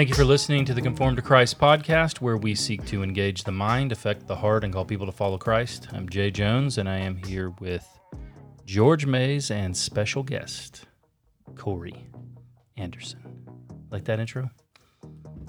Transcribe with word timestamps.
Thank 0.00 0.08
you 0.08 0.14
for 0.14 0.24
listening 0.24 0.64
to 0.64 0.72
the 0.72 0.80
Conformed 0.80 1.16
to 1.16 1.22
Christ 1.22 1.58
podcast, 1.58 2.22
where 2.22 2.38
we 2.38 2.54
seek 2.54 2.86
to 2.86 3.02
engage 3.02 3.44
the 3.44 3.52
mind, 3.52 3.92
affect 3.92 4.26
the 4.26 4.34
heart, 4.34 4.64
and 4.64 4.72
call 4.72 4.86
people 4.86 5.04
to 5.04 5.12
follow 5.12 5.36
Christ. 5.36 5.88
I'm 5.92 6.08
Jay 6.08 6.30
Jones, 6.30 6.78
and 6.78 6.88
I 6.88 6.96
am 6.96 7.16
here 7.16 7.50
with 7.60 7.86
George 8.64 9.04
Mays 9.04 9.50
and 9.50 9.76
special 9.76 10.22
guest 10.22 10.86
Cory 11.54 12.06
Anderson. 12.78 13.20
Like 13.90 14.06
that 14.06 14.18
intro? 14.18 14.48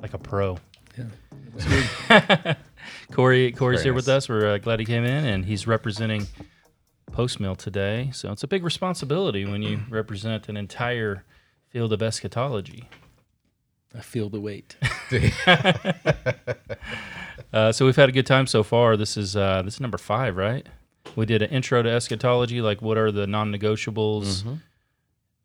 Like 0.02 0.14
a 0.14 0.20
pro. 0.20 0.58
Yeah. 0.98 2.56
Cory, 3.14 3.54
Cory's 3.54 3.78
Very 3.78 3.86
here 3.86 3.94
with 3.94 4.10
us. 4.10 4.28
We're 4.28 4.56
uh, 4.56 4.58
glad 4.58 4.82
he 4.82 4.86
came 4.86 5.06
in, 5.06 5.28
and 5.28 5.46
he's 5.46 5.66
representing 5.66 6.28
Postmill 7.10 7.56
today. 7.56 8.10
So 8.14 8.34
it's 8.34 8.44
a 8.44 8.50
big 8.50 8.66
responsibility 8.66 9.46
when 9.46 9.62
you 9.62 9.80
represent 9.90 10.50
an 10.50 10.58
entire 10.58 11.24
field 11.70 11.94
of 11.94 12.02
eschatology. 12.02 12.90
I 13.96 14.02
feel 14.02 14.30
the 14.30 14.40
weight. 14.42 14.76
Uh, 17.54 17.70
so 17.70 17.86
we've 17.86 17.98
had 17.98 18.08
a 18.08 18.14
good 18.14 18.26
time 18.26 18.48
so 18.48 18.64
far. 18.64 18.96
This 18.96 19.18
is 19.18 19.36
uh, 19.36 19.62
this 19.64 19.74
is 19.74 19.80
number 19.82 19.98
five, 19.98 20.38
right? 20.38 20.66
We 21.18 21.26
did 21.26 21.42
an 21.42 21.50
intro 21.50 21.82
to 21.84 21.90
eschatology, 21.90 22.62
like 22.62 22.82
what 22.82 22.98
are 22.98 23.12
the 23.12 23.28
non-negotiables, 23.28 24.44
Mm-hmm. 24.44 24.54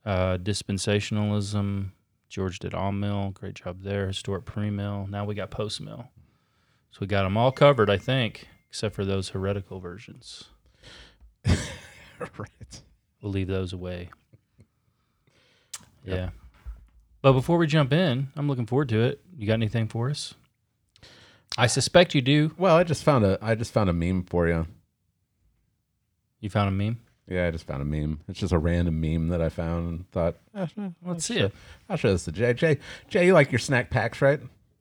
uh, 0.04 0.36
dispensationalism. 0.38 1.90
George 2.28 2.60
did 2.60 2.74
all 2.74 2.92
mill, 2.92 3.30
great 3.30 3.54
job 3.54 3.82
there. 3.82 4.06
Historic 4.06 4.44
pre-mill. 4.44 5.08
Now 5.10 5.24
we 5.24 5.34
got 5.34 5.50
post-mill. 5.50 6.06
So 6.92 6.98
we 7.00 7.08
got 7.08 7.24
them 7.24 7.36
all 7.36 7.50
covered, 7.50 7.90
I 7.90 7.98
think, 7.98 8.46
except 8.68 8.94
for 8.94 9.04
those 9.04 9.30
heretical 9.30 9.80
versions. 9.80 10.44
right. 11.44 12.82
We'll 13.20 13.32
leave 13.32 13.48
those 13.48 13.72
away. 13.72 14.10
Yeah. 16.04 16.30
But 17.26 17.32
before 17.32 17.58
we 17.58 17.66
jump 17.66 17.92
in, 17.92 18.28
I'm 18.36 18.46
looking 18.46 18.66
forward 18.66 18.88
to 18.90 19.00
it. 19.00 19.20
You 19.36 19.48
got 19.48 19.54
anything 19.54 19.88
for 19.88 20.08
us? 20.10 20.34
I 21.58 21.66
suspect 21.66 22.14
you 22.14 22.22
do. 22.22 22.54
Well, 22.56 22.76
I 22.76 22.84
just 22.84 23.02
found 23.02 23.24
a 23.24 23.36
I 23.42 23.56
just 23.56 23.72
found 23.72 23.90
a 23.90 23.92
meme 23.92 24.22
for 24.22 24.46
you. 24.46 24.68
You 26.38 26.50
found 26.50 26.68
a 26.68 26.70
meme. 26.70 27.00
Yeah, 27.26 27.48
I 27.48 27.50
just 27.50 27.66
found 27.66 27.82
a 27.82 27.84
meme. 27.84 28.20
It's 28.28 28.38
just 28.38 28.52
a 28.52 28.58
random 28.60 29.00
meme 29.00 29.26
that 29.30 29.42
I 29.42 29.48
found 29.48 29.88
and 29.88 30.10
thought, 30.12 30.36
eh, 30.54 30.68
eh, 30.78 30.90
Let's 31.04 31.24
see 31.24 31.38
it. 31.38 31.52
I'll 31.88 31.96
show 31.96 32.12
this 32.12 32.26
to 32.26 32.30
Jay. 32.30 32.54
Jay, 32.54 32.78
Jay, 33.08 33.26
you 33.26 33.34
like 33.34 33.50
your 33.50 33.58
snack 33.58 33.90
packs, 33.90 34.22
right? 34.22 34.38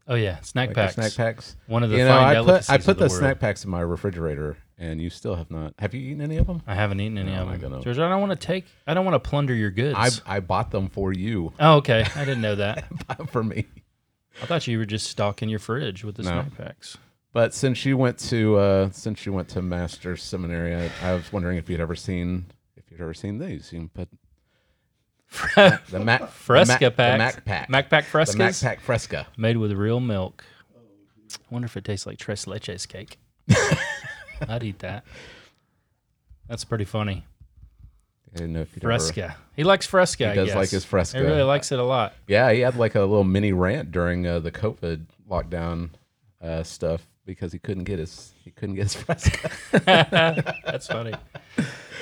Oh 0.08 0.14
yeah, 0.14 0.40
snack 0.42 0.68
Like 0.68 0.78
your 0.78 0.86
packs. 0.86 0.94
snack 0.94 1.16
packs. 1.16 1.56
One 1.66 1.82
of 1.82 1.90
the 1.90 1.98
you 1.98 2.04
know, 2.04 2.12
fine 2.12 2.28
I 2.28 2.34
delicacies 2.36 2.68
put 2.68 2.72
I 2.72 2.76
of 2.76 2.86
put 2.86 2.98
the, 3.00 3.06
world. 3.06 3.12
snack 3.14 3.40
packs 3.40 3.64
in 3.66 3.72
my 3.72 3.82
refrigerator, 3.82 4.56
and 4.78 5.02
you 5.02 5.10
still 5.10 5.36
have 5.36 5.50
not. 5.52 5.74
Have 5.80 5.94
you 5.94 6.02
eaten 6.02 6.22
any 6.22 6.38
of 6.38 6.48
them? 6.48 6.62
I 6.68 6.76
haven't 6.76 7.00
eaten 7.00 7.18
any 7.18 7.34
Oh, 7.36 7.42
of 7.42 7.46
my 7.48 7.54
them. 7.54 7.62
goodness. 7.72 7.84
George, 7.86 8.00
I 8.00 8.10
don't 8.10 8.20
want 8.22 8.40
to 8.40 8.48
take. 8.48 8.66
I 8.86 8.94
don't 8.94 9.06
want 9.06 9.16
to 9.16 9.30
plunder 9.30 9.54
your 9.54 9.72
goods. 9.72 9.96
I 10.26 10.38
I 10.38 10.40
bought 10.40 10.72
them 10.72 10.90
for 10.90 11.14
you, 11.14 11.54
oh, 11.60 11.76
okay. 11.78 12.06
I 12.16 12.26
didn't 12.26 12.42
know 12.42 12.56
that. 12.56 12.86
for 13.32 13.44
me. 13.44 13.66
I 14.42 14.46
thought 14.48 14.68
you 14.68 14.78
were 14.78 14.86
just 14.86 15.08
stocking 15.08 15.48
your 15.50 15.60
fridge 15.60 16.04
with 16.04 16.16
the 16.16 16.24
No. 16.24 16.30
snack 16.32 16.58
packs. 16.58 16.98
But 17.32 17.54
since 17.54 17.86
you 17.86 17.98
went 17.98 18.18
to 18.30 18.58
uh, 18.58 18.90
since 18.92 19.26
you 19.26 19.34
went 19.34 19.50
to 19.50 19.62
Master's 19.62 20.24
Seminary, 20.24 20.76
I, 20.76 20.90
I 21.02 21.14
was 21.14 21.32
wondering 21.34 21.58
if 21.58 21.70
you'd 21.70 21.80
ever 21.82 21.96
seen 21.96 22.46
if 22.78 22.90
you'd 22.92 23.02
ever 23.02 23.14
seen 23.14 23.40
these. 23.40 23.72
You 23.74 23.80
can 23.80 23.90
put 23.90 24.10
the 25.90 26.00
Mac 26.00 26.30
Fresca 26.30 26.90
the 26.90 26.90
Mac, 26.90 26.96
packs. 26.96 26.96
the 26.96 27.18
Mac 27.18 27.46
pack, 27.46 27.70
Mac 27.70 27.90
pack 27.90 28.06
the 28.12 28.18
Mac 28.18 28.28
frescas 28.28 28.62
pack 28.64 28.80
Fresca. 28.80 29.28
made 29.38 29.58
with 29.58 29.72
real 29.74 30.00
milk. 30.00 30.44
I 31.34 31.38
wonder 31.50 31.66
if 31.66 31.76
it 31.76 31.84
tastes 31.84 32.06
like 32.06 32.18
tres 32.18 32.46
leches 32.46 32.88
cake. 32.88 33.18
I'd 34.48 34.64
eat 34.64 34.80
that. 34.80 35.04
That's 36.48 36.64
pretty 36.64 36.86
funny. 36.86 37.26
I 38.34 38.38
didn't 38.38 38.54
know 38.54 38.62
if 38.62 38.76
you'd 38.76 38.84
ever- 38.84 38.92
Fresca. 38.94 39.36
He 39.56 39.64
likes 39.64 39.86
Fresca. 39.86 40.30
He 40.30 40.36
does 40.36 40.54
like 40.54 40.70
his 40.70 40.84
Fresca. 40.86 41.18
He 41.20 41.24
really 41.24 41.44
likes 41.44 41.72
it 41.72 41.80
a 41.80 41.84
lot. 41.84 42.14
Yeah, 42.28 42.52
he 42.52 42.60
had 42.60 42.76
like 42.76 42.96
a 42.96 43.00
little 43.02 43.24
mini 43.24 43.54
rant 43.54 43.92
during 43.92 44.28
uh, 44.28 44.40
the 44.40 44.52
COVID 44.52 45.06
lockdown 45.30 45.92
uh, 46.42 46.64
stuff 46.64 47.08
because 47.26 47.52
he 47.54 47.60
couldn't 47.60 47.86
get 47.86 47.98
his 48.00 48.34
he 48.44 48.52
couldn't 48.52 48.76
get 48.76 48.84
his 48.84 48.96
Fresca. 49.04 49.50
That's 50.66 50.88
funny. 50.88 51.14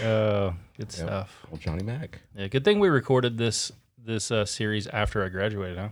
Oh, 0.04 0.56
good 0.78 0.92
stuff. 0.92 1.38
Well, 1.52 1.60
Johnny 1.60 1.84
Mac. 1.84 2.20
Yeah, 2.36 2.48
good 2.48 2.66
thing 2.66 2.80
we 2.80 2.90
recorded 2.90 3.38
this 3.38 3.72
this 4.04 4.32
uh, 4.32 4.44
series 4.46 4.88
after 4.88 5.24
I 5.24 5.30
graduated, 5.30 5.78
huh? 5.78 5.90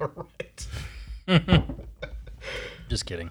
right. 1.28 1.62
Just 2.96 3.06
kidding. 3.06 3.30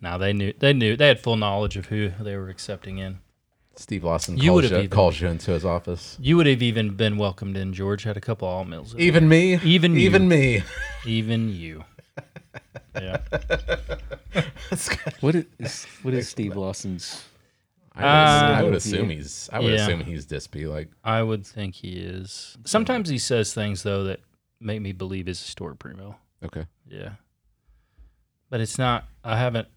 No, 0.00 0.18
they 0.18 0.32
knew 0.32 0.52
they 0.58 0.72
knew 0.72 0.96
they 0.96 1.06
had 1.08 1.20
full 1.20 1.36
knowledge 1.36 1.76
of 1.76 1.86
who 1.86 2.10
they 2.20 2.36
were 2.36 2.48
accepting 2.48 2.98
in. 2.98 3.20
Steve 3.76 4.02
Lawson 4.04 4.36
You 4.36 4.50
calls 4.50 4.54
would've 4.56 4.70
you, 4.72 4.78
even- 4.78 4.90
calls 4.90 5.20
you 5.20 5.28
into 5.28 5.52
his 5.52 5.64
office. 5.64 6.16
You 6.20 6.36
would 6.38 6.46
have 6.46 6.62
even 6.62 6.96
been 6.96 7.16
welcomed 7.18 7.56
in. 7.56 7.72
George 7.72 8.02
had 8.04 8.16
a 8.16 8.20
couple 8.20 8.48
all 8.48 8.64
meals. 8.64 8.94
in 8.94 9.00
Even 9.00 9.28
me. 9.28 9.60
Even 9.62 9.92
you. 9.94 10.00
even 10.00 10.28
me. 10.28 10.62
even 11.06 11.48
you. 11.54 11.84
Yeah. 13.00 13.18
What 15.20 15.34
is 15.58 15.84
what 16.02 16.14
is 16.14 16.28
Steve 16.28 16.56
Lawson's? 16.56 17.24
I 17.94 18.00
would, 18.02 18.08
I 18.58 18.62
would 18.64 18.72
Uh, 18.74 18.76
assume 18.78 19.10
he's. 19.10 19.48
I 19.52 19.60
would 19.60 19.72
yeah. 19.72 19.82
assume 19.84 20.00
he's 20.00 20.26
Dispy. 20.26 20.66
Like 20.66 20.88
I 21.04 21.22
would 21.22 21.46
think 21.46 21.74
he 21.74 21.92
is. 21.92 22.56
Sometimes 22.64 23.08
he 23.08 23.18
says 23.18 23.54
things 23.54 23.82
though 23.82 24.04
that 24.04 24.20
make 24.60 24.80
me 24.82 24.92
believe 24.92 25.26
his 25.26 25.40
historic 25.44 25.78
premil. 25.78 26.16
okay. 26.44 26.64
Yeah. 26.88 27.10
But 28.50 28.60
it's 28.60 28.78
not 28.78 29.06
I 29.24 29.38
haven't 29.38 29.68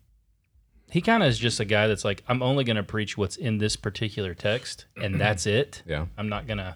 he 0.92 1.02
kind 1.02 1.22
of 1.22 1.30
is 1.30 1.38
just 1.38 1.60
a 1.60 1.66
guy 1.66 1.88
that's 1.88 2.04
like 2.06 2.24
I'm 2.28 2.42
only 2.42 2.64
going 2.64 2.76
to 2.78 2.84
preach 2.84 3.18
what's 3.18 3.36
in 3.36 3.58
this 3.60 3.76
particular 3.76 4.34
text 4.34 4.86
and 5.02 5.20
that's 5.22 5.46
it. 5.46 5.84
Yeah. 5.86 6.06
I'm 6.18 6.30
not 6.30 6.48
going 6.48 6.58
to 6.58 6.76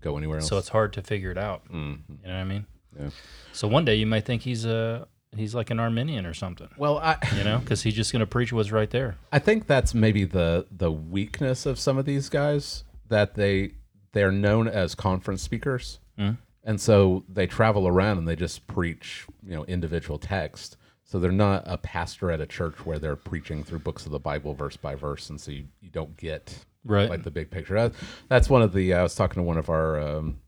Go 0.00 0.16
anywhere 0.18 0.38
else. 0.38 0.48
so 0.48 0.58
it's 0.58 0.68
hard 0.68 0.92
to 0.94 1.02
figure 1.02 1.30
it 1.30 1.38
out. 1.38 1.68
Mhm. 1.70 2.00
You 2.08 2.28
know 2.28 2.34
what 2.34 2.40
I 2.40 2.44
mean? 2.44 2.66
Yeah. 2.98 3.10
So 3.52 3.68
one 3.68 3.84
day 3.84 3.94
you 3.94 4.06
might 4.06 4.24
think 4.24 4.42
he's 4.42 4.64
a 4.64 5.06
he's 5.36 5.54
like 5.54 5.70
an 5.70 5.78
Arminian 5.80 6.26
or 6.26 6.34
something, 6.34 6.68
Well, 6.76 6.98
I 6.98 7.16
you 7.38 7.44
know, 7.44 7.60
cuz 7.64 7.82
he's 7.82 7.94
just 7.94 8.12
going 8.12 8.20
to 8.20 8.26
preach 8.26 8.52
what's 8.52 8.70
right 8.72 8.90
there. 8.90 9.16
I 9.30 9.38
think 9.38 9.66
that's 9.66 9.94
maybe 9.94 10.24
the 10.24 10.66
the 10.70 10.90
weakness 10.92 11.64
of 11.66 11.78
some 11.78 11.96
of 11.98 12.04
these 12.04 12.28
guys 12.28 12.84
that 13.08 13.34
they 13.34 13.74
they're 14.12 14.32
known 14.32 14.68
as 14.68 14.94
conference 14.94 15.40
speakers, 15.42 15.98
Mm. 16.18 16.36
and 16.64 16.78
so 16.80 17.24
they 17.28 17.46
travel 17.46 17.88
around 17.88 18.18
and 18.18 18.28
they 18.28 18.36
just 18.36 18.66
preach 18.66 19.24
you 19.42 19.54
know 19.54 19.64
individual 19.66 20.18
text. 20.18 20.76
So 21.12 21.18
they're 21.18 21.30
not 21.30 21.64
a 21.66 21.76
pastor 21.76 22.30
at 22.30 22.40
a 22.40 22.46
church 22.46 22.86
where 22.86 22.98
they're 22.98 23.16
preaching 23.16 23.62
through 23.64 23.80
books 23.80 24.06
of 24.06 24.12
the 24.12 24.18
Bible 24.18 24.54
verse 24.54 24.78
by 24.78 24.94
verse, 24.94 25.28
and 25.28 25.38
so 25.38 25.50
you, 25.50 25.66
you 25.82 25.90
don't 25.90 26.16
get 26.16 26.64
Right. 26.86 27.10
like 27.10 27.22
the 27.22 27.30
big 27.30 27.50
picture. 27.50 27.74
That, 27.74 27.92
that's 28.28 28.48
one 28.48 28.62
of 28.62 28.72
the. 28.72 28.94
I 28.94 29.02
was 29.02 29.14
talking 29.14 29.34
to 29.34 29.42
one 29.42 29.58
of 29.58 29.68
our. 29.68 30.00
Um, 30.00 30.38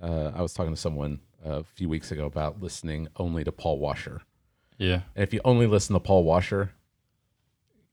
uh, 0.00 0.30
I 0.32 0.42
was 0.42 0.54
talking 0.54 0.72
to 0.72 0.80
someone 0.80 1.18
a 1.44 1.64
few 1.64 1.88
weeks 1.88 2.12
ago 2.12 2.26
about 2.26 2.62
listening 2.62 3.08
only 3.16 3.42
to 3.42 3.50
Paul 3.50 3.80
Washer. 3.80 4.22
yeah. 4.78 5.00
And 5.16 5.24
if 5.24 5.34
you 5.34 5.40
only 5.44 5.66
listen 5.66 5.94
to 5.94 6.00
Paul 6.00 6.22
Washer, 6.22 6.70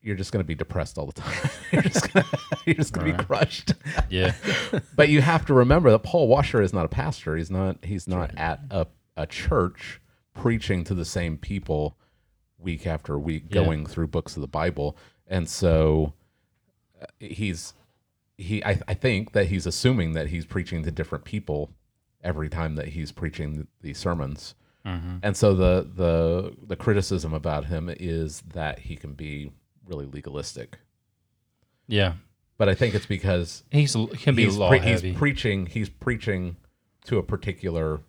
you're 0.03 0.15
just 0.15 0.31
going 0.31 0.43
to 0.43 0.47
be 0.47 0.53
depressed 0.53 0.99
all 0.99 1.07
the 1.07 1.13
time. 1.13 1.49
you're 1.71 1.81
just 1.81 2.13
going 2.13 2.23
to 2.23 2.37
you're 2.67 2.75
just 2.75 2.93
going 2.93 3.07
to 3.07 3.11
be 3.13 3.17
Right. 3.17 3.27
crushed. 3.27 3.73
Yeah. 4.11 4.35
but 4.95 5.09
you 5.09 5.21
have 5.23 5.47
to 5.47 5.55
remember 5.55 5.89
that 5.89 6.03
Paul 6.03 6.27
Washer 6.27 6.61
is 6.61 6.73
not 6.73 6.85
a 6.85 6.89
pastor. 6.89 7.35
He's 7.35 7.49
not 7.49 7.83
he's 7.83 8.07
not 8.07 8.37
at 8.37 8.59
a 8.69 8.85
a 9.17 9.25
church 9.25 9.99
preaching 10.37 10.83
to 10.85 10.93
the 10.93 11.05
same 11.05 11.37
people 11.37 11.97
week 12.57 12.87
after 12.87 13.17
week 13.19 13.43
Yeah. 13.49 13.63
going 13.63 13.85
through 13.85 14.07
books 14.07 14.35
of 14.35 14.41
the 14.41 14.47
Bible. 14.47 14.97
And 15.27 15.47
so 15.49 16.13
uh, 17.01 17.05
he's 17.19 17.73
he 18.37 18.63
I, 18.63 18.79
I 18.87 18.93
think 18.93 19.31
that 19.33 19.47
he's 19.47 19.65
assuming 19.65 20.13
that 20.13 20.27
he's 20.27 20.45
preaching 20.45 20.83
to 20.83 20.91
different 20.91 21.25
people 21.25 21.71
every 22.23 22.49
time 22.49 22.75
that 22.75 22.89
he's 22.89 23.11
preaching 23.11 23.53
th- 23.55 23.67
these 23.81 23.97
sermons. 23.97 24.55
Mhm. 24.85 25.19
And 25.23 25.35
so 25.35 25.53
the 25.53 25.89
the 25.95 26.55
the 26.65 26.75
criticism 26.75 27.33
about 27.33 27.65
him 27.65 27.89
is 27.89 28.41
that 28.53 28.79
he 28.79 28.95
can 28.95 29.13
be 29.13 29.51
really 29.85 30.05
legalistic. 30.05 30.79
Yeah. 31.87 32.13
But 32.57 32.69
I 32.69 32.73
think 32.75 32.95
it's 32.95 33.05
because 33.05 33.63
He's 33.71 33.95
can 34.15 34.33
be 34.35 34.45
he's, 34.45 34.57
pre- 34.57 34.79
he's 34.79 35.15
preaching 35.15 35.65
he's 35.67 35.89
preaching 35.89 36.57
to 37.05 37.17
a 37.17 37.23
particular 37.23 38.01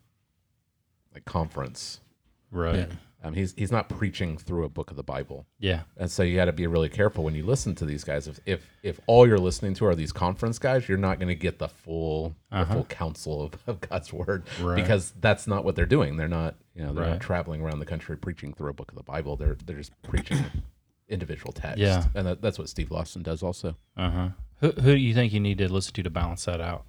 like 1.12 1.24
conference. 1.26 2.00
Right. 2.50 2.76
Yeah. 2.76 2.86
Um, 3.24 3.34
he's 3.34 3.52
he's 3.56 3.72
not 3.72 3.88
preaching 3.88 4.38
through 4.38 4.64
a 4.64 4.68
book 4.68 4.92
of 4.92 4.96
the 4.96 5.02
Bible. 5.02 5.44
Yeah. 5.58 5.82
And 5.96 6.08
so 6.08 6.22
you 6.22 6.36
got 6.36 6.44
to 6.44 6.52
be 6.52 6.68
really 6.68 6.88
careful 6.88 7.24
when 7.24 7.34
you 7.34 7.44
listen 7.44 7.74
to 7.74 7.84
these 7.84 8.04
guys. 8.04 8.28
If 8.28 8.38
if 8.46 8.70
if 8.84 9.00
all 9.08 9.26
you're 9.26 9.40
listening 9.40 9.74
to 9.74 9.86
are 9.86 9.96
these 9.96 10.12
conference 10.12 10.56
guys, 10.60 10.88
you're 10.88 10.98
not 10.98 11.18
going 11.18 11.26
to 11.28 11.34
get 11.34 11.58
the 11.58 11.66
full 11.68 12.36
Uh-huh. 12.52 12.72
full 12.74 12.84
counsel 12.84 13.42
of, 13.42 13.54
of 13.66 13.80
God's 13.80 14.12
word 14.12 14.44
Right. 14.60 14.76
because 14.76 15.12
that's 15.20 15.48
not 15.48 15.64
what 15.64 15.74
they're 15.74 15.84
doing. 15.84 16.16
They're 16.16 16.28
not 16.28 16.54
you 16.76 16.82
know 16.84 16.92
they're 16.92 17.02
Right. 17.04 17.10
not 17.14 17.20
traveling 17.20 17.60
around 17.60 17.80
the 17.80 17.86
country 17.86 18.16
preaching 18.16 18.54
through 18.54 18.70
a 18.70 18.72
book 18.74 18.92
of 18.92 18.96
the 18.96 19.02
Bible. 19.02 19.34
They're 19.34 19.56
they're 19.66 19.78
just 19.78 20.00
preaching 20.02 20.38
individual 21.08 21.52
text. 21.52 21.78
Yeah. 21.78 22.04
and 22.14 22.24
that, 22.24 22.40
that's 22.40 22.56
what 22.58 22.68
Steve 22.68 22.92
Lawson 22.92 23.24
does 23.24 23.42
also. 23.42 23.74
Uh-huh. 23.96 24.28
Who 24.60 24.70
who 24.70 24.92
do 24.92 24.96
you 24.96 25.12
think 25.12 25.32
you 25.32 25.40
need 25.40 25.58
to 25.58 25.66
listen 25.72 25.92
to 25.94 26.02
to 26.04 26.10
balance 26.10 26.44
that 26.44 26.60
out? 26.60 26.84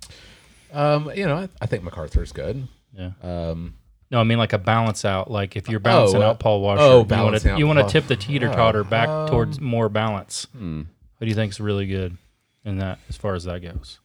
Um, 0.72 1.12
you 1.16 1.26
know, 1.26 1.36
I, 1.38 1.50
I 1.60 1.66
think 1.66 1.84
MacArthur's 1.84 2.32
good. 2.32 2.68
Yeah. 2.94 3.12
Um, 3.24 3.76
No, 4.12 4.20
I 4.20 4.24
mean 4.24 4.38
like 4.40 4.54
a 4.54 4.58
balance 4.58 5.06
out. 5.06 5.30
Like 5.30 5.56
if 5.56 5.70
you're 5.70 5.80
balancing 5.80 6.22
uh, 6.24 6.28
out 6.30 6.40
Paul 6.40 6.62
Washer, 6.62 6.82
oh, 6.82 7.06
you 7.08 7.24
want 7.24 7.42
to 7.42 7.58
you 7.58 7.68
want 7.68 7.80
to 7.80 7.88
tip 7.88 8.08
the 8.08 8.16
teeter 8.16 8.48
totter 8.52 8.84
back 8.84 9.08
um, 9.08 9.30
towards 9.30 9.60
more 9.62 9.88
balance. 9.90 10.46
hmm, 10.58 10.82
Who 11.20 11.26
do 11.26 11.28
you 11.28 11.36
think 11.36 11.52
is 11.52 11.60
really 11.60 11.86
good 11.86 12.18
in 12.66 12.78
that 12.80 12.98
as 13.08 13.18
far 13.18 13.36
as 13.36 13.44
that 13.44 13.62
goes? 13.62 14.00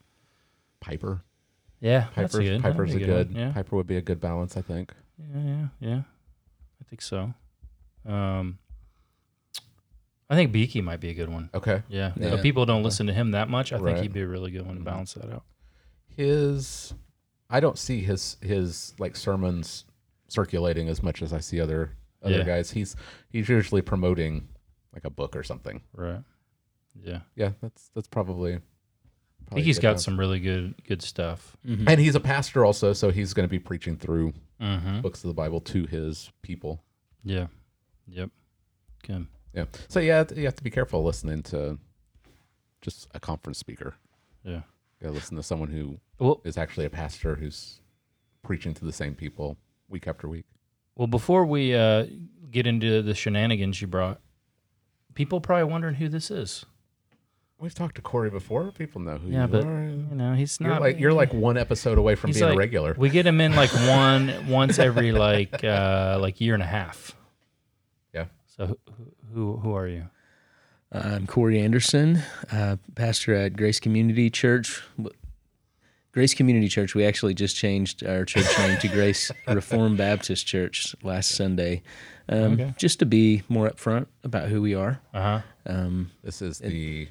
Piper. 0.80 1.22
Yeah, 1.80 2.06
that's 2.14 2.36
good. 2.36 2.62
Piper's 2.62 2.94
a 2.94 2.98
good. 2.98 3.32
one. 3.32 3.40
Yeah. 3.40 3.52
Piper 3.52 3.76
would 3.76 3.86
be 3.86 3.96
a 3.96 4.02
good 4.02 4.20
balance, 4.20 4.56
I 4.56 4.62
think. 4.62 4.92
Yeah, 5.18 5.40
yeah, 5.42 5.66
yeah. 5.80 6.00
I 6.80 6.84
think 6.88 7.00
so. 7.02 7.32
Um, 8.06 8.58
I 10.28 10.34
think 10.34 10.52
Beeke 10.52 10.82
might 10.82 11.00
be 11.00 11.10
a 11.10 11.14
good 11.14 11.28
one. 11.30 11.50
Okay. 11.54 11.82
Yeah, 11.88 12.12
Yeah. 12.16 12.30
but 12.30 12.42
people 12.42 12.66
don't 12.66 12.82
listen 12.82 13.06
to 13.06 13.12
him 13.12 13.30
that 13.32 13.48
much. 13.48 13.72
I 13.72 13.78
think 13.78 13.98
he'd 13.98 14.12
be 14.12 14.20
a 14.22 14.26
really 14.26 14.50
good 14.50 14.66
one 14.66 14.76
to 14.76 14.82
balance 14.82 15.14
that 15.14 15.30
out. 15.32 15.44
His, 16.16 16.94
I 17.50 17.60
don't 17.60 17.78
see 17.78 18.02
his 18.02 18.36
his 18.40 18.94
like 18.98 19.16
sermons 19.16 19.84
circulating 20.34 20.88
as 20.88 21.02
much 21.02 21.22
as 21.22 21.32
I 21.32 21.40
see 21.40 21.60
other 21.60 21.92
other 22.22 22.38
Yeah. 22.38 22.44
guys. 22.44 22.70
He's 22.72 22.96
he's 23.30 23.48
usually 23.48 23.82
promoting 23.82 24.48
like 24.92 25.04
a 25.04 25.10
book 25.10 25.36
or 25.36 25.42
something. 25.42 25.80
Right. 25.94 26.22
Yeah. 27.02 27.20
Yeah, 27.36 27.52
that's 27.62 27.90
that's 27.94 28.08
probably. 28.08 28.60
I 29.50 29.54
think 29.56 29.66
he's 29.66 29.78
got 29.78 29.88
balance. 29.90 30.04
some 30.04 30.18
really 30.18 30.40
good 30.40 30.74
good 30.86 31.02
stuff. 31.02 31.56
Mhm. 31.66 31.88
and 31.88 32.00
he's 32.00 32.14
a 32.14 32.20
pastor 32.20 32.64
also, 32.64 32.92
so 32.94 33.10
he's 33.10 33.34
going 33.34 33.46
to 33.46 33.50
be 33.50 33.58
preaching 33.58 33.96
through 33.96 34.32
Mm-hmm. 34.60 35.00
books 35.00 35.22
of 35.24 35.28
the 35.28 35.34
Bible 35.34 35.60
to 35.60 35.84
his 35.84 36.30
people. 36.42 36.82
Yeah. 37.24 37.48
Yep. 38.06 38.30
Good. 39.06 39.26
Yeah. 39.52 39.64
So 39.88 39.98
yeah, 40.00 40.24
you 40.34 40.44
have 40.44 40.54
to 40.56 40.62
be 40.62 40.70
careful 40.70 41.02
listening 41.04 41.42
to 41.44 41.78
just 42.80 43.08
a 43.14 43.20
conference 43.20 43.58
speaker. 43.58 43.94
Yeah. 44.44 44.62
You 44.62 44.62
gotta 45.02 45.14
listen 45.14 45.36
to 45.36 45.42
someone 45.42 45.68
who 45.70 45.98
Well, 46.18 46.40
is 46.44 46.56
actually 46.56 46.86
a 46.86 46.90
pastor 46.90 47.34
who's 47.34 47.80
preaching 48.42 48.74
to 48.74 48.84
the 48.84 48.92
same 48.92 49.14
people 49.14 49.58
week 49.94 50.06
after 50.06 50.28
week. 50.28 50.44
well, 50.96 51.06
before 51.06 51.46
we 51.46 51.74
uh, 51.74 52.04
get 52.50 52.66
into 52.66 53.00
the 53.00 53.14
shenanigans 53.14 53.80
you 53.80 53.86
brought, 53.86 54.20
people 55.14 55.40
probably 55.40 55.64
wondering 55.72 55.94
who 55.94 56.08
this 56.08 56.30
is. 56.30 56.66
We've 57.58 57.74
talked 57.74 57.94
to 57.94 58.02
Cory 58.02 58.30
before. 58.30 58.72
People 58.72 59.00
know 59.00 59.16
who 59.16 59.30
Yeah, 59.30 59.42
you 59.42 59.48
but 59.48 59.64
are. 59.64 59.84
you 59.84 60.14
know 60.16 60.34
he's 60.34 60.60
not. 60.60 60.66
You're 60.66 60.74
not 60.74 60.82
like 60.82 60.98
you're 61.00 61.12
like 61.12 61.32
one 61.32 61.56
episode 61.56 61.96
away 61.98 62.16
from 62.16 62.28
He's 62.28 62.36
being 62.38 62.48
like- 62.48 62.56
a 62.56 62.58
regular. 62.58 62.94
We 62.98 63.08
get 63.08 63.24
him 63.26 63.40
in 63.40 63.54
like 63.54 63.72
one 63.72 64.48
once 64.48 64.78
every 64.78 65.12
like 65.12 65.62
uh, 65.64 66.18
like 66.20 66.40
year 66.40 66.54
and 66.54 66.62
a 66.62 66.66
half. 66.66 67.16
Yeah. 68.12 68.26
So 68.56 68.66
who 68.66 68.76
who, 69.32 69.56
who 69.58 69.72
are 69.76 69.86
you? 69.88 70.08
I'm 70.92 71.26
Cory 71.26 71.58
Anderson, 71.60 72.22
uh, 72.52 72.76
pastor 72.94 73.34
at 73.34 73.56
Grace 73.56 73.80
Community 73.80 74.30
Church. 74.30 74.82
W- 76.14 76.20
Grace 76.22 76.34
Community 76.34 76.68
Church. 76.68 76.94
We 76.94 77.04
actually 77.04 77.34
just 77.34 77.56
changed 77.56 78.04
our 78.04 78.24
church 78.24 78.46
name 78.58 78.78
to 78.78 78.88
Grace 78.88 79.30
Reformed 79.48 79.98
Baptist 79.98 80.46
Church 80.46 80.94
last 81.02 81.30
Sunday, 81.32 81.82
um, 82.28 82.52
Okay. 82.54 82.74
just 82.78 82.98
to 83.00 83.06
be 83.06 83.42
more 83.48 83.68
upfront 83.68 84.06
about 84.22 84.48
who 84.48 84.62
we 84.62 84.74
are. 84.74 85.00
Uh 85.12 85.20
huh. 85.22 85.40
Um, 85.66 86.10
This 86.22 86.40
is 86.42 86.58
the 86.58 87.08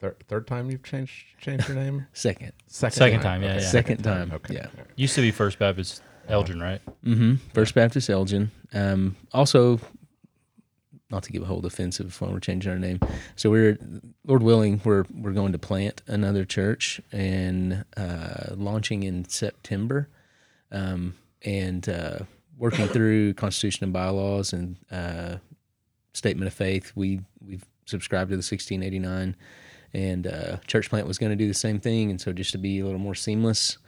third 0.00 0.16
third 0.28 0.46
time 0.46 0.70
you've 0.70 0.82
changed 0.84 1.12
changed 1.40 1.68
your 1.68 1.76
name. 1.76 2.06
second, 2.12 2.52
Second, 2.66 2.94
Second 2.96 3.20
time, 3.20 3.42
yeah, 3.42 3.54
yeah. 3.54 3.60
Second 3.60 4.02
time, 4.02 4.30
Okay. 4.32 4.54
yeah. 4.54 4.66
Used 4.96 5.14
to 5.16 5.20
be 5.20 5.30
First 5.30 5.58
Baptist 5.58 6.02
Elgin, 6.28 6.60
right? 6.60 6.80
Mm 7.04 7.16
hmm 7.16 7.34
First 7.54 7.74
Baptist 7.74 8.08
Elgin. 8.10 8.50
Um, 8.72 9.16
also, 9.32 9.80
not 11.10 11.22
to 11.22 11.32
give 11.32 11.42
a 11.42 11.46
whole 11.46 11.60
defensive 11.60 12.20
when 12.20 12.32
we're 12.32 12.40
changing 12.40 12.70
our 12.70 12.78
name. 12.78 12.98
So 13.36 13.50
we're, 13.50 13.78
Lord 14.26 14.42
willing, 14.42 14.80
we're 14.84 15.04
we're 15.14 15.32
going 15.32 15.52
to 15.52 15.58
plant 15.58 16.02
another 16.06 16.44
church 16.44 17.00
and 17.12 17.84
uh, 17.96 18.54
launching 18.54 19.02
in 19.02 19.28
September, 19.28 20.08
um, 20.72 21.14
and 21.42 21.88
uh, 21.88 22.18
working 22.56 22.88
through 22.88 23.34
Constitution 23.34 23.84
and 23.84 23.92
bylaws 23.92 24.52
and 24.52 24.76
uh, 24.90 25.36
statement 26.12 26.48
of 26.48 26.54
faith. 26.54 26.92
We 26.94 27.20
we've 27.40 27.64
subscribed 27.84 28.30
to 28.30 28.36
the 28.36 28.38
1689, 28.38 29.36
and 29.94 30.26
uh, 30.26 30.56
church 30.66 30.90
plant 30.90 31.06
was 31.06 31.18
going 31.18 31.30
to 31.30 31.36
do 31.36 31.46
the 31.46 31.54
same 31.54 31.78
thing. 31.78 32.10
And 32.10 32.20
so 32.20 32.32
just 32.32 32.52
to 32.52 32.58
be 32.58 32.80
a 32.80 32.84
little 32.84 33.00
more 33.00 33.14
seamless. 33.14 33.78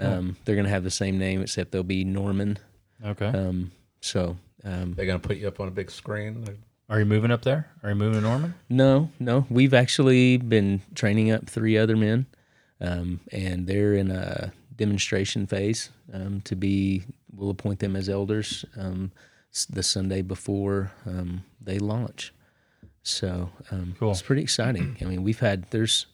Um, 0.00 0.36
they're 0.44 0.54
going 0.54 0.64
to 0.64 0.70
have 0.70 0.84
the 0.84 0.92
same 0.92 1.18
name, 1.18 1.42
except 1.42 1.72
they'll 1.72 1.82
be 1.82 2.04
Norman. 2.04 2.56
Okay. 3.04 3.26
Um, 3.26 3.72
so 4.00 4.36
um, 4.64 4.94
They're 4.94 5.06
gonna 5.06 5.18
put 5.18 5.36
you 5.36 5.48
up 5.48 5.60
on 5.60 5.68
a 5.68 5.72
big 5.72 5.90
screen. 5.90 6.46
Are 6.88 6.98
you 6.98 7.04
moving 7.04 7.30
up 7.30 7.42
there? 7.42 7.68
Are 7.82 7.90
you 7.90 7.94
moving 7.94 8.20
to 8.20 8.26
Norman? 8.26 8.54
no, 8.70 9.10
no, 9.20 9.46
we've 9.50 9.74
actually 9.74 10.38
been 10.38 10.80
training 10.94 11.30
up 11.30 11.48
three 11.48 11.76
other 11.76 11.96
men, 11.96 12.26
um, 12.80 13.20
and 13.30 13.66
they're 13.66 13.94
in 13.94 14.10
a 14.10 14.52
demonstration 14.76 15.46
phase 15.46 15.90
um, 16.12 16.40
to 16.42 16.56
be. 16.56 17.02
We'll 17.34 17.50
appoint 17.50 17.78
them 17.80 17.94
as 17.94 18.08
elders 18.08 18.64
um, 18.76 19.12
the 19.70 19.82
Sunday 19.82 20.22
before 20.22 20.90
um, 21.06 21.44
they 21.60 21.78
launch. 21.78 22.32
So 23.02 23.50
um, 23.70 23.94
Cool. 23.98 24.10
it's 24.10 24.22
pretty 24.22 24.42
exciting. 24.42 24.96
I 25.00 25.04
mean, 25.04 25.22
we've 25.22 25.38
had 25.40 25.70
there's 25.70 26.06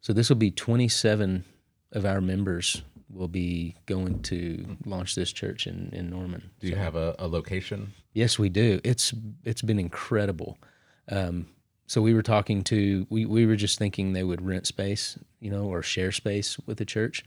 so 0.00 0.12
this 0.12 0.28
will 0.30 0.36
be 0.36 0.50
27 0.50 1.44
of 1.92 2.06
our 2.06 2.20
members 2.20 2.82
will 3.12 3.28
be 3.28 3.74
going 3.86 4.22
to 4.22 4.76
launch 4.86 5.16
this 5.16 5.32
church 5.32 5.66
in 5.66 5.90
in 5.92 6.08
Norman. 6.08 6.50
Do 6.60 6.68
you 6.68 6.76
have 6.76 6.94
a, 6.94 7.14
a 7.18 7.26
location? 7.28 7.92
Yes, 8.12 8.38
we 8.38 8.48
do. 8.48 8.80
It's 8.84 9.14
it's 9.44 9.62
been 9.62 9.78
incredible. 9.78 10.58
Um, 11.08 11.46
so 11.86 12.00
we 12.00 12.14
were 12.14 12.22
talking 12.22 12.62
to 12.64 13.06
we 13.10 13.24
we 13.24 13.46
were 13.46 13.56
just 13.56 13.78
thinking 13.78 14.12
they 14.12 14.24
would 14.24 14.44
rent 14.44 14.66
space, 14.66 15.18
you 15.40 15.50
know, 15.50 15.64
or 15.64 15.82
share 15.82 16.12
space 16.12 16.58
with 16.66 16.78
the 16.78 16.84
church. 16.84 17.24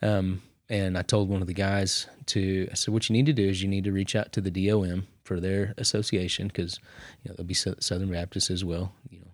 Um, 0.00 0.42
and 0.68 0.96
I 0.96 1.02
told 1.02 1.28
one 1.28 1.42
of 1.42 1.46
the 1.46 1.54
guys 1.54 2.06
to 2.26 2.68
I 2.70 2.74
said, 2.74 2.94
what 2.94 3.08
you 3.08 3.12
need 3.14 3.26
to 3.26 3.32
do 3.32 3.48
is 3.48 3.62
you 3.62 3.68
need 3.68 3.84
to 3.84 3.92
reach 3.92 4.16
out 4.16 4.32
to 4.32 4.40
the 4.40 4.50
DOM 4.50 5.06
for 5.24 5.38
their 5.38 5.74
association 5.76 6.48
because 6.48 6.78
you 7.22 7.28
know 7.28 7.34
there'll 7.36 7.46
be 7.46 7.54
Sou- 7.54 7.76
Southern 7.78 8.10
Baptists 8.10 8.50
as 8.50 8.64
well, 8.64 8.92
you 9.10 9.20
know, 9.20 9.30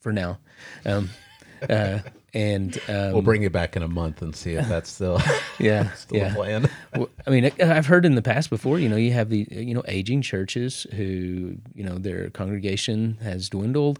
for 0.00 0.12
now. 0.12 0.38
Um, 0.84 1.10
uh, 1.70 2.00
and 2.36 2.78
um, 2.88 3.12
We'll 3.12 3.22
bring 3.22 3.42
you 3.42 3.50
back 3.50 3.76
in 3.76 3.82
a 3.82 3.88
month 3.88 4.20
and 4.20 4.36
see 4.36 4.52
if 4.52 4.68
that's 4.68 4.90
still 4.90 5.20
yeah, 5.58 5.90
still 5.94 6.18
yeah. 6.18 6.32
a 6.32 6.34
plan. 6.34 6.70
Well, 6.94 7.08
I 7.26 7.30
mean, 7.30 7.46
I- 7.46 7.76
I've 7.76 7.86
heard 7.86 8.04
in 8.04 8.14
the 8.14 8.22
past 8.22 8.50
before, 8.50 8.78
you 8.78 8.88
know, 8.88 8.96
you 8.96 9.12
have 9.12 9.30
the, 9.30 9.46
you 9.50 9.74
know, 9.74 9.82
aging 9.88 10.20
churches 10.22 10.86
who, 10.92 11.56
you 11.74 11.82
know, 11.82 11.96
their 11.98 12.28
congregation 12.30 13.16
has 13.22 13.48
dwindled 13.48 13.98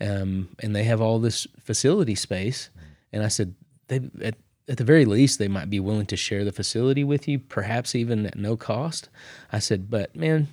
um, 0.00 0.48
and 0.58 0.74
they 0.74 0.84
have 0.84 1.00
all 1.00 1.18
this 1.20 1.46
facility 1.60 2.14
space. 2.16 2.70
And 3.12 3.22
I 3.22 3.28
said, 3.28 3.54
they, 3.88 4.00
at, 4.20 4.34
at 4.68 4.78
the 4.78 4.84
very 4.84 5.04
least, 5.04 5.38
they 5.38 5.46
might 5.48 5.70
be 5.70 5.78
willing 5.78 6.06
to 6.06 6.16
share 6.16 6.44
the 6.44 6.50
facility 6.52 7.04
with 7.04 7.28
you, 7.28 7.38
perhaps 7.38 7.94
even 7.94 8.26
at 8.26 8.36
no 8.36 8.56
cost. 8.56 9.08
I 9.52 9.60
said, 9.60 9.88
but 9.88 10.16
man, 10.16 10.48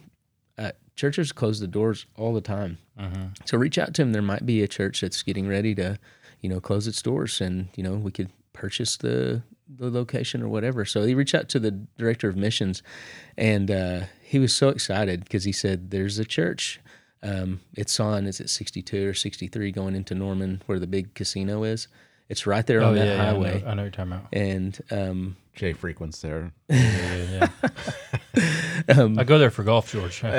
uh, 0.59 0.73
churches 0.95 1.31
close 1.31 1.59
the 1.59 1.67
doors 1.67 2.05
all 2.15 2.33
the 2.33 2.41
time. 2.41 2.77
So 3.45 3.57
reach 3.57 3.79
out 3.79 3.95
to 3.95 4.03
them. 4.03 4.11
There 4.13 4.21
might 4.21 4.45
be 4.45 4.61
a 4.61 4.67
church 4.67 5.01
that's 5.01 5.23
getting 5.23 5.47
ready 5.47 5.73
to, 5.75 5.97
you 6.43 6.49
know, 6.49 6.59
close 6.59 6.87
its 6.87 7.01
doors, 7.01 7.41
and 7.41 7.69
you 7.75 7.83
know 7.83 7.93
we 7.93 8.11
could 8.11 8.29
purchase 8.51 8.97
the 8.97 9.41
the 9.67 9.89
location 9.89 10.43
or 10.43 10.49
whatever. 10.49 10.85
So 10.85 11.03
he 11.03 11.15
reached 11.15 11.33
out 11.33 11.49
to 11.49 11.59
the 11.59 11.71
director 11.97 12.29
of 12.29 12.35
missions, 12.35 12.83
and 13.37 13.71
uh, 13.71 14.01
he 14.21 14.37
was 14.37 14.53
so 14.53 14.69
excited 14.69 15.23
because 15.23 15.45
he 15.45 15.51
said, 15.53 15.89
"There's 15.89 16.19
a 16.19 16.25
church. 16.25 16.79
Um, 17.23 17.61
it's 17.73 17.99
on. 17.99 18.27
Is 18.27 18.41
it 18.41 18.49
62 18.49 19.09
or 19.09 19.13
63 19.13 19.71
going 19.71 19.95
into 19.95 20.13
Norman, 20.13 20.61
where 20.65 20.77
the 20.77 20.87
big 20.87 21.13
casino 21.13 21.63
is? 21.63 21.87
It's 22.27 22.45
right 22.45 22.67
there 22.67 22.83
on 22.83 22.95
that 22.95 23.07
Oh, 23.07 23.11
yeah, 23.11 23.17
highway." 23.17 23.55
I, 23.55 23.59
know, 23.59 23.67
I 23.67 23.73
know 23.75 23.81
you're 23.83 23.91
talking 23.91 24.11
about. 24.11 24.27
And 24.33 24.79
um, 24.91 25.37
Jay 25.55 25.71
frequents 25.71 26.19
there. 26.19 26.51
Yeah, 26.67 27.15
yeah, 27.15 27.49
yeah. 28.35 28.97
um, 28.97 29.17
I 29.17 29.23
go 29.23 29.39
there 29.39 29.49
for 29.51 29.63
golf, 29.63 29.89
George. 29.91 30.21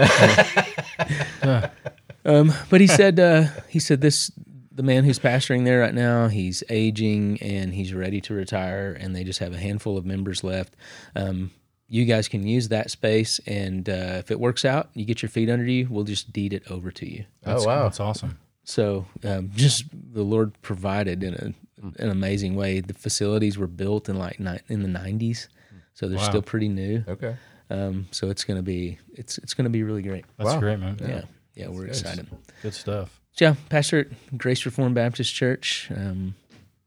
Um, 2.26 2.54
but 2.70 2.80
he 2.80 2.86
said 2.86 3.20
uh, 3.20 3.48
he 3.68 3.78
said 3.78 4.00
this 4.00 4.30
the 4.74 4.82
man 4.82 5.04
who's 5.04 5.18
pastoring 5.20 5.64
there 5.64 5.80
right 5.80 5.94
now 5.94 6.26
he's 6.28 6.62
aging 6.68 7.38
and 7.40 7.72
he's 7.72 7.94
ready 7.94 8.20
to 8.22 8.34
retire 8.34 8.96
and 8.98 9.14
they 9.14 9.22
just 9.24 9.38
have 9.38 9.52
a 9.54 9.58
handful 9.58 9.96
of 9.96 10.04
members 10.04 10.42
left. 10.42 10.74
Um, 11.14 11.52
you 11.86 12.04
guys 12.06 12.26
can 12.28 12.46
use 12.46 12.68
that 12.68 12.90
space 12.90 13.38
and 13.46 13.88
uh, 13.88 14.16
if 14.18 14.30
it 14.30 14.40
works 14.40 14.64
out, 14.64 14.90
you 14.94 15.04
get 15.04 15.22
your 15.22 15.28
feet 15.28 15.48
under 15.48 15.64
you. 15.66 15.86
We'll 15.90 16.04
just 16.04 16.32
deed 16.32 16.52
it 16.52 16.64
over 16.70 16.90
to 16.90 17.08
you. 17.08 17.24
That's, 17.42 17.62
oh 17.62 17.66
wow! 17.68 17.82
that's 17.84 18.00
awesome. 18.00 18.38
So 18.64 19.06
um, 19.22 19.50
just 19.54 19.84
the 19.92 20.22
Lord 20.22 20.60
provided 20.62 21.22
in 21.22 21.34
a, 21.34 22.02
an 22.02 22.08
amazing 22.10 22.56
way. 22.56 22.80
The 22.80 22.94
facilities 22.94 23.58
were 23.58 23.66
built 23.66 24.08
in 24.08 24.18
like 24.18 24.40
ni- 24.40 24.60
in 24.68 24.82
the 24.82 24.88
nineties, 24.88 25.48
so 25.92 26.08
they're 26.08 26.18
Wow. 26.18 26.24
still 26.30 26.42
pretty 26.42 26.68
new. 26.68 27.04
Okay. 27.06 27.36
Um, 27.70 28.06
so 28.10 28.30
it's 28.30 28.44
gonna 28.44 28.62
be 28.62 28.98
it's 29.12 29.36
it's 29.38 29.52
gonna 29.54 29.70
be 29.70 29.82
really 29.82 30.02
great. 30.02 30.24
That's 30.38 30.50
Wow. 30.54 30.60
great, 30.60 30.78
man. 30.80 30.96
Yeah, 31.00 31.22
yeah, 31.54 31.68
we're 31.68 31.82
good. 31.82 31.88
excited. 31.90 32.26
Good 32.62 32.74
stuff. 32.74 33.20
So, 33.34 33.46
yeah, 33.46 33.54
pastor 33.68 33.98
at 33.98 34.38
Grace 34.38 34.64
Reformed 34.64 34.94
Baptist 34.94 35.34
Church. 35.34 35.88
Um, 35.90 36.36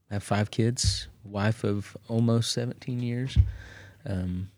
I 0.10 0.14
have 0.14 0.24
five 0.24 0.50
kids, 0.50 1.10
wife 1.26 1.66
of 1.66 1.98
almost 2.08 2.54
17 2.54 3.02
years. 3.02 3.38
Um, 4.06 4.50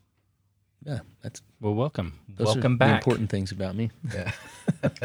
yeah, 0.86 1.00
that's 1.24 1.42
Well, 1.60 1.74
welcome. 1.74 2.14
welcome 2.38 2.78
back. 2.78 3.02
important 3.02 3.32
things 3.32 3.52
about 3.52 3.76
me. 3.76 3.90
Yeah. 4.14 4.32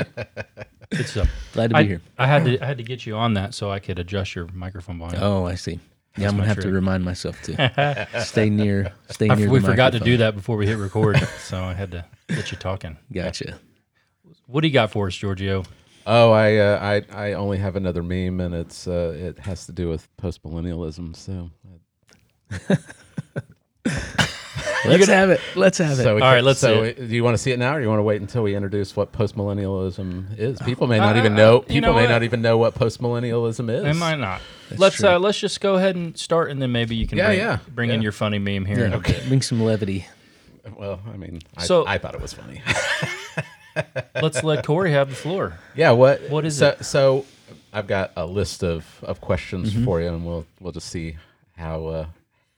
Good 0.91 1.07
stuff. 1.07 1.31
Glad 1.55 1.71
to 1.71 1.75
be 1.75 1.81
I, 1.81 1.83
here. 1.85 2.01
I 2.19 2.27
had 2.27 2.45
to 2.45 2.63
I 2.63 2.67
had 2.67 2.77
to 2.77 2.85
get 2.85 3.07
you 3.07 3.17
on 3.17 3.33
that 3.35 3.55
so 3.55 3.71
I 3.71 3.79
could 3.79 3.99
adjust 3.99 4.35
your 4.35 4.47
microphone 4.53 4.99
volume. 4.99 5.23
Oh, 5.23 5.47
I 5.47 5.55
see. 5.55 5.73
Yeah, 5.73 5.81
That's 6.17 6.33
I'm 6.33 6.37
gonna 6.37 6.49
have 6.49 6.61
to 6.61 6.71
remind 6.71 7.03
myself 7.03 7.41
to 7.45 8.09
stay 8.25 8.51
near. 8.51 8.93
Stay 9.11 9.29
near. 9.29 9.49
we 9.49 9.59
forgot 9.61 9.93
to 9.93 10.01
do 10.01 10.19
that 10.19 10.37
before 10.37 10.59
we 10.59 10.67
hit 10.67 10.77
record, 10.77 11.19
so 11.39 11.65
I 11.65 11.73
had 11.73 11.91
to 11.93 12.05
get 12.29 12.53
you 12.53 12.59
talking. 12.59 12.99
Gotcha. 13.11 13.59
What 14.47 14.61
do 14.61 14.69
you 14.69 14.75
got 14.75 14.91
for 14.93 15.07
us, 15.07 15.17
Giorgio? 15.17 15.65
Oh, 16.07 16.33
I, 16.33 16.57
uh, 16.57 17.03
I 17.13 17.29
I 17.31 17.33
only 17.33 17.59
have 17.59 17.77
another 17.77 18.03
meme, 18.03 18.41
and 18.41 18.55
it's 18.55 18.87
uh, 18.87 19.15
it 19.17 19.39
has 19.39 19.67
to 19.67 19.73
do 19.73 19.89
with 19.89 20.07
post 20.17 20.43
millennialism. 20.43 21.17
So 21.17 21.51
Let's 24.87 25.07
have 25.07 25.31
it. 25.31 25.41
Let's 25.57 25.79
have 25.79 25.99
it. 25.99 26.03
So 26.03 26.15
we 26.15 26.21
All 26.21 26.29
can- 26.29 26.35
right, 26.35 26.45
let's 26.45 26.61
So 26.61 26.85
see 26.85 26.93
do 26.93 27.15
you 27.15 27.25
want 27.25 27.33
to 27.35 27.39
see 27.39 27.53
it 27.53 27.59
now, 27.59 27.75
or 27.75 27.79
do 27.79 27.85
you 27.85 27.89
want 27.89 28.01
to 28.01 28.03
wait 28.05 28.21
until 28.21 28.43
we 28.43 28.55
introduce 28.55 28.95
what 28.95 29.13
postmillennialism 29.13 30.39
is? 30.39 30.59
People 30.61 30.87
may 30.89 30.99
not 30.99 31.17
Uh, 31.17 31.21
even 31.21 31.35
know. 31.35 31.55
you 31.55 31.61
People 31.63 31.81
know 31.81 31.95
may 31.95 32.03
what? 32.03 32.11
not 32.11 32.23
even 32.23 32.43
know 32.43 32.59
what 32.59 32.75
postmillennialism 32.75 33.71
is. 33.75 33.83
They 33.83 33.93
might 33.95 34.19
not. 34.19 34.43
let's 34.77 34.97
true. 34.97 35.09
uh, 35.09 35.19
let's 35.19 35.39
just 35.41 35.63
go 35.63 35.77
ahead 35.77 35.97
and 35.97 36.17
start, 36.19 36.51
and 36.51 36.61
then 36.61 36.71
maybe 36.71 36.97
you 36.97 37.07
can 37.07 37.17
Yeah, 37.17 37.29
bring, 37.29 37.39
yeah, 37.39 37.59
bring 37.75 37.91
in 37.91 38.01
yeah. 38.01 38.03
your 38.03 38.13
funny 38.13 38.39
meme 38.39 38.67
here. 38.67 38.85
in 38.85 38.93
a. 38.93 38.99
Bring 38.99 39.41
some 39.41 39.63
levity. 39.63 40.07
Well, 40.77 41.01
I 41.13 41.17
mean, 41.17 41.41
I, 41.57 41.65
So- 41.65 41.87
I 41.87 41.97
thought 41.97 42.15
it 42.15 42.21
was 42.21 42.35
funny. 42.35 42.61
Let's 44.21 44.43
let 44.43 44.65
Cory 44.65 44.93
have 44.93 45.09
the 45.11 45.17
floor. 45.17 45.59
yeah. 45.75 45.91
What? 45.93 46.29
What 46.31 46.45
is 46.45 46.59
so, 46.59 46.69
it? 46.69 46.85
So, 46.85 47.25
I've 47.73 47.87
got 47.87 48.13
a 48.17 48.27
list 48.27 48.63
of 48.63 48.87
of 49.03 49.21
questions 49.21 49.73
Mm-hmm. 49.73 49.85
for 49.85 50.01
you, 50.01 50.09
and 50.09 50.25
we'll 50.25 50.47
we'll 50.61 50.73
just 50.73 50.89
see 50.89 51.17
how 51.57 51.87
uh, 51.87 52.07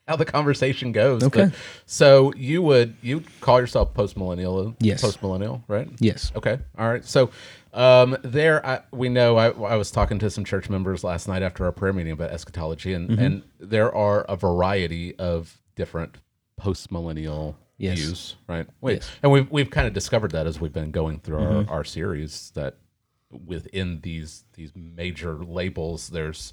how 0.08 0.16
the 0.16 0.24
conversation 0.24 0.92
goes. 0.92 1.22
Okay. 1.24 1.46
But- 1.46 1.54
so 1.86 2.32
you 2.36 2.62
would 2.62 2.96
you 3.02 3.22
call 3.40 3.60
yourself 3.60 3.94
postmillennial? 3.94 4.74
Yes. 4.80 5.02
Postmillennial, 5.02 5.62
right? 5.68 5.88
Yes. 6.00 6.32
Okay. 6.36 6.58
All 6.78 6.88
right. 6.88 7.04
So 7.04 7.30
um, 7.72 8.16
there, 8.22 8.64
I, 8.64 8.80
we 8.90 9.08
know 9.10 9.36
I, 9.36 9.48
I 9.50 9.76
was 9.76 9.90
talking 9.90 10.18
to 10.20 10.30
some 10.30 10.44
church 10.44 10.70
members 10.70 11.04
last 11.04 11.28
night 11.28 11.42
after 11.42 11.64
our 11.66 11.72
prayer 11.72 11.92
meeting 11.92 12.12
about 12.12 12.30
eschatology, 12.30 12.92
and, 12.94 13.10
Mm-hmm. 13.10 13.22
and 13.22 13.42
there 13.60 13.94
are 13.94 14.22
a 14.28 14.36
variety 14.36 15.14
of 15.18 15.60
different 15.74 16.16
postmillennial 16.58 17.54
Yes. 17.78 17.98
views, 17.98 18.36
right? 18.48 18.66
Wait, 18.80 18.94
Yes. 18.96 19.10
and 19.22 19.30
we've 19.32 19.50
we've 19.50 19.70
kind 19.70 19.86
of 19.86 19.92
discovered 19.92 20.30
that 20.32 20.46
as 20.46 20.60
we've 20.60 20.72
been 20.72 20.90
going 20.90 21.20
through 21.20 21.38
Mm-hmm. 21.38 21.70
our, 21.70 21.78
our 21.78 21.84
series 21.84 22.50
that 22.54 22.76
within 23.44 24.00
these 24.00 24.44
these 24.54 24.72
major 24.74 25.34
labels, 25.44 26.08
there's 26.08 26.52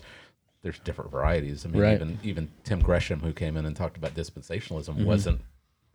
there's 0.64 0.80
different 0.80 1.12
varieties. 1.12 1.66
I 1.66 1.70
mean, 1.70 1.82
Right. 1.82 1.94
even 1.96 2.20
even 2.24 2.52
Tim 2.64 2.80
Gresham, 2.82 3.20
who 3.22 3.34
came 3.34 3.56
in 3.58 3.66
and 3.66 3.76
talked 3.76 3.98
about 3.98 4.14
dispensationalism, 4.16 4.96
Mm-hmm. 4.96 5.06
wasn't 5.06 5.42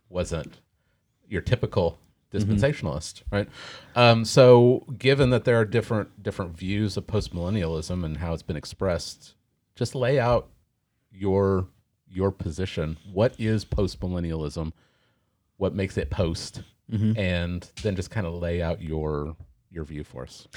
wasn't 0.09 0.59
your 1.27 1.41
typical 1.41 1.99
Mm-hmm. 2.31 2.51
dispensationalist, 2.53 3.23
right? 3.31 3.49
Um, 3.95 4.23
so, 4.23 4.85
given 4.99 5.31
that 5.31 5.45
there 5.45 5.59
are 5.59 5.65
different 5.65 6.21
different 6.21 6.55
views 6.55 6.95
of 6.95 7.07
postmillennialism 7.07 8.03
and 8.05 8.17
how 8.17 8.33
it's 8.33 8.43
been 8.43 8.55
expressed, 8.55 9.33
just 9.75 9.95
lay 9.95 10.19
out 10.19 10.47
your 11.11 11.67
your 12.07 12.31
position. 12.31 12.97
What 13.11 13.33
is 13.39 13.65
postmillennialism? 13.65 14.73
What 15.59 15.75
makes 15.75 15.97
it 15.97 16.09
post? 16.09 16.63
Mm-hmm. 16.91 17.19
And 17.19 17.69
then 17.83 17.95
just 17.95 18.09
kind 18.09 18.25
of 18.25 18.33
lay 18.33 18.61
out 18.61 18.81
your 18.81 19.35
your 19.69 19.83
view 19.83 20.03
for 20.03 20.23
us. 20.23 20.47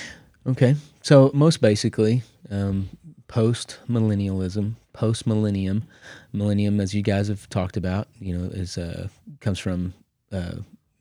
Okay. 0.46 0.74
So 1.02 1.30
most 1.34 1.60
basically, 1.60 2.22
um, 2.50 2.88
post 3.28 3.78
millennialism, 3.88 4.74
post 4.92 5.26
millennium, 5.26 5.84
millennium, 6.32 6.80
as 6.80 6.94
you 6.94 7.02
guys 7.02 7.28
have 7.28 7.48
talked 7.50 7.76
about, 7.76 8.08
you 8.18 8.36
know, 8.36 8.44
is 8.44 8.78
uh, 8.78 9.08
comes 9.40 9.58
from 9.58 9.94
uh, 10.32 10.56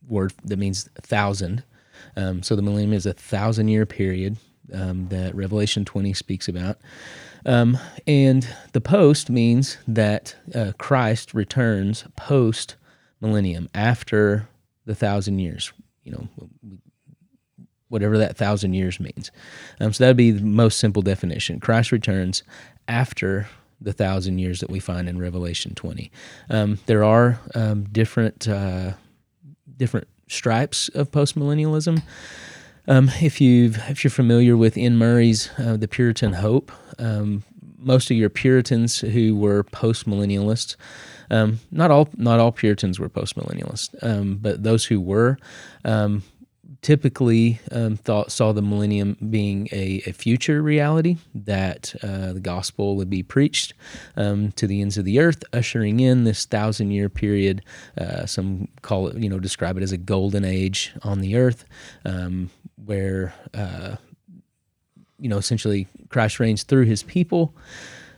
word 0.07 0.33
that 0.43 0.57
means 0.57 0.89
thousand. 1.01 1.63
Um, 2.17 2.43
so 2.43 2.55
the 2.55 2.61
millennium 2.61 2.93
is 2.93 3.05
a 3.05 3.13
thousand 3.13 3.69
year 3.69 3.85
period 3.85 4.37
um, 4.73 5.07
that 5.09 5.35
Revelation 5.35 5.85
20 5.85 6.13
speaks 6.13 6.47
about. 6.47 6.77
Um, 7.45 7.77
and 8.05 8.47
the 8.73 8.81
post 8.81 9.29
means 9.29 9.77
that 9.87 10.35
uh, 10.53 10.73
Christ 10.77 11.33
returns 11.33 12.05
post 12.15 12.75
millennium 13.21 13.69
after 13.73 14.47
the 14.85 14.95
thousand 14.95 15.39
years. 15.39 15.71
You 16.03 16.11
know, 16.13 16.27
whatever 17.89 18.17
that 18.17 18.37
thousand 18.37 18.73
years 18.73 18.99
means. 18.99 19.31
Um, 19.79 19.93
so 19.93 20.03
that 20.03 20.09
would 20.09 20.17
be 20.17 20.31
the 20.31 20.43
most 20.43 20.79
simple 20.79 21.01
definition. 21.01 21.59
Christ 21.59 21.91
returns 21.91 22.41
after 22.87 23.49
the 23.79 23.93
thousand 23.93 24.39
years 24.39 24.59
that 24.61 24.69
we 24.69 24.79
find 24.79 25.09
in 25.09 25.19
Revelation 25.19 25.75
20. 25.75 26.11
Um, 26.49 26.79
there 26.85 27.03
are 27.03 27.39
um, 27.53 27.83
different 27.85 28.47
uh, 28.47 28.93
different 29.75 30.07
stripes 30.27 30.87
of 30.89 31.11
postmillennialism. 31.11 32.01
Um, 32.87 33.11
if 33.21 33.41
you 33.41 33.73
if 33.89 34.03
you're 34.03 34.11
familiar 34.11 34.55
with 34.55 34.77
Iain 34.77 34.97
Murray's 34.97 35.49
uh, 35.57 35.77
The 35.77 35.87
Puritan 35.87 36.33
Hope, 36.33 36.71
um, 36.97 37.43
most 37.77 38.09
of 38.09 38.17
your 38.17 38.29
Puritans 38.29 38.99
who 38.99 39.35
were 39.35 39.63
postmillennialists, 39.65 40.75
um, 41.31 41.59
not 41.71 41.89
all 41.89 42.09
not 42.17 42.39
all 42.39 42.51
Puritans 42.51 42.99
were 42.99 43.09
postmillennialists, 43.09 43.95
um, 44.03 44.37
but 44.37 44.63
those 44.63 44.85
who 44.85 44.99
were 44.99 45.37
um, 45.85 46.23
typically 46.81 47.59
um, 47.71 47.95
thought 47.95 48.31
saw 48.31 48.51
the 48.51 48.61
millennium 48.61 49.15
being 49.29 49.67
a, 49.71 50.01
a 50.05 50.11
future 50.11 50.61
reality 50.61 51.17
that 51.33 51.95
uh, 52.03 52.33
the 52.33 52.39
gospel 52.39 52.95
would 52.95 53.09
be 53.09 53.23
preached 53.23 53.73
um, 54.17 54.51
to 54.53 54.67
the 54.67 54.81
ends 54.81 54.97
of 54.97 55.05
the 55.05 55.19
earth, 55.19 55.43
ushering 55.53 55.99
in 55.99 56.25
this 56.25 56.45
thousand 56.45 56.91
year 56.91 57.07
period. 57.07 57.63
Uh, 57.97 58.25
some 58.25 58.67
call 58.81 59.07
it, 59.07 59.17
you 59.17 59.29
know, 59.29 59.39
describe 59.39 59.77
it 59.77 59.83
as 59.83 59.91
a 59.91 59.97
golden 59.97 60.43
age 60.43 60.93
on 61.03 61.21
the 61.21 61.37
earth, 61.37 61.65
um, 62.03 62.49
where 62.83 63.33
uh, 63.53 63.95
you 65.17 65.29
know 65.29 65.37
essentially 65.37 65.87
Christ 66.09 66.39
reigns 66.39 66.63
through 66.63 66.85
His 66.85 67.03
people. 67.03 67.55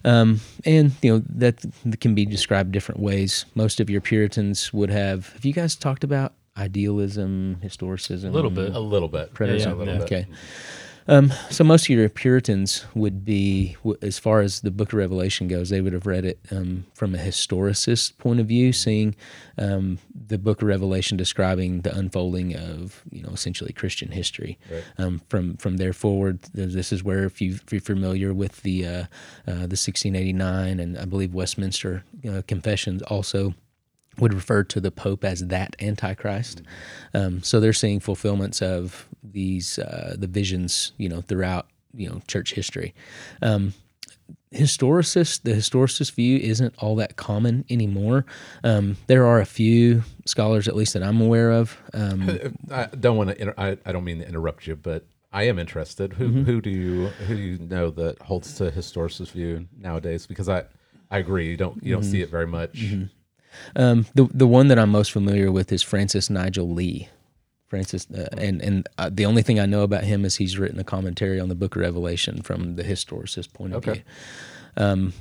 Um, 0.05 0.41
and 0.65 0.91
you 1.01 1.13
know 1.13 1.23
that 1.29 1.63
can 2.01 2.13
be 2.13 2.25
described 2.25 2.71
different 2.71 3.01
ways. 3.01 3.45
Most 3.55 3.79
of 3.79 3.89
your 3.89 4.01
Puritans 4.01 4.73
would 4.73 4.89
have. 4.89 5.29
Have 5.33 5.45
you 5.45 5.53
guys 5.53 5.75
talked 5.75 6.03
about 6.03 6.33
idealism, 6.57 7.57
historicism? 7.63 8.25
A 8.25 8.31
little 8.31 8.51
bit. 8.51 8.75
A 8.75 8.79
little 8.79 9.07
bit. 9.07 9.33
Preterism. 9.33 9.65
Yeah, 9.65 9.73
a 9.73 9.75
little 9.75 9.93
yeah. 9.95 10.05
bit. 10.05 10.27
Um, 11.07 11.33
so 11.49 11.63
most 11.63 11.83
of 11.83 11.89
your 11.89 12.07
Puritans 12.09 12.85
would 12.95 13.25
be, 13.25 13.75
as 14.01 14.19
far 14.19 14.41
as 14.41 14.61
the 14.61 14.71
Book 14.71 14.93
of 14.93 14.97
Revelation 14.97 15.47
goes, 15.47 15.69
they 15.69 15.81
would 15.81 15.93
have 15.93 16.05
read 16.05 16.25
it 16.25 16.39
um, 16.51 16.85
from 16.93 17.13
a 17.13 17.17
historicist 17.17 18.17
point 18.17 18.39
of 18.39 18.47
view, 18.47 18.71
seeing 18.71 19.15
um, 19.57 19.99
the 20.13 20.37
Book 20.37 20.61
of 20.61 20.67
Revelation 20.67 21.17
describing 21.17 21.81
the 21.81 21.95
unfolding 21.95 22.55
of, 22.55 23.03
you 23.11 23.21
know, 23.21 23.29
essentially 23.29 23.73
Christian 23.73 24.11
history. 24.11 24.57
Um, 24.97 25.21
from 25.29 25.57
from 25.57 25.77
there 25.77 25.93
forward, 25.93 26.41
this 26.53 26.91
is 26.91 27.03
where, 27.03 27.25
if, 27.25 27.41
you, 27.41 27.55
if 27.55 27.71
you're 27.71 27.81
familiar 27.81 28.33
with 28.33 28.61
the 28.61 28.85
uh, 28.85 29.03
uh, 29.47 29.67
the 29.67 29.77
1689 29.79 30.79
and 30.79 30.97
I 30.97 31.05
believe 31.05 31.33
Westminster 31.33 32.03
uh, 32.27 32.41
Confessions, 32.47 33.01
also 33.03 33.53
would 34.19 34.33
refer 34.33 34.63
to 34.63 34.79
the 34.79 34.91
Pope 34.91 35.23
as 35.23 35.47
that 35.47 35.75
Antichrist. 35.81 36.61
Um, 37.13 37.41
so 37.43 37.59
they're 37.59 37.73
seeing 37.73 37.99
fulfillments 37.99 38.61
of 38.61 39.07
these 39.23 39.79
uh, 39.79 40.15
the 40.17 40.27
visions, 40.27 40.93
you 40.97 41.09
know, 41.09 41.21
throughout 41.21 41.67
you 41.95 42.09
know 42.09 42.21
church 42.27 42.53
history. 42.53 42.93
Um, 43.41 43.73
historicist, 44.53 45.43
the 45.43 45.51
historicist 45.53 46.13
view 46.13 46.37
isn't 46.37 46.73
all 46.77 46.95
that 46.97 47.15
common 47.15 47.65
anymore. 47.69 48.25
Um, 48.63 48.97
there 49.07 49.25
are 49.25 49.39
a 49.39 49.45
few 49.45 50.03
scholars, 50.25 50.67
at 50.67 50.75
least 50.75 50.93
that 50.93 51.03
I'm 51.03 51.21
aware 51.21 51.51
of. 51.51 51.77
Um, 51.93 52.29
I 52.71 52.85
don't 52.87 53.17
want 53.17 53.31
to. 53.31 53.39
Inter- 53.41 53.55
I, 53.57 53.77
I 53.85 53.91
don't 53.91 54.03
mean 54.03 54.19
to 54.19 54.27
interrupt 54.27 54.67
you, 54.67 54.75
but 54.75 55.05
I 55.31 55.43
am 55.43 55.57
interested. 55.59 56.13
Who 56.13 56.29
Mm-hmm. 56.29 56.43
who 56.43 56.61
do 56.61 56.69
you 56.69 57.07
who 57.27 57.35
do 57.35 57.41
you 57.41 57.57
know 57.57 57.89
that 57.91 58.19
holds 58.21 58.53
to 58.55 58.69
historicist 58.71 59.31
view 59.31 59.67
nowadays? 59.77 60.27
Because 60.27 60.47
I 60.49 60.63
I 61.09 61.17
agree. 61.17 61.49
You 61.49 61.57
don't 61.57 61.83
you 61.83 61.91
don't 61.93 62.03
Mm-hmm. 62.03 62.11
see 62.11 62.21
it 62.21 62.29
very 62.29 62.47
much. 62.47 62.93
Um, 63.75 64.05
the 64.15 64.27
the 64.33 64.47
one 64.47 64.67
that 64.69 64.79
I'm 64.79 64.89
most 64.89 65.11
familiar 65.11 65.51
with 65.51 65.71
is 65.71 65.81
Francis 65.83 66.29
Nigel 66.29 66.69
Lee. 66.69 67.09
Francis, 67.67 68.05
uh, 68.11 68.27
and 68.37 68.61
and 68.61 68.87
uh, 68.99 69.09
the 69.11 69.25
only 69.25 69.41
thing 69.41 69.59
I 69.59 69.65
know 69.65 69.81
about 69.81 70.03
him 70.03 70.25
is 70.25 70.35
he's 70.35 70.59
written 70.59 70.79
a 70.79 70.83
commentary 70.83 71.39
on 71.39 71.49
the 71.49 71.55
Book 71.55 71.75
of 71.75 71.81
Revelation 71.81 72.43
from 72.43 72.75
the 72.75 72.83
historicist 72.83 73.51
point 73.53 73.73
of 73.73 73.77
Okay. 73.77 73.93
view. 73.93 74.03
Um, 74.77 75.13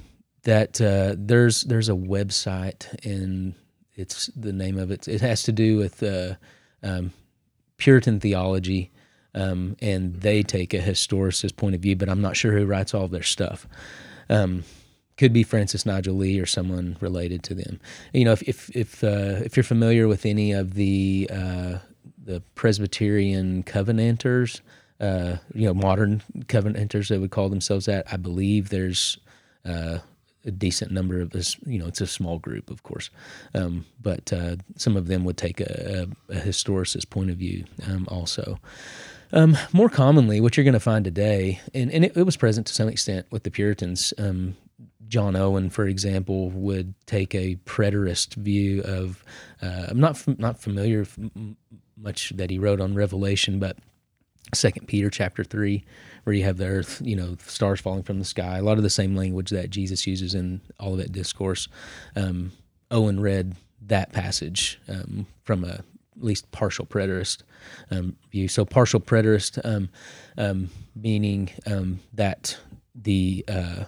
that 0.45 0.79
uh, 0.81 1.15
there's 1.17 1.63
there's 1.63 1.89
a 1.89 1.93
website 1.95 2.87
and 3.05 3.55
it's 3.95 4.27
the 4.37 4.53
name 4.53 4.79
of 4.79 4.91
it. 4.91 5.09
It 5.09 5.21
has 5.23 5.43
to 5.45 5.53
do 5.53 5.79
with 5.79 6.03
uh, 6.03 6.35
um, 6.83 7.13
Puritan 7.79 8.21
theology, 8.21 8.91
um, 9.35 9.77
and 9.81 10.17
they 10.21 10.43
take 10.43 10.75
a 10.75 10.79
historicist 10.81 11.57
point 11.57 11.75
of 11.75 11.81
view. 11.81 11.97
But 11.97 12.09
I'm 12.11 12.21
not 12.21 12.37
sure 12.37 12.53
who 12.53 12.67
writes 12.67 12.93
all 12.93 13.05
of 13.05 13.13
their 13.13 13.23
stuff. 13.23 13.67
Um, 14.29 14.65
could 15.23 15.33
be 15.33 15.45
Francis 15.45 15.87
Nigel 15.87 16.17
Lee 16.17 16.41
or 16.41 16.47
someone 16.47 16.97
related 17.01 17.45
to 17.45 17.55
them. 17.55 17.79
You 18.13 18.25
know, 18.25 18.33
if 18.33 18.43
if 18.43 18.75
if, 18.75 19.05
uh, 19.05 19.39
if 19.45 19.57
you're 19.57 19.63
familiar 19.63 20.09
with 20.09 20.27
any 20.27 20.51
of 20.51 20.75
the 20.75 21.31
uh, 21.33 21.79
the 22.25 22.43
Presbyterian 22.57 23.63
Covenanters, 23.63 24.63
uh, 24.99 25.37
you 25.55 25.65
know, 25.65 25.75
modern 25.75 26.25
Covenanters, 26.49 27.09
they 27.09 27.19
would 27.19 27.31
call 27.31 27.49
themselves 27.49 27.87
that. 27.87 28.13
I 28.13 28.17
believe 28.17 28.71
there's 28.71 29.17
uh, 29.65 29.99
a 30.45 30.51
decent 30.51 30.91
number 30.91 31.21
of 31.21 31.31
this. 31.31 31.57
You 31.65 31.79
know, 31.79 31.87
it's 31.87 32.01
a 32.01 32.07
small 32.09 32.41
group, 32.41 32.69
of 32.69 32.83
course, 32.83 33.09
um, 33.55 33.87
but 34.01 34.33
uh, 34.33 34.57
some 34.75 34.97
of 34.97 35.07
them 35.07 35.23
would 35.23 35.37
take 35.37 35.61
a, 35.61 36.09
a, 36.31 36.35
a 36.35 36.41
historicist 36.41 37.11
point 37.11 37.31
of 37.31 37.37
view 37.37 37.65
um, 37.89 38.09
also. 38.11 38.59
Um, 39.33 39.57
more 39.73 39.89
commonly, 39.89 40.41
what 40.41 40.57
you're 40.57 40.65
going 40.65 40.75
to 40.75 40.81
find 40.81 41.05
today, 41.05 41.61
and, 41.73 41.93
and 41.93 42.07
it, 42.07 42.17
it 42.17 42.25
was 42.25 42.37
present 42.37 42.67
to 42.67 42.75
some 42.75 42.89
extent 42.89 43.27
with 43.31 43.45
the 43.45 43.53
Puritans. 43.53 44.13
Um, 44.19 44.57
John 45.13 45.37
Owen, 45.37 45.69
for 45.69 45.87
example, 45.87 46.49
would 46.53 46.95
take 47.05 47.35
a 47.35 47.57
preterist 47.67 48.35
view 48.37 48.81
of. 48.81 49.23
Uh, 49.61 49.89
I'm 49.89 50.01
not 50.01 50.27
not 50.39 50.59
familiar 50.59 51.07
much 51.99 52.31
that 52.31 52.49
he 52.49 52.59
wrote 52.59 52.81
on 52.81 52.95
Revelation, 52.95 53.59
but 53.59 53.77
Second 54.55 54.87
Peter 54.89 55.11
chapter 55.11 55.45
three, 55.45 55.85
where 56.25 56.35
you 56.35 56.45
have 56.45 56.57
the 56.57 56.67
earth, 56.67 57.03
you 57.05 57.15
know, 57.15 57.37
stars 57.47 57.79
falling 57.79 58.05
from 58.05 58.21
the 58.21 58.25
sky. 58.25 58.57
A 58.57 58.63
lot 58.63 58.79
of 58.79 58.85
the 58.85 58.89
same 58.89 59.15
language 59.15 59.51
that 59.51 59.69
Jesus 59.69 60.07
uses 60.07 60.35
in 60.35 60.63
all 60.81 60.93
of 60.93 60.99
that 60.99 61.13
Discourse. 61.13 61.69
Um, 62.17 62.53
Owen 62.91 63.21
read 63.21 63.55
that 63.83 64.13
passage 64.13 64.81
um, 64.89 65.27
from 65.45 65.63
a 65.63 65.85
at 66.17 66.25
least 66.25 66.51
partial 66.53 66.87
preterist 66.87 67.43
um, 67.91 68.17
view. 68.31 68.49
So 68.49 68.65
partial 68.65 69.01
preterist 69.01 69.61
um, 69.63 69.91
um, 70.39 70.71
meaning 70.97 71.51
um, 71.67 72.01
that 72.15 72.59
the 72.95 73.45
uh, 73.47 73.85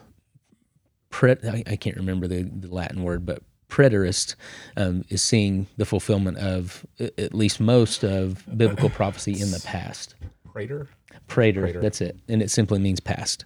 pret 1.15 1.39
I, 1.45 1.63
I 1.69 1.77
can't 1.77 1.97
remember 1.97 2.27
the, 2.27 2.43
the 2.43 2.75
Latin 2.75 3.05
word, 3.05 3.25
but 3.25 3.41
preterist 3.69 4.35
um, 4.77 5.05
is 5.11 5.23
seeing 5.23 5.69
the 5.77 5.85
fulfillment 5.85 6.39
of 6.39 6.85
at 6.99 7.33
least 7.33 7.61
most 7.61 8.03
of 8.03 8.45
biblical 8.59 8.91
prophecy 8.91 9.41
in 9.41 9.53
the 9.53 9.63
past. 9.65 10.17
Praeter? 10.53 10.89
Praeter, 11.29 11.63
Praeter. 11.63 11.81
that's 11.81 12.01
it, 12.01 12.19
and 12.29 12.43
it 12.43 12.51
simply 12.51 12.81
means 12.81 12.99
past. 12.99 13.45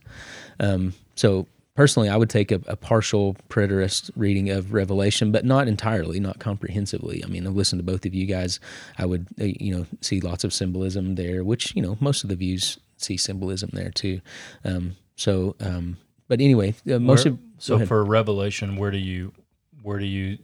Um, 0.60 0.94
so 1.14 1.46
personally, 1.74 2.08
I 2.08 2.16
would 2.16 2.30
take 2.30 2.50
a, 2.50 2.60
a 2.68 2.74
partial 2.74 3.36
preterist 3.50 4.10
reading 4.16 4.48
of 4.48 4.72
Revelation, 4.72 5.30
but 5.30 5.44
not 5.44 5.68
entirely, 5.68 6.20
not 6.20 6.38
comprehensively. 6.38 7.22
I 7.22 7.28
mean, 7.28 7.46
I've 7.46 7.54
listened 7.54 7.80
to 7.80 7.84
both 7.84 8.06
of 8.06 8.14
you 8.14 8.24
guys. 8.24 8.60
I 8.96 9.04
would, 9.04 9.26
uh, 9.38 9.44
you 9.44 9.76
know, 9.76 9.86
see 10.00 10.20
lots 10.20 10.42
of 10.42 10.54
symbolism 10.54 11.16
there, 11.16 11.44
which 11.44 11.76
you 11.76 11.82
know 11.82 11.98
most 12.00 12.22
of 12.24 12.30
the 12.30 12.36
views 12.36 12.78
see 12.96 13.18
symbolism 13.18 13.68
there 13.74 13.90
too. 13.90 14.22
Um, 14.64 14.96
so, 15.16 15.54
um, 15.60 15.98
but 16.28 16.40
anyway, 16.40 16.74
uh, 16.90 16.98
most 16.98 17.26
Where- 17.26 17.34
of 17.34 17.38
so 17.58 17.84
for 17.86 18.04
Revelation, 18.04 18.76
where 18.76 18.90
do 18.90 18.98
you 18.98 19.32
where 19.82 19.98
do 19.98 20.06
you 20.06 20.38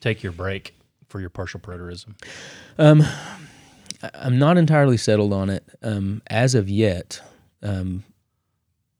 take 0.00 0.22
your 0.22 0.32
break 0.32 0.74
for 1.08 1.20
your 1.20 1.30
partial 1.30 1.60
preterism? 1.60 2.14
I'm 4.14 4.38
not 4.38 4.56
entirely 4.56 4.96
settled 4.96 5.32
on 5.32 5.50
it 5.50 5.68
um, 5.82 6.22
as 6.28 6.54
of 6.54 6.68
yet. 6.68 7.20
Um, 7.62 8.04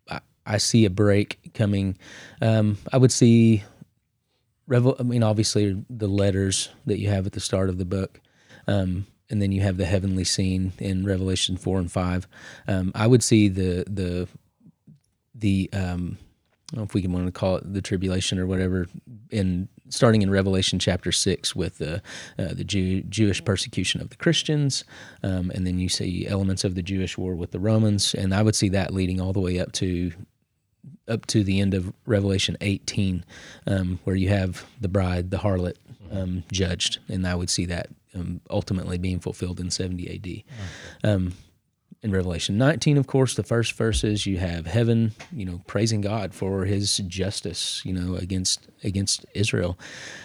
I, 0.09 0.21
I 0.45 0.59
see 0.59 0.85
a 0.85 0.91
break 0.91 1.53
coming. 1.55 1.97
Um, 2.43 2.77
I 2.93 2.99
would 2.99 3.13
see, 3.13 3.63
revel. 4.67 4.97
I 4.99 5.03
mean, 5.03 5.23
obviously 5.23 5.83
the 5.89 6.09
letters 6.09 6.69
that 6.87 6.99
you 6.99 7.09
have 7.09 7.27
at 7.27 7.33
the 7.33 7.41
start 7.41 7.71
of 7.71 7.79
the 7.79 7.87
book, 7.87 8.21
um, 8.67 9.07
and 9.31 9.41
then 9.41 9.53
you 9.53 9.63
have 9.63 9.77
the 9.79 9.87
heavenly 9.87 10.25
scene 10.25 10.73
in 10.79 11.05
Revelation 11.07 11.57
four 11.57 11.79
and 11.79 11.91
five. 11.91 12.29
Um, 12.69 12.93
I 12.95 13.07
would 13.07 13.23
see 13.23 13.49
the 13.49 13.85
the 13.89 14.29
the 15.35 15.71
um, 15.73 15.87
I 15.87 15.95
don't 15.95 16.19
know 16.19 16.30
if 16.77 16.95
we 16.95 17.03
can 17.03 17.13
want 17.13 17.27
to 17.27 17.33
call 17.33 17.57
it 17.57 17.73
the 17.73 17.83
tribulation 17.83 18.39
or 18.39 18.47
whatever 18.47 18.87
in 19.31 19.69
starting 19.89 20.23
in 20.23 20.31
Revelation 20.31 20.79
chapter 20.79 21.13
six 21.13 21.55
with 21.55 21.79
the 21.79 22.03
uh, 22.39 22.55
the 22.55 22.65
Jew, 22.65 23.03
Jewish 23.03 23.45
persecution 23.45 24.01
of 24.01 24.11
the 24.11 24.17
Christians, 24.17 24.85
um, 25.23 25.51
and 25.55 25.67
then 25.67 25.79
you 25.79 25.89
see 25.89 26.27
elements 26.27 26.65
of 26.65 26.75
the 26.75 26.83
Jewish 26.83 27.19
war 27.19 27.35
with 27.35 27.51
the 27.51 27.61
Romans, 27.61 28.15
and 28.15 28.35
I 28.35 28.43
would 28.43 28.55
see 28.55 28.69
that 28.71 28.95
leading 28.95 29.21
all 29.21 29.33
the 29.33 29.41
way 29.41 29.59
up 29.59 29.73
to 29.73 30.13
up 31.09 31.27
to 31.27 31.43
the 31.43 31.61
end 31.61 31.75
of 31.75 31.93
Revelation 32.07 32.57
18, 32.61 33.25
um, 33.67 33.99
where 34.05 34.17
you 34.17 34.29
have 34.29 34.65
the 34.81 34.89
bride, 34.89 35.31
the 35.31 35.39
harlot, 35.39 35.75
um, 36.13 36.45
judged, 36.53 36.99
and 37.09 37.27
I 37.27 37.35
would 37.35 37.51
see 37.51 37.67
that 37.67 37.89
um, 38.15 38.41
ultimately 38.49 38.97
being 38.97 39.19
fulfilled 39.21 39.61
in 39.61 39.71
70 39.71 40.45
AD. 41.05 41.09
Um, 41.11 41.33
in 42.03 42.13
Revelation 42.13 42.57
19, 42.57 42.97
of 42.97 43.07
course, 43.07 43.35
the 43.35 43.43
first 43.43 43.75
verses 43.75 44.27
you 44.27 44.39
have 44.39 44.67
heaven, 44.67 45.13
you 45.33 45.45
know, 45.45 45.61
praising 45.67 46.01
God 46.01 46.35
for 46.35 46.65
His 46.65 46.97
justice, 47.07 47.83
you 47.85 47.93
know, 47.93 48.15
against 48.15 48.69
against 48.83 49.27
Israel. 49.35 49.79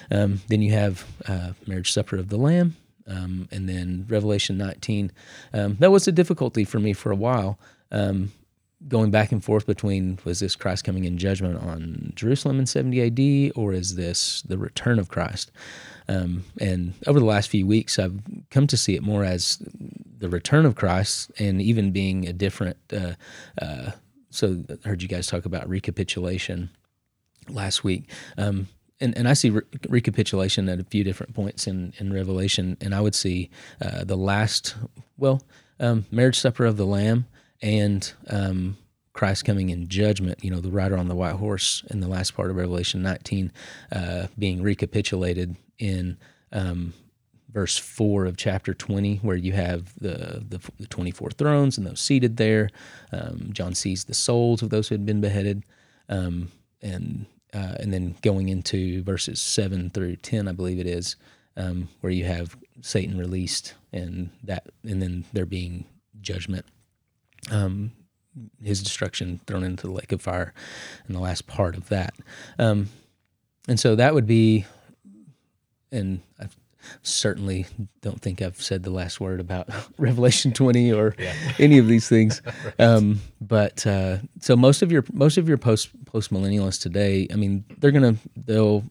Um, 0.10 0.42
then 0.48 0.62
you 0.62 0.72
have 0.72 1.06
uh, 1.28 1.52
marriage 1.68 1.92
supper 1.92 2.16
of 2.16 2.30
the 2.30 2.38
Lamb, 2.38 2.78
um, 3.08 3.50
and 3.52 3.68
then 3.68 4.06
Revelation 4.08 4.58
19. 4.58 5.12
Um, 5.54 5.76
that 5.80 5.92
was 5.92 6.08
a 6.08 6.14
difficulty 6.14 6.64
for 6.64 6.80
me 6.80 6.94
for 6.94 7.12
a 7.12 7.16
while. 7.16 7.60
Um, 7.92 8.32
going 8.88 9.12
back 9.12 9.32
and 9.32 9.44
forth 9.44 9.66
between 9.66 10.20
was 10.24 10.40
this 10.40 10.56
Christ 10.56 10.84
coming 10.84 11.06
in 11.06 11.18
judgment 11.18 11.62
on 11.62 12.14
Jerusalem 12.16 12.60
in 12.60 12.66
70 12.66 13.50
AD 13.50 13.58
or 13.58 13.74
is 13.74 13.96
this 13.96 14.42
the 14.44 14.58
return 14.58 15.00
of 15.00 15.10
Christ? 15.10 15.52
Um, 16.08 16.44
and 16.60 16.94
over 17.08 17.20
the 17.20 17.26
last 17.26 17.50
few 17.50 17.66
weeks, 17.66 17.98
I've 17.98 18.20
come 18.52 18.68
to 18.68 18.78
see 18.78 18.96
it 18.96 19.02
more 19.02 19.24
as 19.24 19.58
the 20.18 20.30
return 20.30 20.66
of 20.66 20.76
Christ 20.76 21.32
and 21.40 21.62
even 21.62 21.92
being 21.92 22.28
a 22.28 22.34
different. 22.34 22.78
Uh, 22.92 23.14
uh, 23.62 23.92
so 24.30 24.64
I 24.70 24.88
heard 24.88 25.02
you 25.02 25.08
guys 25.08 25.28
talk 25.28 25.46
about 25.46 25.70
recapitulation 25.70 26.70
last 27.50 27.84
week. 27.84 28.10
Um, 28.38 28.68
and, 29.00 29.18
and 29.18 29.28
I 29.28 29.34
see 29.34 29.50
re- 29.50 29.62
recapitulation 29.90 30.70
at 30.70 30.80
a 30.80 30.84
few 30.84 31.04
different 31.04 31.34
points 31.34 31.68
in, 31.68 31.94
in 32.00 32.14
Revelation, 32.14 32.78
and 32.82 32.96
I 32.96 33.02
would 33.02 33.16
see 33.16 33.50
uh, 33.82 34.04
the 34.04 34.16
last, 34.16 34.76
well, 35.18 35.42
um, 35.80 36.06
marriage 36.12 36.40
supper 36.40 36.66
of 36.66 36.78
the 36.78 36.86
Lamb 36.86 37.26
and 37.62 38.12
um, 38.30 38.78
Christ 39.14 39.46
coming 39.46 39.70
in 39.70 39.88
judgment, 39.88 40.44
you 40.44 40.52
know, 40.52 40.60
the 40.60 40.72
rider 40.72 40.98
on 40.98 41.08
the 41.08 41.16
white 41.16 41.36
horse 41.36 41.84
in 41.90 42.00
the 42.00 42.08
last 42.08 42.36
part 42.36 42.50
of 42.50 42.56
Revelation 42.56 43.02
19 43.02 43.52
uh, 43.92 44.28
being 44.38 44.62
recapitulated 44.62 45.56
in 45.78 46.18
um, 46.52 46.94
verse 47.56 47.78
4 47.78 48.26
of 48.26 48.36
chapter 48.36 48.74
20, 48.74 49.18
where 49.18 49.38
you 49.38 49.54
have 49.54 49.94
the, 49.98 50.44
the, 50.48 50.60
the 50.78 50.88
24 50.88 51.32
thrones 51.32 51.78
and 51.78 51.88
those 51.88 52.02
seated 52.02 52.36
there. 52.36 52.70
Um, 53.14 53.50
John 53.54 53.74
sees 53.74 54.04
the 54.04 54.14
souls 54.14 54.62
of 54.62 54.70
those 54.70 54.90
who 54.90 54.96
had 54.96 55.06
been 55.06 55.22
beheaded. 55.22 55.64
Um, 56.10 56.52
and 56.82 57.26
uh, 57.54 57.76
and 57.80 57.94
then 57.94 58.16
going 58.22 58.50
into 58.50 59.02
verses 59.04 59.42
7 59.42 59.90
through 59.92 60.18
10, 60.18 60.50
I 60.50 60.52
believe 60.52 60.78
it 60.78 60.86
is, 60.86 61.16
um, 61.56 61.88
where 62.02 62.12
you 62.12 62.26
have 62.26 62.58
Satan 62.82 63.18
released 63.18 63.76
and 63.94 64.30
that, 64.44 64.68
and 64.84 65.02
then 65.02 65.24
there 65.32 65.46
being 65.46 65.86
judgment 66.20 66.66
um, 67.52 67.94
his 68.62 68.84
destruction 68.84 69.40
thrown 69.48 69.64
into 69.64 69.88
the 69.88 69.94
lake 69.94 70.12
of 70.12 70.22
fire 70.22 70.54
and 71.08 71.16
the 71.16 71.22
last 71.22 71.48
part 71.48 71.78
of 71.78 71.88
that. 71.88 72.14
Um, 72.60 72.90
and 73.70 73.80
so 73.80 73.96
that 73.96 74.14
would 74.14 74.28
be, 74.28 74.66
and 75.94 76.22
I 76.38 76.48
certainly 77.02 77.66
don't 78.02 78.22
think 78.22 78.42
I've 78.42 78.62
said 78.62 78.84
the 78.84 78.90
last 78.90 79.20
word 79.20 79.40
about 79.40 79.70
Revelation 79.98 80.54
20 80.54 80.94
or 80.94 81.16
any 81.60 81.78
of 81.78 81.88
these 81.88 82.08
things. 82.08 82.42
Um, 82.78 83.22
but 83.40 83.86
uh, 83.88 84.18
so 84.42 84.56
most 84.56 84.82
of 84.82 84.92
your 84.92 85.06
most 85.14 85.38
of 85.38 85.48
your 85.48 85.58
post 85.58 85.90
post 86.06 86.32
millennialists 86.32 86.82
today, 86.82 87.28
I 87.32 87.36
mean, 87.36 87.64
they're 87.78 87.92
gonna 87.92 88.16
they'll 88.36 88.84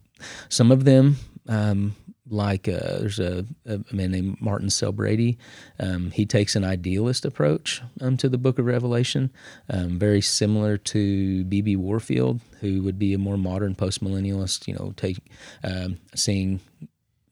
some 0.48 0.70
of 0.72 0.84
them. 0.84 1.16
Um, 1.48 1.94
like 2.28 2.68
uh, 2.68 2.98
there's 2.98 3.18
a, 3.18 3.44
a 3.66 3.80
man 3.92 4.10
named 4.10 4.40
Martin 4.40 4.68
Selbrede. 4.68 5.36
Um, 5.78 6.10
he 6.10 6.24
takes 6.24 6.56
an 6.56 6.64
idealist 6.64 7.24
approach 7.24 7.82
um, 8.00 8.16
to 8.18 8.28
the 8.28 8.38
Book 8.38 8.58
of 8.58 8.64
Revelation, 8.64 9.30
um, 9.68 9.98
very 9.98 10.20
similar 10.20 10.78
to 10.78 11.44
B.B. 11.44 11.76
Warfield, 11.76 12.40
who 12.60 12.82
would 12.82 12.98
be 12.98 13.12
a 13.12 13.18
more 13.18 13.36
modern 13.36 13.74
postmillennialist. 13.74 14.66
You 14.66 14.74
know, 14.74 14.94
take 14.96 15.18
um, 15.62 15.98
seeing 16.14 16.60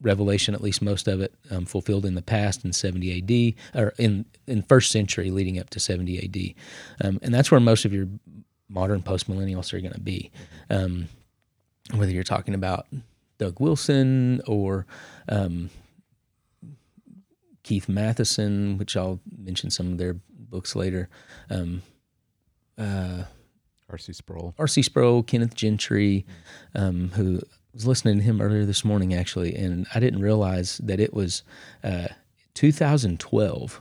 Revelation, 0.02 0.54
at 0.54 0.60
least 0.60 0.82
most 0.82 1.08
of 1.08 1.20
it, 1.20 1.34
um, 1.50 1.64
fulfilled 1.64 2.04
in 2.04 2.14
the 2.14 2.22
past 2.22 2.64
in 2.64 2.72
70 2.72 3.12
A.D. 3.12 3.56
or 3.74 3.94
in 3.98 4.26
in 4.46 4.62
first 4.62 4.90
century 4.90 5.30
leading 5.30 5.58
up 5.58 5.70
to 5.70 5.80
70 5.80 6.18
A.D. 6.18 6.54
Um, 7.02 7.18
and 7.22 7.32
that's 7.32 7.50
where 7.50 7.60
most 7.60 7.84
of 7.84 7.92
your 7.92 8.08
modern 8.68 9.02
postmillennialists 9.02 9.72
are 9.72 9.80
going 9.80 9.92
to 9.92 10.00
be. 10.00 10.30
Um, 10.68 11.08
whether 11.94 12.12
you're 12.12 12.22
talking 12.22 12.54
about 12.54 12.86
Doug 13.38 13.60
Wilson 13.60 14.40
or 14.46 14.86
um, 15.28 15.70
Keith 17.62 17.86
Mathison, 17.86 18.78
which 18.78 18.96
I'll 18.96 19.20
mention 19.36 19.70
some 19.70 19.92
of 19.92 19.98
their 19.98 20.16
books 20.30 20.74
later. 20.74 21.08
Um, 21.50 21.82
uh, 22.78 23.24
R.C. 23.90 24.12
Sproul. 24.12 24.54
R.C. 24.58 24.82
Sproul, 24.82 25.22
Kenneth 25.22 25.54
Gentry, 25.54 26.24
um, 26.74 27.10
who 27.14 27.40
was 27.72 27.86
listening 27.86 28.18
to 28.18 28.22
him 28.22 28.40
earlier 28.40 28.64
this 28.64 28.84
morning 28.84 29.14
actually, 29.14 29.54
and 29.54 29.86
I 29.94 30.00
didn't 30.00 30.22
realize 30.22 30.78
that 30.78 31.00
it 31.00 31.14
was 31.14 31.42
uh, 31.82 32.08
2012. 32.54 33.80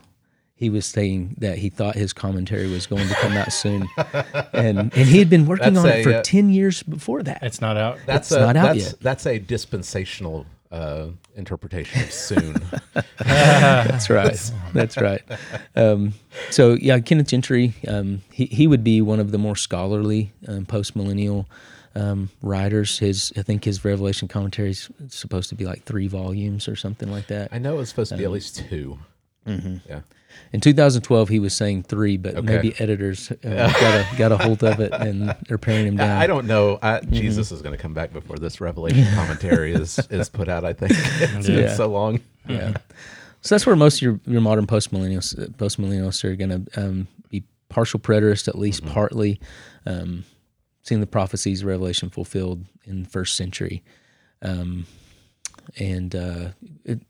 He 0.55 0.69
was 0.69 0.85
saying 0.85 1.35
that 1.39 1.57
he 1.57 1.69
thought 1.69 1.95
his 1.95 2.13
commentary 2.13 2.69
was 2.69 2.85
going 2.85 3.07
to 3.07 3.15
come 3.15 3.33
out 3.33 3.51
soon, 3.51 3.89
and 4.53 4.77
and 4.79 4.91
he 4.93 5.17
had 5.17 5.29
been 5.29 5.47
working 5.47 5.73
That's 5.73 5.85
on 5.85 5.91
a, 5.91 5.95
it 5.95 6.03
for 6.03 6.13
uh, 6.13 6.21
ten 6.21 6.49
years 6.49 6.83
before 6.83 7.23
that. 7.23 7.39
It's 7.41 7.61
not 7.61 7.77
out. 7.77 7.97
That's 8.05 8.31
It's 8.31 8.37
a, 8.37 8.41
not 8.41 8.55
out 8.55 8.75
that's, 8.75 8.85
yet. 8.91 8.99
That's 9.01 9.25
a 9.25 9.39
dispensational 9.39 10.45
uh, 10.71 11.07
interpretation 11.35 12.01
of 12.03 12.11
soon. 12.11 12.55
That's 13.17 14.09
right. 14.09 14.51
That's 14.73 14.97
right. 14.97 15.21
Um, 15.75 16.13
so 16.49 16.73
yeah, 16.73 16.99
Kenneth 16.99 17.27
Gentry, 17.27 17.73
um, 17.87 18.21
he 18.31 18.45
he 18.45 18.67
would 18.67 18.83
be 18.83 19.01
one 19.01 19.19
of 19.19 19.31
the 19.31 19.37
more 19.37 19.55
scholarly 19.55 20.31
um, 20.47 20.65
post 20.65 20.95
millennial 20.95 21.47
um, 21.95 22.29
writers. 22.41 22.99
His 22.99 23.33
I 23.37 23.41
think 23.41 23.63
his 23.65 23.83
Revelation 23.85 24.27
commentary 24.27 24.69
is 24.71 24.89
supposed 25.09 25.49
to 25.49 25.55
be 25.55 25.65
like 25.65 25.83
three 25.83 26.07
volumes 26.07 26.67
or 26.67 26.75
something 26.75 27.11
like 27.11 27.27
that. 27.27 27.49
I 27.51 27.57
know 27.59 27.79
it's 27.79 27.89
supposed 27.89 28.09
to 28.09 28.15
Um, 28.15 28.19
be 28.19 28.25
at 28.25 28.31
least 28.31 28.57
2 28.69 28.97
mm-hmm. 29.47 29.77
Yeah. 29.89 30.01
In 30.53 30.61
2012, 30.61 31.27
he 31.27 31.39
was 31.39 31.53
saying 31.53 31.83
three, 31.83 32.15
but 32.15 32.35
Okay. 32.35 32.45
maybe 32.55 32.73
editors 32.79 33.31
uh, 33.31 33.35
got 33.43 33.73
a 33.73 34.07
got 34.17 34.31
a 34.31 34.37
hold 34.37 34.63
of 34.63 34.79
it 34.79 34.93
and 34.93 35.35
they're 35.47 35.57
paring 35.57 35.85
him 35.87 35.97
down. 36.05 36.21
I 36.21 36.25
don't 36.27 36.47
know. 36.47 36.79
I, 36.81 36.99
Mm-hmm. 36.99 37.13
Jesus 37.13 37.51
is 37.51 37.61
going 37.61 37.75
to 37.75 37.81
come 37.81 37.93
back 37.93 38.13
before 38.13 38.37
this 38.37 38.61
Revelation 38.61 39.05
commentary 39.15 39.73
is 39.73 39.99
is 40.09 40.29
put 40.29 40.47
out. 40.47 40.63
I 40.63 40.71
think 40.73 40.91
it's 40.95 41.47
been 41.47 41.75
so 41.75 41.87
long. 41.87 42.21
yeah. 42.47 42.73
So 43.41 43.55
that's 43.55 43.65
where 43.65 43.75
most 43.75 43.97
of 43.97 44.01
your, 44.03 44.19
your 44.25 44.39
modern 44.41 44.67
post 44.67 44.93
millennials 44.93 45.35
post 45.57 45.81
millennials 45.81 46.23
are 46.23 46.35
going 46.35 46.65
to 46.65 46.81
um, 46.81 47.07
be 47.29 47.43
partial 47.69 47.99
preterist, 47.99 48.47
at 48.47 48.57
least 48.57 48.85
partly, 48.85 49.39
um, 49.85 50.23
seeing 50.83 51.01
the 51.01 51.07
prophecies 51.07 51.61
of 51.61 51.67
Revelation 51.67 52.09
fulfilled 52.09 52.65
in 52.85 53.03
the 53.03 53.09
first 53.09 53.35
century, 53.35 53.83
um, 54.41 54.85
and 55.77 56.15
uh, 56.15 56.49
it, 56.85 57.01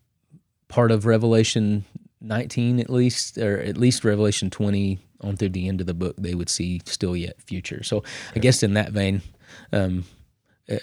part 0.68 0.90
of 0.90 1.06
Revelation 1.06 1.84
19 2.20 2.78
at 2.80 2.90
least, 2.90 3.38
or 3.38 3.58
at 3.58 3.76
least 3.76 4.04
Revelation 4.04 4.48
20 4.50 4.98
on 5.22 5.36
through 5.36 5.48
the 5.50 5.68
end 5.68 5.80
of 5.80 5.86
the 5.86 5.94
book, 5.94 6.14
they 6.18 6.34
would 6.34 6.48
see 6.48 6.80
still 6.84 7.16
yet 7.16 7.40
future. 7.42 7.82
So 7.82 8.02
I 8.34 8.38
guess 8.40 8.62
in 8.62 8.74
that 8.74 8.92
vein. 8.92 9.22
Um, 9.72 10.04
uh, 10.70 10.76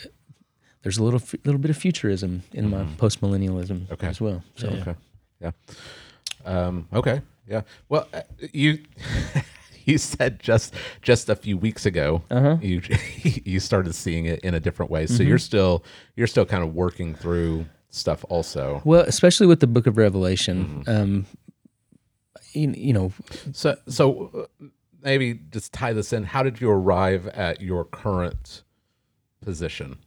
there's 0.82 0.97
a 0.97 1.04
little 1.04 1.21
little 1.43 1.60
bit 1.60 1.69
of 1.71 1.78
futurism 1.78 2.43
in 2.54 2.69
my 2.69 2.86
post 2.97 3.19
millennialism 3.21 3.91
Okay. 3.91 4.08
as 4.08 4.21
well. 4.21 4.41
So 4.56 4.69
Okay. 4.69 4.95
Yeah. 5.41 5.52
Um, 6.45 6.88
okay. 6.93 7.21
Yeah. 7.47 7.62
Well, 7.89 8.08
uh, 8.13 8.21
you 8.54 8.80
you 9.89 9.97
said 9.97 10.39
just 10.39 10.73
just 11.02 11.30
a 11.30 11.36
few 11.36 11.58
weeks 11.58 11.86
ago 11.86 12.21
Uh-huh. 12.32 12.58
you 12.62 12.82
you 13.45 13.60
started 13.60 13.93
seeing 13.95 14.25
it 14.25 14.39
in 14.41 14.54
a 14.54 14.60
different 14.60 14.91
way. 14.91 15.06
So 15.06 15.13
Mm-hmm. 15.15 15.28
you're 15.30 15.38
still 15.49 15.84
you're 16.15 16.28
still 16.28 16.45
kind 16.45 16.63
of 16.63 16.73
working 16.73 17.15
through 17.15 17.65
stuff 17.89 18.23
also. 18.30 18.82
Well, 18.86 19.02
especially 19.02 19.47
with 19.47 19.60
the 19.62 19.67
Book 19.67 19.88
of 19.88 19.97
Revelation, 19.97 20.84
um, 20.88 21.25
you, 22.54 22.71
you 22.71 22.93
know, 22.93 23.12
So 23.54 23.78
so 23.88 24.47
uh, 24.62 24.65
maybe 25.04 25.39
just 25.52 25.73
tie 25.73 25.93
this 25.93 26.13
in. 26.13 26.23
How 26.23 26.43
did 26.43 26.62
you 26.62 26.69
arrive 26.69 27.28
at 27.28 27.62
your 27.62 27.84
current 27.86 28.63
position? 29.41 29.97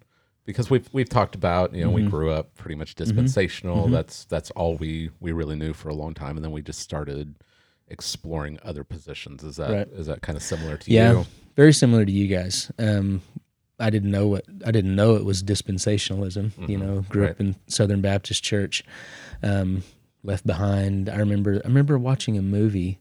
Because 0.44 0.70
we've 0.70 0.88
we've 0.92 1.08
talked 1.08 1.34
about 1.34 1.74
you 1.74 1.82
know 1.84 1.90
Mm-hmm. 1.90 2.04
we 2.04 2.10
grew 2.10 2.30
up 2.30 2.54
pretty 2.56 2.74
much 2.74 2.94
dispensational. 2.96 3.88
That's 3.88 4.24
that's 4.24 4.50
all 4.52 4.76
we 4.76 5.10
we 5.20 5.32
really 5.32 5.56
knew 5.56 5.72
for 5.72 5.88
a 5.88 5.94
long 5.94 6.14
time, 6.14 6.36
and 6.36 6.44
then 6.44 6.52
we 6.52 6.62
just 6.62 6.80
started 6.80 7.34
exploring 7.92 8.58
other 8.64 8.82
positions. 8.84 9.44
Is 9.44 9.56
that 9.56 9.70
is 9.92 10.08
Right. 10.08 10.14
that 10.16 10.22
kind 10.22 10.36
of 10.36 10.42
similar 10.42 10.76
to 10.78 10.90
yeah, 10.90 11.12
you? 11.12 11.26
very 11.54 11.72
similar 11.72 12.04
to 12.04 12.10
you 12.10 12.26
guys. 12.26 12.72
Um, 12.78 13.22
I 13.78 13.90
didn't 13.90 14.10
know 14.10 14.26
what 14.28 14.44
I 14.66 14.70
didn't 14.70 14.94
know 14.96 15.14
it 15.16 15.24
was 15.24 15.42
dispensationalism. 15.42 16.68
You 16.68 16.78
know, 16.78 17.04
grew 17.08 17.26
up 17.26 17.40
in 17.40 17.56
Southern 17.68 18.00
Baptist 18.00 18.42
Church, 18.42 18.82
um, 19.42 19.82
left 20.24 20.46
behind. 20.46 21.08
I 21.08 21.16
remember 21.16 21.60
I 21.64 21.68
remember 21.68 21.98
watching 21.98 22.36
a 22.38 22.42
movie, 22.42 22.98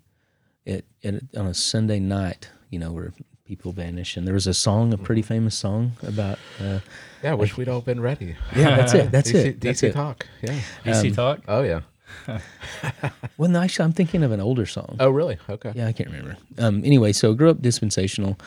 it, 0.65 0.85
at 1.03 1.15
on 1.37 1.47
a 1.47 1.53
Sunday 1.53 1.99
night. 1.99 2.49
You 2.69 2.79
know, 2.79 2.91
where 2.91 3.13
people 3.45 3.73
vanish, 3.73 4.15
and 4.17 4.25
there 4.25 4.33
was 4.33 4.47
a 4.47 4.53
song, 4.53 4.93
a 4.93 4.97
pretty 4.97 5.21
famous 5.21 5.55
song 5.57 5.91
about. 6.03 6.39
Uh, 6.59 6.79
Yeah, 7.21 7.31
I 7.31 7.35
wish 7.35 7.57
we'd 7.57 7.67
all 7.69 7.81
been 7.81 7.99
ready. 7.99 8.35
yeah, 8.55 8.77
that's 8.77 8.93
it. 8.93 9.11
That's 9.15 9.31
DC, 9.31 9.45
it. 9.45 9.61
That's 9.61 9.81
DC 9.81 9.89
it. 9.89 9.93
talk. 9.93 10.25
Yeah. 10.41 10.59
DC 10.85 11.09
Um, 11.09 11.13
talk. 11.15 11.39
Oh 11.47 11.61
yeah. 11.63 11.81
Well, 13.37 13.49
no, 13.49 13.61
actually, 13.61 13.85
I'm 13.85 13.93
thinking 13.93 14.23
of 14.23 14.31
an 14.31 14.39
older 14.39 14.65
song. 14.65 14.97
Oh 14.99 15.09
really? 15.09 15.37
Okay. 15.49 15.71
Yeah, 15.73 15.87
I 15.87 15.93
can't 15.93 16.09
remember. 16.09 16.37
Um, 16.59 16.83
anyway, 16.85 17.11
so 17.11 17.31
I 17.31 17.33
grew 17.35 17.49
up 17.49 17.61
dispensational, 17.61 18.37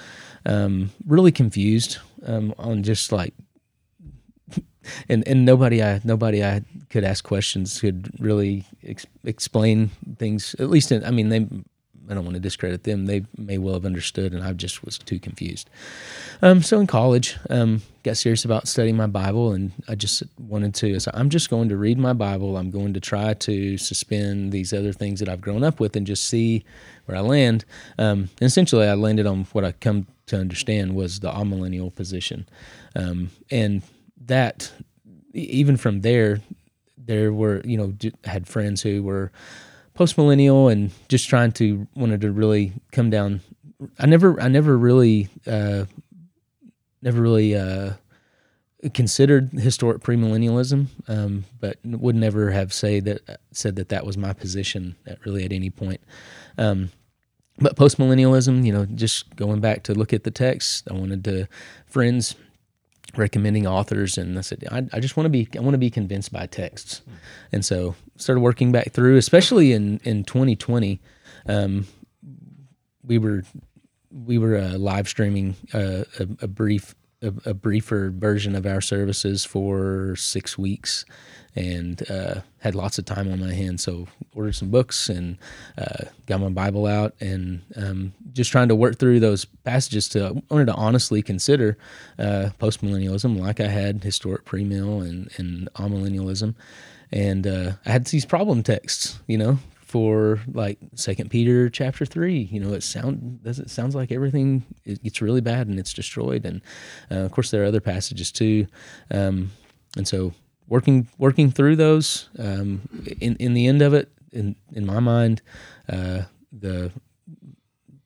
um, 0.46 0.90
really 1.06 1.32
confused 1.32 1.98
um, 2.26 2.54
on 2.58 2.82
just 2.84 3.10
like, 3.10 3.34
and 5.08 5.26
and 5.26 5.44
nobody 5.44 5.82
I 5.82 6.00
nobody 6.04 6.44
I 6.44 6.62
could 6.90 7.02
ask 7.02 7.24
questions 7.24 7.80
could 7.80 8.08
really 8.20 8.64
ex- 8.84 9.06
explain 9.24 9.90
things. 10.18 10.54
At 10.60 10.70
least, 10.70 10.92
in, 10.92 11.04
I 11.04 11.10
mean, 11.10 11.28
they. 11.30 11.46
I 12.08 12.14
don't 12.14 12.24
want 12.24 12.34
to 12.34 12.40
discredit 12.40 12.84
them. 12.84 13.06
They 13.06 13.24
may 13.36 13.58
well 13.58 13.74
have 13.74 13.86
understood, 13.86 14.32
and 14.32 14.42
I 14.42 14.52
just 14.52 14.84
was 14.84 14.98
too 14.98 15.18
confused. 15.18 15.70
Um, 16.42 16.62
so 16.62 16.80
in 16.80 16.86
college, 16.86 17.36
um, 17.50 17.82
got 18.02 18.16
serious 18.16 18.44
about 18.44 18.68
studying 18.68 18.96
my 18.96 19.06
Bible, 19.06 19.52
and 19.52 19.72
I 19.88 19.94
just 19.94 20.22
wanted 20.38 20.74
to. 20.76 21.00
So 21.00 21.10
I'm 21.14 21.30
just 21.30 21.50
going 21.50 21.68
to 21.70 21.76
read 21.76 21.98
my 21.98 22.12
Bible. 22.12 22.56
I'm 22.56 22.70
going 22.70 22.94
to 22.94 23.00
try 23.00 23.34
to 23.34 23.78
suspend 23.78 24.52
these 24.52 24.72
other 24.72 24.92
things 24.92 25.20
that 25.20 25.28
I've 25.28 25.40
grown 25.40 25.64
up 25.64 25.80
with, 25.80 25.96
and 25.96 26.06
just 26.06 26.24
see 26.24 26.64
where 27.06 27.16
I 27.16 27.20
land. 27.20 27.64
Um, 27.98 28.30
essentially, 28.40 28.86
I 28.86 28.94
landed 28.94 29.26
on 29.26 29.44
what 29.52 29.64
I 29.64 29.72
come 29.72 30.06
to 30.26 30.38
understand 30.38 30.94
was 30.94 31.20
the 31.20 31.30
amillennial 31.30 31.94
position, 31.94 32.46
um, 32.94 33.30
and 33.50 33.82
that 34.26 34.72
even 35.32 35.76
from 35.76 36.00
there, 36.02 36.40
there 36.96 37.32
were 37.32 37.60
you 37.64 37.76
know 37.76 37.94
had 38.24 38.46
friends 38.46 38.82
who 38.82 39.02
were 39.02 39.32
post 39.94 40.18
millennial 40.18 40.68
and 40.68 40.90
just 41.08 41.28
trying 41.28 41.52
to 41.52 41.86
wanted 41.94 42.20
to 42.20 42.32
really 42.32 42.72
come 42.92 43.10
down. 43.10 43.40
I 43.98 44.06
never 44.06 44.40
I 44.40 44.48
never 44.48 44.76
really 44.76 45.28
uh, 45.46 45.84
never 47.02 47.20
really 47.20 47.54
uh, 47.54 47.92
considered 48.92 49.52
historic 49.52 50.02
premillennialism, 50.02 50.88
um, 51.08 51.44
but 51.60 51.78
would 51.84 52.16
never 52.16 52.50
have 52.50 52.72
say 52.72 53.00
that 53.00 53.38
said 53.52 53.76
that 53.76 53.88
that 53.88 54.04
was 54.04 54.16
my 54.16 54.32
position 54.32 54.96
at 55.06 55.24
really 55.24 55.44
at 55.44 55.52
any 55.52 55.70
point. 55.70 56.00
Um, 56.58 56.90
but 57.58 57.76
postmillennialism, 57.76 58.66
you 58.66 58.72
know, 58.72 58.84
just 58.84 59.34
going 59.36 59.60
back 59.60 59.84
to 59.84 59.94
look 59.94 60.12
at 60.12 60.24
the 60.24 60.30
text, 60.30 60.88
I 60.90 60.94
wanted 60.94 61.22
to 61.24 61.48
friends 61.86 62.34
recommending 63.18 63.66
authors, 63.66 64.18
and 64.18 64.38
I 64.38 64.42
said 64.42 64.64
I, 64.70 64.84
I 64.92 65.00
just 65.00 65.16
want 65.16 65.26
to 65.26 65.30
be 65.30 65.48
I 65.56 65.60
want 65.60 65.74
to 65.74 65.78
be 65.78 65.90
convinced 65.90 66.32
by 66.32 66.46
texts, 66.46 67.02
and 67.52 67.64
so 67.64 67.94
started 68.16 68.40
working 68.40 68.72
back 68.72 68.92
through, 68.92 69.16
especially 69.16 69.72
in 69.72 70.00
in 70.04 70.24
2020. 70.24 71.00
Um, 71.46 71.86
we 73.02 73.18
were 73.18 73.42
we 74.10 74.38
were 74.38 74.56
uh, 74.56 74.78
live 74.78 75.08
streaming 75.08 75.56
uh, 75.72 76.04
a, 76.18 76.28
a 76.42 76.48
brief 76.48 76.94
a, 77.24 77.50
a 77.50 77.54
briefer 77.54 78.10
version 78.10 78.54
of 78.54 78.66
our 78.66 78.80
services 78.80 79.44
for 79.44 80.14
six 80.16 80.58
weeks 80.58 81.04
and 81.56 82.08
uh, 82.10 82.40
had 82.60 82.74
lots 82.74 82.98
of 82.98 83.04
time 83.04 83.30
on 83.30 83.40
my 83.40 83.52
hands. 83.52 83.82
So 83.82 84.08
ordered 84.34 84.54
some 84.54 84.70
books 84.70 85.08
and 85.08 85.38
uh, 85.78 86.04
got 86.26 86.40
my 86.40 86.48
bible 86.48 86.86
out 86.86 87.14
and 87.20 87.62
um, 87.76 88.12
just 88.32 88.50
trying 88.50 88.68
to 88.68 88.74
work 88.74 88.98
through 88.98 89.20
those 89.20 89.44
passages 89.44 90.08
to 90.10 90.42
wanted 90.50 90.66
to 90.66 90.74
honestly 90.74 91.22
consider 91.22 91.78
uh, 92.18 92.50
postmillennialism 92.58 93.38
like 93.38 93.60
i 93.60 93.68
had 93.68 94.02
historic 94.02 94.44
premill 94.44 95.08
and, 95.08 95.30
and 95.38 95.68
amillennialism. 95.74 96.54
And 97.12 97.46
uh, 97.46 97.72
i 97.86 97.90
had 97.90 98.06
these 98.06 98.26
problem 98.26 98.62
texts 98.62 99.20
you 99.26 99.38
know 99.38 99.58
for 99.94 100.40
like 100.52 100.76
second 100.96 101.30
peter 101.30 101.70
chapter 101.70 102.04
3 102.04 102.48
you 102.50 102.58
know 102.58 102.72
it 102.72 102.82
sound 102.82 103.40
does 103.44 103.60
it 103.60 103.70
sounds 103.70 103.94
like 103.94 104.10
everything 104.10 104.64
it 104.84 105.00
gets 105.04 105.22
really 105.22 105.40
bad 105.40 105.68
and 105.68 105.78
it's 105.78 105.94
destroyed. 105.94 106.44
And 106.44 106.60
uh, 107.10 107.24
of 107.26 107.30
course 107.30 107.50
there 107.50 107.62
are 107.62 107.66
other 107.66 107.80
passages 107.80 108.32
too. 108.32 108.66
Um, 109.10 109.52
and 109.96 110.08
so 110.08 110.32
working 110.66 111.08
working 111.18 111.50
through 111.50 111.76
those 111.76 112.28
um, 112.38 112.82
in 113.20 113.36
in 113.36 113.54
the 113.54 113.66
end 113.66 113.82
of 113.82 113.94
it 113.94 114.10
in 114.32 114.56
in 114.72 114.84
my 114.84 114.98
mind 114.98 115.42
uh, 115.88 116.22
the 116.50 116.90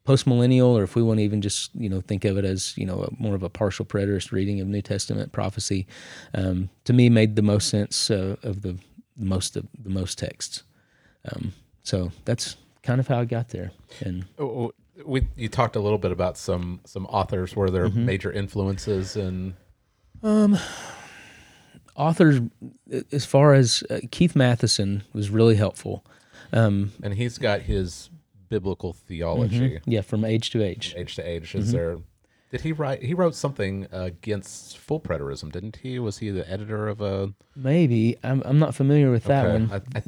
post 0.05 0.27
millennial 0.27 0.77
or 0.77 0.83
if 0.83 0.95
we 0.95 1.03
want 1.03 1.19
to 1.19 1.25
even 1.25 1.41
just 1.41 1.75
you 1.75 1.89
know 1.89 2.01
think 2.03 2.25
of 2.25 2.37
it 2.37 2.45
as 2.45 2.77
you 2.77 2.85
know 2.85 3.09
more 3.19 3.35
of 3.35 3.43
a 3.43 3.49
partial 3.49 3.85
preterist 3.85 4.33
reading 4.33 4.61
of 4.61 4.67
new 4.67 4.83
testament 4.83 5.33
prophecy 5.33 5.87
um, 6.35 6.69
to 6.85 6.93
me 6.93 7.09
made 7.09 7.37
the 7.37 7.43
most 7.43 7.69
sense 7.69 8.11
uh, 8.11 8.37
of 8.43 8.63
the 8.63 8.77
most 9.17 9.57
of 9.57 9.67
the 9.79 9.91
most 9.91 10.19
texts. 10.19 10.63
Um, 11.33 11.53
so 11.89 12.13
that's 12.27 12.57
kind 12.83 13.01
of 13.01 13.09
how 13.09 13.19
I 13.21 13.25
got 13.25 13.49
there. 13.49 13.71
And 14.05 14.25
Oh, 14.39 14.73
We 15.05 15.27
you 15.37 15.49
talked 15.49 15.77
a 15.77 15.81
little 15.81 15.99
bit 15.99 16.13
about 16.13 16.37
some 16.37 16.81
some 16.85 17.07
authors. 17.07 17.57
Were 17.57 17.71
there 17.71 17.89
Mm-hmm. 17.89 18.05
major 18.13 18.31
influences 18.33 19.17
and 19.17 19.55
authors, 21.97 22.41
as 23.13 23.25
far 23.25 23.55
as 23.55 23.83
uh, 23.91 24.01
Keith 24.11 24.35
Mathison 24.35 25.03
was 25.13 25.31
really 25.31 25.57
helpful. 25.57 26.05
and 26.53 26.91
he's 27.15 27.39
got 27.39 27.63
his 27.63 28.11
biblical 28.49 28.93
theology 28.93 29.79
Yeah, 29.87 30.01
from 30.03 30.25
age 30.25 30.51
to 30.51 30.63
age. 30.63 30.95
age 30.97 31.15
to 31.17 31.23
age. 31.23 31.49
Mm-hmm. 31.51 31.59
Is 31.59 31.73
there? 31.73 31.99
Did 32.51 32.63
he 32.63 32.73
write? 32.73 33.03
He 33.03 33.13
wrote 33.13 33.35
something 33.35 33.87
against 33.93 34.79
full 34.79 35.01
preterism, 35.01 35.53
didn't 35.53 35.77
he? 35.83 35.99
Was 35.99 36.19
he 36.19 36.31
the 36.31 36.51
editor 36.51 36.89
of 36.89 37.01
a? 37.03 37.35
Maybe 37.55 38.17
I'm 38.25 38.43
I'm 38.47 38.59
not 38.59 38.75
familiar 38.75 39.11
with 39.11 39.25
that 39.25 39.45
Okay. 39.45 39.53
one. 39.65 39.71
I, 39.95 39.99
I 39.99 40.03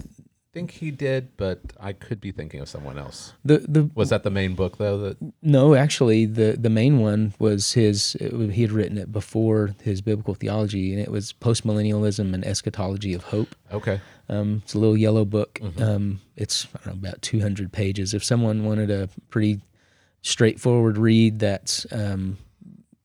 think 0.52 0.72
he 0.72 0.90
did, 0.90 1.36
but 1.36 1.60
I 1.78 1.92
could 1.92 2.20
be 2.20 2.32
thinking 2.32 2.60
of 2.60 2.68
someone 2.68 2.98
else. 2.98 3.34
The 3.44 3.58
the 3.58 3.90
Was 3.94 4.10
that 4.10 4.22
the 4.22 4.30
main 4.30 4.54
book 4.54 4.78
though? 4.78 4.98
That 4.98 5.16
no, 5.42 5.74
actually, 5.74 6.26
the 6.26 6.56
the 6.58 6.70
main 6.70 6.98
one 6.98 7.34
was 7.38 7.72
his. 7.72 8.16
It, 8.20 8.32
he 8.50 8.62
had 8.62 8.72
written 8.72 8.98
it 8.98 9.12
before 9.12 9.74
his 9.82 10.00
biblical 10.00 10.34
theology, 10.34 10.92
and 10.92 11.00
it 11.00 11.10
was 11.10 11.32
postmillennialism 11.32 12.34
and 12.34 12.44
eschatology 12.44 13.14
of 13.14 13.24
hope. 13.24 13.54
okay. 13.72 14.00
Um, 14.28 14.62
it's 14.64 14.74
a 14.74 14.78
little 14.78 14.96
yellow 14.96 15.24
book. 15.24 15.60
Um, 15.78 16.20
it's 16.36 16.66
I 16.66 16.84
don't 16.84 17.02
know, 17.02 17.08
about 17.08 17.20
200 17.20 17.72
pages. 17.72 18.14
If 18.14 18.22
someone 18.22 18.64
wanted 18.64 18.88
a 18.88 19.08
pretty 19.28 19.60
straightforward 20.22 20.96
read, 20.98 21.40
that's 21.40 21.84
um, 21.90 22.38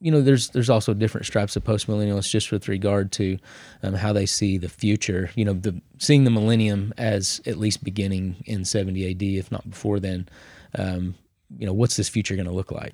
you 0.06 0.12
know, 0.12 0.22
there's 0.22 0.50
there's 0.50 0.70
also 0.70 0.94
different 0.94 1.26
stripes 1.26 1.56
of 1.56 1.64
postmillennialists 1.64 2.30
just 2.30 2.52
with 2.52 2.68
regard 2.68 3.12
to 3.14 3.40
um, 3.82 3.96
how 3.96 4.14
they 4.14 4.28
see 4.28 4.60
the 4.60 4.70
future. 4.70 5.32
You 5.34 5.46
know, 5.46 5.54
the 5.54 5.82
seeing 5.98 6.26
the 6.26 6.30
millennium 6.30 6.94
as 6.96 7.42
at 7.48 7.58
least 7.58 7.84
beginning 7.84 8.36
in 8.46 8.66
70 8.66 9.10
AD, 9.10 9.24
if 9.24 9.52
not 9.52 9.68
before 9.68 10.00
then. 10.00 10.30
Um, 10.78 11.16
you 11.58 11.66
know, 11.66 11.74
what's 11.74 11.96
this 11.96 12.08
future 12.08 12.36
going 12.36 12.46
to 12.46 12.54
look 12.54 12.72
like? 12.72 12.94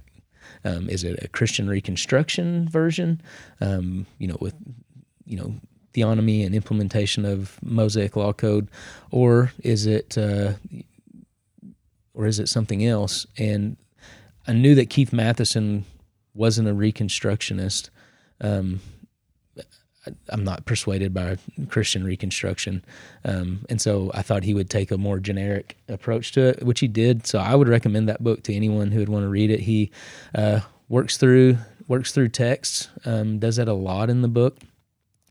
Um, 0.63 0.87
is 0.87 1.03
it 1.03 1.21
a 1.21 1.27
Christian 1.27 1.67
Reconstruction 1.67 2.69
version? 2.69 3.21
Um, 3.59 4.05
you 4.17 4.29
know, 4.29 4.37
with 4.39 4.55
you 5.25 5.35
know 5.35 5.55
theonomy 5.93 6.45
and 6.45 6.55
implementation 6.55 7.25
of 7.25 7.59
Mosaic 7.61 8.15
Law 8.15 8.31
Code, 8.31 8.69
or 9.09 9.51
is 9.65 9.85
it 9.85 10.17
uh, 10.17 10.53
or 12.13 12.25
is 12.25 12.39
it 12.39 12.47
something 12.47 12.85
else? 12.85 13.27
And 13.37 13.75
I 14.47 14.53
knew 14.53 14.75
that 14.75 14.89
Keith 14.89 15.11
Mathison 15.11 15.83
wasn't 16.33 16.67
a 16.67 16.73
Reconstructionist. 16.73 17.89
Um, 18.39 18.81
I'm 20.29 20.43
not 20.43 20.65
persuaded 20.65 21.13
by 21.13 21.37
Christian 21.69 22.03
Reconstruction, 22.03 22.83
um, 23.23 23.65
and 23.69 23.79
so 23.79 24.09
I 24.15 24.23
thought 24.23 24.43
he 24.43 24.55
would 24.55 24.69
take 24.69 24.89
a 24.89 24.97
more 24.97 25.19
generic 25.19 25.77
approach 25.87 26.31
to 26.31 26.41
it, 26.41 26.63
which 26.63 26.79
he 26.79 26.87
did. 26.87 27.27
So 27.27 27.37
I 27.37 27.53
would 27.53 27.67
recommend 27.67 28.09
that 28.09 28.23
book 28.23 28.41
to 28.43 28.55
anyone 28.55 28.91
who 28.91 28.99
would 28.99 29.09
want 29.09 29.23
to 29.23 29.29
read 29.29 29.51
it. 29.51 29.59
He 29.59 29.91
uh, 30.33 30.61
works 30.89 31.17
through 31.17 31.57
works 31.87 32.13
through 32.13 32.29
texts, 32.29 32.87
um, 33.05 33.37
does 33.37 33.57
that 33.57 33.67
a 33.67 33.73
lot 33.73 34.09
in 34.09 34.21
the 34.21 34.27
book. 34.27 34.57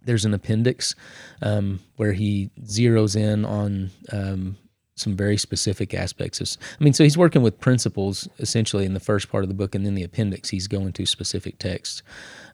There's 0.05 0.25
an 0.25 0.35
appendix 0.35 0.95
um, 1.43 1.81
where 1.97 2.13
he 2.13 2.51
zeroes 2.63 3.17
in 3.17 3.45
on 3.45 3.91
um, 4.13 4.57
some 5.01 5.17
very 5.17 5.37
specific 5.37 5.95
aspects 5.95 6.41
of. 6.41 6.57
I 6.81 6.85
mean, 6.85 6.93
so 6.93 7.03
he's 7.05 7.19
working 7.19 7.43
with 7.43 7.59
principles 7.61 8.29
essentially 8.39 8.85
in 8.85 8.95
the 8.95 9.01
first 9.01 9.31
part 9.31 9.43
of 9.45 9.49
the 9.49 9.55
book, 9.55 9.75
and 9.75 9.85
then 9.85 9.95
the 9.95 10.05
appendix 10.05 10.51
he's 10.51 10.69
going 10.69 10.93
to 10.93 11.07
specific 11.07 11.59
texts. 11.59 12.03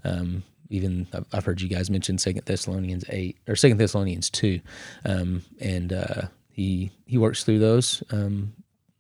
Um, 0.05 0.43
even 0.71 1.07
I've- 1.33 1.45
heard 1.45 1.61
you 1.61 1.69
guys 1.69 1.91
mention 1.91 2.19
Second 2.19 2.45
Thessalonians 2.45 3.05
eight 3.09 3.39
or 3.47 3.55
Second 3.57 3.79
Thessalonians 3.79 4.31
two, 4.31 4.61
um, 5.05 5.43
and 5.61 5.93
uh, 5.93 6.23
he 6.51 6.91
he 7.07 7.19
works 7.19 7.45
through 7.45 7.59
those. 7.61 8.03
Um, 8.11 8.53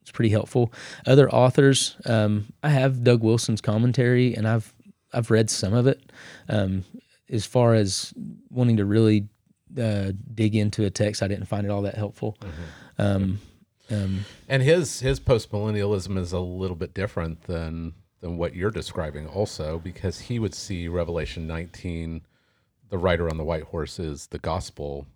it's 0.02 0.12
pretty 0.12 0.30
helpful. 0.30 0.72
Other 1.06 1.28
authors, 1.28 1.96
um, 2.04 2.52
I 2.62 2.68
have 2.68 3.02
Doug 3.02 3.22
Wilson's 3.24 3.60
commentary, 3.60 4.34
and 4.34 4.46
I've 4.46 4.72
I've 5.12 5.30
read 5.30 5.50
some 5.50 5.74
of 5.74 5.86
it. 5.86 6.00
Um, 6.48 6.84
as 7.28 7.44
far 7.44 7.74
as 7.74 8.14
wanting 8.50 8.76
to 8.76 8.84
really 8.84 9.26
uh, 9.80 10.12
dig 10.34 10.54
into 10.54 10.84
a 10.84 10.90
text, 10.90 11.22
I 11.22 11.28
didn't 11.28 11.46
find 11.46 11.66
it 11.66 11.70
all 11.70 11.82
that 11.82 11.94
helpful. 11.94 12.36
Um, 12.98 13.40
um, 13.90 14.24
And 14.48 14.62
his 14.62 15.00
his 15.00 15.20
post 15.20 15.50
millennialism 15.52 16.18
is 16.18 16.32
a 16.32 16.40
little 16.40 16.76
bit 16.76 16.94
different 16.94 17.42
than 17.42 17.94
than 18.20 18.36
what 18.36 18.54
you're 18.54 18.70
describing, 18.70 19.26
also 19.26 19.78
because 19.78 20.20
he 20.20 20.38
would 20.38 20.54
see 20.54 20.88
Revelation 20.88 21.46
19, 21.46 22.22
the 22.88 22.98
rider 22.98 23.28
on 23.28 23.36
the 23.36 23.44
white 23.44 23.64
horse 23.64 23.98
is 23.98 24.28
the 24.28 24.38
gospel 24.38 25.06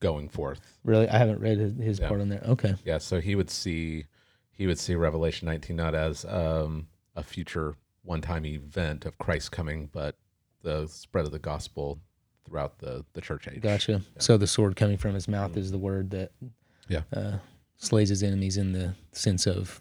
going 0.00 0.28
forth. 0.28 0.60
really, 0.84 1.08
I 1.08 1.18
haven't 1.18 1.40
read 1.40 1.58
his, 1.58 1.76
his 1.76 2.00
part 2.00 2.20
on 2.20 2.28
there. 2.28 2.42
Okay, 2.46 2.74
Yeah, 2.84 2.98
so 2.98 3.20
he 3.20 3.34
would 3.34 3.50
see 3.50 4.06
he 4.50 4.66
would 4.66 4.78
see 4.78 4.94
Revelation 4.94 5.46
19 5.46 5.76
not 5.76 5.94
as 5.94 6.24
um, 6.24 6.88
a 7.14 7.22
future 7.22 7.76
one-time 8.02 8.46
event 8.46 9.04
of 9.04 9.18
Christ 9.18 9.52
coming, 9.52 9.90
but 9.92 10.16
the 10.62 10.86
spread 10.86 11.26
of 11.26 11.32
the 11.32 11.38
gospel 11.38 11.98
throughout 12.46 12.78
the 12.78 13.04
the 13.12 13.20
church 13.20 13.48
age. 13.48 13.60
gotcha. 13.60 14.02
So 14.18 14.36
the 14.36 14.46
sword 14.46 14.76
coming 14.76 14.96
from 14.96 15.14
his 15.14 15.28
mouth 15.28 15.56
is 15.56 15.70
the 15.70 15.78
word 15.78 16.10
that 16.10 16.30
Yeah. 16.88 17.02
uh, 17.12 17.38
slays 17.76 18.08
his 18.08 18.22
enemies 18.22 18.56
in 18.56 18.72
the 18.72 18.94
sense 19.12 19.46
of 19.46 19.80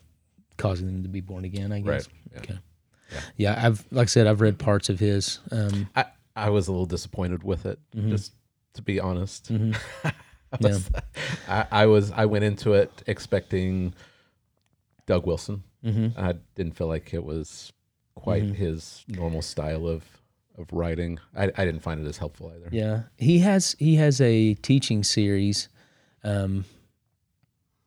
causing 0.58 0.88
them 0.88 1.04
to 1.04 1.10
be 1.10 1.22
born 1.22 1.46
again. 1.46 1.72
I 1.72 1.80
guess. 1.80 1.88
Right. 1.88 2.08
Yeah. 2.34 2.40
Okay. 2.40 2.58
Yeah. 3.38 3.66
I've 3.68 3.86
like 3.92 4.06
I 4.06 4.10
said, 4.10 4.28
I've 4.28 4.42
read 4.42 4.58
parts 4.58 4.90
of 4.90 5.00
his. 5.00 5.40
Um, 5.52 5.90
I, 5.96 6.06
I 6.36 6.50
was 6.50 6.68
a 6.68 6.72
little 6.72 6.86
disappointed 6.88 7.44
with 7.44 7.66
it, 7.66 7.80
Mm-hmm. 7.96 8.10
just 8.10 8.34
to 8.74 8.82
be 8.82 9.00
honest. 9.00 9.50
I, 10.04 10.14
Yeah. 10.60 10.78
I, 11.48 11.66
I 11.72 11.86
was 11.86 12.12
I 12.12 12.26
went 12.26 12.44
into 12.46 12.74
it 12.74 13.04
expecting 13.08 13.94
Doug 15.06 15.26
Wilson. 15.26 15.64
mhm. 15.84 16.18
I 16.18 16.34
didn't 16.56 16.76
feel 16.76 16.88
like 16.88 17.14
it 17.14 17.24
was 17.24 17.72
quite 18.16 18.44
Mm-hmm. 18.44 18.54
his 18.54 19.04
normal 19.08 19.42
style 19.42 19.88
of 19.88 20.04
of 20.58 20.72
writing. 20.72 21.20
I, 21.36 21.52
I 21.56 21.66
didn't 21.66 21.82
find 21.82 22.04
it 22.04 22.08
as 22.08 22.18
helpful 22.18 22.52
either. 22.56 22.70
Yeah, 22.72 23.04
he 23.18 23.40
has 23.40 23.76
he 23.80 23.96
has 23.96 24.22
a 24.22 24.54
teaching 24.56 25.04
series, 25.04 25.70
um, 26.24 26.66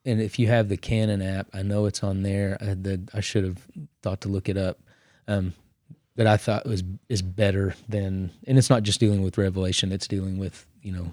and 0.05 0.21
if 0.21 0.39
you 0.39 0.49
have 0.49 0.69
the 0.69 0.77
Canon 0.77 1.23
app, 1.23 1.49
I 1.53 1.63
know 1.63 1.87
it's 1.87 2.03
on 2.03 2.23
there. 2.23 2.59
I, 2.61 2.75
the, 2.75 3.09
I 3.15 3.21
should 3.21 3.45
have 3.45 3.67
thought 4.03 4.21
to 4.23 4.29
look 4.29 4.49
it 4.49 4.57
up, 4.57 4.81
um, 5.27 5.55
that 6.17 6.27
I 6.27 6.37
thought 6.37 6.67
was 6.67 6.83
is 7.09 7.23
better 7.23 7.75
than, 7.89 8.31
and 8.47 8.59
it's 8.59 8.71
not 8.71 8.83
just 8.83 9.01
dealing 9.01 9.23
with 9.23 9.39
Revelation; 9.39 9.93
it's 9.93 10.09
dealing 10.09 10.39
with 10.39 10.67
you 10.83 10.93
know 10.93 11.13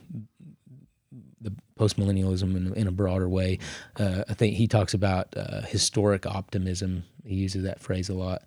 the 1.42 1.54
postmillennialism 1.80 2.56
in, 2.56 2.74
in 2.74 2.88
a 2.88 2.92
broader 2.92 3.30
way. 3.30 3.60
Uh, 3.98 4.24
I 4.28 4.34
think 4.34 4.56
he 4.56 4.68
talks 4.68 4.94
about 4.94 5.36
uh, 5.38 5.62
historic 5.62 6.26
optimism. 6.26 7.04
He 7.24 7.36
uses 7.36 7.64
that 7.64 7.80
phrase 7.80 8.10
a 8.10 8.14
lot. 8.14 8.44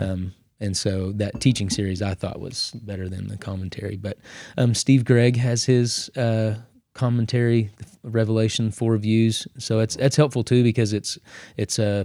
Um, 0.00 0.34
and 0.62 0.76
so 0.76 1.12
that 1.12 1.40
teaching 1.40 1.68
series 1.70 2.00
I 2.00 2.14
thought 2.14 2.40
was 2.40 2.72
better 2.82 3.08
than 3.08 3.28
the 3.28 3.36
commentary. 3.36 3.96
But 3.96 4.16
um, 4.56 4.74
Steve 4.74 5.04
Gregg 5.04 5.36
has 5.36 5.64
his 5.64 6.08
uh, 6.16 6.54
commentary, 6.94 7.70
Revelation 8.02 8.70
Four 8.70 8.96
Views. 8.96 9.46
So 9.58 9.80
it's 9.80 9.96
that's 9.96 10.16
helpful 10.16 10.44
too 10.44 10.62
because 10.62 10.92
it's 10.92 11.18
it's 11.56 11.78
uh, 11.78 12.04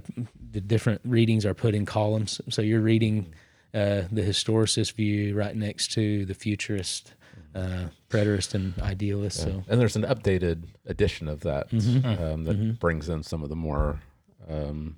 the 0.50 0.60
different 0.60 1.00
readings 1.04 1.46
are 1.46 1.54
put 1.54 1.74
in 1.74 1.86
columns. 1.86 2.40
So 2.50 2.62
you're 2.62 2.80
reading 2.80 3.26
uh, 3.74 4.02
the 4.10 4.22
historicist 4.22 4.94
view 4.94 5.36
right 5.36 5.54
next 5.54 5.92
to 5.92 6.24
the 6.24 6.34
futurist, 6.34 7.14
uh, 7.54 7.88
preterist, 8.08 8.54
and 8.54 8.72
idealist. 8.80 9.42
So 9.42 9.62
And 9.68 9.80
there's 9.80 9.96
an 9.96 10.04
updated 10.04 10.64
edition 10.86 11.28
of 11.28 11.40
that 11.40 11.70
Mm-hmm. 11.70 12.22
um, 12.22 12.44
that 12.44 12.78
brings 12.80 13.08
in 13.08 13.22
some 13.22 13.42
of 13.42 13.50
the 13.50 13.56
more 13.56 14.00
um, 14.48 14.96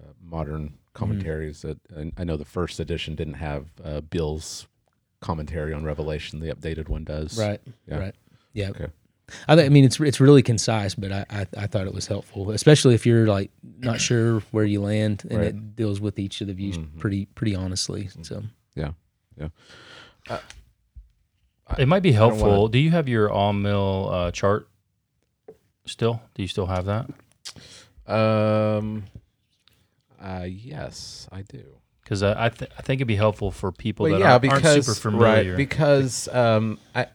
uh, 0.00 0.12
modern 0.22 0.74
commentaries. 0.92 1.62
That 1.62 1.78
I 2.16 2.24
know 2.24 2.36
the 2.36 2.44
first 2.44 2.80
edition 2.80 3.14
didn't 3.14 3.34
have 3.34 3.66
uh, 3.84 4.00
Beale's 4.02 4.66
commentary 5.20 5.72
on 5.72 5.84
Revelation. 5.84 6.40
The 6.40 6.54
updated 6.54 6.88
one 6.88 7.04
does. 7.04 7.38
Right. 7.38 7.60
Yeah. 7.86 7.98
Right. 7.98 8.14
Yeah. 8.52 8.70
Okay. 8.70 8.86
I, 9.46 9.54
th- 9.54 9.66
I 9.66 9.68
mean, 9.68 9.84
it's 9.84 10.00
it's 10.00 10.18
really 10.18 10.42
concise, 10.42 10.96
but 10.96 11.12
I, 11.12 11.24
I 11.30 11.46
I 11.56 11.66
thought 11.68 11.86
it 11.86 11.94
was 11.94 12.08
helpful, 12.08 12.50
especially 12.50 12.94
if 12.96 13.06
you're 13.06 13.28
like 13.28 13.52
not 13.78 14.00
sure 14.08 14.40
where 14.50 14.64
you 14.64 14.80
land, 14.80 15.22
and 15.30 15.38
Right. 15.38 15.46
it 15.48 15.76
deals 15.76 16.00
with 16.00 16.18
each 16.18 16.40
of 16.40 16.48
the 16.48 16.52
views 16.54 16.76
pretty 16.98 17.26
pretty 17.26 17.54
honestly. 17.54 18.08
So 18.22 18.42
Yeah. 18.74 18.92
Yeah. 19.38 19.48
It 21.78 21.86
might 21.86 22.02
be 22.02 22.10
don't 22.10 22.30
wanna- 22.32 22.36
helpful. 22.42 22.68
Do 22.68 22.78
you 22.80 22.90
have 22.90 23.08
your 23.08 23.30
all 23.30 23.52
mill 23.52 24.08
uh, 24.10 24.30
chart 24.32 24.68
still? 25.86 26.20
Do 26.34 26.42
you 26.42 26.48
still 26.48 26.66
have 26.66 26.86
that? 26.86 27.08
Um. 28.12 29.04
Uh, 30.20 30.44
yes, 30.46 31.28
I 31.32 31.42
do. 31.42 31.64
Because 32.02 32.22
I 32.22 32.46
I, 32.46 32.48
th- 32.48 32.70
I 32.78 32.82
think 32.82 32.98
it'd 32.98 33.08
be 33.08 33.16
helpful 33.16 33.50
for 33.50 33.72
people 33.72 34.04
Well, 34.04 34.12
that 34.12 34.20
yeah, 34.20 34.30
aren't, 34.32 34.42
because 34.42 34.64
aren't 34.66 34.84
super 34.84 34.94
familiar. 35.00 35.50
right 35.52 35.56
because 35.56 36.28
um, 36.28 36.78
I 36.94 37.06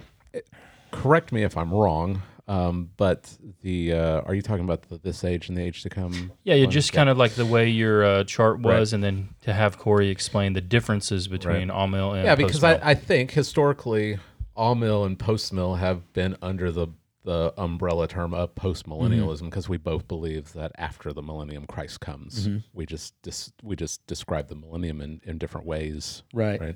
correct 0.91 1.32
me 1.32 1.44
if 1.44 1.58
I'm 1.58 1.74
wrong. 1.74 2.22
Um, 2.48 2.91
but 2.98 3.36
the 3.63 3.94
uh, 3.94 4.22
are 4.22 4.36
you 4.36 4.44
talking 4.44 4.63
about 4.65 4.84
the, 4.84 5.00
this 5.00 5.24
age 5.24 5.50
and 5.50 5.58
the 5.58 5.63
age 5.63 5.82
to 5.82 5.89
come? 5.89 6.32
yeah, 6.44 6.54
you 6.54 6.68
just 6.68 6.94
kind 6.94 7.10
of 7.10 7.18
like 7.18 7.34
the 7.34 7.46
way 7.46 7.70
your 7.70 8.04
uh, 8.06 8.24
chart 8.24 8.58
Right. 8.58 8.78
was, 8.80 8.94
and 8.94 9.04
then 9.04 9.30
to 9.41 9.52
have 9.54 9.80
Cory 9.80 10.10
explain 10.10 10.54
the 10.54 10.62
differences 10.62 11.28
between 11.28 11.72
all 11.72 11.88
mill 11.88 12.13
and 12.13 12.24
yeah, 12.24 12.36
because 12.36 12.63
I. 12.63 12.80
I 12.91 12.94
think 12.94 13.32
historically, 13.32 14.20
all 14.56 14.76
mill 14.76 15.06
and 15.06 15.18
post 15.18 15.52
mill 15.54 15.76
have 15.76 16.13
been 16.13 16.38
under 16.39 16.72
the 16.72 16.88
the 17.25 17.53
umbrella 17.57 18.07
term 18.07 18.33
of 18.33 18.55
post 18.55 18.88
millennialism 18.88 19.35
Mm-hmm. 19.38 19.45
because 19.49 19.67
we 19.67 19.77
both 19.77 20.07
believe 20.07 20.53
that 20.53 20.71
after 20.77 21.11
the 21.11 21.21
millennium 21.21 21.65
Christ 21.65 21.99
comes. 21.99 22.47
Mm-hmm. 22.47 22.57
We 22.73 22.85
just 22.85 23.19
dis, 23.23 23.51
we 23.63 23.75
just 23.75 24.05
describe 24.07 24.47
the 24.47 24.55
millennium 24.55 25.01
in, 25.01 25.19
in 25.25 25.38
different 25.38 25.65
ways. 25.67 26.21
right, 26.33 26.61
Right. 26.61 26.75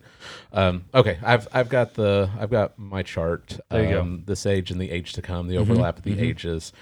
Um, 0.51 0.85
okay. 0.93 1.19
I've 1.23 1.47
I've 1.53 1.69
got 1.69 1.93
the 1.93 2.29
I've 2.39 2.49
got 2.49 2.77
my 2.77 3.03
chart. 3.03 3.59
There 3.69 3.83
you 3.83 3.89
go. 3.91 4.01
um, 4.01 4.23
This 4.25 4.45
age 4.45 4.71
and 4.71 4.81
the 4.81 4.91
age 4.91 5.13
to 5.13 5.21
come. 5.21 5.47
The 5.47 5.55
Mm-hmm. 5.55 5.71
overlap 5.71 5.97
of 5.99 6.03
the 6.03 6.19
ages. 6.19 6.73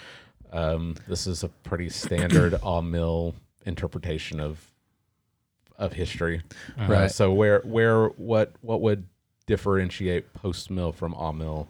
Um, 0.52 0.96
this 1.08 1.28
is 1.28 1.44
a 1.44 1.50
pretty 1.50 1.90
standard 1.90 2.54
all 2.64 2.82
mill 2.82 3.36
interpretation 3.66 4.40
of 4.40 4.66
of 5.78 5.92
history. 5.94 6.42
Uh, 6.80 6.86
Right. 6.88 7.12
so 7.12 7.34
where 7.34 7.60
where 7.66 8.08
what 8.08 8.54
what 8.62 8.80
would 8.82 9.08
differentiate 9.46 10.34
post 10.34 10.72
mill 10.72 10.92
from 10.94 11.14
all 11.14 11.34
mill? 11.34 11.68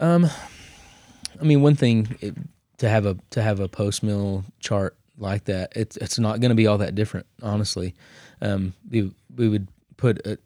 Um, 0.00 0.28
I 1.40 1.44
mean, 1.44 1.62
one 1.62 1.74
thing 1.74 2.16
it, 2.20 2.34
to 2.78 2.88
have 2.88 3.06
a 3.06 3.16
to 3.30 3.42
have 3.42 3.60
a 3.60 3.68
post 3.68 4.02
mill 4.02 4.44
chart 4.60 4.96
like 5.18 5.44
that, 5.44 5.72
it's 5.76 5.96
it's 5.96 6.18
not 6.18 6.40
going 6.40 6.50
to 6.50 6.54
be 6.54 6.66
all 6.66 6.78
that 6.78 6.94
different, 6.94 7.26
honestly. 7.42 7.94
Um, 8.40 8.74
we 8.90 9.12
we 9.34 9.48
would 9.48 9.68
put 9.96 10.26
a, 10.26 10.38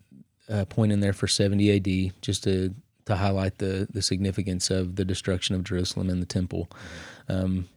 a 0.49 0.67
point 0.67 0.93
in 0.93 1.01
there 1.01 1.13
for 1.13 1.27
70 1.27 1.71
A.D. 1.71 2.13
just 2.21 2.45
to 2.45 2.75
to 3.07 3.17
highlight 3.17 3.59
the 3.59 3.89
the 3.91 4.03
significance 4.03 4.71
of 4.71 4.97
the 4.97 5.05
destruction 5.05 5.55
of 5.55 5.65
Jerusalem 5.65 6.11
and 6.11 6.21
the 6.21 6.27
temple. 6.27 6.69
Um, 7.29 7.69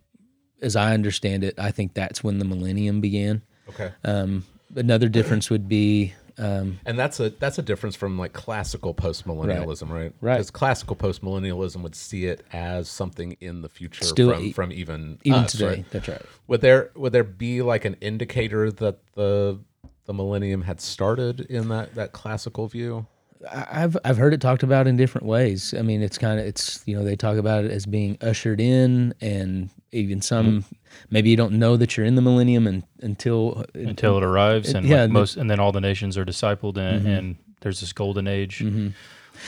as 0.61 0.75
I 0.75 0.93
understand 0.93 1.43
it, 1.43 1.57
I 1.57 1.71
think 1.71 1.93
that's 1.93 2.23
when 2.23 2.39
the 2.39 2.45
millennium 2.45 2.99
began. 2.99 3.41
Okay. 3.69 3.91
Um, 4.03 4.45
another 4.75 5.07
difference 5.07 5.49
would 5.49 5.69
be 5.69 6.13
um, 6.39 6.79
And 6.85 6.97
that's 6.97 7.19
a 7.19 7.29
that's 7.29 7.57
a 7.59 7.61
difference 7.61 7.95
from 7.95 8.17
like 8.17 8.33
classical 8.33 8.93
postmillennialism, 8.93 9.89
right? 9.89 10.13
Right. 10.21 10.35
Because 10.35 10.49
classical 10.51 10.95
postmillennialism 10.95 11.81
would 11.81 11.95
see 11.95 12.25
it 12.25 12.45
as 12.53 12.89
something 12.89 13.35
in 13.41 13.61
the 13.61 13.69
future 13.69 14.03
Still 14.05 14.33
from, 14.33 14.43
e- 14.43 14.51
from 14.53 14.71
even 14.71 15.19
even 15.23 15.41
us, 15.43 15.51
today. 15.51 15.67
right? 15.67 15.85
That's 15.91 16.07
right. 16.07 16.21
Would 16.47 16.61
there 16.61 16.91
would 16.95 17.11
there 17.11 17.23
be 17.23 17.61
like 17.61 17.85
an 17.85 17.95
indicator 18.01 18.71
that 18.71 18.99
the 19.13 19.59
the 20.05 20.13
millennium 20.13 20.63
had 20.63 20.81
started 20.81 21.41
in 21.41 21.69
that 21.69 21.93
that 21.95 22.11
classical 22.13 22.67
view? 22.67 23.05
I've 23.49 23.95
I've 24.03 24.17
heard 24.17 24.33
it 24.33 24.41
talked 24.41 24.63
about 24.63 24.87
in 24.87 24.97
different 24.97 25.25
ways. 25.25 25.73
I 25.77 25.81
mean, 25.81 26.01
it's 26.01 26.17
kind 26.17 26.39
of 26.39 26.45
it's 26.45 26.83
you 26.85 26.95
know 26.95 27.03
they 27.03 27.15
talk 27.15 27.37
about 27.37 27.63
it 27.63 27.71
as 27.71 27.85
being 27.85 28.17
ushered 28.21 28.59
in, 28.59 29.13
and 29.21 29.69
even 29.91 30.21
some 30.21 30.61
mm-hmm. 30.61 30.75
maybe 31.09 31.29
you 31.29 31.37
don't 31.37 31.53
know 31.53 31.77
that 31.77 31.95
you're 31.95 32.05
in 32.05 32.15
the 32.15 32.21
millennium 32.21 32.67
and, 32.67 32.83
until 33.01 33.59
uh, 33.59 33.79
until 33.79 34.17
it 34.17 34.23
arrives, 34.23 34.73
and 34.73 34.85
yeah, 34.85 35.03
like 35.03 35.11
most, 35.11 35.37
and 35.37 35.49
then 35.49 35.59
all 35.59 35.71
the 35.71 35.79
nations 35.79 36.17
are 36.17 36.25
discipled, 36.25 36.77
and, 36.77 37.01
mm-hmm. 37.01 37.07
and 37.07 37.35
there's 37.61 37.79
this 37.79 37.93
golden 37.93 38.27
age. 38.27 38.59
Mm-hmm. 38.59 38.89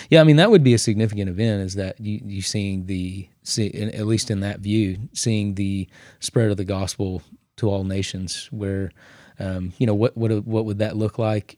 Yeah, 0.10 0.21
I 0.21 0.23
mean 0.23 0.38
that 0.38 0.51
would 0.51 0.63
be 0.63 0.73
a 0.73 0.77
significant 0.77 1.30
event. 1.30 1.62
Is 1.63 1.75
that 1.75 1.99
you 1.99 2.21
you 2.23 2.41
seeing 2.41 2.86
the 2.86 3.27
see 3.43 3.67
in- 3.67 3.93
at 3.93 4.06
least 4.06 4.32
in 4.32 4.39
that 4.39 4.62
view, 4.62 5.10
seeing 5.13 5.56
the 5.56 5.88
spread 6.21 6.49
of 6.49 6.56
the 6.56 6.65
gospel 6.65 7.23
to 7.58 7.69
all 7.69 7.84
nations? 7.84 8.47
Where, 8.51 8.91
um, 9.38 9.73
you 9.80 9.86
know, 9.86 9.95
what 9.95 10.15
what 10.15 10.32
what 10.45 10.63
would 10.63 10.80
that 10.80 10.95
look 10.95 11.19
like? 11.19 11.58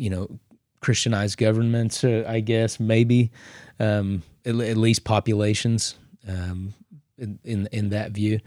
You 0.00 0.10
know, 0.10 0.40
Christianized 0.80 1.36
governments, 1.38 2.04
uh, 2.04 2.24
I 2.26 2.40
guess 2.40 2.80
maybe, 2.80 3.30
um, 3.78 4.22
at, 4.46 4.54
at 4.54 4.76
least 4.76 5.04
populations, 5.04 5.94
um, 6.26 6.74
in, 7.18 7.38
in 7.44 7.68
in 7.72 7.90
that 7.90 8.12
view. 8.12 8.40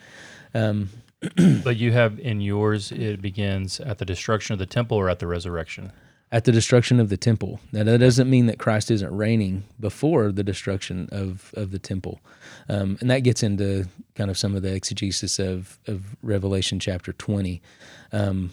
Um, 0.53 0.89
But 1.63 1.77
you 1.77 1.91
have 1.93 2.19
in 2.19 2.41
yours, 2.41 2.91
it 2.91 3.21
begins 3.21 3.79
at 3.79 3.97
the 3.97 4.05
destruction 4.05 4.53
of 4.53 4.59
the 4.59 4.65
temple 4.65 4.97
or 4.97 5.09
at 5.09 5.19
the 5.19 5.27
resurrection. 5.27 5.91
at 6.31 6.43
the 6.45 6.51
destruction 6.51 6.99
of 6.99 7.09
the 7.09 7.17
temple. 7.17 7.59
Now 7.71 7.83
that 7.83 7.99
doesn't 7.99 8.29
mean 8.29 8.47
that 8.47 8.57
Christ 8.57 8.89
isn't 8.91 9.15
reigning 9.15 9.63
before 9.79 10.31
the 10.31 10.43
destruction 10.43 11.07
of 11.11 11.53
of 11.55 11.69
the 11.71 11.79
temple, 11.79 12.19
um, 12.67 12.97
and 12.99 13.09
that 13.11 13.19
gets 13.23 13.43
into 13.43 13.87
kind 14.15 14.29
of 14.31 14.37
some 14.37 14.55
of 14.55 14.63
the 14.63 14.73
exegesis 14.73 15.39
of 15.39 15.79
of 15.87 16.15
Revelation 16.23 16.79
chapter 16.79 17.13
twenty. 17.13 17.61
Um, 18.11 18.51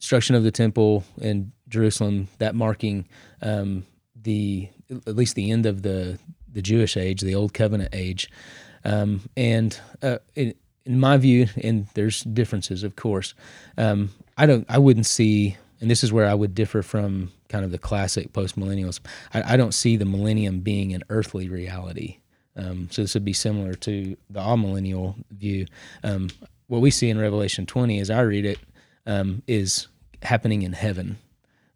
destruction 0.00 0.36
of 0.36 0.44
the 0.44 0.52
temple 0.52 1.04
in 1.20 1.52
Jerusalem, 1.68 2.28
that 2.38 2.54
marking 2.54 3.06
um, 3.42 3.86
the 4.20 4.68
at 4.90 5.16
least 5.16 5.34
the 5.34 5.50
end 5.50 5.66
of 5.66 5.82
the 5.82 6.18
the 6.52 6.62
Jewish 6.62 6.96
age, 6.96 7.20
the 7.20 7.34
Old 7.34 7.52
Covenant 7.52 7.94
age, 7.94 8.30
um, 8.84 9.28
and 9.36 9.78
uh, 10.02 10.18
in, 10.34 10.54
in 10.86 11.00
my 11.00 11.16
view, 11.16 11.48
and 11.62 11.86
there's 11.94 12.22
differences, 12.22 12.82
of 12.82 12.96
course. 12.96 13.34
Um, 13.76 14.10
I 14.38 14.46
don't, 14.46 14.64
I 14.68 14.78
wouldn't 14.78 15.06
see, 15.06 15.56
and 15.80 15.90
this 15.90 16.04
is 16.04 16.12
where 16.12 16.26
I 16.26 16.34
would 16.34 16.54
differ 16.54 16.82
from 16.82 17.32
kind 17.48 17.64
of 17.64 17.72
the 17.72 17.78
classic 17.78 18.32
post 18.32 18.58
millennials. 18.58 19.00
I, 19.34 19.54
I 19.54 19.56
don't 19.56 19.74
see 19.74 19.96
the 19.96 20.04
millennium 20.04 20.60
being 20.60 20.94
an 20.94 21.02
earthly 21.10 21.48
reality. 21.48 22.18
Um, 22.56 22.88
so 22.90 23.02
this 23.02 23.14
would 23.14 23.24
be 23.24 23.32
similar 23.32 23.74
to 23.74 24.16
the 24.30 24.40
amillennial 24.40 25.16
view. 25.30 25.66
Um, 26.02 26.30
what 26.68 26.80
we 26.80 26.90
see 26.90 27.10
in 27.10 27.18
Revelation 27.18 27.66
20, 27.66 28.00
as 28.00 28.08
I 28.08 28.20
read 28.20 28.46
it, 28.46 28.58
um, 29.04 29.42
is 29.46 29.88
happening 30.22 30.62
in 30.62 30.72
heaven. 30.72 31.18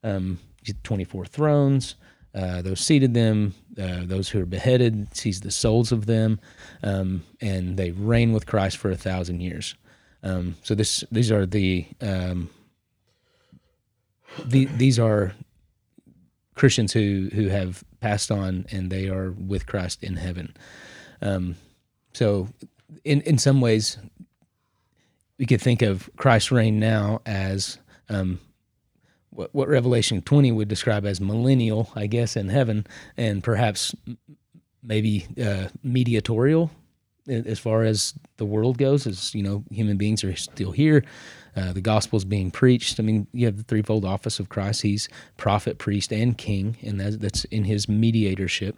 Um, 0.02 0.38
24 0.84 1.24
thrones, 1.24 1.96
uh, 2.34 2.62
those 2.62 2.80
seated 2.80 3.14
them, 3.14 3.54
uh, 3.80 4.00
those 4.04 4.28
who 4.28 4.40
are 4.40 4.46
beheaded, 4.46 5.14
sees 5.16 5.40
the 5.40 5.50
souls 5.50 5.90
of 5.90 6.06
them, 6.06 6.38
um, 6.82 7.24
and 7.40 7.76
they 7.76 7.90
reign 7.90 8.32
with 8.32 8.46
Christ 8.46 8.76
for 8.76 8.90
a 8.90 8.96
thousand 8.96 9.40
years. 9.40 9.74
Um, 10.22 10.56
so 10.62 10.74
this, 10.74 11.02
these 11.10 11.32
are 11.32 11.46
the, 11.46 11.86
um, 12.00 12.50
the, 14.44 14.66
these 14.66 14.98
are 14.98 15.34
Christians 16.60 16.92
who 16.92 17.30
who 17.32 17.48
have 17.48 17.82
passed 18.00 18.30
on 18.30 18.66
and 18.70 18.90
they 18.90 19.08
are 19.08 19.30
with 19.30 19.66
Christ 19.66 20.02
in 20.02 20.16
heaven. 20.16 20.54
Um, 21.22 21.56
so, 22.12 22.48
in 23.02 23.22
in 23.22 23.38
some 23.38 23.62
ways, 23.62 23.96
we 25.38 25.46
could 25.46 25.62
think 25.62 25.80
of 25.80 26.10
Christ's 26.18 26.52
reign 26.52 26.78
now 26.78 27.22
as 27.24 27.78
um, 28.10 28.40
what, 29.30 29.54
what 29.54 29.68
Revelation 29.68 30.22
20 30.22 30.52
would 30.52 30.68
describe 30.68 31.06
as 31.06 31.20
millennial, 31.20 31.90
I 31.94 32.06
guess, 32.06 32.36
in 32.36 32.48
heaven, 32.48 32.86
and 33.16 33.42
perhaps 33.42 33.94
maybe 34.82 35.26
uh, 35.42 35.68
mediatorial 35.82 36.70
as 37.28 37.58
far 37.58 37.84
as 37.84 38.14
the 38.38 38.44
world 38.44 38.78
goes. 38.78 39.06
As 39.06 39.34
you 39.34 39.42
know, 39.42 39.64
human 39.70 39.96
beings 39.96 40.24
are 40.24 40.34
still 40.36 40.72
here. 40.72 41.04
Uh, 41.56 41.72
the 41.72 41.80
gospel 41.80 42.16
is 42.16 42.24
being 42.24 42.50
preached. 42.50 42.98
I 42.98 43.02
mean, 43.02 43.26
you 43.32 43.46
have 43.46 43.56
the 43.56 43.62
threefold 43.64 44.04
office 44.04 44.38
of 44.38 44.48
Christ. 44.48 44.82
He's 44.82 45.08
prophet, 45.36 45.78
priest, 45.78 46.12
and 46.12 46.36
king, 46.36 46.76
and 46.82 47.00
that, 47.00 47.20
that's 47.20 47.44
in 47.46 47.64
his 47.64 47.88
mediatorship. 47.88 48.76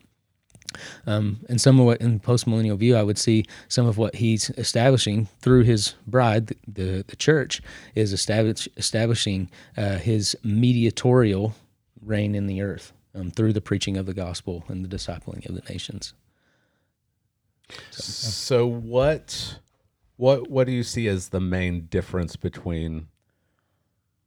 Um, 1.07 1.41
and 1.49 1.61
some 1.61 1.79
of 1.81 1.87
what 1.87 2.01
in 2.01 2.21
postmillennial 2.21 2.77
view, 2.77 2.97
I 2.97 3.03
would 3.03 3.19
see 3.19 3.45
some 3.69 3.87
of 3.87 3.99
what 3.99 4.17
he's 4.17 4.51
establishing 4.51 5.29
through 5.41 5.65
his 5.65 5.95
bride, 6.07 6.47
the 6.47 6.57
the, 6.67 7.05
the 7.07 7.17
church, 7.17 7.63
is 7.95 8.13
establish, 8.13 8.69
establishing 8.77 9.51
uh, 9.77 9.99
his 9.99 10.37
mediatorial 10.43 11.55
reign 12.01 12.35
in 12.35 12.47
the 12.47 12.63
earth 12.63 12.93
um, 13.15 13.31
through 13.31 13.53
the 13.53 13.61
preaching 13.61 13.97
of 13.97 14.07
the 14.07 14.15
gospel 14.15 14.65
and 14.69 14.85
the 14.85 14.97
discipling 14.97 15.49
of 15.49 15.55
the 15.55 15.63
nations. 15.71 16.15
So 17.91 18.67
what 18.67 19.59
what 20.17 20.51
what 20.51 20.67
do 20.67 20.73
you 20.73 20.83
see 20.83 21.09
as 21.09 21.29
the 21.29 21.41
main 21.41 21.87
difference 21.87 22.37
between 22.37 23.09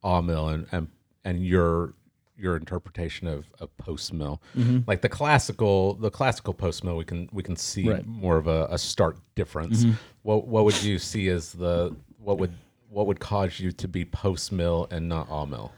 Amil 0.03 0.53
and 0.53 0.67
and, 0.71 0.87
and 1.23 1.45
your 1.45 1.93
your 2.37 2.55
interpretation 2.57 3.27
of, 3.27 3.45
of 3.59 3.75
post 3.77 4.11
mill? 4.13 4.41
Like 4.87 5.01
the 5.01 5.09
classical 5.09 5.93
the 5.95 6.09
classical 6.11 6.53
post 6.53 6.83
mill 6.83 6.97
we 6.97 7.05
can 7.05 7.29
we 7.31 7.43
can 7.43 7.55
see 7.55 7.89
Right. 7.89 8.05
more 8.05 8.37
of 8.37 8.47
a, 8.47 8.67
a 8.69 8.77
stark 8.77 9.17
difference. 9.35 9.85
What 10.23 10.47
what 10.47 10.65
would 10.65 10.81
you 10.83 10.99
see 10.99 11.29
as 11.29 11.53
the 11.53 11.95
what 12.19 12.37
would 12.39 12.53
what 12.89 13.07
would 13.07 13.19
cause 13.19 13.59
you 13.59 13.71
to 13.73 13.87
be 13.87 14.05
post 14.05 14.51
mill 14.51 14.87
and 14.91 15.07
not 15.09 15.27
Amil? 15.29 15.71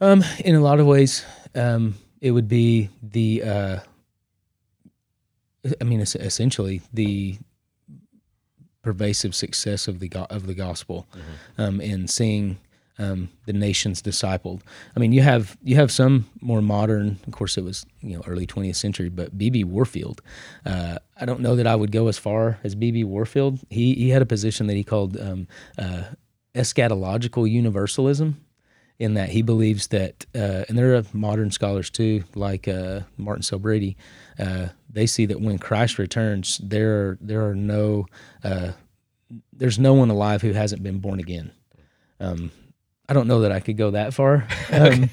Um, 0.00 0.22
in 0.44 0.54
a 0.54 0.60
lot 0.60 0.78
of 0.80 0.86
ways, 0.86 1.24
um, 1.54 1.94
it 2.20 2.30
would 2.32 2.48
be 2.48 2.90
the, 3.02 3.42
uh, 3.42 3.78
I 5.80 5.84
mean, 5.84 6.00
es- 6.00 6.14
essentially 6.14 6.82
the 6.92 7.38
pervasive 8.82 9.34
success 9.34 9.88
of 9.88 9.98
the 10.00 10.08
go- 10.08 10.26
of 10.30 10.46
the 10.46 10.54
gospel, 10.54 11.06
um, 11.58 11.80
in 11.80 12.06
seeing 12.08 12.58
um, 12.98 13.28
the 13.46 13.52
nations 13.52 14.02
discipled. 14.02 14.62
I 14.96 15.00
mean, 15.00 15.12
you 15.12 15.22
have 15.22 15.56
you 15.62 15.76
have 15.76 15.90
some 15.90 16.28
more 16.40 16.62
modern. 16.62 17.18
Of 17.26 17.32
course, 17.32 17.58
it 17.58 17.64
was 17.64 17.84
you 18.00 18.16
know 18.16 18.22
early 18.26 18.46
20th 18.46 18.76
century, 18.76 19.08
but 19.08 19.36
B.B. 19.36 19.64
Warfield. 19.64 20.22
Uh, 20.64 20.98
I 21.20 21.24
don't 21.24 21.40
know 21.40 21.56
that 21.56 21.66
I 21.66 21.76
would 21.76 21.92
go 21.92 22.08
as 22.08 22.18
far 22.18 22.58
as 22.64 22.74
B.B. 22.74 23.04
Warfield. 23.04 23.60
He 23.70 23.94
he 23.94 24.10
had 24.10 24.22
a 24.22 24.26
position 24.26 24.66
that 24.66 24.74
he 24.74 24.84
called 24.84 25.18
um, 25.18 25.46
uh, 25.78 26.04
eschatological 26.54 27.48
universalism 27.48 28.40
in 28.98 29.14
that 29.14 29.28
he 29.28 29.42
believes 29.42 29.88
that, 29.88 30.24
uh, 30.34 30.64
and 30.68 30.78
there 30.78 30.96
are 30.96 31.02
modern 31.12 31.50
scholars 31.50 31.90
too, 31.90 32.24
like 32.34 32.66
uh, 32.66 33.00
Martin 33.18 33.42
Selbrede, 33.42 33.94
uh, 34.38 34.68
they 34.88 35.06
see 35.06 35.26
that 35.26 35.40
when 35.40 35.58
Christ 35.58 35.98
returns, 35.98 36.58
there 36.62 37.18
there 37.20 37.46
are 37.46 37.54
no, 37.54 38.06
uh, 38.42 38.72
there's 39.52 39.78
no 39.78 39.92
one 39.92 40.08
alive 40.08 40.40
who 40.40 40.52
hasn't 40.52 40.82
been 40.82 40.98
born 40.98 41.20
again. 41.20 41.52
Um, 42.20 42.50
I 43.08 43.12
don't 43.12 43.28
know 43.28 43.40
that 43.42 43.52
I 43.52 43.60
could 43.60 43.76
go 43.76 43.92
that 43.92 44.14
far, 44.14 44.46
um, 44.72 45.08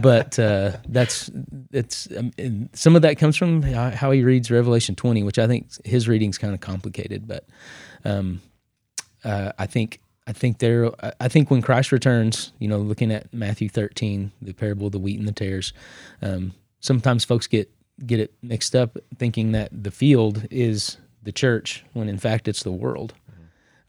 but 0.00 0.38
uh, 0.38 0.72
that's 0.88 1.30
it's 1.72 2.08
um, 2.16 2.30
some 2.72 2.96
of 2.96 3.02
that 3.02 3.18
comes 3.18 3.36
from 3.36 3.62
how 3.62 4.10
he 4.10 4.22
reads 4.24 4.50
Revelation 4.50 4.94
20, 4.94 5.22
which 5.22 5.38
I 5.38 5.46
think 5.46 5.68
his 5.84 6.08
reading's 6.08 6.38
kind 6.38 6.54
of 6.54 6.60
complicated, 6.60 7.26
but 7.28 7.46
um, 8.04 8.40
uh, 9.24 9.52
I 9.58 9.66
think 9.66 10.00
I 10.26 10.32
think 10.32 10.58
there 10.58 10.90
I- 11.04 11.12
I 11.20 11.28
think 11.28 11.50
when 11.50 11.60
Christ 11.62 11.92
returns, 11.92 12.52
you 12.58 12.68
know, 12.68 12.78
looking 12.78 13.12
at 13.12 13.32
Matthew 13.32 13.68
13, 13.68 14.32
the 14.40 14.54
parable 14.54 14.86
of 14.86 14.92
the 14.92 14.98
wheat 14.98 15.18
and 15.18 15.28
the 15.28 15.32
tares, 15.32 15.72
um, 16.22 16.52
sometimes 16.80 17.24
folks 17.24 17.46
get 17.46 17.70
get 18.06 18.20
it 18.20 18.32
mixed 18.42 18.74
up 18.74 18.96
thinking 19.18 19.52
that 19.52 19.68
the 19.70 19.90
field 19.90 20.46
is 20.50 20.96
the 21.22 21.30
church 21.32 21.84
when 21.92 22.08
in 22.08 22.18
fact 22.18 22.48
it's 22.48 22.62
the 22.62 22.72
world. 22.72 23.14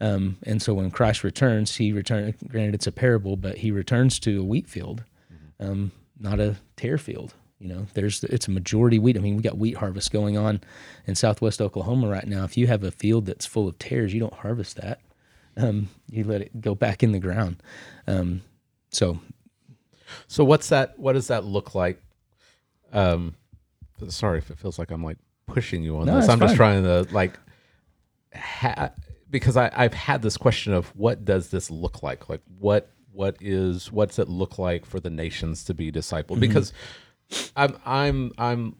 Um, 0.05 0.37
and 0.43 0.61
so 0.61 0.73
when 0.73 0.91
Christ 0.91 1.23
returns, 1.23 1.75
he 1.77 1.91
return 1.91 2.33
granted 2.47 2.75
it's 2.75 2.87
a 2.87 2.91
parable, 2.91 3.35
but 3.37 3.57
he 3.57 3.71
returns 3.71 4.19
to 4.19 4.41
a 4.41 4.43
wheat 4.43 4.67
field, 4.67 5.03
um, 5.59 5.91
not 6.19 6.39
a 6.39 6.55
tear 6.75 6.97
field. 6.97 7.33
You 7.59 7.69
know, 7.69 7.87
there's 7.93 8.23
it's 8.25 8.47
a 8.47 8.51
majority 8.51 8.99
wheat. 8.99 9.17
I 9.17 9.21
mean, 9.21 9.37
we 9.37 9.41
got 9.41 9.57
wheat 9.57 9.77
harvest 9.77 10.11
going 10.11 10.37
on 10.37 10.61
in 11.07 11.15
Southwest 11.15 11.61
Oklahoma 11.61 12.07
right 12.09 12.27
now. 12.27 12.43
If 12.43 12.57
you 12.57 12.67
have 12.67 12.83
a 12.83 12.91
field 12.91 13.25
that's 13.25 13.45
full 13.45 13.67
of 13.67 13.79
tares, 13.79 14.13
you 14.13 14.19
don't 14.19 14.33
harvest 14.33 14.75
that. 14.75 14.99
Um, 15.57 15.87
you 16.11 16.23
let 16.25 16.41
it 16.41 16.61
go 16.61 16.75
back 16.75 17.01
in 17.01 17.11
the 17.13 17.19
ground. 17.19 17.63
Um, 18.07 18.41
so 18.91 19.19
So 20.27 20.43
what's 20.43 20.69
that? 20.69 20.99
What 20.99 21.13
does 21.13 21.27
that 21.29 21.45
look 21.45 21.73
like? 21.73 22.01
Um, 22.93 23.35
sorry 24.09 24.37
if 24.39 24.51
it 24.51 24.59
feels 24.59 24.77
like 24.77 24.91
I'm 24.91 25.03
like 25.03 25.17
pushing 25.47 25.81
you 25.81 25.97
on 25.97 26.05
No, 26.05 26.17
this. 26.19 26.29
I'm 26.29 26.39
just 26.39 26.55
trying 26.55 26.83
to 26.83 27.07
like, 27.11 27.39
ha- 28.35 28.91
because 29.39 29.57
I 29.57 29.69
I've 29.75 29.93
had 29.93 30.21
this 30.21 30.37
question 30.37 30.73
of 30.73 30.87
what 30.95 31.25
does 31.25 31.49
this 31.49 31.69
look 31.69 32.01
like? 32.01 32.29
Like 32.29 32.41
what 32.59 32.89
what 33.11 33.37
is 33.41 33.91
what's 33.91 34.17
it 34.17 34.29
look 34.29 34.57
like 34.57 34.85
for 34.85 34.99
the 34.99 35.09
nations 35.09 35.63
to 35.65 35.73
be 35.73 35.91
discipled? 35.91 36.37
Mm-hmm. 36.37 36.39
Because 36.39 36.73
I'm 37.55 37.77
I'm 37.85 38.31
I'm 38.37 38.75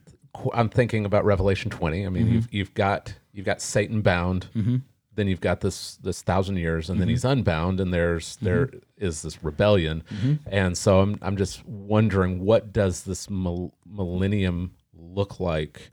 I'm 0.53 0.69
thinking 0.69 1.05
about 1.05 1.25
Revelation 1.25 1.71
20. 1.71 2.05
I 2.05 2.09
mean, 2.09 2.23
Mm-hmm. 2.23 2.33
you've 2.33 2.53
you've 2.53 2.73
got 2.73 3.13
you've 3.33 3.45
got 3.45 3.61
Satan 3.61 4.01
bound. 4.01 4.47
Mm-hmm. 4.55 4.77
then 5.15 5.27
you've 5.27 5.41
got 5.41 5.61
this 5.61 5.95
this 5.97 6.21
thousand 6.21 6.57
years, 6.57 6.89
and 6.89 6.99
then 6.99 7.07
mm-hmm. 7.07 7.11
he's 7.11 7.25
unbound, 7.25 7.79
and 7.79 7.93
there's 7.93 8.35
mm-hmm. 8.37 8.45
there 8.45 8.69
is 8.97 9.21
this 9.23 9.43
rebellion, 9.43 10.03
and 10.47 10.77
so 10.77 11.01
I'm 11.01 11.17
I'm 11.21 11.37
just 11.37 11.65
wondering 11.65 12.39
what 12.45 12.71
does 12.71 13.03
this 13.03 13.29
mil- 13.29 13.73
millennium 13.85 14.71
look 14.93 15.39
like 15.39 15.91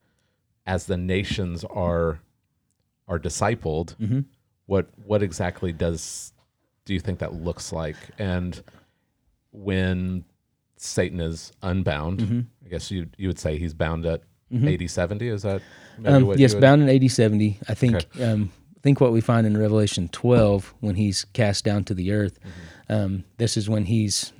as 0.67 0.87
the 0.87 0.97
nations 0.97 1.65
are 1.65 2.21
are 3.09 3.19
discipled? 3.19 3.97
What 4.67 4.89
what 5.05 5.23
exactly 5.23 5.73
does 5.73 6.33
do 6.85 6.95
you 6.95 7.01
think 7.01 7.19
that 7.21 7.35
looks 7.35 7.73
like? 7.73 7.97
And 8.19 8.61
when 9.51 10.25
Satan 10.77 11.21
is 11.21 11.53
unbound, 11.63 12.47
I 12.65 12.69
guess 12.69 12.91
you 12.91 13.09
you 13.17 13.29
would 13.29 13.39
say 13.39 13.59
he's 13.59 13.75
bound 13.75 14.07
at 14.07 14.23
80, 14.55 14.87
70? 14.87 15.29
Is 15.29 15.43
that 15.43 15.63
Um, 16.05 16.33
yes, 16.37 16.55
bound 16.55 16.83
in 16.83 16.89
AD 16.91 17.11
70. 17.11 17.59
I 17.69 17.75
think 17.75 18.05
um, 18.21 18.51
I 18.77 18.81
think 18.83 19.01
what 19.01 19.13
we 19.13 19.21
find 19.21 19.47
in 19.47 19.57
Revelation 19.57 20.09
12 20.09 20.75
when 20.81 20.97
he's 20.97 21.25
cast 21.33 21.65
down 21.65 21.85
to 21.85 21.95
the 21.95 22.13
earth, 22.13 22.39
Mm-hmm. 22.41 22.93
um, 22.95 23.25
this 23.39 23.57
is 23.57 23.69
when 23.71 23.85
he's 23.87 24.33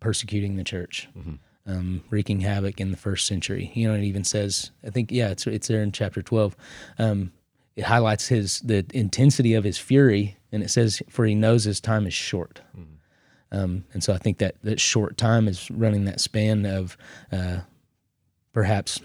persecuting 0.00 0.56
the 0.56 0.64
church, 0.64 1.08
Mm-hmm. 1.16 1.34
um, 1.72 2.02
wreaking 2.10 2.40
havoc 2.40 2.80
in 2.80 2.90
the 2.90 2.96
first 2.96 3.26
century. 3.26 3.70
You 3.74 3.88
know, 3.88 3.94
it 3.94 4.02
even 4.04 4.24
says, 4.24 4.72
I 4.84 4.90
think, 4.90 5.10
yeah, 5.10 5.28
it's 5.30 5.46
it's 5.46 5.68
there 5.68 5.82
in 5.82 5.92
chapter 5.92 6.20
12. 6.22 6.56
Um, 6.98 7.32
it 7.76 7.84
highlights 7.84 8.28
his 8.28 8.60
the 8.60 8.84
intensity 8.94 9.54
of 9.54 9.64
his 9.64 9.78
fury, 9.78 10.36
and 10.50 10.62
it 10.62 10.70
says, 10.70 11.02
"For 11.08 11.26
he 11.26 11.34
knows 11.34 11.64
his 11.64 11.80
time 11.80 12.06
is 12.06 12.14
short." 12.14 12.62
Um, 13.52 13.84
and 13.92 14.02
so 14.02 14.12
I 14.12 14.18
think 14.18 14.38
that 14.38 14.56
that 14.64 14.80
short 14.80 15.16
time 15.16 15.46
is 15.46 15.70
running 15.70 16.04
that 16.06 16.20
span 16.20 16.66
of 16.66 16.96
uh, 17.30 17.60
perhaps 18.52 19.00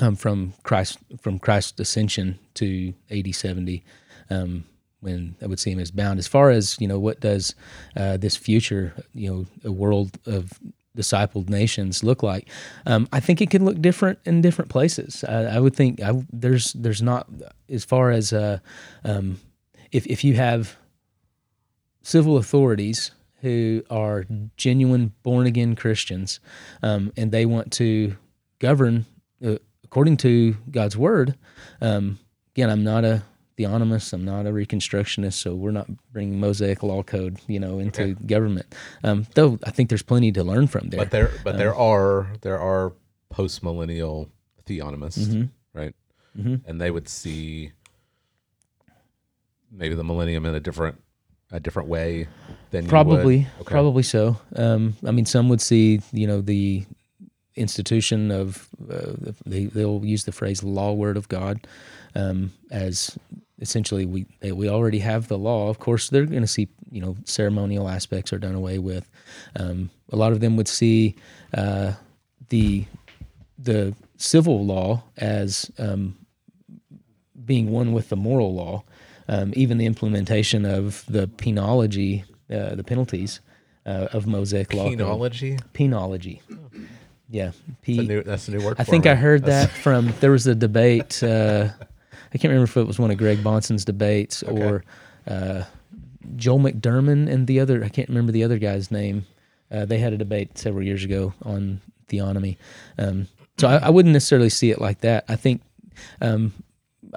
um, 0.00 0.16
from 0.16 0.54
Christ 0.62 0.98
from 1.20 1.38
Christ's 1.38 1.80
ascension 1.80 2.38
to 2.54 2.94
AD 3.10 3.34
seventy, 3.34 3.84
um, 4.30 4.64
when 5.00 5.36
I 5.42 5.46
would 5.46 5.58
see 5.60 5.72
him 5.72 5.80
as 5.80 5.90
bound. 5.90 6.18
As 6.18 6.28
far 6.28 6.50
as 6.50 6.76
you 6.80 6.88
know, 6.88 6.98
what 6.98 7.20
does 7.20 7.54
uh, 7.96 8.16
this 8.16 8.36
future, 8.36 8.94
you 9.12 9.28
know, 9.28 9.46
a 9.64 9.72
world 9.72 10.18
of 10.24 10.52
discipled 10.98 11.48
nations 11.48 12.02
look 12.02 12.22
like? 12.22 12.48
Um, 12.86 13.08
I 13.12 13.20
think 13.20 13.40
it 13.40 13.50
can 13.50 13.64
look 13.64 13.80
different 13.80 14.18
in 14.24 14.42
different 14.42 14.70
places. 14.70 15.24
I, 15.24 15.56
I 15.56 15.60
would 15.60 15.74
think 15.74 16.02
I, 16.02 16.12
there's 16.32 16.72
there's 16.72 17.02
not 17.02 17.28
as 17.68 17.84
far 17.84 18.10
as 18.10 18.32
uh, 18.32 18.58
um, 19.04 19.40
if 19.92 20.06
if 20.06 20.24
you 20.24 20.34
have 20.34 20.76
civil 22.02 22.36
authorities 22.36 23.12
who 23.40 23.82
are 23.88 24.24
genuine 24.56 25.12
born 25.22 25.46
again 25.46 25.76
Christians, 25.76 26.40
um, 26.82 27.12
and 27.16 27.30
they 27.30 27.46
want 27.46 27.72
to 27.74 28.16
govern 28.58 29.06
uh, 29.44 29.56
according 29.84 30.16
to 30.18 30.56
God's 30.70 30.96
word. 30.96 31.36
Um, 31.80 32.18
again, 32.54 32.70
I'm 32.70 32.84
not 32.84 33.04
a 33.04 33.22
theonomist. 33.58 34.12
I'm 34.12 34.24
not 34.24 34.46
a 34.46 34.50
reconstructionist, 34.50 35.34
so 35.34 35.54
we're 35.54 35.70
not 35.72 35.88
bringing 36.12 36.38
Mosaic 36.40 36.82
law 36.82 37.02
code, 37.02 37.38
you 37.46 37.58
know, 37.58 37.78
into 37.78 38.14
government. 38.26 38.74
Um, 39.02 39.26
though 39.34 39.58
I 39.64 39.70
think 39.70 39.88
there's 39.88 40.02
plenty 40.02 40.30
to 40.32 40.44
learn 40.44 40.66
from 40.68 40.90
there. 40.90 40.98
But 41.00 41.10
there, 41.10 41.32
but 41.44 41.56
there 41.58 41.74
are 41.74 42.28
there 42.42 42.58
are 42.60 42.92
post 43.30 43.62
millennial 43.62 44.28
theonomists, 44.66 45.26
Mm-hmm. 45.28 45.78
right? 45.78 45.94
And 46.66 46.80
they 46.80 46.90
would 46.92 47.08
see 47.08 47.72
maybe 49.72 49.94
the 49.94 50.04
millennium 50.04 50.46
in 50.46 50.54
a 50.54 50.60
different 50.60 51.02
a 51.50 51.58
different 51.58 51.88
way 51.88 52.28
than 52.70 52.84
you 52.84 52.90
Probably, 52.90 53.38
would. 53.38 53.46
Okay. 53.62 53.70
probably 53.72 54.02
so. 54.02 54.36
Um, 54.54 54.94
I 55.06 55.10
mean, 55.10 55.24
some 55.24 55.48
would 55.48 55.60
see, 55.62 56.00
you 56.12 56.26
know, 56.26 56.40
the 56.42 56.84
institution 57.56 58.30
of 58.30 58.68
uh, 58.90 59.32
they 59.46 59.64
they'll 59.64 60.04
use 60.04 60.24
the 60.24 60.32
phrase 60.32 60.62
"law 60.62 60.92
word 60.92 61.16
of 61.16 61.28
God" 61.28 61.66
um, 62.14 62.52
as 62.70 63.18
essentially 63.60 64.06
we 64.06 64.26
they, 64.40 64.52
we 64.52 64.68
already 64.68 65.00
have 65.00 65.28
the 65.28 65.38
law. 65.38 65.68
Of 65.68 65.78
course, 65.78 66.08
they're 66.08 66.26
going 66.26 66.42
to 66.42 66.46
see, 66.48 66.68
you 66.90 67.00
know, 67.00 67.16
ceremonial 67.24 67.88
aspects 67.88 68.32
are 68.32 68.38
done 68.38 68.54
away 68.54 68.78
with. 68.78 69.08
Um, 69.56 69.90
a 70.12 70.16
lot 70.16 70.32
of 70.32 70.40
them 70.40 70.56
would 70.56 70.68
see 70.68 71.14
uh, 71.54 71.92
the 72.48 72.84
the 73.58 73.94
civil 74.16 74.64
law 74.64 75.02
as 75.16 75.70
um, 75.78 76.16
being 77.44 77.70
one 77.70 77.92
with 77.92 78.08
the 78.08 78.16
moral 78.16 78.54
law. 78.54 78.84
Um, 79.30 79.52
even 79.56 79.76
the 79.76 79.84
implementation 79.84 80.64
of 80.64 81.04
the 81.06 81.28
penology, 81.28 82.24
uh, 82.50 82.74
the 82.74 82.84
penalties 82.84 83.40
uh, 83.84 84.08
of 84.12 84.26
Mosaic 84.26 84.72
law. 84.72 84.88
Penology. 84.88 85.60
Penology. 85.74 86.40
Yeah. 87.28 87.52
P- 87.82 87.96
That's 87.96 88.08
a 88.08 88.12
new, 88.12 88.22
that's 88.22 88.48
a 88.48 88.50
new 88.52 88.64
word. 88.64 88.76
I 88.78 88.84
think 88.84 89.04
me. 89.04 89.10
I 89.10 89.14
heard 89.16 89.44
that 89.44 89.70
from 89.70 90.14
there 90.20 90.30
was 90.30 90.46
a 90.46 90.54
debate. 90.54 91.22
Uh, 91.22 91.68
I 92.34 92.38
can't 92.38 92.50
remember 92.50 92.64
if 92.64 92.76
it 92.76 92.86
was 92.86 92.98
one 92.98 93.10
of 93.10 93.18
Greg 93.18 93.38
Bahnsen's 93.38 93.84
debates 93.84 94.42
or 94.42 94.84
uh, 95.26 95.64
Joel 96.36 96.60
McDurmon 96.60 97.30
and 97.30 97.46
the 97.46 97.60
other. 97.60 97.84
I 97.84 97.88
can't 97.88 98.08
remember 98.08 98.32
the 98.32 98.44
other 98.44 98.58
guy's 98.58 98.90
name. 98.90 99.26
Uh, 99.70 99.84
they 99.84 99.98
had 99.98 100.12
a 100.12 100.16
debate 100.16 100.56
several 100.58 100.84
years 100.84 101.04
ago 101.04 101.34
on 101.44 101.80
theonomy. 102.08 102.56
Um, 102.98 103.28
so 103.58 103.68
I, 103.68 103.76
I 103.76 103.90
wouldn't 103.90 104.12
necessarily 104.12 104.50
see 104.50 104.70
it 104.70 104.80
like 104.80 105.00
that. 105.00 105.24
I 105.28 105.36
think. 105.36 105.62
Um, 106.20 106.52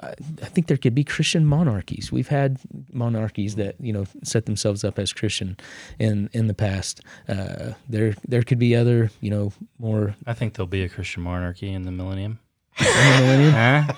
I 0.02 0.14
I 0.42 0.46
think 0.46 0.66
there 0.68 0.76
could 0.76 0.94
be 0.94 1.04
Christian 1.04 1.44
monarchies. 1.44 2.10
We've 2.10 2.28
had 2.28 2.58
monarchies 2.92 3.56
that 3.56 3.76
you 3.80 3.92
know 3.92 4.06
set 4.22 4.46
themselves 4.46 4.84
up 4.84 4.98
as 4.98 5.12
Christian 5.12 5.56
in 5.98 6.30
in 6.32 6.46
the 6.46 6.54
past. 6.54 7.00
Uh, 7.28 7.72
there 7.88 8.14
there 8.26 8.42
could 8.42 8.58
be 8.58 8.74
other 8.74 9.10
you 9.20 9.30
know 9.30 9.52
more 9.78 10.14
I 10.26 10.34
think 10.34 10.54
there'll 10.54 10.66
be 10.66 10.84
a 10.84 10.88
Christian 10.88 11.22
monarchy 11.22 11.70
in 11.70 11.82
the 11.82 11.92
millennium. 11.92 12.38
in 12.78 12.86
the 12.86 13.20
millennium. 13.20 13.52
Huh? 13.52 13.92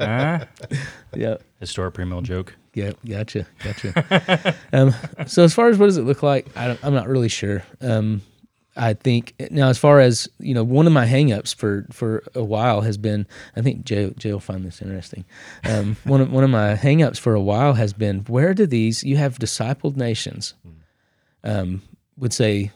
Huh? 0.00 0.44
Yeah. 1.14 1.36
Historic 1.60 1.94
premill 1.94 2.22
joke. 2.22 2.54
Yeah, 2.74 2.92
gotcha, 3.06 3.46
gotcha. 3.62 4.54
um, 4.72 4.94
so 5.26 5.44
as 5.44 5.52
far 5.52 5.68
as 5.68 5.78
what 5.78 5.86
does 5.86 5.98
it 5.98 6.02
look 6.02 6.22
like, 6.22 6.46
I 6.56 6.68
don't, 6.68 6.80
I'm 6.82 6.94
not 6.94 7.06
really 7.06 7.28
sure. 7.28 7.62
Um, 7.82 8.22
I 8.76 8.94
think 8.94 9.34
now, 9.50 9.68
as 9.68 9.76
far 9.76 10.00
as 10.00 10.28
you 10.38 10.54
know, 10.54 10.64
one 10.64 10.86
of 10.86 10.92
my 10.92 11.06
hangups 11.06 11.54
for 11.54 11.86
for 11.92 12.22
a 12.34 12.42
while 12.42 12.80
has 12.80 12.96
been. 12.96 13.26
I 13.54 13.60
think 13.60 13.84
Jay, 13.84 14.10
Jay 14.16 14.32
will 14.32 14.40
find 14.40 14.64
this 14.64 14.80
interesting. 14.80 15.26
Um, 15.64 15.96
one 16.04 16.22
of 16.22 16.32
one 16.32 16.44
of 16.44 16.50
my 16.50 16.74
hangups 16.74 17.18
for 17.18 17.34
a 17.34 17.40
while 17.40 17.74
has 17.74 17.92
been 17.92 18.20
where 18.20 18.54
do 18.54 18.66
these 18.66 19.04
you 19.04 19.18
have 19.18 19.38
discipled 19.38 19.96
nations 19.96 20.54
um, 21.44 21.82
would 22.16 22.32
say, 22.32 22.70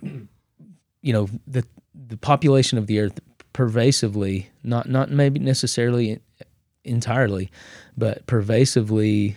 you 0.00 1.12
know, 1.12 1.28
the 1.46 1.66
the 1.94 2.16
population 2.16 2.78
of 2.78 2.86
the 2.86 3.00
earth 3.00 3.20
pervasively, 3.60 4.48
not 4.64 4.88
not 4.88 5.10
maybe 5.10 5.38
necessarily 5.38 6.18
entirely, 6.82 7.50
but 7.94 8.24
pervasively 8.26 9.36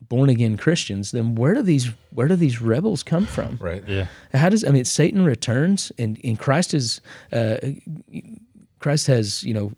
born 0.00 0.28
again 0.28 0.56
Christians, 0.56 1.12
then 1.12 1.36
where 1.36 1.54
do 1.54 1.62
these 1.62 1.92
where 2.10 2.26
do 2.26 2.34
these 2.34 2.60
rebels 2.60 3.04
come 3.04 3.24
from? 3.24 3.58
right. 3.60 3.84
Yeah. 3.86 4.08
How 4.32 4.48
does 4.48 4.64
I 4.64 4.70
mean 4.70 4.84
Satan 4.84 5.24
returns 5.24 5.92
and, 5.96 6.18
and 6.24 6.36
Christ 6.36 6.74
is 6.74 7.00
uh, 7.32 7.58
Christ 8.80 9.06
has 9.06 9.44
you 9.44 9.54
know 9.54 9.70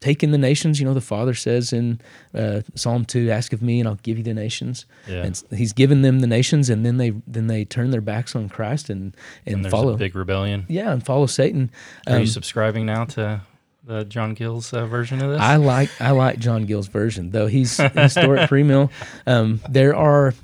taken 0.00 0.30
the 0.30 0.38
nations. 0.38 0.78
You 0.80 0.86
know 0.86 0.94
the 0.94 1.00
Father 1.00 1.34
says 1.34 1.72
in 1.72 2.00
uh, 2.34 2.60
Psalm 2.74 3.04
two, 3.04 3.30
"Ask 3.30 3.52
of 3.52 3.62
me, 3.62 3.80
and 3.80 3.88
I'll 3.88 3.96
give 4.02 4.18
you 4.18 4.24
the 4.24 4.34
nations." 4.34 4.86
Yeah. 5.08 5.24
And 5.24 5.42
He's 5.50 5.72
given 5.72 6.02
them 6.02 6.20
the 6.20 6.26
nations, 6.26 6.70
and 6.70 6.84
then 6.84 6.96
they 6.98 7.10
then 7.26 7.46
they 7.46 7.64
turn 7.64 7.90
their 7.90 8.00
backs 8.00 8.34
on 8.36 8.48
Christ 8.48 8.90
and 8.90 9.16
and, 9.46 9.56
And 9.56 9.64
there's 9.64 9.70
follow 9.72 9.94
a 9.94 9.96
big 9.96 10.14
rebellion. 10.14 10.66
yeah 10.68 10.92
and 10.92 11.04
follow 11.04 11.26
Satan. 11.26 11.70
Are 12.06 12.14
Um, 12.16 12.20
you 12.20 12.26
subscribing 12.26 12.86
now 12.86 13.04
to 13.06 13.40
the 13.86 14.04
John 14.04 14.34
Gill's 14.34 14.72
uh, 14.72 14.86
version 14.86 15.20
of 15.22 15.30
this? 15.30 15.40
I 15.40 15.56
like 15.56 15.90
I 16.00 16.10
like 16.12 16.38
John 16.38 16.64
Gill's 16.66 16.88
version, 16.88 17.30
though 17.30 17.46
he's 17.46 17.76
historic 17.94 18.48
pre-mill. 18.48 18.90
Um, 19.26 19.60
there 19.68 19.94
are 19.94 20.34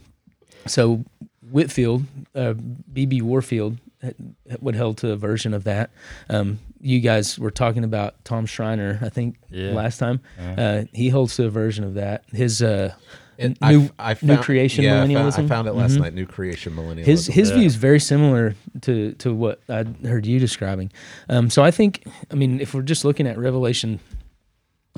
so 0.67 1.05
Whitfield, 1.51 2.05
uh, 2.35 2.53
B.B. 2.93 3.23
Warfield 3.23 3.79
had- 4.03 4.15
would 4.61 4.75
held 4.75 4.99
to 4.99 5.11
a 5.13 5.17
version 5.17 5.53
of 5.55 5.65
that. 5.65 5.91
Um, 6.29 6.59
you 6.81 7.01
guys 7.01 7.39
were 7.39 7.51
talking 7.51 7.85
about 7.85 8.25
Tom 8.25 8.47
Schreiner, 8.47 8.99
I 9.03 9.09
think, 9.11 9.37
Yeah. 9.51 9.73
last 9.73 9.99
time. 9.99 10.21
Uh, 10.39 10.85
he 10.93 11.09
holds 11.11 11.37
to 11.37 11.45
a 11.47 11.51
version 11.51 11.85
of 11.85 11.95
that. 11.95 12.25
His 12.33 12.63
uh, 12.63 12.95
And 13.39 13.57
new, 13.63 13.91
I, 13.99 14.13
I 14.13 14.17
new 14.23 14.37
creation 14.39 14.85
yeah, 14.85 15.03
I 15.03 15.07
found- 15.13 15.35
I 15.35 15.47
found 15.47 15.69
it 15.69 15.73
last 15.75 15.97
Mhm. 15.97 16.01
night. 16.01 16.15
New 16.15 16.27
creation 16.27 16.75
millennialism. 16.75 17.05
His 17.05 17.27
his 17.27 17.49
Yeah. 17.51 17.57
view 17.57 17.67
is 17.67 17.77
very 17.77 18.01
similar 18.01 18.55
to 18.83 19.13
to 19.13 19.35
what 19.35 19.61
I 19.69 19.85
heard 20.05 20.27
you 20.27 20.39
describing. 20.39 20.91
Um, 21.29 21.49
so 21.51 21.63
I 21.63 21.71
think, 21.71 22.05
I 22.31 22.35
mean, 22.35 22.61
if 22.61 22.75
we're 22.75 22.83
just 22.83 23.05
looking 23.05 23.27
at 23.27 23.39
Revelation, 23.39 23.99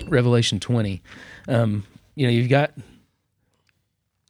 Revelation 0.08 0.58
twenty, 0.60 1.02
um, 1.48 1.84
you 2.14 2.26
know, 2.26 2.32
you've 2.32 2.48
got 2.48 2.72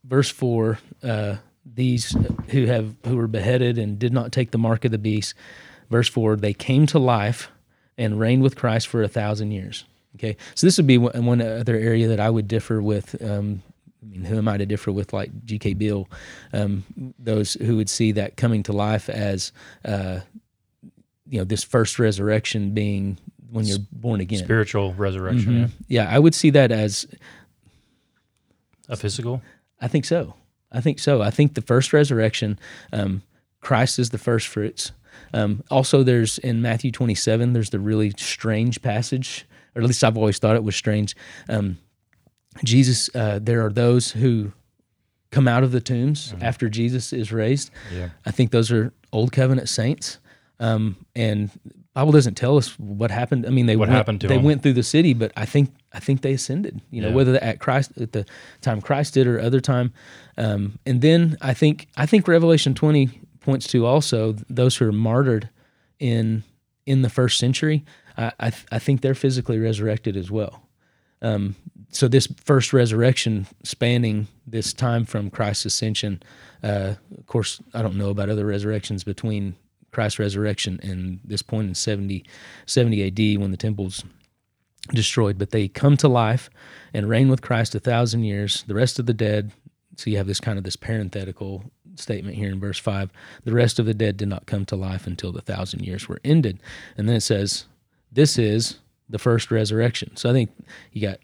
verse 0.04 0.28
four. 0.30 0.78
Uh, 1.02 1.36
these 1.74 2.14
who 2.50 2.66
have 2.66 2.94
who 3.06 3.16
were 3.16 3.28
beheaded 3.28 3.78
and 3.78 3.98
did 3.98 4.12
not 4.12 4.32
take 4.32 4.50
the 4.50 4.58
mark 4.58 4.84
of 4.84 4.90
the 4.90 4.98
beast. 4.98 5.34
Verse 5.90 6.08
four, 6.08 6.36
they 6.36 6.54
came 6.54 6.86
to 6.86 6.98
life 6.98 7.50
and 7.98 8.18
reigned 8.18 8.42
with 8.42 8.56
Christ 8.56 8.88
for 8.88 9.02
a 9.02 9.08
thousand 9.08 9.50
years. 9.52 9.84
Okay, 10.16 10.36
so 10.54 10.66
this 10.66 10.76
would 10.76 10.86
be 10.86 10.98
one 10.98 11.40
other 11.40 11.76
area 11.76 12.08
that 12.08 12.20
I 12.20 12.28
would 12.30 12.46
differ 12.48 12.82
with. 12.82 13.20
Um, 13.22 13.62
I 14.02 14.06
mean, 14.06 14.24
who 14.24 14.36
am 14.36 14.48
I 14.48 14.56
to 14.56 14.66
differ 14.66 14.90
with, 14.92 15.12
like 15.12 15.30
G.K. 15.44 15.74
Beale? 15.74 16.08
Um, 16.52 16.84
those 17.18 17.54
who 17.54 17.76
would 17.76 17.88
see 17.88 18.12
that 18.12 18.36
coming 18.36 18.62
to 18.64 18.72
life 18.72 19.08
as, 19.08 19.52
uh, 19.84 20.20
you 21.28 21.38
know, 21.38 21.44
this 21.44 21.62
first 21.62 21.98
resurrection 22.00 22.72
being 22.72 23.16
when 23.50 23.64
you're 23.64 23.78
born 23.92 24.20
again. 24.20 24.42
Spiritual 24.42 24.92
resurrection. 24.94 25.66
Mhm. 25.66 25.70
Yeah, 25.88 26.08
I 26.10 26.18
would 26.18 26.34
see 26.34 26.50
that 26.50 26.72
as 26.72 27.06
A 28.88 28.96
physical? 28.96 29.40
I 29.80 29.88
think 29.88 30.04
so. 30.04 30.34
I 30.72 30.80
think 30.80 30.98
so. 30.98 31.22
I 31.22 31.30
think 31.30 31.54
the 31.54 31.62
first 31.62 31.92
resurrection, 31.92 32.58
um, 32.92 33.22
Christ 33.60 33.98
is 33.98 34.10
the 34.10 34.18
first 34.18 34.48
fruits. 34.48 34.92
Um, 35.34 35.62
also, 35.70 36.02
there's 36.02 36.38
in 36.38 36.62
Matthew 36.62 36.90
27, 36.90 37.52
there's 37.52 37.70
the 37.70 37.78
really 37.78 38.12
strange 38.16 38.82
passage, 38.82 39.46
or 39.74 39.82
at 39.82 39.86
least 39.86 40.02
I've 40.02 40.16
always 40.16 40.38
thought 40.38 40.56
it 40.56 40.64
was 40.64 40.76
strange. 40.76 41.14
Um, 41.48 41.78
Jesus, 42.64 43.08
uh, 43.14 43.38
there 43.40 43.64
are 43.64 43.72
those 43.72 44.10
who 44.12 44.52
come 45.30 45.48
out 45.48 45.62
of 45.64 45.72
the 45.72 45.80
tombs 45.80 46.34
after 46.42 46.68
Jesus 46.68 47.12
is 47.12 47.32
raised. 47.32 47.70
Yeah. 47.92 48.10
I 48.26 48.30
think 48.30 48.50
those 48.50 48.70
are 48.70 48.92
old 49.12 49.32
covenant 49.32 49.68
saints. 49.68 50.18
Um, 50.60 51.06
and 51.16 51.50
Bible 51.94 52.12
doesn't 52.12 52.34
tell 52.36 52.56
us 52.56 52.78
what 52.78 53.10
happened. 53.10 53.44
I 53.46 53.50
mean, 53.50 53.66
they 53.66 53.76
What 53.76 53.88
went, 53.88 53.96
happened 53.96 54.20
to 54.22 54.28
they 54.28 54.36
them. 54.36 54.44
went 54.44 54.62
through 54.62 54.72
the 54.72 54.82
city, 54.82 55.12
but 55.14 55.30
I 55.36 55.44
think 55.44 55.70
I 55.92 56.00
think 56.00 56.22
they 56.22 56.32
ascended. 56.32 56.80
You 56.90 57.02
know, 57.02 57.08
Yeah. 57.08 57.14
whether 57.14 57.34
at 57.36 57.58
Christ 57.60 57.92
at 58.00 58.12
the 58.12 58.24
time 58.62 58.80
Christ 58.80 59.14
did 59.14 59.26
or 59.26 59.38
other 59.40 59.60
time. 59.60 59.92
Um, 60.38 60.78
and 60.86 61.02
then 61.02 61.36
I 61.42 61.52
think 61.54 61.88
I 61.96 62.06
think 62.06 62.26
Revelation 62.28 62.74
twenty 62.74 63.10
points 63.40 63.66
to 63.68 63.84
also 63.86 64.32
those 64.48 64.76
who 64.76 64.88
are 64.88 64.92
martyred 64.92 65.50
in 65.98 66.44
in 66.86 67.02
the 67.02 67.10
first 67.10 67.38
century. 67.38 67.84
I 68.16 68.32
I, 68.40 68.50
th- 68.50 68.66
I 68.72 68.78
think 68.78 69.00
they're 69.02 69.14
physically 69.14 69.58
resurrected 69.58 70.16
as 70.16 70.30
well. 70.30 70.62
Um, 71.20 71.54
so 71.90 72.08
this 72.08 72.26
first 72.42 72.72
resurrection 72.72 73.46
spanning 73.64 74.26
this 74.46 74.72
time 74.72 75.04
from 75.04 75.30
Christ's 75.30 75.66
ascension, 75.66 76.22
uh, 76.62 76.94
of 77.18 77.26
course, 77.26 77.60
I 77.74 77.82
don't 77.82 77.96
know 77.96 78.08
about 78.10 78.28
other 78.30 78.46
resurrections 78.46 79.04
between 79.04 79.54
Christ's 79.92 80.18
resurrection 80.18 80.80
and 80.82 81.20
this 81.24 81.42
point 81.42 81.68
in 81.68 81.74
70, 81.74 82.24
70 82.66 83.06
AD 83.06 83.40
when 83.40 83.50
the 83.50 83.56
temple's 83.56 84.04
destroyed, 84.90 85.38
but 85.38 85.50
they 85.50 85.68
come 85.68 85.96
to 85.98 86.08
life 86.08 86.50
and 86.92 87.08
reign 87.08 87.28
with 87.28 87.42
Christ 87.42 87.74
a 87.74 87.80
thousand 87.80 88.24
years. 88.24 88.64
The 88.66 88.74
rest 88.74 88.98
of 88.98 89.06
the 89.06 89.14
dead, 89.14 89.52
so 89.96 90.10
you 90.10 90.16
have 90.16 90.26
this 90.26 90.40
kind 90.40 90.58
of 90.58 90.64
this 90.64 90.76
parenthetical 90.76 91.64
statement 91.96 92.36
here 92.36 92.50
in 92.50 92.58
verse 92.58 92.78
five. 92.78 93.10
The 93.44 93.52
rest 93.52 93.78
of 93.78 93.86
the 93.86 93.94
dead 93.94 94.16
did 94.16 94.28
not 94.28 94.46
come 94.46 94.64
to 94.66 94.76
life 94.76 95.06
until 95.06 95.32
the 95.32 95.40
thousand 95.40 95.84
years 95.84 96.08
were 96.08 96.20
ended, 96.24 96.60
and 96.96 97.08
then 97.08 97.16
it 97.16 97.22
says, 97.22 97.66
"This 98.10 98.38
is 98.38 98.78
the 99.08 99.18
first 99.18 99.50
resurrection." 99.50 100.16
So 100.16 100.30
I 100.30 100.32
think 100.32 100.50
you 100.92 101.02
got 101.02 101.18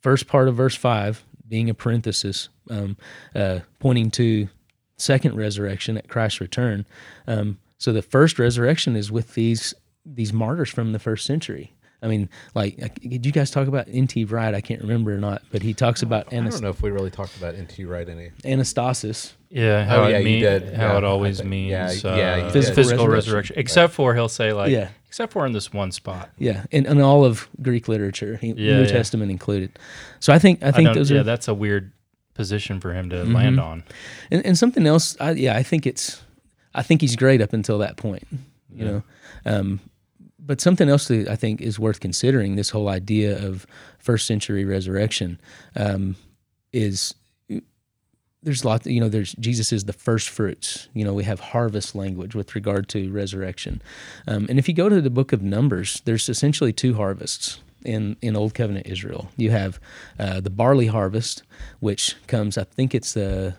first 0.00 0.26
part 0.26 0.48
of 0.48 0.56
verse 0.56 0.76
five 0.76 1.24
being 1.48 1.68
a 1.68 1.74
parenthesis, 1.74 2.48
um, 2.70 2.96
uh, 3.34 3.60
pointing 3.78 4.10
to 4.12 4.48
second 4.96 5.36
resurrection 5.36 5.98
at 5.98 6.08
Christ's 6.08 6.40
return. 6.40 6.86
Um, 7.26 7.58
so 7.82 7.92
the 7.92 8.00
first 8.02 8.38
resurrection 8.38 8.94
is 8.94 9.10
with 9.10 9.34
these 9.34 9.74
these 10.06 10.32
martyrs 10.32 10.70
from 10.70 10.92
the 10.92 10.98
first 11.00 11.26
century. 11.26 11.72
I 12.04 12.08
mean, 12.08 12.28
like, 12.54 12.76
did 13.00 13.24
you 13.26 13.30
guys 13.30 13.50
talk 13.52 13.68
about 13.68 13.86
N.T. 13.88 14.24
Wright? 14.26 14.54
I 14.54 14.60
can't 14.60 14.80
remember 14.82 15.14
or 15.14 15.18
not, 15.18 15.42
but 15.52 15.62
he 15.62 15.72
talks 15.74 16.02
about 16.02 16.32
I 16.32 16.36
don't 16.36 16.60
know 16.60 16.68
if 16.68 16.80
we 16.82 16.90
really 16.90 17.10
talked 17.10 17.36
about 17.36 17.54
NT 17.56 17.86
Wright 17.86 18.08
any. 18.08 18.30
Anastasis. 18.44 19.32
Yeah, 19.50 19.84
how 19.84 20.04
Oh, 20.04 20.08
yeah, 20.08 20.16
it 20.16 20.18
you 20.20 20.24
mean- 20.24 20.42
did. 20.42 20.74
how 20.74 20.92
Yeah, 20.92 20.98
it 20.98 21.04
always 21.04 21.38
think- 21.38 21.50
means 21.50 21.70
yeah, 21.70 22.10
uh, 22.10 22.16
yeah, 22.16 22.36
you 22.46 22.50
physical, 22.50 22.74
Physical 22.82 23.06
resurrection. 23.08 23.14
resurrection. 23.34 23.58
Except 23.58 23.92
for 23.92 24.14
he'll 24.14 24.28
say 24.28 24.52
like, 24.52 24.70
Yeah. 24.72 24.88
except 25.08 25.32
for 25.32 25.44
in 25.46 25.52
this 25.52 25.72
one 25.72 25.90
spot. 25.92 26.30
Yeah, 26.38 26.64
in, 26.70 26.86
in 26.86 27.00
all 27.00 27.24
of 27.24 27.48
Greek 27.60 27.86
literature, 27.88 28.36
he- 28.36 28.48
Yeah, 28.48 28.76
New 28.78 28.80
yeah. 28.82 28.86
Testament 28.86 29.30
included. 29.30 29.78
So 30.20 30.32
I 30.32 30.38
think 30.40 30.62
I 30.64 30.68
I 30.68 30.72
think 30.72 30.86
don't- 30.86 30.94
those 30.96 31.10
yeah, 31.10 31.16
are 31.18 31.20
Mm-hmm. 31.20 31.26
that's 31.26 31.48
a 31.48 31.54
weird 31.54 31.92
position 32.34 32.80
for 32.80 32.92
him 32.94 33.10
to 33.10 33.24
land 33.24 33.60
on. 33.60 33.84
and, 34.30 34.44
and 34.46 34.56
something 34.58 34.86
else. 34.86 35.16
I, 35.20 35.32
yeah, 35.32 35.54
I 35.56 35.62
think 35.62 35.86
it's 35.86 36.20
I 36.74 36.82
think 36.82 37.00
he's 37.00 37.16
great 37.16 37.40
up 37.40 37.52
until 37.52 37.78
that 37.78 37.96
point. 37.96 38.26
You 38.74 38.84
know, 38.86 39.02
um, 39.44 39.80
but 40.38 40.60
something 40.60 40.88
else 40.88 41.08
that 41.08 41.28
I 41.28 41.36
think 41.36 41.60
is 41.60 41.78
worth 41.78 42.00
considering. 42.00 42.56
This 42.56 42.70
whole 42.70 42.88
idea 42.88 43.44
of 43.44 43.66
first 43.98 44.26
century 44.26 44.64
resurrection 44.64 45.38
um, 45.76 46.16
is 46.72 47.14
there's 48.42 48.64
a 48.64 48.68
lot. 48.68 48.86
You 48.86 49.00
know, 49.00 49.08
there's 49.08 49.32
Jesus 49.34 49.72
is 49.72 49.84
the 49.84 49.92
first 49.92 50.28
fruits. 50.28 50.88
You 50.94 51.04
know, 51.04 51.14
we 51.14 51.24
have 51.24 51.40
harvest 51.40 51.94
language 51.94 52.34
with 52.34 52.54
regard 52.54 52.88
to 52.90 53.10
resurrection, 53.12 53.82
um, 54.26 54.46
and 54.48 54.58
if 54.58 54.68
you 54.68 54.74
go 54.74 54.88
to 54.88 55.00
the 55.00 55.10
book 55.10 55.32
of 55.32 55.42
Numbers, 55.42 56.02
there's 56.04 56.28
essentially 56.28 56.72
two 56.72 56.94
harvests 56.94 57.60
in 57.84 58.16
in 58.20 58.36
Old 58.36 58.54
Covenant 58.54 58.86
Israel. 58.86 59.30
You 59.36 59.50
have 59.50 59.78
uh, 60.18 60.40
the 60.40 60.50
barley 60.50 60.88
harvest, 60.88 61.42
which 61.80 62.16
comes. 62.26 62.58
I 62.58 62.64
think 62.64 62.94
it's 62.94 63.14
the. 63.14 63.54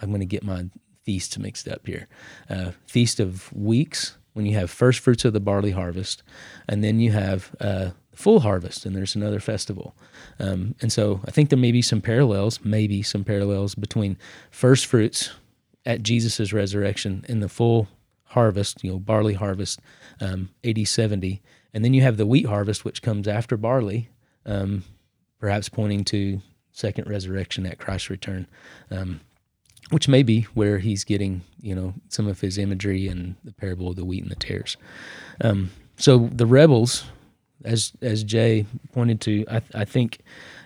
I'm 0.00 0.10
going 0.10 0.20
to 0.20 0.26
get 0.26 0.42
my 0.42 0.66
feast 1.06 1.38
mixed 1.38 1.68
up 1.68 1.86
here. 1.86 2.08
Uh, 2.50 2.72
feast 2.86 3.20
of 3.20 3.52
weeks 3.52 4.18
when 4.34 4.44
you 4.44 4.54
have 4.54 4.70
first 4.70 4.98
fruits 4.98 5.24
of 5.24 5.32
the 5.32 5.40
barley 5.40 5.70
harvest, 5.70 6.22
and 6.68 6.84
then 6.84 7.00
you 7.00 7.12
have 7.12 7.54
uh, 7.60 7.90
full 8.12 8.40
harvest, 8.40 8.84
and 8.84 8.94
there's 8.94 9.14
another 9.14 9.40
festival. 9.40 9.94
Um, 10.38 10.74
and 10.82 10.92
so 10.92 11.20
I 11.24 11.30
think 11.30 11.48
there 11.48 11.58
may 11.58 11.72
be 11.72 11.80
some 11.80 12.02
parallels, 12.02 12.60
maybe 12.64 13.02
some 13.02 13.24
parallels 13.24 13.74
between 13.74 14.18
first 14.50 14.84
fruits 14.84 15.30
at 15.86 16.02
Jesus' 16.02 16.52
resurrection 16.52 17.24
and 17.28 17.42
the 17.42 17.48
full 17.48 17.88
harvest, 18.24 18.82
you 18.82 18.90
know, 18.90 18.98
barley 18.98 19.34
harvest, 19.34 19.80
um, 20.20 20.50
80, 20.64 20.84
70. 20.84 21.40
And 21.72 21.84
then 21.84 21.94
you 21.94 22.02
have 22.02 22.16
the 22.16 22.26
wheat 22.26 22.46
harvest, 22.46 22.84
which 22.84 23.02
comes 23.02 23.28
after 23.28 23.56
barley, 23.56 24.10
um, 24.44 24.82
perhaps 25.38 25.68
pointing 25.68 26.04
to 26.06 26.42
second 26.72 27.08
resurrection 27.08 27.64
at 27.64 27.78
Christ's 27.78 28.10
return, 28.10 28.46
um, 28.90 29.20
which 29.90 30.08
may 30.08 30.22
be 30.22 30.42
where 30.54 30.78
he's 30.78 31.04
getting, 31.04 31.42
you 31.60 31.74
know, 31.74 31.94
some 32.08 32.26
of 32.26 32.40
his 32.40 32.58
imagery 32.58 33.06
and 33.06 33.36
the 33.44 33.52
parable 33.52 33.88
of 33.88 33.96
the 33.96 34.04
wheat 34.04 34.22
and 34.22 34.30
the 34.30 34.36
tares. 34.36 34.76
Um, 35.40 35.70
so 35.96 36.28
the 36.32 36.46
rebels, 36.46 37.04
as 37.64 37.92
as 38.02 38.24
Jay 38.24 38.66
pointed 38.92 39.20
to, 39.22 39.44
I, 39.50 39.62
I 39.74 39.84
think 39.84 40.20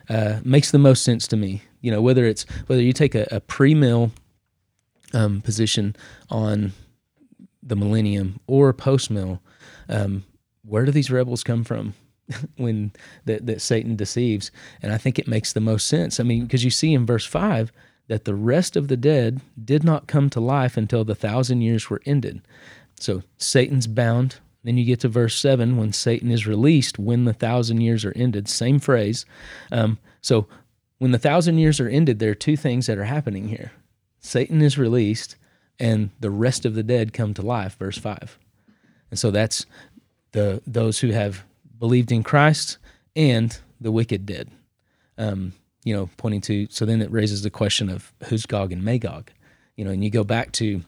uh, 0.09 0.41
makes 0.43 0.71
the 0.71 0.79
most 0.79 1.03
sense 1.03 1.29
to 1.29 1.37
me. 1.37 1.63
You 1.81 1.91
know, 1.91 2.03
whether 2.03 2.25
it's 2.25 2.45
whether 2.67 2.83
you 2.83 2.93
take 2.93 3.15
a, 3.15 3.29
a 3.31 3.41
pre-mill 3.41 4.11
um, 5.13 5.41
position 5.43 5.97
on 6.31 6.73
the 7.63 7.77
millennium 7.77 8.41
or 8.47 8.73
post-mill, 8.73 9.41
um, 9.89 10.25
where 10.65 10.85
do 10.85 10.93
these 10.93 11.11
rebels 11.11 11.45
come 11.45 11.65
from? 11.65 11.95
when 12.57 12.93
that, 13.25 13.45
that 13.47 13.61
Satan 13.61 13.97
deceives, 13.97 14.53
and 14.83 14.93
I 14.93 14.99
think 14.99 15.19
it 15.19 15.27
makes 15.27 15.53
the 15.53 15.61
most 15.61 15.89
sense. 15.89 16.21
I 16.21 16.23
mean, 16.23 16.45
because 16.45 16.65
you 16.65 16.71
see 16.71 16.95
in 16.95 17.05
verse 17.05 17.27
five 17.27 17.73
that 18.11 18.25
the 18.25 18.35
rest 18.35 18.75
of 18.75 18.89
the 18.89 18.97
dead 18.97 19.41
did 19.65 19.85
not 19.85 20.09
come 20.09 20.29
to 20.29 20.41
life 20.41 20.77
until 20.77 21.05
the 21.05 21.15
thousand 21.15 21.63
years 21.63 21.89
were 21.89 22.03
ended. 22.05 22.43
So 22.99 23.23
Satan's 23.39 23.87
bound. 23.87 24.39
Then 24.65 24.77
you 24.77 24.85
get 24.85 24.99
to 25.01 25.09
verse 25.09 25.37
7 25.37 25.77
when 25.77 25.93
Satan 25.93 26.29
is 26.33 26.45
released 26.45 26.99
when 26.99 27.25
the 27.25 27.33
thousand 27.33 27.83
years 27.83 28.05
are 28.05 28.13
ended. 28.17 28.49
Same 28.49 28.81
phrase. 28.81 29.25
Um, 29.71 29.99
so 30.21 30.49
when 30.99 31.13
the 31.13 31.21
thousand 31.21 31.59
years 31.59 31.79
are 31.79 31.89
ended, 31.89 32.19
there 32.19 32.33
are 32.33 32.35
two 32.35 32.57
things 32.57 32.89
that 32.89 32.99
are 32.99 33.05
happening 33.05 33.47
here 33.47 33.71
Satan 34.19 34.61
is 34.61 34.77
released, 34.77 35.37
and 35.79 36.11
the 36.19 36.33
rest 36.33 36.67
of 36.67 36.75
the 36.75 36.83
dead 36.83 37.13
come 37.13 37.33
to 37.35 37.43
life, 37.43 37.79
verse 37.79 37.97
5. 37.97 38.41
And 39.11 39.21
so 39.21 39.31
that's 39.31 39.67
the 40.33 40.61
those 40.67 40.99
who 40.99 41.11
have 41.13 41.45
believed 41.79 42.11
in 42.11 42.25
Christ 42.25 42.79
and 43.15 43.57
the 43.81 43.93
wicked 43.93 44.27
dead. 44.27 44.51
Um, 45.17 45.53
you 45.85 45.95
know, 45.95 46.11
pointing 46.17 46.41
to 46.43 46.67
so 46.71 46.85
then 46.85 47.03
it 47.03 47.11
raises 47.11 47.43
the 47.43 47.51
question 47.51 47.89
of 47.89 48.13
who's 48.25 48.47
Gog 48.47 48.73
and 48.73 48.83
Magog. 48.83 49.31
You 49.77 49.85
know, 49.85 49.91
and 49.91 50.05
you 50.05 50.11
go 50.11 50.25
back 50.25 50.53
to 50.53 50.83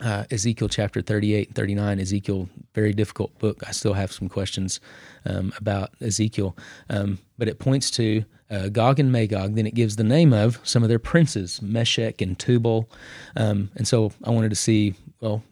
uh, 0.00 0.24
Ezekiel 0.30 0.68
chapter 0.68 1.00
38 1.00 1.48
and 1.48 1.56
39. 1.56 2.00
Ezekiel, 2.00 2.48
very 2.74 2.92
difficult 2.92 3.36
book. 3.38 3.62
I 3.66 3.72
still 3.72 3.94
have 3.94 4.12
some 4.12 4.28
questions 4.28 4.80
um, 5.24 5.52
about 5.56 5.90
Ezekiel, 6.00 6.56
um, 6.90 7.18
but 7.38 7.48
it 7.48 7.58
points 7.58 7.90
to 7.92 8.24
uh, 8.50 8.68
Gog 8.68 8.98
and 8.98 9.10
Magog. 9.10 9.54
Then 9.54 9.66
it 9.66 9.74
gives 9.74 9.96
the 9.96 10.04
name 10.04 10.32
of 10.32 10.60
some 10.62 10.82
of 10.82 10.88
their 10.88 10.98
princes, 10.98 11.62
Meshech 11.62 12.20
and 12.20 12.38
Tubal. 12.38 12.88
Um, 13.36 13.70
and 13.76 13.86
so 13.88 14.12
I 14.24 14.30
wanted 14.30 14.50
to 14.50 14.56
see, 14.56 14.94
well, 15.20 15.42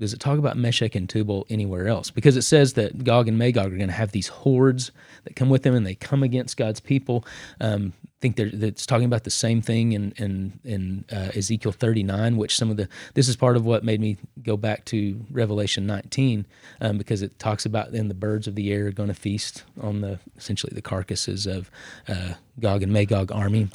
does 0.00 0.14
it 0.14 0.20
talk 0.20 0.38
about 0.38 0.56
Meshech 0.56 0.94
and 0.94 1.06
Tubal 1.06 1.46
anywhere 1.50 1.86
else? 1.86 2.10
Because 2.10 2.34
it 2.34 2.42
says 2.42 2.72
that 2.72 3.04
Gog 3.04 3.28
and 3.28 3.36
Magog 3.36 3.66
are 3.66 3.76
going 3.76 3.88
to 3.88 3.92
have 3.92 4.12
these 4.12 4.28
hordes 4.28 4.92
that 5.24 5.36
come 5.36 5.50
with 5.50 5.62
them, 5.62 5.74
and 5.74 5.86
they 5.86 5.94
come 5.94 6.22
against 6.22 6.56
God's 6.56 6.80
people. 6.80 7.24
Um, 7.60 7.92
I 8.06 8.08
think 8.20 8.38
it's 8.38 8.86
talking 8.86 9.04
about 9.04 9.24
the 9.24 9.30
same 9.30 9.60
thing 9.60 9.92
in 9.92 10.12
in, 10.16 10.58
in 10.64 11.04
uh, 11.12 11.30
Ezekiel 11.34 11.72
39, 11.72 12.38
which 12.38 12.56
some 12.56 12.70
of 12.70 12.78
the 12.78 12.88
this 13.12 13.28
is 13.28 13.36
part 13.36 13.56
of 13.56 13.66
what 13.66 13.84
made 13.84 14.00
me 14.00 14.16
go 14.42 14.56
back 14.56 14.86
to 14.86 15.20
Revelation 15.30 15.86
19 15.86 16.46
um, 16.80 16.96
because 16.96 17.20
it 17.20 17.38
talks 17.38 17.66
about 17.66 17.92
then 17.92 18.08
the 18.08 18.14
birds 18.14 18.46
of 18.46 18.54
the 18.54 18.72
air 18.72 18.86
are 18.86 18.92
going 18.92 19.08
to 19.08 19.14
feast 19.14 19.64
on 19.80 20.00
the 20.00 20.18
essentially 20.36 20.72
the 20.74 20.82
carcasses 20.82 21.46
of 21.46 21.70
uh, 22.08 22.34
Gog 22.58 22.82
and 22.82 22.92
Magog 22.92 23.30
army. 23.30 23.68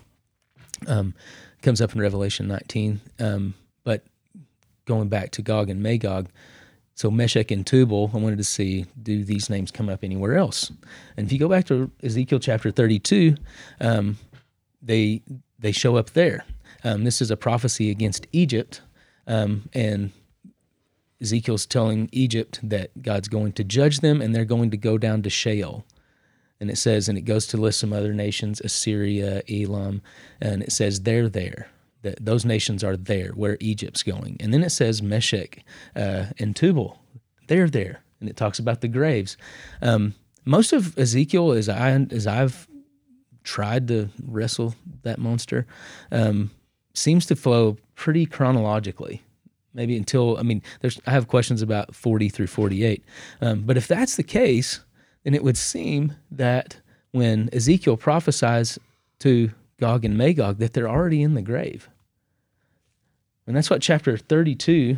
Um, 0.88 1.14
comes 1.62 1.82
up 1.82 1.96
in 1.96 2.02
Revelation 2.02 2.48
19, 2.48 3.02
um, 3.20 3.56
going 4.86 5.10
back 5.10 5.32
to 5.32 5.42
Gog 5.42 5.70
and 5.70 5.82
Magog. 5.82 6.30
So 6.96 7.12
Meshech 7.12 7.52
and 7.52 7.68
Tubal, 7.68 8.10
I 8.14 8.18
wanted 8.18 8.38
to 8.38 8.44
see 8.46 8.86
do 9.02 9.24
these 9.24 9.50
names 9.50 9.70
come 9.70 9.90
up 9.90 10.04
anywhere 10.04 10.38
else? 10.38 10.72
And 11.18 11.28
if 11.28 11.34
you 11.34 11.40
go 11.40 11.50
back 11.50 11.66
to 11.66 11.92
Ezekiel 12.02 12.40
chapter 12.40 12.72
32, 12.72 13.36
um, 13.82 14.18
they 14.82 15.22
they 15.60 15.72
show 15.72 15.98
up 15.98 16.12
there. 16.12 16.46
Um, 16.84 17.04
this 17.04 17.22
is 17.22 17.32
a 17.32 17.38
prophecy 17.38 17.90
against 17.90 18.28
Egypt, 18.32 18.82
um, 19.28 19.70
and 19.74 20.12
Ezekiel's 21.22 21.66
telling 21.66 22.10
Egypt 22.12 22.60
that 22.64 23.02
God's 23.02 23.28
going 23.28 23.54
to 23.54 23.64
judge 23.64 24.00
them, 24.00 24.22
and 24.22 24.34
they're 24.34 24.46
going 24.46 24.72
to 24.72 24.78
go 24.78 24.98
down 24.98 25.22
to 25.24 25.30
Sheol. 25.30 25.86
and 26.60 26.70
it 26.70 26.78
says, 26.78 27.10
and 27.10 27.18
it 27.18 27.22
goes 27.22 27.48
to 27.48 27.58
list 27.58 27.80
some 27.80 27.92
other 27.92 28.14
nations, 28.14 28.62
Assyria, 28.62 29.42
Elam, 29.50 30.02
and 30.40 30.62
it 30.62 30.72
says 30.72 31.02
they're 31.02 31.30
there. 31.30 31.70
That 32.06 32.24
those 32.24 32.46
nations 32.46 32.84
are 32.84 32.96
there 32.96 33.32
where 33.32 33.58
Egypt's 33.60 34.04
going, 34.04 34.38
and 34.40 34.54
then 34.54 34.64
it 34.64 34.70
says 34.70 35.02
Meshech 35.02 35.64
uh, 35.96 36.26
and 36.38 36.56
Tubal, 36.56 37.00
they're 37.48 37.68
there, 37.68 38.04
and 38.20 38.30
it 38.30 38.38
talks 38.38 38.60
about 38.60 38.82
the 38.82 38.88
graves. 38.88 39.38
Um, 39.82 40.14
most 40.46 40.72
of 40.72 40.98
Ezekiel, 41.00 41.52
as 41.52 41.68
I 41.68 41.90
as 42.12 42.28
I've 42.28 42.68
tried 43.44 43.88
to 43.88 44.10
wrestle 44.24 44.76
that 45.02 45.18
monster, 45.18 45.66
um, 46.12 46.52
seems 46.94 47.26
to 47.26 47.36
flow 47.36 47.78
pretty 47.96 48.28
chronologically. 48.28 49.24
Maybe 49.74 49.98
until 49.98 50.38
I 50.38 50.44
mean, 50.44 50.62
there's 50.82 51.02
I 51.08 51.12
have 51.12 51.28
questions 51.28 51.64
about 51.64 51.96
40 51.96 52.30
through 52.30 52.48
48, 52.48 53.04
um, 53.42 53.62
but 53.62 53.78
if 53.78 53.88
that's 53.88 54.16
the 54.16 54.24
case, 54.24 54.82
then 55.24 55.34
it 55.34 55.44
would 55.44 55.58
seem 55.58 56.14
that 56.32 56.82
when 57.12 57.50
Ezekiel 57.52 57.98
prophesies 57.98 58.78
to 59.20 59.52
Gog 59.80 60.06
and 60.06 60.18
Magog, 60.18 60.60
that 60.60 60.74
they're 60.74 60.90
already 60.90 61.22
in 61.22 61.34
the 61.34 61.42
grave. 61.42 61.90
And 63.48 63.56
that's 63.56 63.70
what 63.70 63.82
chapter 63.82 64.18
32, 64.18 64.98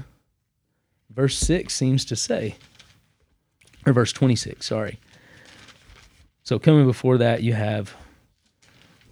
verse 1.10 1.38
6 1.38 1.74
seems 1.74 2.06
to 2.06 2.16
say. 2.16 2.56
Or 3.86 3.93
verse 3.93 4.12
26, 4.12 4.66
sorry. 4.66 5.00
So, 6.43 6.60
coming 6.60 6.86
before 6.86 7.18
that, 7.18 7.43
you 7.43 7.54
have 7.54 7.93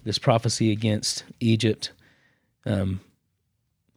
this 0.04 0.18
prophecy 0.18 0.72
against 0.72 1.24
Egypt. 1.40 1.92
Um, 2.64 3.00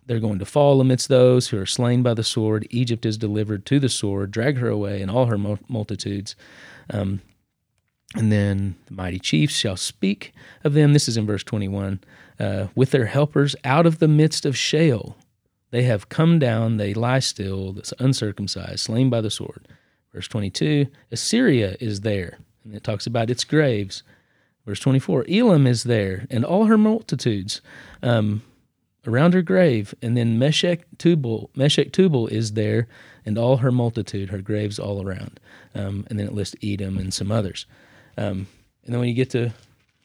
they're 0.05 0.19
going 0.19 0.39
to 0.39 0.45
fall 0.45 0.81
amidst 0.81 1.07
those 1.07 1.49
who 1.49 1.59
are 1.59 1.65
slain 1.65 2.01
by 2.01 2.13
the 2.15 2.23
sword. 2.23 2.67
Egypt 2.71 3.05
is 3.05 3.17
delivered 3.17 3.65
to 3.67 3.79
the 3.79 3.89
sword, 3.89 4.31
drag 4.31 4.57
her 4.57 4.67
away, 4.67 5.01
and 5.01 5.11
all 5.11 5.27
her 5.27 5.37
multitudes. 5.37 6.35
Um, 6.89 7.21
and 8.15 8.31
then 8.31 8.75
the 8.87 8.93
mighty 8.95 9.19
chiefs 9.19 9.55
shall 9.55 9.77
speak 9.77 10.33
of 10.63 10.73
them. 10.73 10.93
This 10.93 11.07
is 11.07 11.15
in 11.15 11.27
verse 11.27 11.43
21 11.43 11.99
uh, 12.39 12.67
with 12.73 12.91
their 12.91 13.05
helpers 13.05 13.55
out 13.63 13.85
of 13.85 13.99
the 13.99 14.07
midst 14.07 14.45
of 14.45 14.57
Sheol. 14.57 15.15
They 15.71 15.83
have 15.83 16.09
come 16.09 16.39
down, 16.39 16.77
they 16.77 16.93
lie 16.93 17.19
still, 17.19 17.73
that's 17.73 17.93
uncircumcised, 17.99 18.79
slain 18.79 19.09
by 19.09 19.21
the 19.21 19.29
sword. 19.29 19.67
Verse 20.13 20.27
22 20.27 20.87
Assyria 21.11 21.77
is 21.79 22.01
there, 22.01 22.39
and 22.63 22.73
it 22.73 22.83
talks 22.83 23.05
about 23.05 23.29
its 23.29 23.43
graves. 23.43 24.03
Verse 24.65 24.79
24 24.79 25.25
Elam 25.29 25.67
is 25.67 25.83
there, 25.83 26.25
and 26.29 26.43
all 26.43 26.65
her 26.65 26.77
multitudes 26.77 27.61
um, 28.01 28.41
around 29.05 29.33
her 29.33 29.41
grave. 29.41 29.93
And 30.01 30.17
then 30.17 30.39
Meshech 30.39 30.85
Tubal, 30.97 31.49
Meshech 31.55 31.91
Tubal 31.91 32.27
is 32.27 32.53
there, 32.53 32.87
and 33.25 33.37
all 33.37 33.57
her 33.57 33.71
multitude, 33.71 34.29
her 34.29 34.41
graves 34.41 34.79
all 34.79 35.03
around. 35.03 35.39
Um, 35.75 36.05
and 36.09 36.19
then 36.19 36.27
it 36.27 36.33
lists 36.33 36.55
Edom 36.63 36.97
and 36.97 37.13
some 37.13 37.31
others. 37.31 37.65
Um, 38.17 38.47
and 38.83 38.93
then 38.93 38.99
when 38.99 39.09
you 39.09 39.15
get 39.15 39.29
to 39.31 39.53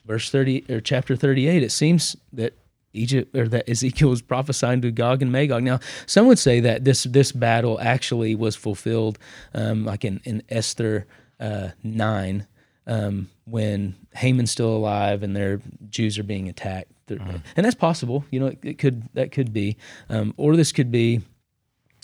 verse 0.05 0.31
30 0.31 0.67
or 0.69 0.81
chapter 0.81 1.17
38, 1.17 1.62
it 1.62 1.73
seems 1.73 2.17
that 2.33 2.53
Egypt 2.95 3.36
or 3.36 3.49
that 3.49 3.68
Ezekiel 3.68 4.11
was 4.11 4.22
prophesying 4.22 4.80
to 4.82 4.90
Gog 4.90 5.22
and 5.22 5.32
Magog. 5.32 5.62
Now, 5.62 5.80
some 6.07 6.26
would 6.26 6.38
say 6.38 6.61
that 6.61 6.84
this 6.84 7.05
this 7.05 7.32
battle 7.32 7.78
actually 7.80 8.34
was 8.34 8.57
fulfilled, 8.57 9.18
um, 9.55 9.84
like 9.84 10.05
in 10.05 10.20
in 10.24 10.42
Esther 10.49 11.07
uh, 11.40 11.70
nine, 11.82 12.47
um, 12.86 13.28
when 13.45 13.95
Haman's 14.14 14.51
still 14.51 14.74
alive 14.74 15.22
and 15.22 15.34
their 15.34 15.61
Jews 15.88 16.18
are 16.18 16.24
being 16.24 16.49
attacked, 16.49 16.92
uh-huh. 17.11 17.38
and 17.57 17.64
that's 17.64 17.74
possible. 17.74 18.24
You 18.30 18.40
know, 18.40 18.47
it, 18.47 18.59
it 18.62 18.78
could 18.78 19.09
that 19.14 19.32
could 19.32 19.53
be, 19.53 19.76
um, 20.09 20.34
or 20.36 20.57
this 20.57 20.72
could 20.72 20.90
be 20.90 21.20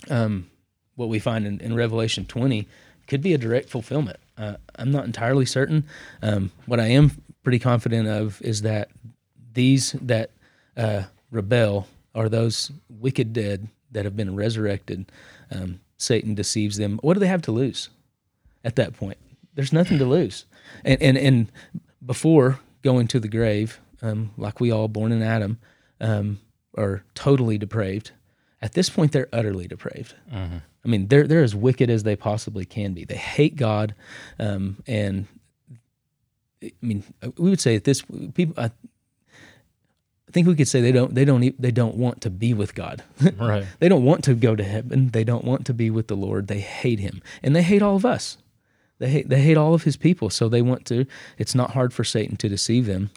um, 0.08 0.50
what 0.96 1.08
we 1.08 1.18
find 1.18 1.46
in, 1.46 1.60
in, 1.60 1.74
Revelation 1.74 2.24
twenty. 2.26 2.66
Could 3.06 3.22
be 3.22 3.34
a 3.34 3.38
direct 3.38 3.68
fulfillment. 3.68 4.18
Uh, 4.38 4.54
I'm 4.76 4.92
not 4.92 5.04
entirely 5.04 5.44
certain. 5.44 5.84
Um, 6.22 6.52
what 6.66 6.78
I 6.78 6.86
am 6.86 7.10
pretty 7.42 7.58
confident 7.58 8.06
of 8.06 8.40
is 8.42 8.62
that 8.62 8.88
these 9.52 9.92
that 10.00 10.30
uh, 10.76 11.04
rebel 11.30 11.86
are 12.14 12.28
those 12.28 12.70
wicked 12.88 13.32
dead 13.32 13.68
that 13.92 14.04
have 14.04 14.16
been 14.16 14.36
resurrected. 14.36 15.10
Um, 15.50 15.80
Satan 15.96 16.34
deceives 16.34 16.76
them. 16.76 16.98
What 17.02 17.14
do 17.14 17.20
they 17.20 17.26
have 17.26 17.42
to 17.42 17.52
lose 17.52 17.90
at 18.64 18.76
that 18.76 18.94
point? 18.94 19.18
There's 19.54 19.72
nothing 19.72 19.98
to 19.98 20.04
lose. 20.04 20.46
And 20.84 21.00
and, 21.02 21.18
and 21.18 21.52
before 22.04 22.60
going 22.82 23.08
to 23.08 23.20
the 23.20 23.28
grave, 23.28 23.80
um, 24.02 24.32
like 24.36 24.60
we 24.60 24.70
all 24.70 24.88
born 24.88 25.12
in 25.12 25.22
Adam, 25.22 25.58
um, 26.00 26.40
are 26.76 27.04
totally 27.14 27.58
depraved. 27.58 28.12
At 28.62 28.72
this 28.72 28.90
point, 28.90 29.12
they're 29.12 29.28
utterly 29.32 29.66
depraved. 29.66 30.14
Mm-hmm. 30.32 30.58
I 30.84 30.88
mean, 30.88 31.08
they're 31.08 31.26
they're 31.26 31.42
as 31.42 31.54
wicked 31.54 31.90
as 31.90 32.02
they 32.04 32.16
possibly 32.16 32.64
can 32.64 32.94
be. 32.94 33.04
They 33.04 33.16
hate 33.16 33.56
God, 33.56 33.94
um, 34.38 34.82
and 34.86 35.26
I 36.62 36.72
mean, 36.80 37.04
we 37.36 37.50
would 37.50 37.60
say 37.60 37.74
that 37.74 37.84
this 37.84 38.02
people. 38.34 38.54
I, 38.56 38.70
I 40.30 40.32
think 40.32 40.46
we 40.46 40.54
could 40.54 40.68
say 40.68 40.80
they 40.80 40.92
don't 40.92 41.12
they 41.12 41.24
don't 41.24 41.60
they 41.60 41.72
don't 41.72 41.96
want 41.96 42.20
to 42.20 42.30
be 42.30 42.54
with 42.54 42.76
God. 42.76 43.02
Right. 43.36 43.66
they 43.80 43.88
don't 43.88 44.04
want 44.04 44.22
to 44.24 44.34
go 44.34 44.54
to 44.54 44.62
heaven. 44.62 45.08
They 45.08 45.24
don't 45.24 45.44
want 45.44 45.66
to 45.66 45.74
be 45.74 45.90
with 45.90 46.06
the 46.06 46.14
Lord. 46.14 46.46
They 46.46 46.60
hate 46.60 47.00
him. 47.00 47.20
And 47.42 47.56
they 47.56 47.62
hate 47.62 47.82
all 47.82 47.96
of 47.96 48.04
us. 48.04 48.38
They 49.00 49.08
hate 49.08 49.28
they 49.28 49.40
hate 49.42 49.56
all 49.56 49.74
of 49.74 49.82
his 49.82 49.96
people. 49.96 50.30
So 50.30 50.48
they 50.48 50.62
want 50.62 50.86
to 50.86 51.04
it's 51.36 51.56
not 51.56 51.72
hard 51.72 51.92
for 51.92 52.04
Satan 52.04 52.36
to 52.36 52.48
deceive 52.48 52.86
them. 52.86 53.10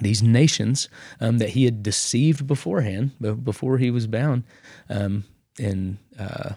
These 0.00 0.22
nations 0.22 0.88
um, 1.20 1.36
that 1.36 1.50
he 1.50 1.66
had 1.66 1.82
deceived 1.82 2.46
beforehand, 2.46 3.10
before 3.44 3.76
he 3.76 3.90
was 3.90 4.06
bound, 4.06 4.44
um, 4.88 5.24
and 5.58 5.98
uh, 6.18 6.52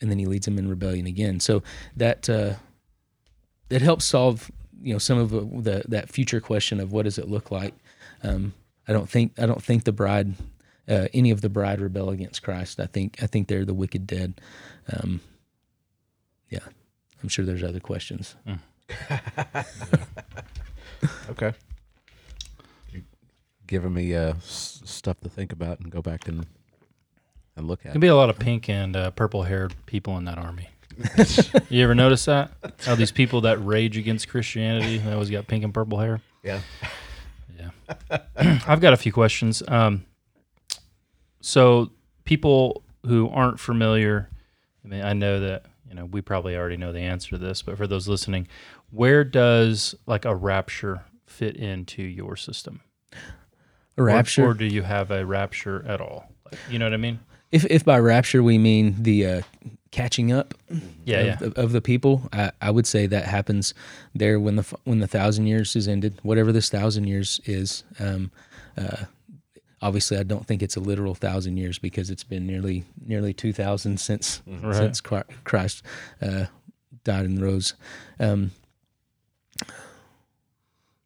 and 0.00 0.10
then 0.10 0.18
he 0.18 0.24
leads 0.24 0.46
them 0.46 0.56
in 0.56 0.66
rebellion 0.66 1.06
again. 1.06 1.40
So 1.40 1.62
that 1.94 2.30
uh, 2.30 2.54
that 3.68 3.82
helps 3.82 4.06
solve 4.06 4.50
you 4.80 4.94
know 4.94 4.98
some 4.98 5.18
of 5.18 5.28
the, 5.28 5.40
the, 5.40 5.82
that 5.88 6.08
future 6.08 6.40
question 6.40 6.80
of 6.80 6.90
what 6.90 7.02
does 7.02 7.18
it 7.18 7.28
look 7.28 7.50
like 7.50 7.74
um, 8.22 8.54
I 8.88 8.92
don't 8.92 9.08
think 9.08 9.38
I 9.38 9.46
don't 9.46 9.62
think 9.62 9.84
the 9.84 9.92
bride, 9.92 10.34
uh, 10.88 11.08
any 11.12 11.30
of 11.30 11.42
the 11.42 11.48
bride 11.50 11.80
rebel 11.80 12.10
against 12.10 12.42
Christ. 12.42 12.80
I 12.80 12.86
think 12.86 13.22
I 13.22 13.26
think 13.26 13.48
they're 13.48 13.64
the 13.66 13.74
wicked 13.74 14.06
dead. 14.06 14.40
Um, 14.90 15.20
yeah, 16.48 16.60
I'm 17.22 17.28
sure 17.28 17.44
there's 17.44 17.62
other 17.62 17.80
questions. 17.80 18.34
Mm. 18.46 18.58
okay. 21.30 21.52
You're 22.90 23.02
giving 23.66 23.92
me 23.92 24.14
uh, 24.14 24.34
s- 24.36 24.80
stuff 24.84 25.20
to 25.20 25.28
think 25.28 25.52
about 25.52 25.80
and 25.80 25.90
go 25.90 26.00
back 26.00 26.26
and 26.26 26.46
and 27.56 27.68
look 27.68 27.80
at. 27.80 27.92
There'll 27.92 28.00
be 28.00 28.06
a 28.06 28.16
lot 28.16 28.30
of 28.30 28.38
pink 28.38 28.68
and 28.70 28.96
uh, 28.96 29.10
purple 29.10 29.42
haired 29.42 29.74
people 29.84 30.16
in 30.16 30.24
that 30.24 30.38
army. 30.38 30.70
you 31.68 31.84
ever 31.84 31.94
notice 31.94 32.24
that? 32.24 32.50
How 32.80 32.94
these 32.94 33.12
people 33.12 33.42
that 33.42 33.64
rage 33.64 33.96
against 33.96 34.28
Christianity, 34.28 34.98
they 34.98 35.12
always 35.12 35.30
got 35.30 35.46
pink 35.46 35.62
and 35.62 35.72
purple 35.72 35.98
hair. 35.98 36.20
Yeah. 36.42 36.60
I've 38.36 38.80
got 38.80 38.92
a 38.92 38.96
few 38.96 39.12
questions. 39.12 39.62
Um, 39.66 40.04
so 41.40 41.90
people 42.24 42.82
who 43.06 43.28
aren't 43.28 43.60
familiar, 43.60 44.28
I 44.84 44.88
mean, 44.88 45.02
I 45.02 45.12
know 45.12 45.40
that 45.40 45.66
you 45.88 45.94
know 45.94 46.04
we 46.04 46.20
probably 46.20 46.56
already 46.56 46.76
know 46.76 46.92
the 46.92 47.00
answer 47.00 47.30
to 47.30 47.38
this, 47.38 47.62
but 47.62 47.76
for 47.76 47.86
those 47.86 48.08
listening, 48.08 48.48
where 48.90 49.24
does 49.24 49.94
like 50.06 50.24
a 50.24 50.34
rapture 50.34 51.04
fit 51.26 51.56
into 51.56 52.02
your 52.02 52.36
system? 52.36 52.80
A 53.96 54.02
rapture, 54.02 54.44
or, 54.44 54.50
or 54.50 54.54
do 54.54 54.66
you 54.66 54.82
have 54.82 55.10
a 55.10 55.24
rapture 55.24 55.84
at 55.86 56.00
all? 56.00 56.30
Like, 56.44 56.60
you 56.70 56.78
know 56.78 56.86
what 56.86 56.94
I 56.94 56.98
mean? 56.98 57.20
If 57.50 57.64
if 57.66 57.84
by 57.84 57.98
rapture 57.98 58.42
we 58.42 58.58
mean 58.58 58.96
the 59.02 59.26
uh, 59.26 59.42
catching 59.90 60.32
up 60.32 60.54
yeah, 61.04 61.18
of, 61.18 61.26
yeah. 61.26 61.36
The, 61.36 61.60
of 61.60 61.72
the 61.72 61.80
people, 61.80 62.28
I, 62.32 62.52
I, 62.60 62.70
would 62.70 62.86
say 62.86 63.06
that 63.06 63.24
happens 63.24 63.74
there 64.14 64.38
when 64.38 64.56
the 64.56 64.76
when 64.84 65.00
the 65.00 65.06
thousand 65.06 65.46
years 65.46 65.74
is 65.76 65.88
ended, 65.88 66.18
whatever 66.22 66.52
this 66.52 66.68
thousand 66.70 67.04
years 67.04 67.40
is. 67.44 67.84
Um, 67.98 68.30
uh, 68.76 69.04
obviously, 69.80 70.18
I 70.18 70.22
don't 70.22 70.46
think 70.46 70.62
it's 70.62 70.76
a 70.76 70.80
literal 70.80 71.14
thousand 71.14 71.56
years 71.56 71.78
because 71.78 72.10
it's 72.10 72.24
been 72.24 72.46
nearly 72.46 72.84
nearly 73.04 73.32
two 73.32 73.52
thousand 73.52 73.98
since 73.98 74.42
mm-hmm. 74.48 74.66
right. 74.66 74.76
since 74.76 75.00
Christ 75.00 75.82
uh, 76.20 76.46
died 77.04 77.24
and 77.24 77.40
rose. 77.40 77.74
Um, 78.20 78.52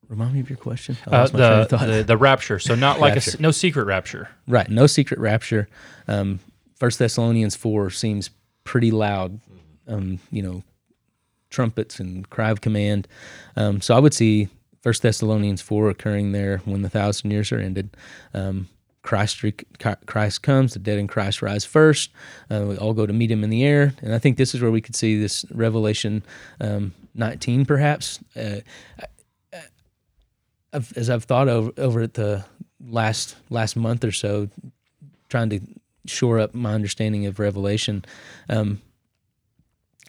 Remind 0.09 0.35
me 0.35 0.41
of 0.41 0.51
your 0.51 0.59
question. 0.59 0.99
Uh, 1.07 1.27
the, 1.29 1.67
the, 1.71 2.05
the 2.07 2.17
rapture. 2.19 2.59
So 2.59 2.75
not 2.75 3.01
like 3.01 3.15
rapture. 3.15 3.39
a 3.39 3.41
no 3.41 3.51
secret 3.51 3.85
rapture. 3.85 4.29
Right. 4.47 4.69
No 4.69 4.87
secret 4.87 5.19
rapture. 5.19 5.69
Um, 6.07 6.41
First 6.75 6.99
Thessalonians 6.99 7.57
four 7.57 7.89
seems 7.89 8.29
pretty 8.65 8.91
loud. 8.91 9.41
Um, 9.89 10.21
you 10.31 10.43
know, 10.43 10.63
trumpets 11.51 12.01
and 12.01 12.29
cry 12.31 12.51
of 12.51 12.61
command. 12.61 13.07
Um, 13.57 13.81
so 13.81 13.95
I 13.95 13.99
would 13.99 14.15
see 14.15 14.49
First 14.81 15.03
Thessalonians 15.03 15.61
four 15.61 15.91
occurring 15.91 16.33
there 16.33 16.59
when 16.65 16.83
the 16.83 16.89
thousand 16.89 17.31
years 17.31 17.53
are 17.53 17.59
ended. 17.59 17.91
Um, 18.35 18.69
Christ 19.03 19.45
Christ 20.07 20.43
comes, 20.43 20.75
the 20.75 20.79
dead 20.79 20.99
in 20.99 21.09
Christ 21.09 21.43
rise 21.43 21.65
first. 21.65 22.11
Uh, 22.49 22.67
we 22.69 22.77
all 22.77 22.95
go 22.95 23.05
to 23.05 23.13
meet 23.13 23.31
him 23.31 23.43
in 23.43 23.51
the 23.51 23.65
air, 23.65 23.95
and 24.01 24.15
I 24.15 24.19
think 24.19 24.37
this 24.37 24.55
is 24.55 24.63
where 24.63 24.71
we 24.71 24.81
could 24.81 24.95
see 24.95 25.19
this 25.19 25.45
Revelation 25.51 26.23
um, 26.61 26.95
19, 27.15 27.67
perhaps. 27.67 28.21
Uh, 28.37 28.61
I've, 30.73 30.97
as 30.97 31.11
I've 31.11 31.25
thought 31.25 31.49
over 31.49 31.73
over 31.77 32.07
the 32.07 32.45
last 32.81 33.37
last 33.51 33.77
month 33.77 34.05
or 34.05 34.13
so, 34.13 34.49
trying 35.29 35.51
to 35.51 35.61
shore 36.07 36.39
up 36.39 36.55
my 36.55 36.75
understanding 36.75 37.27
of 37.27 37.39
Revelation. 37.39 38.05
Um, 38.49 38.83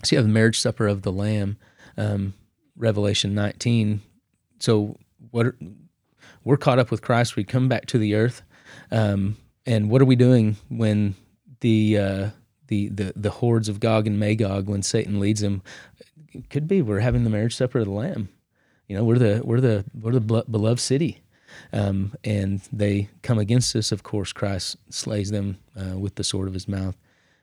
so 0.04 0.16
you 0.16 0.18
have 0.18 0.28
the 0.28 0.34
marriage 0.34 0.60
supper 0.60 0.88
of 0.88 1.04
the 1.04 1.12
Lamb. 1.12 1.58
Um, 1.98 2.34
Revelation 2.76 3.36
19. 3.36 4.02
So 4.60 4.98
what 5.32 5.54
we're 6.44 6.58
caught 6.58 6.80
up 6.80 6.92
with 6.92 7.02
Christ. 7.02 7.36
We 7.36 7.44
come 7.44 7.68
back 7.68 7.86
to 7.88 7.98
the 7.98 8.16
earth, 8.16 8.42
um, 8.92 9.38
and 9.66 9.90
what 9.90 10.02
are 10.02 10.06
we 10.06 10.16
doing 10.16 10.58
when 10.70 11.16
the 11.62 11.98
uh, 11.98 12.30
the 12.68 12.90
the 12.90 13.14
the 13.16 13.30
hordes 13.30 13.70
of 13.70 13.80
Gog 13.80 14.08
and 14.08 14.20
Magog, 14.20 14.68
when 14.68 14.84
Satan 14.84 15.20
leads 15.20 15.42
them? 15.42 15.62
It 16.34 16.50
could 16.50 16.68
be 16.68 16.82
we're 16.82 17.00
having 17.00 17.24
the 17.24 17.30
marriage 17.30 17.56
supper 17.56 17.80
of 17.80 17.86
the 17.86 17.92
Lamb. 17.92 18.30
You 18.88 18.98
know, 18.98 19.04
we're 19.04 19.20
the 19.20 19.42
we're 19.44 19.62
the 19.62 19.86
we're 19.94 20.14
the 20.14 20.22
beloved 20.22 20.80
city. 20.80 21.22
Um, 21.74 22.14
and 22.24 22.62
they 22.72 23.10
come 23.24 23.40
against 23.40 23.76
us. 23.76 23.92
Of 23.92 24.04
course, 24.04 24.32
Christ 24.32 24.78
slays 24.90 25.32
them 25.32 25.58
uh, 25.76 25.98
with 25.98 26.16
the 26.16 26.24
sword 26.24 26.48
of 26.48 26.54
his 26.54 26.68
mouth, 26.68 26.96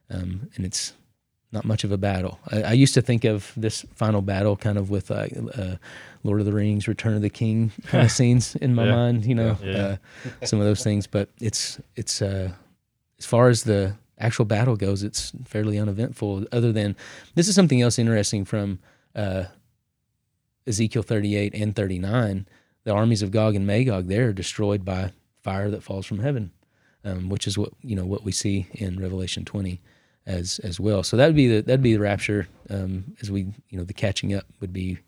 um, 0.08 0.48
and 0.54 0.64
it's 0.64 0.94
not 1.52 1.64
much 1.64 1.82
of 1.82 1.90
a 1.90 1.98
battle. 1.98 2.38
I, 2.50 2.62
I, 2.62 2.72
used 2.72 2.94
to 2.94 3.02
think 3.02 3.24
of 3.24 3.52
this 3.56 3.84
final 3.94 4.22
battle 4.22 4.56
kind 4.56 4.78
of 4.78 4.88
with 4.88 5.10
uh, 5.10 5.26
uh, 5.54 5.76
Lord 6.22 6.38
of 6.40 6.46
the 6.46 6.52
Rings, 6.52 6.86
Return 6.86 7.14
of 7.14 7.22
the 7.22 7.30
King 7.30 7.72
kind 7.86 8.04
of 8.04 8.12
scenes 8.12 8.54
in 8.56 8.74
my 8.74 8.84
yeah. 8.84 8.94
mind. 8.94 9.26
You 9.26 9.34
know, 9.34 9.58
yeah. 9.62 9.96
uh, 10.40 10.46
some 10.46 10.60
of 10.60 10.64
those 10.64 10.84
things. 10.84 11.06
But 11.06 11.28
it's 11.40 11.80
it's 11.96 12.22
uh, 12.22 12.52
as 13.18 13.26
far 13.26 13.48
as 13.48 13.64
the 13.64 13.96
actual 14.18 14.44
battle 14.44 14.76
goes, 14.76 15.02
it's 15.02 15.32
fairly 15.44 15.78
uneventful. 15.78 16.46
Other 16.52 16.72
than 16.72 16.94
this 17.34 17.48
is 17.48 17.54
something 17.54 17.82
else 17.82 17.98
interesting 17.98 18.44
from 18.44 18.78
uh, 19.14 19.44
Ezekiel 20.66 21.02
38 21.02 21.54
and 21.54 21.74
39. 21.74 22.46
The 22.84 22.92
armies 22.92 23.22
of 23.22 23.30
Gog 23.30 23.54
and 23.54 23.66
Magog 23.66 24.08
there 24.08 24.28
are 24.28 24.32
destroyed 24.32 24.84
by 24.84 25.12
fire 25.42 25.70
that 25.70 25.82
falls 25.82 26.06
from 26.06 26.20
heaven, 26.20 26.50
um, 27.04 27.28
which 27.28 27.46
is 27.46 27.58
what 27.58 27.72
you 27.82 27.96
know 27.96 28.06
what 28.06 28.24
we 28.24 28.32
see 28.32 28.66
in 28.72 28.98
Revelation 29.00 29.44
20 29.44 29.80
as 30.26 30.58
as 30.60 30.78
well. 30.78 31.02
So 31.02 31.16
that'd 31.16 31.36
be 31.36 31.48
the 31.48 31.60
that'd 31.62 31.82
be 31.82 31.94
the 31.94 32.00
rapture 32.00 32.48
um, 32.68 33.16
as 33.20 33.30
we 33.30 33.52
you 33.68 33.78
know 33.78 33.84
the 33.84 33.94
catching 33.94 34.34
up 34.34 34.44
would 34.60 34.72
be 34.72 34.98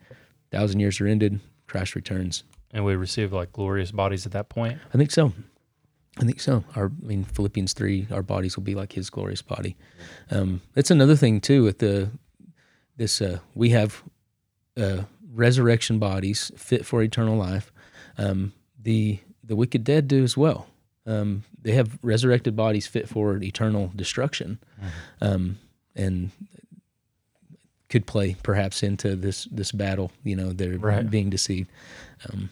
thousand 0.50 0.80
years 0.80 1.00
are 1.00 1.06
ended, 1.06 1.40
Christ 1.66 1.94
returns, 1.94 2.44
and 2.72 2.84
we 2.84 2.94
receive 2.94 3.32
like 3.32 3.52
glorious 3.52 3.90
bodies 3.90 4.26
at 4.26 4.32
that 4.32 4.48
point. 4.48 4.78
I 4.92 4.98
think 4.98 5.10
so. 5.10 5.32
I 6.18 6.24
think 6.24 6.40
so. 6.40 6.64
Our 6.76 6.86
I 6.86 7.06
mean 7.06 7.24
Philippians 7.24 7.72
three, 7.72 8.06
our 8.10 8.22
bodies 8.22 8.56
will 8.56 8.64
be 8.64 8.74
like 8.74 8.92
His 8.92 9.10
glorious 9.10 9.42
body. 9.42 9.76
Um, 10.30 10.60
that's 10.74 10.90
another 10.90 11.16
thing 11.16 11.40
too 11.40 11.64
with 11.64 11.78
the 11.78 12.10
this 12.96 13.22
uh, 13.22 13.38
we 13.54 13.70
have 13.70 14.02
uh, 14.76 15.02
resurrection 15.32 15.98
bodies 15.98 16.52
fit 16.56 16.84
for 16.86 17.02
eternal 17.02 17.36
life. 17.36 17.72
Um, 18.18 18.52
the 18.80 19.18
the 19.44 19.56
wicked 19.56 19.84
dead 19.84 20.08
do 20.08 20.22
as 20.22 20.36
well. 20.36 20.66
Um, 21.06 21.44
they 21.60 21.72
have 21.72 21.98
resurrected 22.02 22.54
bodies 22.54 22.86
fit 22.86 23.08
for 23.08 23.36
eternal 23.36 23.90
destruction, 23.96 24.58
mm-hmm. 24.80 25.24
um, 25.24 25.58
and 25.96 26.30
could 27.88 28.06
play 28.06 28.36
perhaps 28.42 28.82
into 28.82 29.16
this 29.16 29.44
this 29.50 29.72
battle. 29.72 30.12
You 30.24 30.36
know, 30.36 30.52
they're 30.52 30.78
right. 30.78 31.08
being 31.08 31.30
deceived. 31.30 31.70
Um, 32.28 32.50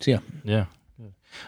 so 0.00 0.10
yeah, 0.12 0.18
yeah. 0.44 0.64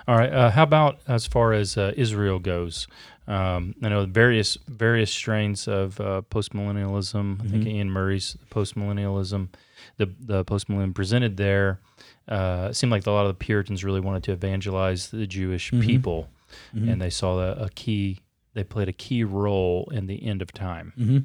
All 0.08 0.16
right. 0.16 0.32
Uh, 0.32 0.50
how 0.50 0.62
about 0.62 1.00
as 1.06 1.26
far 1.26 1.52
as 1.52 1.76
uh, 1.76 1.92
Israel 1.96 2.38
goes? 2.38 2.86
Um, 3.26 3.74
I 3.82 3.88
know 3.88 4.06
various 4.06 4.56
various 4.68 5.10
strains 5.10 5.66
of 5.68 6.00
uh, 6.00 6.22
postmillennialism. 6.30 7.40
I 7.40 7.48
think 7.48 7.64
mm-hmm. 7.64 7.76
Iain 7.76 7.90
Murray's 7.90 8.36
postmillennialism, 8.50 9.48
the 9.96 10.10
the 10.20 10.44
postmillennialism 10.44 10.94
presented 10.94 11.36
there 11.36 11.80
uh, 12.28 12.68
it 12.70 12.74
seemed 12.74 12.90
like 12.90 13.06
a 13.06 13.10
lot 13.10 13.26
of 13.26 13.28
the 13.28 13.44
Puritans 13.44 13.84
really 13.84 14.00
wanted 14.00 14.22
to 14.24 14.32
evangelize 14.32 15.10
the 15.10 15.26
Jewish 15.26 15.70
mm-hmm. 15.70 15.80
people, 15.80 16.28
mm-hmm. 16.74 16.88
and 16.88 17.02
they 17.02 17.10
saw 17.10 17.38
a, 17.38 17.64
a, 17.64 17.70
key. 17.70 18.20
They 18.54 18.64
played 18.64 18.88
a 18.88 18.92
key 18.92 19.24
role 19.24 19.90
in 19.92 20.06
the 20.06 20.26
end 20.26 20.40
of 20.40 20.52
time. 20.52 20.92
Mm-hmm. 20.98 21.18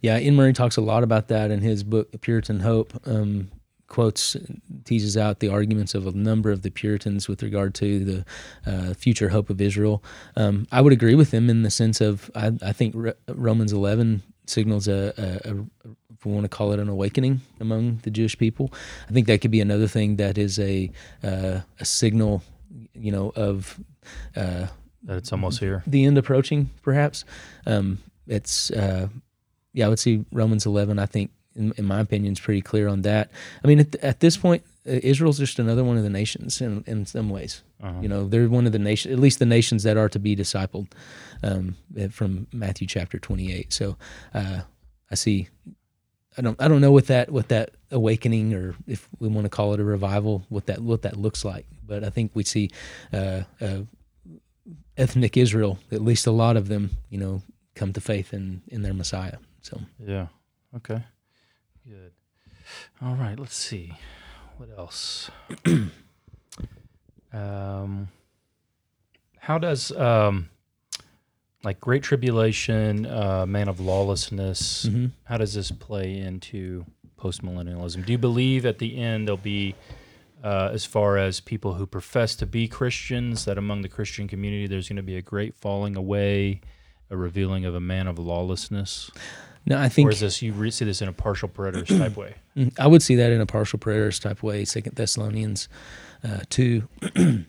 Yeah, 0.00 0.16
Iain 0.16 0.36
Murray 0.36 0.52
talks 0.52 0.76
a 0.76 0.80
lot 0.80 1.02
about 1.02 1.28
that 1.28 1.50
in 1.50 1.60
his 1.60 1.84
book 1.84 2.20
Puritan 2.20 2.60
Hope. 2.60 2.92
Um, 3.06 3.50
quotes 3.86 4.36
teases 4.84 5.16
out 5.16 5.40
the 5.40 5.48
arguments 5.48 5.94
of 5.94 6.06
a 6.06 6.12
number 6.12 6.52
of 6.52 6.62
the 6.62 6.70
Puritans 6.70 7.26
with 7.26 7.42
regard 7.42 7.74
to 7.74 8.04
the 8.04 8.24
uh, 8.64 8.94
future 8.94 9.30
hope 9.30 9.50
of 9.50 9.60
Israel. 9.60 10.02
Um, 10.36 10.68
I 10.70 10.80
would 10.80 10.92
agree 10.92 11.16
with 11.16 11.32
them 11.32 11.50
in 11.50 11.62
the 11.62 11.70
sense 11.70 12.00
of 12.00 12.30
I, 12.34 12.52
I 12.62 12.72
think 12.72 12.94
Re- 12.94 13.14
Romans 13.26 13.72
11 13.72 14.22
signals 14.46 14.86
a, 14.86 15.12
a, 15.18 15.50
a, 15.50 15.94
if 16.20 16.26
we 16.26 16.32
want 16.32 16.44
to 16.44 16.48
call 16.50 16.72
it 16.72 16.78
an 16.78 16.88
awakening 16.88 17.40
among 17.60 18.00
the 18.02 18.10
Jewish 18.10 18.36
people. 18.36 18.70
I 19.08 19.12
think 19.12 19.26
that 19.26 19.40
could 19.40 19.50
be 19.50 19.62
another 19.62 19.88
thing 19.88 20.16
that 20.16 20.36
is 20.36 20.58
a 20.58 20.90
uh, 21.24 21.60
a 21.78 21.84
signal, 21.84 22.42
you 22.94 23.10
know, 23.10 23.32
of 23.34 23.80
uh, 24.36 24.66
that 25.04 25.16
it's 25.16 25.32
almost 25.32 25.60
here, 25.60 25.82
the 25.86 26.04
end 26.04 26.18
approaching. 26.18 26.68
Perhaps 26.82 27.24
um, 27.66 27.98
it's 28.26 28.70
uh, 28.70 29.08
yeah. 29.72 29.86
I 29.86 29.88
would 29.88 29.98
see 29.98 30.26
Romans 30.30 30.66
eleven. 30.66 30.98
I 30.98 31.06
think, 31.06 31.30
in, 31.56 31.72
in 31.78 31.86
my 31.86 32.00
opinion, 32.00 32.32
is 32.34 32.40
pretty 32.40 32.60
clear 32.60 32.86
on 32.86 33.00
that. 33.02 33.30
I 33.64 33.66
mean, 33.66 33.80
at, 33.80 33.96
at 33.96 34.20
this 34.20 34.36
point, 34.36 34.62
uh, 34.86 35.00
Israel's 35.02 35.38
just 35.38 35.58
another 35.58 35.84
one 35.84 35.96
of 35.96 36.02
the 36.02 36.10
nations 36.10 36.60
in 36.60 36.84
in 36.86 37.06
some 37.06 37.30
ways. 37.30 37.62
Uh-huh. 37.82 37.98
You 38.02 38.08
know, 38.08 38.28
they're 38.28 38.46
one 38.46 38.66
of 38.66 38.72
the 38.72 38.78
nations, 38.78 39.14
at 39.14 39.18
least 39.18 39.38
the 39.38 39.46
nations 39.46 39.84
that 39.84 39.96
are 39.96 40.10
to 40.10 40.18
be 40.18 40.36
discipled, 40.36 40.88
um, 41.42 41.76
from 42.10 42.46
Matthew 42.52 42.86
chapter 42.86 43.18
twenty 43.18 43.54
eight. 43.54 43.72
So 43.72 43.96
uh, 44.34 44.60
I 45.10 45.14
see 45.14 45.48
I 46.38 46.42
don't 46.42 46.60
I 46.62 46.68
don't 46.68 46.80
know 46.80 46.92
what 46.92 47.06
that 47.08 47.30
what 47.30 47.48
that 47.48 47.70
awakening 47.90 48.54
or 48.54 48.74
if 48.86 49.08
we 49.18 49.28
want 49.28 49.46
to 49.46 49.48
call 49.48 49.74
it 49.74 49.80
a 49.80 49.84
revival 49.84 50.44
what 50.48 50.66
that 50.66 50.80
what 50.80 51.02
that 51.02 51.16
looks 51.16 51.44
like. 51.44 51.66
But 51.84 52.04
I 52.04 52.10
think 52.10 52.30
we 52.34 52.44
see 52.44 52.70
uh, 53.12 53.42
uh, 53.60 53.80
ethnic 54.96 55.36
Israel, 55.36 55.78
at 55.90 56.02
least 56.02 56.26
a 56.26 56.30
lot 56.30 56.56
of 56.56 56.68
them, 56.68 56.90
you 57.08 57.18
know, 57.18 57.42
come 57.74 57.92
to 57.92 58.00
faith 58.00 58.32
in 58.32 58.62
in 58.68 58.82
their 58.82 58.94
Messiah. 58.94 59.38
So 59.62 59.80
yeah, 59.98 60.28
okay, 60.76 61.02
good. 61.86 62.12
All 63.02 63.14
right, 63.16 63.38
let's 63.38 63.56
see 63.56 63.92
what 64.56 64.68
else. 64.78 65.30
um, 67.32 68.08
how 69.38 69.58
does 69.58 69.90
um 69.92 70.48
like 71.62 71.80
great 71.80 72.02
tribulation, 72.02 73.06
uh, 73.06 73.44
man 73.46 73.68
of 73.68 73.80
lawlessness. 73.80 74.86
Mm-hmm. 74.86 75.06
How 75.24 75.36
does 75.36 75.54
this 75.54 75.70
play 75.70 76.18
into 76.18 76.86
postmillennialism? 77.18 78.06
Do 78.06 78.12
you 78.12 78.18
believe 78.18 78.64
at 78.64 78.78
the 78.78 78.98
end 78.98 79.28
there'll 79.28 79.36
be, 79.36 79.74
uh, 80.42 80.70
as 80.72 80.84
far 80.84 81.18
as 81.18 81.40
people 81.40 81.74
who 81.74 81.86
profess 81.86 82.34
to 82.36 82.46
be 82.46 82.66
Christians, 82.66 83.44
that 83.44 83.58
among 83.58 83.82
the 83.82 83.88
Christian 83.88 84.26
community 84.26 84.66
there's 84.66 84.88
going 84.88 84.96
to 84.96 85.02
be 85.02 85.16
a 85.16 85.22
great 85.22 85.54
falling 85.54 85.96
away, 85.96 86.62
a 87.10 87.16
revealing 87.16 87.64
of 87.66 87.74
a 87.74 87.80
man 87.80 88.06
of 88.06 88.18
lawlessness? 88.18 89.10
No, 89.66 89.78
I 89.78 89.90
think. 89.90 90.08
Or 90.08 90.12
is 90.12 90.20
this 90.20 90.40
you 90.40 90.54
re- 90.54 90.70
see 90.70 90.86
this 90.86 91.02
in 91.02 91.08
a 91.08 91.12
partial 91.12 91.48
preterist 91.48 91.96
type 91.98 92.16
way? 92.16 92.34
Mm, 92.56 92.76
I 92.80 92.88
would 92.88 93.00
see 93.00 93.14
that 93.14 93.30
in 93.30 93.40
a 93.40 93.46
partial 93.46 93.78
preterist 93.78 94.22
type 94.22 94.42
way. 94.42 94.64
Second 94.64 94.96
Thessalonians 94.96 95.68
uh, 96.24 96.40
two, 96.50 96.88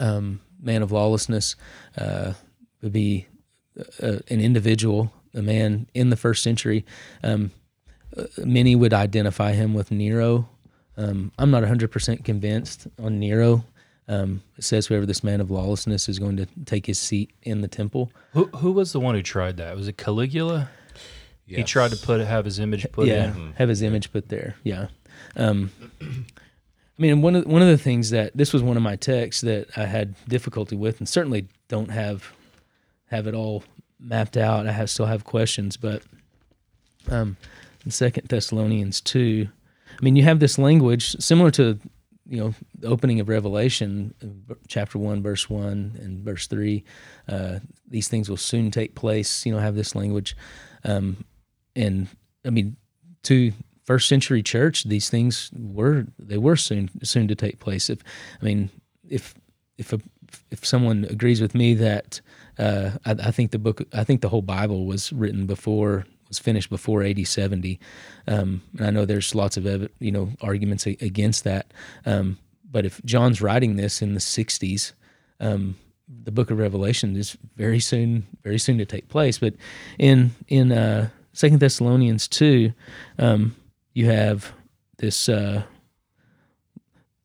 um, 0.00 0.42
man 0.60 0.82
of 0.82 0.92
lawlessness. 0.92 1.56
Uh, 1.96 2.34
would 2.86 2.92
be 2.92 3.26
uh, 4.00 4.18
an 4.30 4.40
individual, 4.40 5.12
a 5.34 5.42
man 5.42 5.88
in 5.92 6.10
the 6.10 6.16
first 6.16 6.44
century. 6.44 6.84
Um, 7.24 7.50
uh, 8.16 8.26
many 8.38 8.76
would 8.76 8.94
identify 8.94 9.52
him 9.52 9.74
with 9.74 9.90
Nero. 9.90 10.48
Um, 10.96 11.32
I'm 11.36 11.50
not 11.50 11.64
100% 11.64 12.24
convinced 12.24 12.86
on 13.02 13.18
Nero. 13.18 13.64
Um, 14.06 14.40
it 14.56 14.62
says 14.62 14.86
whoever 14.86 15.04
this 15.04 15.24
man 15.24 15.40
of 15.40 15.50
lawlessness 15.50 16.08
is 16.08 16.20
going 16.20 16.36
to 16.36 16.46
take 16.64 16.86
his 16.86 17.00
seat 17.00 17.32
in 17.42 17.60
the 17.60 17.66
temple. 17.66 18.12
Who 18.34 18.44
who 18.44 18.70
was 18.70 18.92
the 18.92 19.00
one 19.00 19.16
who 19.16 19.22
tried 19.22 19.56
that? 19.56 19.74
Was 19.74 19.88
it 19.88 19.96
Caligula? 19.96 20.70
Yes. 21.44 21.58
He 21.58 21.64
tried 21.64 21.90
to 21.90 21.96
put 21.96 22.20
have 22.20 22.44
his 22.44 22.60
image 22.60 22.86
put 22.92 23.08
yeah, 23.08 23.34
in. 23.34 23.52
have 23.54 23.68
his 23.68 23.82
image 23.82 24.12
put 24.12 24.28
there. 24.28 24.54
Yeah. 24.62 24.88
Um, 25.34 25.72
I 26.00 27.02
mean, 27.02 27.20
one 27.20 27.34
of 27.34 27.46
one 27.46 27.62
of 27.62 27.68
the 27.68 27.78
things 27.78 28.10
that 28.10 28.36
this 28.36 28.52
was 28.52 28.62
one 28.62 28.76
of 28.76 28.82
my 28.84 28.94
texts 28.94 29.42
that 29.42 29.76
I 29.76 29.86
had 29.86 30.14
difficulty 30.28 30.76
with, 30.76 31.00
and 31.00 31.08
certainly 31.08 31.48
don't 31.66 31.90
have 31.90 32.32
have 33.06 33.26
it 33.26 33.34
all 33.34 33.64
mapped 33.98 34.36
out. 34.36 34.66
I 34.66 34.72
have 34.72 34.90
still 34.90 35.06
have 35.06 35.24
questions, 35.24 35.76
but 35.76 36.02
um, 37.08 37.36
in 37.84 37.90
Second 37.90 38.28
Thessalonians 38.28 39.00
two, 39.00 39.48
I 39.98 40.04
mean, 40.04 40.16
you 40.16 40.24
have 40.24 40.40
this 40.40 40.58
language 40.58 41.16
similar 41.20 41.50
to 41.52 41.78
you 42.28 42.38
know 42.38 42.54
the 42.78 42.88
opening 42.88 43.20
of 43.20 43.28
Revelation, 43.28 44.14
chapter 44.68 44.98
one, 44.98 45.22
verse 45.22 45.48
one, 45.48 45.98
and 46.02 46.24
verse 46.24 46.46
three. 46.46 46.84
Uh, 47.28 47.60
these 47.88 48.08
things 48.08 48.28
will 48.28 48.36
soon 48.36 48.70
take 48.70 48.94
place. 48.94 49.46
You 49.46 49.52
know, 49.52 49.58
have 49.58 49.76
this 49.76 49.94
language, 49.94 50.36
um, 50.84 51.24
and 51.74 52.08
I 52.44 52.50
mean, 52.50 52.76
to 53.24 53.52
first 53.84 54.08
century 54.08 54.42
church, 54.42 54.84
these 54.84 55.08
things 55.08 55.50
were 55.56 56.06
they 56.18 56.38
were 56.38 56.56
soon 56.56 56.90
soon 57.02 57.28
to 57.28 57.34
take 57.34 57.60
place. 57.60 57.88
If 57.88 58.00
I 58.40 58.44
mean, 58.44 58.70
if 59.08 59.34
if 59.78 59.92
a, 59.92 60.00
if 60.50 60.66
someone 60.66 61.06
agrees 61.08 61.40
with 61.40 61.54
me 61.54 61.74
that 61.74 62.20
uh, 62.58 62.90
I, 63.04 63.10
I, 63.10 63.30
think 63.30 63.50
the 63.50 63.58
book, 63.58 63.82
I 63.92 64.04
think 64.04 64.20
the 64.20 64.28
whole 64.28 64.42
Bible 64.42 64.86
was 64.86 65.12
written 65.12 65.46
before, 65.46 66.06
was 66.28 66.38
finished 66.38 66.70
before 66.70 67.02
AD 67.02 67.26
70. 67.26 67.78
Um, 68.26 68.62
and 68.76 68.86
I 68.86 68.90
know 68.90 69.04
there's 69.04 69.34
lots 69.34 69.56
of, 69.56 69.66
you 69.98 70.12
know, 70.12 70.30
arguments 70.40 70.86
against 70.86 71.44
that. 71.44 71.72
Um, 72.04 72.38
but 72.70 72.84
if 72.84 73.02
John's 73.04 73.40
writing 73.40 73.76
this 73.76 74.02
in 74.02 74.14
the 74.14 74.20
60s, 74.20 74.92
um, 75.40 75.76
the 76.08 76.32
book 76.32 76.50
of 76.50 76.58
Revelation 76.58 77.16
is 77.16 77.36
very 77.56 77.80
soon, 77.80 78.26
very 78.42 78.58
soon 78.58 78.78
to 78.78 78.84
take 78.84 79.08
place. 79.08 79.38
But 79.38 79.54
in, 79.98 80.32
in, 80.48 80.72
uh, 80.72 81.10
Second 81.36 81.60
Thessalonians 81.60 82.28
2, 82.28 82.72
um, 83.18 83.54
you 83.92 84.06
have 84.06 84.52
this 84.96 85.28
uh, 85.28 85.64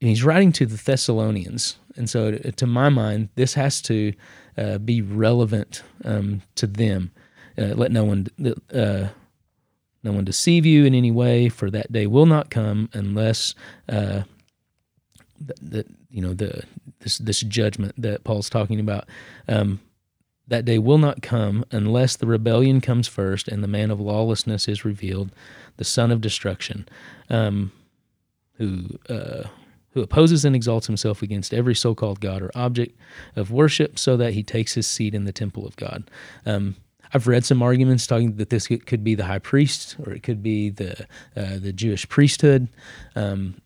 he's 0.01 0.23
writing 0.23 0.51
to 0.51 0.65
the 0.65 0.75
Thessalonians, 0.75 1.77
and 1.95 2.09
so 2.09 2.31
to, 2.31 2.51
to 2.51 2.67
my 2.67 2.89
mind, 2.89 3.29
this 3.35 3.53
has 3.53 3.81
to 3.83 4.13
uh, 4.57 4.77
be 4.77 5.01
relevant 5.01 5.83
um, 6.03 6.41
to 6.55 6.67
them. 6.67 7.11
Uh, 7.57 7.73
let 7.75 7.91
no 7.91 8.03
one 8.03 8.27
uh, 8.73 9.07
no 10.03 10.11
one 10.11 10.25
deceive 10.25 10.65
you 10.65 10.85
in 10.85 10.95
any 10.95 11.11
way, 11.11 11.49
for 11.49 11.69
that 11.69 11.91
day 11.91 12.07
will 12.07 12.25
not 12.25 12.49
come 12.49 12.89
unless 12.93 13.53
uh, 13.89 14.21
you 16.09 16.21
know 16.21 16.33
the 16.33 16.63
this 16.99 17.17
this 17.17 17.41
judgment 17.41 17.93
that 17.97 18.23
Paul's 18.23 18.49
talking 18.49 18.79
about. 18.79 19.07
Um, 19.47 19.79
that 20.47 20.65
day 20.65 20.79
will 20.79 20.97
not 20.97 21.21
come 21.21 21.63
unless 21.71 22.17
the 22.17 22.27
rebellion 22.27 22.81
comes 22.81 23.07
first 23.07 23.47
and 23.47 23.63
the 23.63 23.69
man 23.69 23.89
of 23.89 24.01
lawlessness 24.01 24.67
is 24.67 24.83
revealed, 24.83 25.31
the 25.77 25.85
son 25.85 26.11
of 26.11 26.19
destruction, 26.19 26.89
um, 27.29 27.71
who 28.55 28.99
uh, 29.07 29.43
who 29.93 30.01
opposes 30.01 30.45
and 30.45 30.55
exalts 30.55 30.87
himself 30.87 31.21
against 31.21 31.53
every 31.53 31.75
so-called 31.75 32.19
God 32.19 32.41
or 32.41 32.51
object 32.55 32.97
of 33.35 33.51
worship, 33.51 33.99
so 33.99 34.17
that 34.17 34.33
he 34.33 34.43
takes 34.43 34.73
his 34.73 34.87
seat 34.87 35.13
in 35.13 35.25
the 35.25 35.33
temple 35.33 35.65
of 35.67 35.75
God. 35.75 36.09
Um, 36.45 36.75
I've 37.13 37.27
read 37.27 37.43
some 37.43 37.61
arguments 37.61 38.07
talking 38.07 38.35
that 38.37 38.49
this 38.49 38.67
could 38.67 39.03
be 39.03 39.15
the 39.15 39.25
high 39.25 39.39
priest 39.39 39.97
or 39.99 40.13
it 40.13 40.23
could 40.23 40.41
be 40.41 40.69
the 40.69 41.01
uh, 41.35 41.57
the 41.59 41.73
Jewish 41.73 42.07
priesthood. 42.07 42.69
Um, 43.15 43.61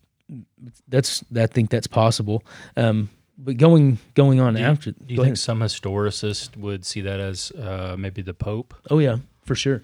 that's 0.87 1.23
I 1.35 1.45
think 1.45 1.69
that's 1.69 1.87
possible. 1.87 2.43
Um, 2.75 3.09
but 3.37 3.57
going 3.57 3.99
going 4.15 4.39
on 4.39 4.55
Do 4.55 4.61
you, 4.61 4.65
after, 4.65 4.91
do 4.91 4.97
you 5.07 5.15
think 5.17 5.25
ahead. 5.25 5.37
some 5.37 5.59
historicists 5.59 6.55
would 6.57 6.85
see 6.85 7.01
that 7.01 7.19
as 7.19 7.51
uh, 7.51 7.95
maybe 7.99 8.21
the 8.21 8.33
Pope? 8.33 8.73
Oh 8.89 8.99
yeah, 8.99 9.17
for 9.43 9.55
sure. 9.55 9.83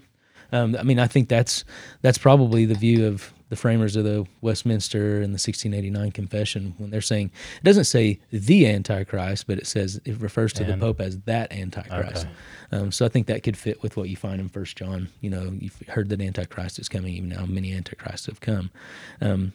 Um, 0.50 0.76
I 0.78 0.82
mean, 0.82 0.98
I 0.98 1.06
think 1.06 1.28
that's 1.28 1.64
that's 2.00 2.18
probably 2.18 2.64
the 2.64 2.74
view 2.74 3.06
of 3.06 3.32
the 3.52 3.56
framers 3.56 3.96
of 3.96 4.04
the 4.04 4.24
Westminster 4.40 5.16
and 5.16 5.24
the 5.34 5.36
1689 5.38 6.10
Confession 6.12 6.74
when 6.78 6.88
they're 6.88 7.02
saying 7.02 7.30
it 7.58 7.64
doesn't 7.64 7.84
say 7.84 8.18
the 8.30 8.66
Antichrist, 8.66 9.46
but 9.46 9.58
it 9.58 9.66
says 9.66 10.00
it 10.06 10.18
refers 10.22 10.54
to 10.54 10.64
And- 10.64 10.72
the 10.72 10.76
Pope 10.78 11.02
as 11.02 11.18
that 11.26 11.52
Antichrist. 11.52 12.24
Okay. 12.24 12.34
Um, 12.72 12.90
so 12.90 13.04
I 13.04 13.10
think 13.10 13.26
that 13.26 13.42
could 13.42 13.58
fit 13.58 13.82
with 13.82 13.98
what 13.98 14.08
you 14.08 14.16
find 14.16 14.40
in 14.40 14.48
First 14.48 14.78
John. 14.78 15.08
You 15.20 15.28
know, 15.28 15.52
you've 15.60 15.78
heard 15.88 16.08
that 16.08 16.22
Antichrist 16.22 16.78
is 16.78 16.88
coming. 16.88 17.12
Even 17.12 17.28
now, 17.28 17.44
many 17.44 17.74
Antichrists 17.74 18.24
have 18.24 18.40
come. 18.40 18.70
Um, 19.20 19.52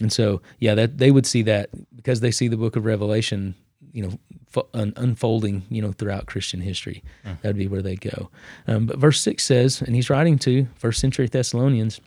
and 0.00 0.12
so, 0.12 0.42
yeah, 0.58 0.74
that 0.74 0.98
they 0.98 1.12
would 1.12 1.24
see 1.24 1.42
that 1.42 1.70
because 1.94 2.18
they 2.18 2.32
see 2.32 2.48
the 2.48 2.56
Book 2.56 2.74
of 2.74 2.84
Revelation, 2.84 3.54
you 3.92 4.02
know, 4.02 4.18
fo- 4.48 4.66
un- 4.74 4.92
unfolding, 4.96 5.62
you 5.70 5.80
know, 5.82 5.92
throughout 5.92 6.26
Christian 6.26 6.60
history. 6.62 7.04
That 7.22 7.44
would 7.44 7.56
be 7.58 7.68
where 7.68 7.80
they 7.82 7.94
go. 7.94 8.28
Um, 8.66 8.86
but 8.86 8.98
verse 8.98 9.20
six 9.20 9.44
says, 9.44 9.80
and 9.82 9.94
he's 9.94 10.10
writing 10.10 10.36
to 10.40 10.66
first 10.74 10.98
century 11.00 11.28
Thessalonians, 11.28 12.00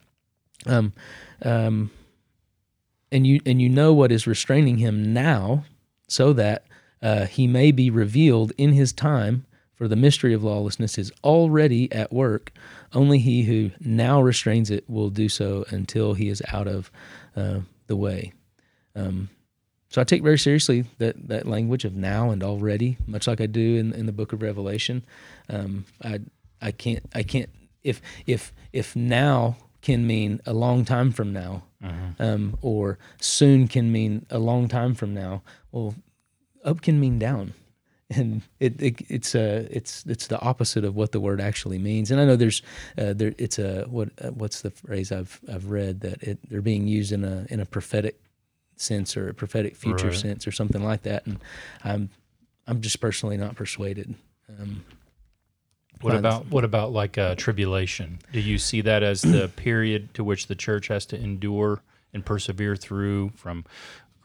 um, 0.66 0.92
um, 1.44 1.92
and 3.12 3.26
you 3.26 3.40
and 3.46 3.62
you 3.62 3.70
know 3.70 3.94
what 3.94 4.12
is 4.12 4.28
restraining 4.28 4.78
him 4.78 5.14
now, 5.14 5.66
so 6.08 6.34
that 6.34 6.66
uh, 7.02 7.26
he 7.26 7.48
may 7.48 7.72
be 7.72 7.90
revealed 7.90 8.52
in 8.58 8.74
his 8.74 8.94
time. 8.94 9.46
For 9.76 9.88
the 9.88 9.96
mystery 9.96 10.34
of 10.34 10.44
lawlessness 10.44 10.98
is 10.98 11.10
already 11.24 11.90
at 11.94 12.12
work. 12.12 12.52
Only 12.94 13.18
he 13.18 13.44
who 13.44 13.72
now 13.80 14.22
restrains 14.22 14.70
it 14.70 14.84
will 14.90 15.10
do 15.10 15.30
so 15.30 15.64
until 15.70 16.16
he 16.16 16.28
is 16.28 16.44
out 16.52 16.68
of 16.68 16.92
uh, 17.34 17.62
the 17.88 17.96
way. 17.96 18.34
Um, 18.94 19.30
so 19.90 20.02
I 20.02 20.04
take 20.04 20.22
very 20.22 20.38
seriously 20.38 20.84
that, 20.98 21.30
that 21.30 21.48
language 21.48 21.86
of 21.86 21.96
now 21.96 22.30
and 22.30 22.44
already, 22.44 22.98
much 23.08 23.26
like 23.26 23.40
I 23.40 23.46
do 23.46 23.78
in, 23.78 23.94
in 23.94 24.06
the 24.06 24.12
book 24.12 24.34
of 24.34 24.42
Revelation. 24.42 25.06
Um, 25.50 25.86
I 26.04 26.20
I 26.62 26.72
can't 26.72 27.04
I 27.14 27.24
can't 27.24 27.50
if 27.84 28.02
if 28.26 28.54
if 28.72 28.96
now 28.96 29.58
can 29.82 30.06
mean 30.06 30.42
a 30.46 30.54
long 30.54 30.86
time 30.86 31.12
from 31.12 31.32
now, 31.34 31.64
um, 32.20 32.58
or 32.62 32.98
soon 33.22 33.68
can 33.68 33.92
mean 33.92 34.26
a 34.30 34.40
long 34.40 34.68
time 34.68 34.94
from 34.96 35.14
now. 35.14 35.42
Well, 35.72 35.96
up 36.66 36.82
can 36.82 37.00
mean 37.00 37.18
down, 37.20 37.54
and 38.10 38.42
it, 38.60 38.82
it 38.82 39.02
it's 39.10 39.36
uh 39.36 39.68
it's 39.72 40.06
it's 40.06 40.28
the 40.28 40.40
opposite 40.42 40.84
of 40.84 40.96
what 40.96 41.12
the 41.12 41.20
word 41.20 41.40
actually 41.40 41.78
means. 41.78 42.12
And 42.12 42.20
I 42.20 42.26
know 42.26 42.36
there's 42.36 42.62
uh, 42.98 43.14
there 43.14 43.34
it's 43.38 43.60
a 43.60 43.86
what 43.90 44.10
uh, 44.22 44.32
what's 44.32 44.62
the 44.62 44.72
phrase 44.72 45.12
I've 45.12 45.40
I've 45.52 45.68
read 45.72 46.02
that 46.02 46.22
it 46.24 46.38
they're 46.50 46.62
being 46.62 46.88
used 46.88 47.12
in 47.12 47.24
a 47.24 47.46
in 47.50 47.60
a 47.60 47.66
prophetic 47.66 48.20
sense 48.76 49.16
or 49.18 49.30
a 49.30 49.34
prophetic 49.34 49.76
future 49.76 50.08
Right. 50.08 50.16
sense 50.16 50.48
or 50.48 50.52
something 50.52 50.84
like 50.84 51.04
that. 51.04 51.26
And 51.26 51.40
I'm 51.84 52.10
I'm 52.68 52.82
just 52.82 53.00
personally 53.00 53.38
not 53.38 53.56
persuaded. 53.56 54.16
Um, 54.60 54.84
What 56.02 56.16
about 56.16 56.48
what 56.48 56.64
about 56.64 56.92
like 56.92 57.18
uh, 57.18 57.36
tribulation? 57.36 58.20
Do 58.32 58.40
you 58.40 58.58
see 58.58 58.82
that 58.82 59.04
as 59.04 59.22
the 59.22 59.48
period 59.56 60.14
to 60.14 60.24
which 60.24 60.48
the 60.48 60.56
church 60.56 60.88
has 60.88 61.06
to 61.08 61.20
endure 61.20 61.82
and 62.14 62.26
persevere 62.26 62.76
through 62.76 63.32
from 63.36 63.66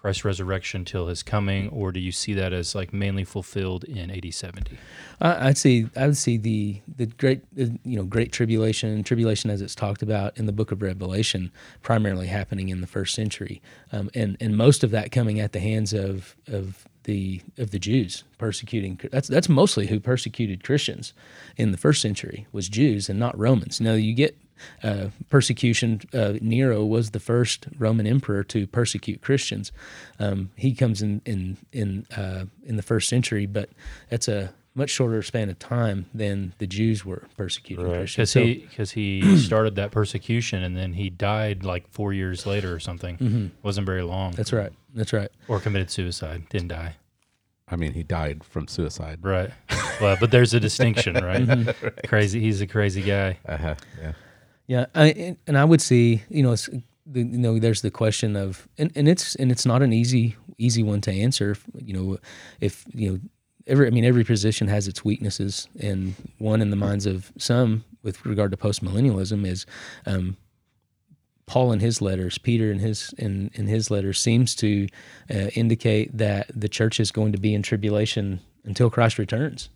Christ's 0.05 0.25
resurrection 0.25 0.85
till 0.85 1.09
His 1.09 1.22
coming, 1.22 1.70
or 1.70 1.91
do 1.91 1.99
you 1.99 2.12
see 2.12 2.35
that 2.35 2.53
as 2.53 2.75
like 2.75 2.93
mainly 2.93 3.25
fulfilled 3.25 3.85
in 3.85 4.11
AD 4.11 4.35
seventy? 4.35 4.77
I'd 5.18 5.57
see 5.57 5.89
I 5.97 6.07
would 6.07 6.16
see 6.18 6.37
the 6.37 6.83
the 6.97 7.07
great 7.07 7.43
you 7.57 7.79
know 7.85 8.05
great 8.05 8.31
tribulation 8.31 9.03
tribulation 9.03 9.49
as 9.49 9.62
it's 9.62 9.75
talked 9.75 10.03
about 10.03 10.37
in 10.37 10.45
the 10.45 10.53
book 10.53 10.70
of 10.70 10.83
Revelation 10.83 11.51
primarily 11.83 12.27
happening 12.27 12.68
in 12.68 12.83
the 12.83 12.87
first 12.87 13.14
century, 13.14 13.62
um, 13.93 14.11
and 14.14 14.37
and 14.41 14.59
most 14.59 14.85
of 14.85 14.91
that 14.91 15.11
coming 15.11 15.41
at 15.41 15.53
the 15.53 15.61
hands 15.61 15.95
of 15.95 16.37
of 16.47 16.87
the 17.05 17.43
of 17.57 17.71
the 17.71 17.79
Jews 17.79 18.25
persecuting 18.39 19.01
that's 19.11 19.29
that's 19.29 19.49
mostly 19.49 19.87
who 19.87 20.01
persecuted 20.01 20.65
Christians 20.65 21.13
in 21.57 21.71
the 21.71 21.79
first 21.79 22.03
century 22.03 22.47
was 22.53 22.69
Jews 22.69 23.09
and 23.09 23.19
not 23.19 23.39
Romans. 23.39 23.81
Now 23.81 23.93
you 23.95 24.15
get 24.15 24.37
uh, 24.83 25.09
persecution. 25.31 26.01
Uh, 26.13 26.35
Nero 26.41 26.85
was 26.85 27.11
the 27.11 27.21
first 27.21 27.67
Roman 27.79 28.07
emperor 28.07 28.45
to 28.45 28.67
persecute 28.67 29.21
Christians. 29.21 29.73
Um, 30.19 30.51
he 30.57 30.75
comes 30.75 31.03
in 31.03 31.21
in 31.25 31.57
in 31.73 32.07
uh, 32.17 32.47
in 32.65 32.77
the 32.77 32.83
first 32.83 33.09
century, 33.09 33.47
but 33.47 33.71
that's 34.11 34.29
a 34.29 34.53
much 34.75 34.91
shorter 34.91 35.22
span 35.22 35.49
of 35.51 35.59
time 35.59 36.07
than 36.12 36.53
the 36.59 36.66
Jews 36.66 37.05
were 37.05 37.25
persecuting 37.37 37.87
Christians. 37.87 38.14
Because 38.14 38.31
So- 38.31 38.41
he 38.45 38.55
because 38.68 38.91
he 38.93 39.37
started 39.39 39.77
that 39.77 39.91
persecution 39.93 40.62
and 40.62 40.77
then 40.77 40.93
he 40.95 41.11
died 41.11 41.64
like 41.64 41.89
four 41.91 42.12
years 42.12 42.45
later 42.47 42.75
or 42.75 42.81
something. 42.81 43.53
wasn't 43.62 43.87
very 43.87 44.03
long. 44.03 44.33
that's 44.33 44.53
right. 44.53 44.72
That's 44.95 45.12
right. 45.12 45.31
or 45.49 45.61
committed 45.61 45.91
suicide. 45.91 46.49
Didn't 46.51 46.68
die. 46.68 46.97
I 47.68 47.77
mean, 47.77 47.93
he 47.95 48.03
died 48.03 48.45
from 48.45 48.68
suicide. 48.68 49.20
Right. 49.22 49.51
well, 50.01 50.16
but 50.20 50.31
there's 50.31 50.53
a 50.55 50.61
distinction, 50.61 51.14
right? 51.25 51.75
Crazy. 52.07 52.39
He's 52.41 52.61
a 52.61 52.66
crazy 52.66 53.01
guy. 53.03 53.39
Uh-huh. 53.49 53.75
Yeah. 54.01 54.12
Yeah, 54.66 54.87
I, 54.95 55.07
and- 55.12 55.37
and 55.47 55.59
I 55.59 55.64
would 55.64 55.81
see, 55.81 56.22
you 56.29 56.43
know, 56.43 56.53
it's, 56.53 56.68
the, 57.07 57.20
you 57.20 57.39
know, 57.39 57.59
there's 57.59 57.83
the 57.83 57.91
question 57.91 58.35
of, 58.37 58.66
and, 58.79 58.91
and 58.97 59.09
it's 59.09 59.35
and 59.37 59.51
it's 59.53 59.66
not 59.66 59.83
an 59.83 59.93
easy 59.93 60.37
easy 60.59 60.83
one 60.83 61.01
to 61.03 61.12
answer. 61.12 61.55
You 61.77 61.93
know, 61.95 62.18
if 62.61 62.85
you 62.95 63.11
know, 63.12 63.18
every 63.67 63.87
I 63.87 63.91
mean, 63.91 64.05
every 64.05 64.25
position 64.25 64.69
has 64.69 64.89
its 64.89 65.05
weaknesses, 65.05 65.69
and 65.81 66.15
one 66.39 66.62
in 66.62 66.71
the 66.71 66.77
minds 66.77 67.07
of 67.07 67.33
some 67.39 67.85
with 68.03 68.25
regard 68.27 68.51
to 68.51 68.57
postmillennialism 68.57 69.47
is 69.47 69.67
um, 70.07 70.37
Paul 71.47 71.73
in 71.73 71.81
his 71.81 72.01
letters, 72.01 72.39
Peter 72.39 72.71
in 72.73 72.79
his 72.79 73.15
in, 73.19 73.51
in 73.55 73.67
his 73.67 73.91
letters 73.91 74.21
seems 74.21 74.55
to 74.57 74.89
uh, 75.31 75.49
indicate 75.55 76.17
that 76.17 76.51
the 76.55 76.69
church 76.69 77.01
is 77.01 77.11
going 77.11 77.33
to 77.33 77.39
be 77.39 77.55
in 77.55 77.62
tribulation 77.62 78.41
until 78.65 78.91
Christ 78.91 79.19
returns. 79.19 79.69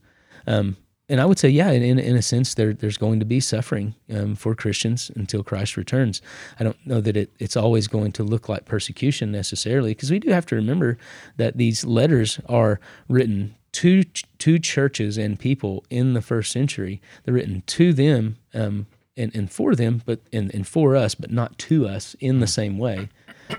Um, 0.46 0.76
and 1.10 1.22
I 1.22 1.24
would 1.24 1.38
say, 1.38 1.48
yeah, 1.48 1.70
in, 1.70 1.82
in, 1.82 1.98
in 1.98 2.16
a 2.16 2.22
sense, 2.22 2.54
there, 2.54 2.74
there's 2.74 2.98
going 2.98 3.18
to 3.18 3.24
be 3.26 3.40
suffering 3.40 3.94
um, 4.14 4.34
for 4.34 4.54
Christians 4.54 5.10
until 5.16 5.42
Christ 5.42 5.76
returns. 5.78 6.20
I 6.60 6.64
don't 6.64 6.86
know 6.86 7.00
that 7.00 7.16
it, 7.16 7.30
it's 7.38 7.56
always 7.56 7.88
going 7.88 8.12
to 8.12 8.22
look 8.22 8.46
like 8.46 8.66
persecution 8.66 9.32
necessarily, 9.32 9.92
because 9.92 10.10
we 10.10 10.18
do 10.18 10.30
have 10.30 10.44
to 10.46 10.54
remember 10.54 10.98
that 11.38 11.56
these 11.56 11.84
letters 11.84 12.40
are 12.46 12.78
written 13.08 13.54
to 13.80 14.02
to 14.38 14.58
churches 14.58 15.16
and 15.18 15.38
people 15.38 15.84
in 15.90 16.14
the 16.14 16.22
first 16.22 16.52
century. 16.52 17.00
They're 17.24 17.34
written 17.34 17.62
to 17.66 17.92
them 17.92 18.36
um, 18.54 18.86
and, 19.16 19.34
and 19.34 19.50
for 19.50 19.74
them, 19.74 20.02
but 20.06 20.20
and, 20.32 20.52
and 20.54 20.66
for 20.66 20.96
us, 20.96 21.14
but 21.14 21.30
not 21.30 21.58
to 21.58 21.86
us 21.86 22.14
in 22.20 22.40
the 22.40 22.46
same 22.46 22.78
way 22.78 23.08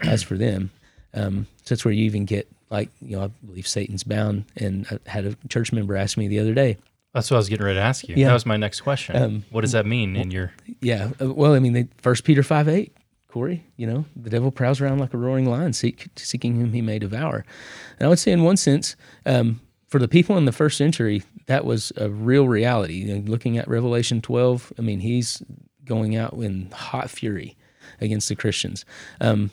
as 0.02 0.24
for 0.24 0.38
them. 0.38 0.72
Um, 1.14 1.48
so 1.64 1.76
that's 1.76 1.86
where 1.86 1.94
you 1.94 2.06
even 2.06 2.26
get 2.26 2.48
like 2.70 2.90
you 3.02 3.16
know 3.18 3.24
I 3.26 3.28
believe 3.46 3.68
Satan's 3.68 4.04
bound, 4.04 4.46
and 4.58 4.86
I 4.92 5.10
had 5.10 5.26
a 5.26 5.36
church 5.48 5.72
member 5.74 5.96
ask 5.96 6.18
me 6.18 6.28
the 6.28 6.40
other 6.40 6.54
day. 6.54 6.78
That's 7.14 7.32
what 7.32 7.38
I 7.38 7.40
was 7.40 7.50
getting 7.50 7.66
ready 7.66 7.80
to 7.80 7.84
ask 7.84 8.08
you. 8.08 8.16
Yeah. 8.16 8.28
That 8.28 8.34
was 8.34 8.46
my 8.46 8.58
next 8.58 8.82
question. 8.82 9.16
Um, 9.16 9.46
what 9.50 9.62
does 9.62 9.72
that 9.72 9.86
mean 9.88 10.16
in 10.16 10.30
your? 10.32 10.54
Yeah. 10.80 11.10
uh, 11.20 11.34
Well, 11.34 11.54
I 11.56 11.60
mean, 11.60 11.74
they, 11.74 11.88
First 11.98 12.24
Peter 12.24 12.44
five 12.44 12.68
eight, 12.70 12.96
Cory. 13.30 13.64
You 13.78 13.88
know, 13.88 14.06
the 14.16 14.30
devil 14.30 14.52
prowls 14.52 14.80
around 14.80 15.00
like 15.00 15.14
a 15.14 15.18
roaring 15.18 15.50
lion, 15.50 15.74
seek, 15.74 16.08
seeking 16.16 16.56
whom 16.56 16.72
he 16.72 16.82
may 16.84 17.00
devour. 17.00 17.44
And 17.98 18.06
I 18.06 18.10
would 18.10 18.20
say, 18.20 18.32
in 18.32 18.44
one 18.44 18.58
sense, 18.58 18.96
um, 19.26 19.60
for 19.90 20.00
the 20.00 20.08
people 20.08 20.38
in 20.38 20.46
the 20.46 20.52
first 20.52 20.78
century, 20.78 21.24
that 21.48 21.66
was 21.66 21.92
a 21.98 22.10
real 22.10 22.48
reality. 22.48 23.04
Know, 23.04 23.24
looking 23.26 23.58
at 23.58 23.68
Revelation 23.68 24.22
twelve, 24.22 24.72
I 24.78 24.82
mean, 24.82 25.00
he's 25.02 25.44
going 25.84 26.16
out 26.16 26.34
in 26.34 26.70
hot 26.72 27.10
fury 27.10 27.58
against 28.00 28.30
the 28.30 28.36
Christians. 28.36 28.86
Um, 29.20 29.50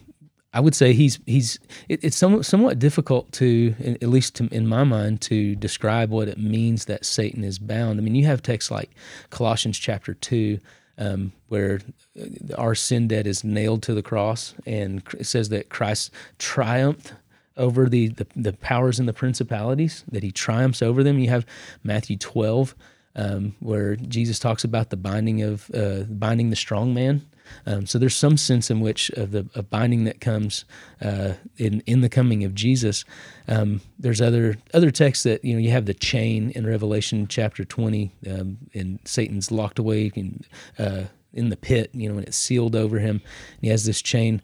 I 0.53 0.61
would 0.61 0.75
say 0.75 0.93
he's 0.93 1.19
he's 1.27 1.59
it, 1.89 2.03
it's 2.03 2.17
somewhat, 2.17 2.47
somewhat 2.47 2.79
difficult 2.79 3.31
to 3.33 3.75
at 4.01 4.09
least 4.09 4.37
to, 4.37 4.49
in 4.53 4.67
my 4.67 4.85
mind 4.85 5.21
to 5.23 5.55
describe 5.57 6.11
what 6.11 6.29
it 6.29 6.39
means 6.39 6.85
that 6.85 7.05
Satan 7.05 7.45
is 7.45 7.59
bound. 7.59 7.99
I 7.99 8.03
mean, 8.03 8.15
you 8.15 8.27
have 8.27 8.43
texts 8.43 8.71
like 8.71 8.91
Colossians 9.31 9.79
chapter 9.79 10.15
two, 10.15 10.59
um, 10.99 11.33
where 11.49 11.81
uh, 12.19 12.55
our 12.57 12.75
sin 12.75 13.09
debt 13.09 13.27
is 13.27 13.45
nailed 13.45 13.83
to 13.83 13.95
the 13.95 14.03
cross, 14.03 14.55
and 14.65 15.03
it 15.19 15.27
says 15.27 15.51
that 15.51 15.69
Christ 15.69 16.11
triumphed 16.39 17.13
over 17.57 17.89
the, 17.89 18.09
the, 18.09 18.27
the 18.35 18.53
powers 18.53 18.99
and 18.99 19.09
the 19.09 19.13
principalities, 19.13 20.05
that 20.11 20.23
he 20.23 20.31
triumphs 20.31 20.83
over 20.83 21.03
them. 21.03 21.19
You 21.19 21.31
have 21.31 21.47
Matthew 21.83 22.17
12, 22.17 22.75
um, 23.17 23.55
where 23.61 23.97
Jesus 23.97 24.39
talks 24.39 24.65
about 24.65 24.91
the 24.91 24.97
binding 24.97 25.43
of 25.43 25.71
uh, 25.75 26.03
binding 26.05 26.51
the 26.51 26.57
strong 26.57 26.93
man. 26.93 27.27
Um, 27.65 27.87
so 27.87 27.99
there's 27.99 28.17
some 28.17 28.37
sense 28.37 28.71
in 28.71 28.81
which 28.81 29.11
of 29.11 29.31
the 29.31 29.49
of 29.55 29.71
binding 29.71 30.05
that 30.05 30.21
comes 30.21 30.65
uh, 31.01 31.35
in 31.57 31.81
in 31.87 32.01
the 32.01 32.09
coming 32.09 32.45
of 32.45 32.55
Jesus. 32.55 33.05
Um, 33.49 33.81
there's 33.99 34.21
other 34.21 34.57
other 34.75 34.91
texts 34.91 35.25
that 35.25 35.45
you 35.45 35.55
know 35.55 35.61
you 35.61 35.71
have 35.71 35.87
the 35.87 35.95
chain 35.95 36.51
in 36.51 36.67
Revelation 36.67 37.27
chapter 37.29 37.65
20, 37.65 38.13
um, 38.29 38.59
and 38.75 38.99
Satan's 39.05 39.51
locked 39.51 39.79
away 39.79 40.11
in 40.15 40.45
uh, 40.79 41.05
in 41.33 41.51
the 41.51 41.57
pit. 41.57 41.91
You 41.93 42.09
know, 42.09 42.19
and 42.19 42.27
it's 42.27 42.37
sealed 42.37 42.77
over 42.77 42.99
him. 42.99 43.21
And 43.55 43.63
he 43.63 43.69
has 43.69 43.85
this 43.85 44.03
chain. 44.03 44.43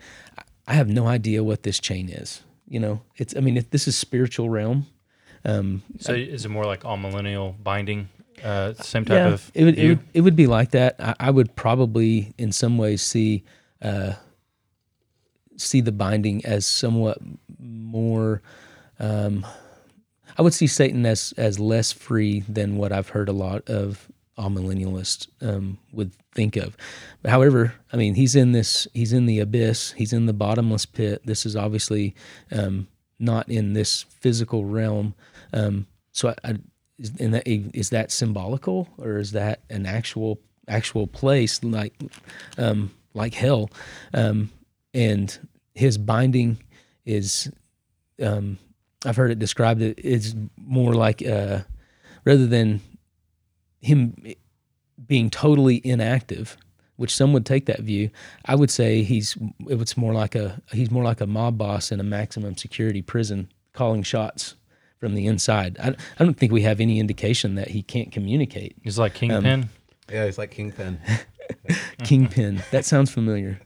I 0.67 0.75
have 0.75 0.89
no 0.89 1.07
idea 1.07 1.43
what 1.43 1.65
this 1.65 1.81
chain 1.81 2.09
is. 2.09 2.43
You 2.73 2.81
know, 2.81 3.03
it's 3.16 3.37
I 3.37 3.41
mean 3.41 3.59
it, 3.59 3.70
this 3.70 3.87
is 3.87 3.97
spiritual 3.97 4.49
realm. 4.49 4.87
Um, 5.45 5.83
So 6.01 6.14
is 6.14 6.47
it 6.47 6.49
more 6.49 6.64
like 6.64 6.85
amillennial 6.85 7.62
binding? 7.62 8.09
Uh, 8.43 8.73
same 8.75 9.05
type 9.05 9.33
of 9.33 9.51
it 9.53 9.64
would, 9.64 9.79
it 9.79 9.89
would 9.89 9.99
it 10.14 10.20
would 10.23 10.37
be 10.37 10.47
like 10.47 10.70
that. 10.70 10.97
I, 10.99 11.14
I 11.20 11.31
would 11.31 11.55
probably, 11.55 12.33
in 12.39 12.51
some 12.51 12.79
ways, 12.79 13.03
see 13.03 13.45
uh, 13.83 14.14
see 15.57 15.83
the 15.83 15.93
binding 15.93 16.45
as 16.47 16.64
somewhat 16.64 17.18
more. 17.61 18.41
Um, 18.99 19.45
I 20.39 20.43
would 20.43 20.55
see 20.55 20.66
Satan 20.66 21.05
as 21.05 21.35
as 21.37 21.61
less 21.61 21.93
free 21.93 22.41
than 22.49 22.79
what 22.79 22.91
I've 22.91 23.11
heard 23.11 23.29
a 23.29 23.33
lot 23.33 23.68
of 23.68 24.09
amillennialists 24.43 25.28
um, 25.40 25.78
would 25.93 26.12
think 26.34 26.57
of. 26.57 26.76
However, 27.24 27.74
I 27.93 27.97
mean, 27.97 28.14
he's 28.14 28.34
in 28.34 28.53
this. 28.53 28.88
He's 28.93 29.12
in 29.12 29.26
the 29.26 29.38
abyss. 29.38 29.93
He's 29.93 30.12
in 30.12 30.26
the 30.26 30.32
bottomless 30.32 30.86
pit. 30.86 31.22
This 31.24 31.47
is 31.47 31.57
obviously 31.57 32.14
um, 32.51 32.88
not 33.18 33.49
in 33.49 33.72
this 33.72 34.03
physical 34.03 34.64
realm. 34.64 35.14
Um, 35.53 35.86
so, 36.12 36.30
I, 36.30 36.34
I, 36.45 36.57
is, 36.99 37.12
that, 37.12 37.43
is 37.47 37.90
that 37.90 38.11
symbolical, 38.11 38.88
or 38.99 39.18
is 39.18 39.32
that 39.32 39.61
an 39.70 39.86
actual 39.86 40.38
actual 40.68 41.07
place 41.07 41.62
like 41.62 41.95
um, 42.59 42.90
like 43.14 43.34
hell? 43.34 43.70
Um, 44.12 44.51
and 44.93 45.38
his 45.74 45.99
binding 45.99 46.59
is. 47.05 47.51
Um, 48.20 48.59
I've 49.05 49.16
heard 49.16 49.32
it 49.32 49.40
described. 49.40 49.82
It 49.82 49.99
is 49.99 50.36
more 50.57 50.95
like 50.95 51.26
uh, 51.26 51.61
rather 52.24 52.47
than 52.47 52.80
him 53.83 54.16
being 55.07 55.28
totally 55.28 55.80
inactive, 55.85 56.57
which 56.97 57.14
some 57.14 57.33
would 57.33 57.45
take 57.45 57.66
that 57.66 57.80
view. 57.80 58.11
I 58.45 58.55
would 58.55 58.70
say 58.70 59.03
he's 59.03 59.37
it's 59.61 59.97
more 59.97 60.14
like 60.14 60.35
a 60.35 60.62
he's 60.72 60.91
more 60.91 61.05
like 61.05 61.20
a 61.20 61.26
mob 61.26 61.59
boss 61.59 61.93
in 61.93 62.01
a 62.01 62.05
maximum 62.05 62.57
security 62.57 63.03
prison 63.03 63.51
calling 63.72 64.03
shots 64.03 64.55
from 64.99 65.14
the 65.14 65.26
inside. 65.26 65.76
I, 65.83 65.97
I 66.18 66.24
don't 66.24 66.39
think 66.39 66.53
we 66.53 66.62
have 66.62 66.80
any 66.80 67.01
indication 67.01 67.57
that 67.57 67.68
he 67.68 67.83
can't 67.83 68.12
communicate. 68.12 68.76
He's 68.83 68.99
like 68.99 69.14
Kingpin. 69.14 69.47
Um, 69.64 69.68
yeah, 70.11 70.26
he's 70.26 70.39
like 70.39 70.53
Kingpin. 70.53 71.01
Kingpin. 72.05 72.62
that 72.70 72.85
sounds 72.85 73.11
familiar. 73.11 73.61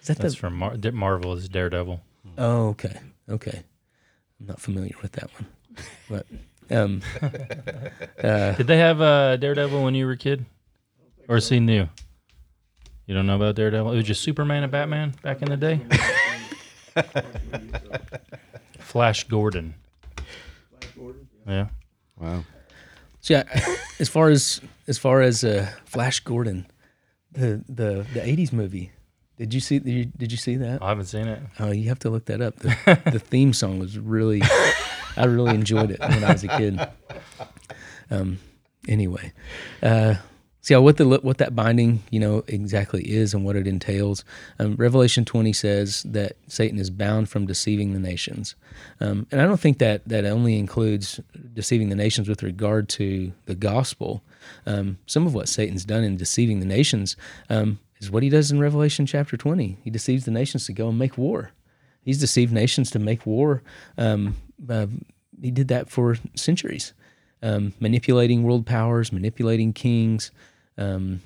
Is 0.00 0.08
that 0.08 0.18
That's 0.18 0.34
the? 0.34 0.40
from 0.40 0.54
Mar- 0.54 0.76
Marvel 0.92 1.32
is 1.34 1.48
Daredevil. 1.48 2.00
Oh, 2.36 2.68
okay, 2.68 2.98
okay. 3.28 3.62
I'm 4.40 4.46
not 4.46 4.60
familiar 4.60 4.94
with 5.02 5.12
that 5.12 5.30
one, 5.34 5.46
but 6.08 6.26
um, 6.70 7.02
Did 8.20 8.66
they 8.66 8.78
have 8.78 9.00
uh, 9.00 9.36
Daredevil 9.36 9.82
when 9.82 9.94
you 9.94 10.06
were 10.06 10.12
a 10.12 10.16
kid, 10.16 10.44
or 11.28 11.36
is 11.36 11.48
he 11.48 11.60
new? 11.60 11.88
You 13.06 13.14
don't 13.14 13.26
know 13.26 13.36
about 13.36 13.54
Daredevil? 13.54 13.92
It 13.92 13.96
was 13.96 14.06
just 14.06 14.22
Superman 14.22 14.62
and 14.62 14.72
Batman 14.72 15.14
back 15.22 15.40
in 15.42 15.48
the 15.48 15.56
day. 15.56 15.80
Flash 18.78 19.24
Gordon. 19.24 19.74
Yeah. 21.46 21.68
Wow. 22.18 22.44
So 23.20 23.34
yeah, 23.34 23.74
as 23.98 24.08
far 24.08 24.28
as 24.28 24.60
as 24.86 24.98
far 24.98 25.22
as 25.22 25.44
uh, 25.44 25.70
Flash 25.84 26.20
Gordon, 26.20 26.66
the 27.32 27.64
the 27.68 28.06
the 28.12 28.20
'80s 28.20 28.52
movie. 28.52 28.92
Did 29.38 29.54
you 29.54 29.60
see? 29.60 29.78
Did 29.78 29.92
you, 29.92 30.04
did 30.04 30.32
you 30.32 30.38
see 30.38 30.56
that? 30.56 30.82
I 30.82 30.88
haven't 30.88 31.06
seen 31.06 31.28
it. 31.28 31.40
Oh, 31.60 31.70
you 31.70 31.88
have 31.90 32.00
to 32.00 32.10
look 32.10 32.24
that 32.24 32.40
up. 32.40 32.56
The, 32.56 33.00
the 33.12 33.20
theme 33.20 33.52
song 33.52 33.78
was 33.78 33.96
really, 33.96 34.42
I 35.18 35.24
really 35.24 35.54
enjoyed 35.54 35.90
it 35.90 36.00
when 36.00 36.24
I 36.24 36.32
was 36.32 36.44
a 36.44 36.48
kid. 36.48 36.80
Um, 38.10 38.38
anyway, 38.88 39.32
uh, 39.82 40.14
see 40.60 40.74
how 40.74 40.80
what 40.80 40.96
the 40.96 41.06
what 41.06 41.38
that 41.38 41.54
binding 41.54 42.02
you 42.10 42.20
know 42.20 42.44
exactly 42.46 43.02
is 43.02 43.34
and 43.34 43.44
what 43.44 43.56
it 43.56 43.66
entails. 43.66 44.24
Um, 44.58 44.76
Revelation 44.76 45.24
twenty 45.24 45.52
says 45.52 46.02
that 46.04 46.36
Satan 46.46 46.78
is 46.78 46.90
bound 46.90 47.28
from 47.28 47.46
deceiving 47.46 47.92
the 47.92 47.98
nations, 47.98 48.54
um, 49.00 49.26
and 49.30 49.40
I 49.40 49.44
don't 49.46 49.60
think 49.60 49.78
that 49.78 50.06
that 50.08 50.24
only 50.24 50.58
includes 50.58 51.20
deceiving 51.52 51.88
the 51.88 51.96
nations 51.96 52.28
with 52.28 52.42
regard 52.42 52.88
to 52.90 53.32
the 53.46 53.54
gospel. 53.54 54.22
Um, 54.66 54.98
some 55.06 55.26
of 55.26 55.34
what 55.34 55.48
Satan's 55.48 55.84
done 55.84 56.04
in 56.04 56.16
deceiving 56.16 56.60
the 56.60 56.66
nations 56.66 57.16
um, 57.50 57.78
is 58.00 58.10
what 58.10 58.22
he 58.22 58.28
does 58.28 58.50
in 58.50 58.60
Revelation 58.60 59.04
chapter 59.04 59.36
20. 59.36 59.78
He 59.82 59.90
deceives 59.90 60.24
the 60.24 60.30
nations 60.30 60.66
to 60.66 60.72
go 60.72 60.88
and 60.88 60.98
make 60.98 61.18
war. 61.18 61.50
He's 62.02 62.18
deceived 62.18 62.52
nations 62.52 62.90
to 62.92 62.98
make 62.98 63.26
war. 63.26 63.62
Uh, 64.68 64.86
he 65.40 65.50
did 65.50 65.68
that 65.68 65.88
for 65.90 66.16
centuries, 66.34 66.92
um, 67.42 67.72
manipulating 67.80 68.42
world 68.42 68.66
powers, 68.66 69.12
manipulating 69.12 69.72
kings, 69.72 70.30
um, 70.76 71.20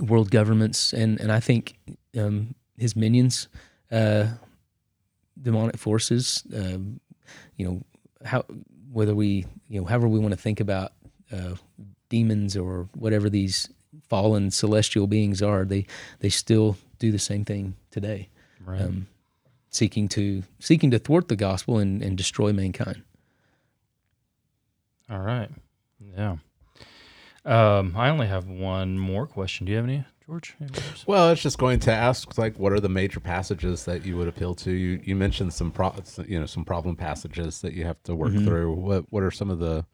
world 0.00 0.30
governments, 0.30 0.92
and 0.92 1.20
and 1.20 1.30
I 1.32 1.40
think 1.40 1.74
um, 2.18 2.54
his 2.76 2.94
minions, 2.96 3.48
uh, 3.90 4.26
demonic 5.40 5.76
forces. 5.78 6.42
um 6.54 7.00
you 7.56 7.66
know 7.66 7.82
how 8.24 8.44
whether 8.92 9.14
we 9.14 9.44
you 9.68 9.80
know 9.80 9.86
however 9.86 10.08
we 10.08 10.18
want 10.18 10.32
to 10.32 10.40
think 10.40 10.60
about 10.60 10.92
uh, 11.32 11.54
demons 12.08 12.56
or 12.56 12.88
whatever 12.94 13.28
these 13.28 13.68
fallen 14.08 14.50
celestial 14.50 15.06
beings 15.06 15.42
are, 15.42 15.64
they 15.64 15.86
they 16.20 16.28
still 16.28 16.76
do 16.98 17.10
the 17.10 17.18
same 17.18 17.44
thing 17.44 17.74
today, 17.90 18.28
Right. 18.64 18.80
um, 18.82 19.06
seeking 19.76 20.08
to 20.08 20.42
seeking 20.58 20.90
to 20.90 20.98
thwart 20.98 21.28
the 21.28 21.36
gospel 21.36 21.78
and, 21.78 22.02
and 22.02 22.16
destroy 22.16 22.52
mankind. 22.52 23.02
All 25.08 25.20
right. 25.20 25.50
Yeah. 26.16 26.36
Um, 27.44 27.94
I 27.96 28.08
only 28.08 28.26
have 28.26 28.48
one 28.48 28.98
more 28.98 29.26
question. 29.26 29.66
Do 29.66 29.70
you 29.70 29.76
have 29.76 29.86
any, 29.86 30.04
George? 30.26 30.56
Any? 30.60 30.70
Well, 31.06 31.30
it's 31.30 31.40
just 31.40 31.58
going 31.58 31.78
to 31.80 31.92
ask 31.92 32.36
like, 32.36 32.58
what 32.58 32.72
are 32.72 32.80
the 32.80 32.88
major 32.88 33.20
passages 33.20 33.84
that 33.84 34.04
you 34.04 34.16
would 34.16 34.26
appeal 34.26 34.54
to? 34.56 34.72
You 34.72 35.00
you 35.04 35.14
mentioned 35.14 35.52
some 35.52 35.70
pro, 35.70 35.94
you 36.26 36.40
know, 36.40 36.46
some 36.46 36.64
problem 36.64 36.96
passages 36.96 37.60
that 37.60 37.72
you 37.74 37.84
have 37.84 38.02
to 38.04 38.16
work 38.16 38.32
through. 38.32 38.72
What 38.72 39.04
what 39.10 39.22
are 39.22 39.30
some 39.30 39.50
of 39.50 39.60
the 39.60 39.86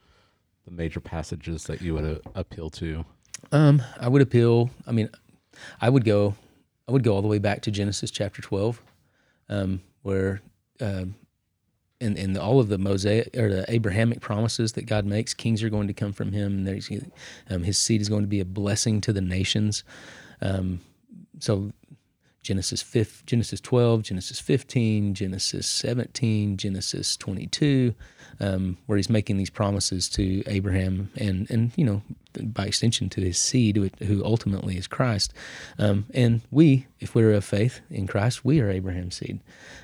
the 0.65 0.71
major 0.71 1.01
passages 1.01 1.65
that 1.65 1.83
you 1.83 1.95
would 1.95 2.05
uh, 2.05 2.31
appeal 2.35 2.71
to? 2.71 3.05
Um, 3.51 3.83
I 4.01 4.09
would 4.09 4.23
appeal. 4.23 4.71
I 4.87 4.93
mean, 4.93 5.11
I 5.81 5.91
would 5.91 6.05
go. 6.05 6.35
I 6.89 6.93
would 6.93 7.03
go 7.03 7.15
all 7.15 7.23
the 7.23 7.29
way 7.29 7.39
back 7.39 7.61
to 7.63 7.71
Genesis 7.71 8.11
chapter 8.11 8.41
twelve, 8.41 8.81
um, 9.53 9.83
where, 10.03 10.41
um, 10.81 11.15
in 12.01 12.17
in 12.17 12.37
all 12.37 12.59
of 12.59 12.69
the 12.69 12.79
Mosaic 12.79 13.37
or 13.37 13.49
the 13.49 13.65
Abrahamic 13.69 14.21
promises 14.21 14.73
that 14.73 14.87
God 14.87 15.05
makes, 15.05 15.35
kings 15.35 15.63
are 15.63 15.71
going 15.71 15.87
to 15.89 15.95
come 15.95 16.13
from 16.13 16.33
him. 16.33 16.67
Um, 17.51 17.63
his 17.63 17.79
seed 17.79 18.01
is 18.01 18.09
going 18.09 18.23
to 18.23 18.29
be 18.29 18.41
a 18.41 18.45
blessing 18.45 19.01
to 19.03 19.13
the 19.13 19.21
nations. 19.21 19.85
Um, 20.41 20.81
so 21.39 21.71
Genesis 22.43 22.83
5, 22.83 23.25
Genesis 23.25 23.61
12, 23.61 24.03
Genesis 24.03 24.41
15, 24.41 25.15
Genesis 25.15 25.67
17, 25.69 26.57
Genesis 26.57 27.17
22, 27.17 27.95
um, 28.41 28.77
where 28.87 28.97
he's 28.97 29.09
making 29.09 29.37
these 29.37 29.51
promises 29.51 30.09
to 30.09 30.43
Abraham 30.47 31.11
and, 31.17 31.49
and 31.51 31.73
you 31.77 31.85
know, 31.85 32.03
by 32.43 32.67
extension 32.67 33.09
to 33.11 33.21
his 33.21 33.39
seed, 33.39 33.77
who- 33.77 34.25
ultimately 34.25 34.77
is 34.77 34.87
Christ. 34.87 35.33
Um, 35.79 36.07
and 36.15 36.41
we, 36.51 36.87
if 37.01 37.15
we're 37.15 37.33
of 37.33 37.45
faith 37.45 37.81
in 37.91 38.07
Christ, 38.07 38.45
we 38.45 38.61
are 38.61 38.71
Abraham's 38.71 39.17
seed. 39.17 39.41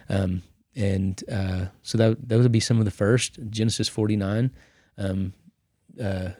Um, 0.08 0.42
and 0.74 1.22
uh, 1.30 1.66
so 1.82 1.98
that, 1.98 2.28
those 2.28 2.42
would 2.42 2.52
be 2.52 2.60
some 2.60 2.78
of 2.78 2.84
the 2.84 2.90
first. 2.90 3.38
Genesis 3.50 3.88
49, 3.88 4.50
um, 4.96 5.32
uh, 6.00 6.30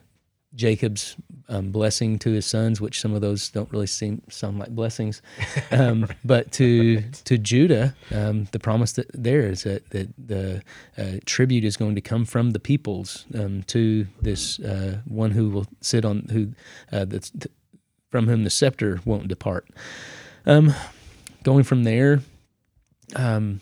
Jacob's 0.55 1.17
um, 1.49 1.71
blessing 1.71 2.19
to 2.21 2.31
his 2.31 2.47
sons, 2.47 2.81
which 2.81 3.01
some 3.01 3.15
of 3.15 3.21
those 3.21 3.51
don't 3.51 3.71
really 3.71 3.87
seem 3.87 4.23
sound 4.31 4.59
like 4.59 4.71
blessings, 4.71 5.23
um, 5.71 6.07
but 6.25 6.51
to 6.53 7.03
to 7.25 7.39
Judah, 7.39 7.95
um, 8.15 8.49
the 8.53 8.59
promise 8.59 8.93
that 8.93 9.11
there 9.13 9.43
is 9.43 9.65
that, 9.65 9.89
that 9.91 10.09
the 10.19 10.63
uh, 10.97 11.19
tribute 11.27 11.65
is 11.65 11.77
going 11.77 11.95
to 11.95 12.01
come 12.01 12.25
from 12.25 12.51
the 12.51 12.61
peoples 12.61 13.27
um, 13.35 13.63
to 13.65 14.07
this 14.23 14.59
uh, 14.61 14.99
one 15.07 15.33
who 15.33 15.51
will 15.51 15.67
sit 15.81 16.05
on 16.05 16.27
who 16.31 16.53
uh, 16.93 17.05
that's, 17.05 17.31
from 18.11 18.27
whom 18.27 18.45
the 18.45 18.51
scepter 18.51 19.01
won't 19.05 19.29
depart. 19.29 19.69
Um, 20.47 20.75
going 21.43 21.65
from 21.65 21.85
there, 21.85 22.21
um, 23.17 23.61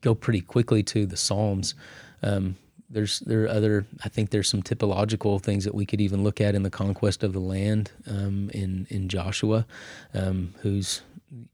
go 0.00 0.14
pretty 0.14 0.40
quickly 0.40 0.82
to 0.84 1.06
the 1.06 1.16
Psalms. 1.16 1.74
Um, 2.22 2.56
there's 2.90 3.20
there 3.20 3.44
are 3.44 3.48
other. 3.48 3.86
I 4.04 4.08
think 4.08 4.30
there's 4.30 4.48
some 4.48 4.62
typological 4.62 5.40
things 5.40 5.64
that 5.64 5.74
we 5.74 5.86
could 5.86 6.00
even 6.00 6.24
look 6.24 6.40
at 6.40 6.54
in 6.54 6.62
the 6.62 6.70
conquest 6.70 7.22
of 7.22 7.32
the 7.32 7.40
land 7.40 7.90
um, 8.06 8.50
in 8.54 8.86
in 8.90 9.08
Joshua, 9.08 9.66
um, 10.14 10.54
who's 10.60 11.02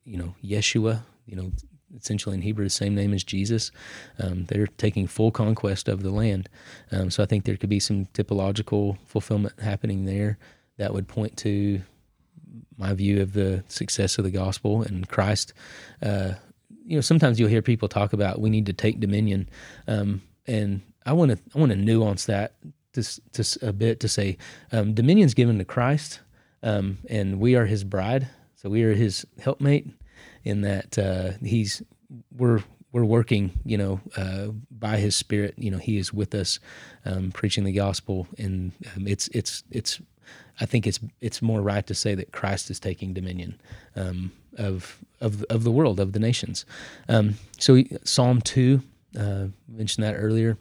you 0.04 0.16
know 0.16 0.34
Yeshua. 0.44 1.02
You 1.26 1.36
know, 1.36 1.52
essentially 1.96 2.34
in 2.34 2.42
Hebrew, 2.42 2.64
the 2.64 2.70
same 2.70 2.94
name 2.94 3.14
as 3.14 3.24
Jesus. 3.24 3.70
Um, 4.18 4.44
they're 4.44 4.66
taking 4.66 5.06
full 5.06 5.30
conquest 5.30 5.88
of 5.88 6.02
the 6.02 6.10
land. 6.10 6.48
Um, 6.92 7.10
so 7.10 7.22
I 7.22 7.26
think 7.26 7.44
there 7.44 7.56
could 7.56 7.70
be 7.70 7.80
some 7.80 8.06
typological 8.06 8.98
fulfillment 9.06 9.58
happening 9.60 10.04
there 10.04 10.38
that 10.76 10.92
would 10.92 11.08
point 11.08 11.36
to 11.38 11.80
my 12.76 12.92
view 12.92 13.22
of 13.22 13.32
the 13.32 13.64
success 13.68 14.18
of 14.18 14.24
the 14.24 14.30
gospel 14.30 14.82
and 14.82 15.08
Christ. 15.08 15.52
Uh, 16.02 16.34
you 16.84 16.96
know, 16.96 17.00
sometimes 17.00 17.40
you'll 17.40 17.48
hear 17.48 17.62
people 17.62 17.88
talk 17.88 18.12
about 18.12 18.40
we 18.40 18.50
need 18.50 18.66
to 18.66 18.72
take 18.72 19.00
dominion, 19.00 19.48
um, 19.88 20.22
and 20.46 20.82
I 21.06 21.12
want 21.12 21.32
to 21.32 21.38
I 21.54 21.58
want 21.58 21.72
to 21.72 21.76
nuance 21.76 22.26
that 22.26 22.54
just, 22.94 23.20
just 23.32 23.62
a 23.62 23.72
bit 23.72 24.00
to 24.00 24.08
say 24.08 24.38
um, 24.72 24.94
dominion's 24.94 25.34
given 25.34 25.58
to 25.58 25.64
Christ, 25.64 26.20
um, 26.62 26.98
and 27.08 27.40
we 27.40 27.56
are 27.56 27.66
His 27.66 27.84
bride, 27.84 28.28
so 28.56 28.70
we 28.70 28.82
are 28.84 28.94
His 28.94 29.26
helpmate. 29.40 29.88
In 30.44 30.60
that 30.60 30.98
uh, 30.98 31.32
He's 31.42 31.82
we're 32.36 32.62
we're 32.92 33.04
working, 33.04 33.50
you 33.64 33.76
know, 33.76 34.00
uh, 34.16 34.48
by 34.70 34.98
His 34.98 35.16
Spirit. 35.16 35.54
You 35.56 35.70
know, 35.70 35.78
He 35.78 35.98
is 35.98 36.12
with 36.12 36.34
us, 36.34 36.60
um, 37.04 37.32
preaching 37.32 37.64
the 37.64 37.72
gospel, 37.72 38.26
and 38.38 38.72
um, 38.94 39.06
it's 39.06 39.28
it's 39.28 39.64
it's. 39.70 40.00
I 40.60 40.66
think 40.66 40.86
it's 40.86 41.00
it's 41.20 41.42
more 41.42 41.60
right 41.60 41.86
to 41.86 41.94
say 41.94 42.14
that 42.14 42.32
Christ 42.32 42.70
is 42.70 42.78
taking 42.78 43.12
dominion 43.12 43.60
um, 43.96 44.32
of 44.56 44.98
of 45.20 45.42
of 45.44 45.64
the 45.64 45.72
world 45.72 45.98
of 45.98 46.12
the 46.12 46.20
nations. 46.20 46.64
Um, 47.08 47.34
so 47.58 47.82
Psalm 48.04 48.40
two 48.40 48.82
uh, 49.18 49.46
mentioned 49.68 50.04
that 50.04 50.14
earlier. 50.14 50.56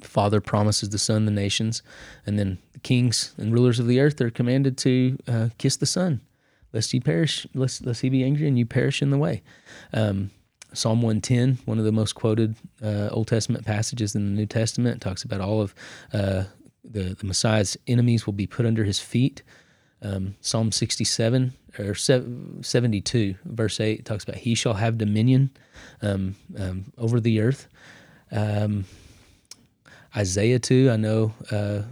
The 0.00 0.08
Father 0.08 0.40
promises 0.40 0.90
the 0.90 0.98
Son 0.98 1.24
the 1.24 1.30
nations, 1.30 1.82
and 2.26 2.38
then 2.38 2.58
the 2.72 2.78
kings 2.78 3.34
and 3.36 3.52
rulers 3.52 3.78
of 3.78 3.86
the 3.86 4.00
earth 4.00 4.20
are 4.20 4.30
commanded 4.30 4.76
to 4.78 5.18
uh, 5.26 5.48
kiss 5.58 5.76
the 5.76 5.86
Son, 5.86 6.20
lest 6.72 6.92
he 6.92 7.00
perish, 7.00 7.46
lest, 7.54 7.84
lest 7.84 8.02
he 8.02 8.08
be 8.08 8.24
angry 8.24 8.48
and 8.48 8.58
you 8.58 8.66
perish 8.66 9.02
in 9.02 9.10
the 9.10 9.18
way. 9.18 9.42
Um, 9.92 10.30
Psalm 10.72 11.02
110, 11.02 11.58
one 11.66 11.78
of 11.78 11.84
the 11.84 11.92
most 11.92 12.14
quoted 12.14 12.56
uh, 12.82 13.08
Old 13.10 13.28
Testament 13.28 13.64
passages 13.64 14.14
in 14.14 14.24
the 14.24 14.32
New 14.32 14.46
Testament, 14.46 15.00
talks 15.00 15.22
about 15.22 15.40
all 15.40 15.60
of 15.60 15.74
uh, 16.12 16.44
the, 16.84 17.14
the 17.14 17.26
Messiah's 17.26 17.76
enemies 17.86 18.26
will 18.26 18.32
be 18.32 18.46
put 18.46 18.66
under 18.66 18.84
his 18.84 18.98
feet. 18.98 19.42
Um, 20.02 20.34
Psalm 20.40 20.70
67 20.70 21.54
or 21.78 21.94
72, 21.94 23.34
verse 23.44 23.80
8, 23.80 24.04
talks 24.04 24.24
about 24.24 24.36
he 24.36 24.54
shall 24.54 24.74
have 24.74 24.98
dominion 24.98 25.50
um, 26.02 26.36
um, 26.58 26.92
over 26.98 27.20
the 27.20 27.40
earth. 27.40 27.68
Um, 28.30 28.84
Isaiah 30.16 30.58
2, 30.58 30.90
I 30.90 30.96
know 30.96 31.34
uh, 31.50 31.82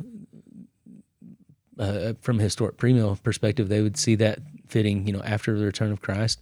uh, 1.79 2.12
from 2.20 2.39
a 2.39 2.43
historic 2.43 2.77
premill 2.77 3.20
perspective, 3.23 3.68
they 3.68 3.83
would 3.83 3.97
see 3.97 4.14
that 4.16 4.39
fitting, 4.68 5.07
you 5.07 5.12
know, 5.12 5.23
after 5.23 5.59
the 5.59 5.64
return 5.64 5.93
of 5.93 6.01
Christ. 6.01 6.41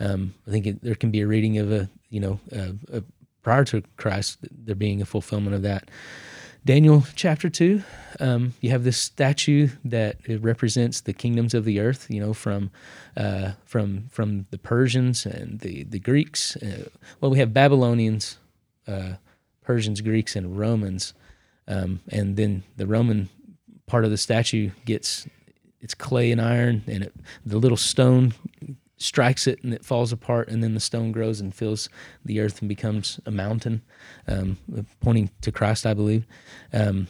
Um, 0.00 0.34
I 0.46 0.50
think 0.50 0.66
it, 0.66 0.82
there 0.82 0.94
can 0.94 1.10
be 1.10 1.20
a 1.20 1.26
reading 1.26 1.58
of 1.58 1.70
a, 1.70 1.88
you 2.08 2.20
know, 2.20 2.40
a, 2.52 3.02
prior 3.42 3.64
to 3.64 3.82
Christ, 3.96 4.38
there 4.50 4.74
being 4.74 5.00
a 5.00 5.06
fulfillment 5.06 5.54
of 5.54 5.62
that. 5.62 5.90
Daniel 6.64 7.04
chapter 7.14 7.48
2, 7.48 7.82
um, 8.20 8.52
you 8.60 8.70
have 8.70 8.84
this 8.84 8.98
statue 8.98 9.68
that 9.84 10.18
represents 10.28 11.00
the 11.00 11.14
kingdoms 11.14 11.54
of 11.54 11.64
the 11.64 11.80
earth, 11.80 12.06
you 12.10 12.20
know, 12.20 12.34
from 12.34 12.70
uh, 13.16 13.52
from 13.64 14.08
from 14.10 14.46
the 14.50 14.58
Persians 14.58 15.24
and 15.24 15.60
the, 15.60 15.84
the 15.84 15.98
Greeks. 15.98 16.56
Uh, 16.56 16.88
well, 17.20 17.30
we 17.30 17.38
have 17.38 17.54
Babylonians, 17.54 18.36
uh, 18.86 19.14
Persians, 19.62 20.02
Greeks, 20.02 20.36
and 20.36 20.58
Romans. 20.58 21.14
Um, 21.70 22.00
and 22.08 22.36
then 22.36 22.64
the 22.76 22.86
Roman 22.86 23.28
part 23.86 24.04
of 24.04 24.10
the 24.10 24.18
statue 24.18 24.70
gets 24.84 25.26
it's 25.80 25.94
clay 25.94 26.30
and 26.30 26.40
iron, 26.40 26.82
and 26.86 27.04
it, 27.04 27.14
the 27.46 27.56
little 27.58 27.76
stone 27.76 28.34
strikes 28.98 29.46
it 29.46 29.62
and 29.64 29.72
it 29.72 29.84
falls 29.84 30.12
apart, 30.12 30.48
and 30.48 30.62
then 30.62 30.74
the 30.74 30.80
stone 30.80 31.12
grows 31.12 31.40
and 31.40 31.54
fills 31.54 31.88
the 32.24 32.40
earth 32.40 32.60
and 32.60 32.68
becomes 32.68 33.18
a 33.24 33.30
mountain, 33.30 33.82
um, 34.28 34.58
pointing 35.00 35.30
to 35.40 35.50
Christ, 35.50 35.86
I 35.86 35.94
believe. 35.94 36.26
Um, 36.72 37.06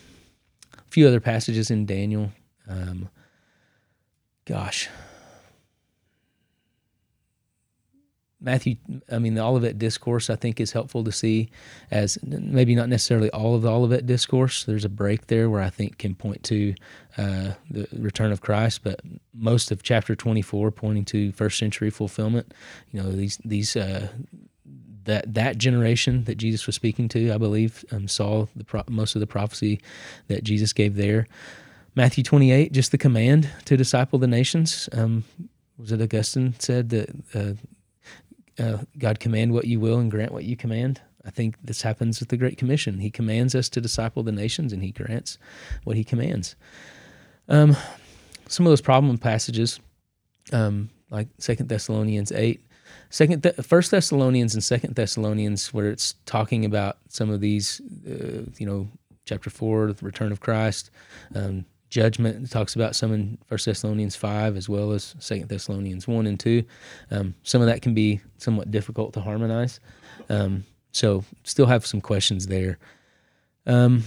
a 0.74 0.90
few 0.90 1.08
other 1.08 1.20
passages 1.20 1.70
in 1.70 1.86
Daniel. 1.86 2.30
Um, 2.68 3.08
gosh, 4.44 4.88
Matthew, 8.40 8.76
I 9.10 9.18
mean, 9.18 9.34
the 9.34 9.42
Olivet 9.42 9.78
Discourse, 9.78 10.30
I 10.30 10.36
think, 10.36 10.60
is 10.60 10.72
helpful 10.72 11.04
to 11.04 11.12
see 11.12 11.50
as 11.90 12.18
maybe 12.22 12.74
not 12.74 12.88
necessarily 12.88 13.30
all 13.30 13.54
of 13.54 13.62
the 13.62 13.70
Olivet 13.70 14.06
Discourse. 14.06 14.64
There's 14.64 14.84
a 14.84 14.88
break 14.88 15.26
there 15.26 15.50
where 15.50 15.60
I 15.60 15.68
think 15.68 15.98
can 15.98 16.14
point 16.14 16.42
to 16.44 16.74
uh, 17.18 17.52
the 17.70 17.86
return 17.92 18.32
of 18.32 18.40
Christ, 18.40 18.82
but 18.82 19.00
most 19.34 19.70
of 19.70 19.82
chapter 19.82 20.16
24 20.16 20.70
pointing 20.70 21.04
to 21.06 21.32
first 21.32 21.58
century 21.58 21.90
fulfillment. 21.90 22.54
You 22.92 23.02
know, 23.02 23.12
these, 23.12 23.38
these, 23.44 23.76
uh, 23.76 24.08
that 25.04 25.34
that 25.34 25.58
generation 25.58 26.24
that 26.24 26.36
Jesus 26.36 26.66
was 26.66 26.76
speaking 26.76 27.08
to, 27.08 27.32
I 27.32 27.38
believe, 27.38 27.84
um, 27.90 28.08
saw 28.08 28.46
the 28.56 28.64
pro- 28.64 28.84
most 28.88 29.16
of 29.16 29.20
the 29.20 29.26
prophecy 29.26 29.80
that 30.28 30.44
Jesus 30.44 30.72
gave 30.72 30.96
there. 30.96 31.26
Matthew 31.94 32.22
28, 32.22 32.72
just 32.72 32.92
the 32.92 32.98
command 32.98 33.50
to 33.64 33.76
disciple 33.76 34.18
the 34.18 34.26
nations. 34.26 34.88
Um, 34.92 35.24
was 35.76 35.92
it 35.92 36.00
Augustine 36.00 36.54
said 36.58 36.90
that 36.90 37.10
uh, 37.34 37.52
uh, 38.60 38.78
God 38.98 39.18
command 39.20 39.52
what 39.52 39.66
you 39.66 39.80
will 39.80 39.98
and 39.98 40.10
grant 40.10 40.32
what 40.32 40.44
you 40.44 40.56
command. 40.56 41.00
I 41.24 41.30
think 41.30 41.56
this 41.62 41.82
happens 41.82 42.20
with 42.20 42.28
the 42.28 42.36
Great 42.36 42.58
Commission. 42.58 42.98
He 42.98 43.10
commands 43.10 43.54
us 43.54 43.68
to 43.70 43.80
disciple 43.80 44.22
the 44.22 44.32
nations, 44.32 44.72
and 44.72 44.82
He 44.82 44.92
grants 44.92 45.38
what 45.84 45.96
He 45.96 46.04
commands. 46.04 46.56
Um, 47.48 47.76
some 48.48 48.66
of 48.66 48.70
those 48.70 48.80
problem 48.80 49.18
passages, 49.18 49.80
um, 50.52 50.90
like 51.10 51.28
Second 51.38 51.68
Thessalonians 51.68 52.32
eight, 52.32 52.60
Second, 53.10 53.42
Th- 53.42 53.54
First 53.56 53.90
Thessalonians 53.90 54.54
and 54.54 54.62
Second 54.62 54.94
Thessalonians, 54.94 55.74
where 55.74 55.90
it's 55.90 56.14
talking 56.26 56.64
about 56.64 56.98
some 57.08 57.30
of 57.30 57.40
these, 57.40 57.80
uh, 58.08 58.50
you 58.58 58.66
know, 58.66 58.88
chapter 59.26 59.50
four, 59.50 59.92
the 59.92 60.04
return 60.04 60.32
of 60.32 60.40
Christ, 60.40 60.90
um, 61.34 61.64
judgment. 61.90 62.44
It 62.44 62.50
talks 62.50 62.74
about 62.74 62.96
some 62.96 63.12
in 63.12 63.38
First 63.46 63.66
Thessalonians 63.66 64.16
five 64.16 64.56
as 64.56 64.68
well 64.68 64.92
as 64.92 65.14
Second 65.18 65.48
Thessalonians 65.48 66.08
one 66.08 66.26
and 66.26 66.40
two. 66.40 66.64
Um, 67.10 67.34
some 67.42 67.60
of 67.60 67.66
that 67.66 67.82
can 67.82 67.92
be 67.92 68.20
somewhat 68.38 68.70
difficult 68.70 69.12
to 69.14 69.20
harmonize. 69.20 69.80
Um, 70.28 70.64
so 70.92 71.24
still 71.44 71.66
have 71.66 71.84
some 71.84 72.00
questions 72.00 72.46
there. 72.46 72.78
Um, 73.66 74.04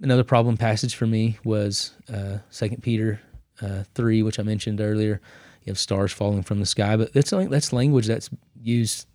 another 0.00 0.24
problem 0.24 0.56
passage 0.56 0.96
for 0.96 1.06
me 1.06 1.38
was 1.44 1.92
uh, 2.12 2.38
Second 2.50 2.82
Peter 2.82 3.20
uh, 3.62 3.84
three, 3.94 4.22
which 4.22 4.40
I 4.40 4.42
mentioned 4.42 4.80
earlier. 4.80 5.20
You 5.62 5.70
have 5.70 5.78
stars 5.78 6.12
falling 6.12 6.42
from 6.42 6.60
the 6.60 6.66
sky, 6.66 6.96
but 6.96 7.12
that's 7.12 7.30
that's 7.30 7.72
language 7.72 8.06
that's 8.06 8.28
used 8.60 9.06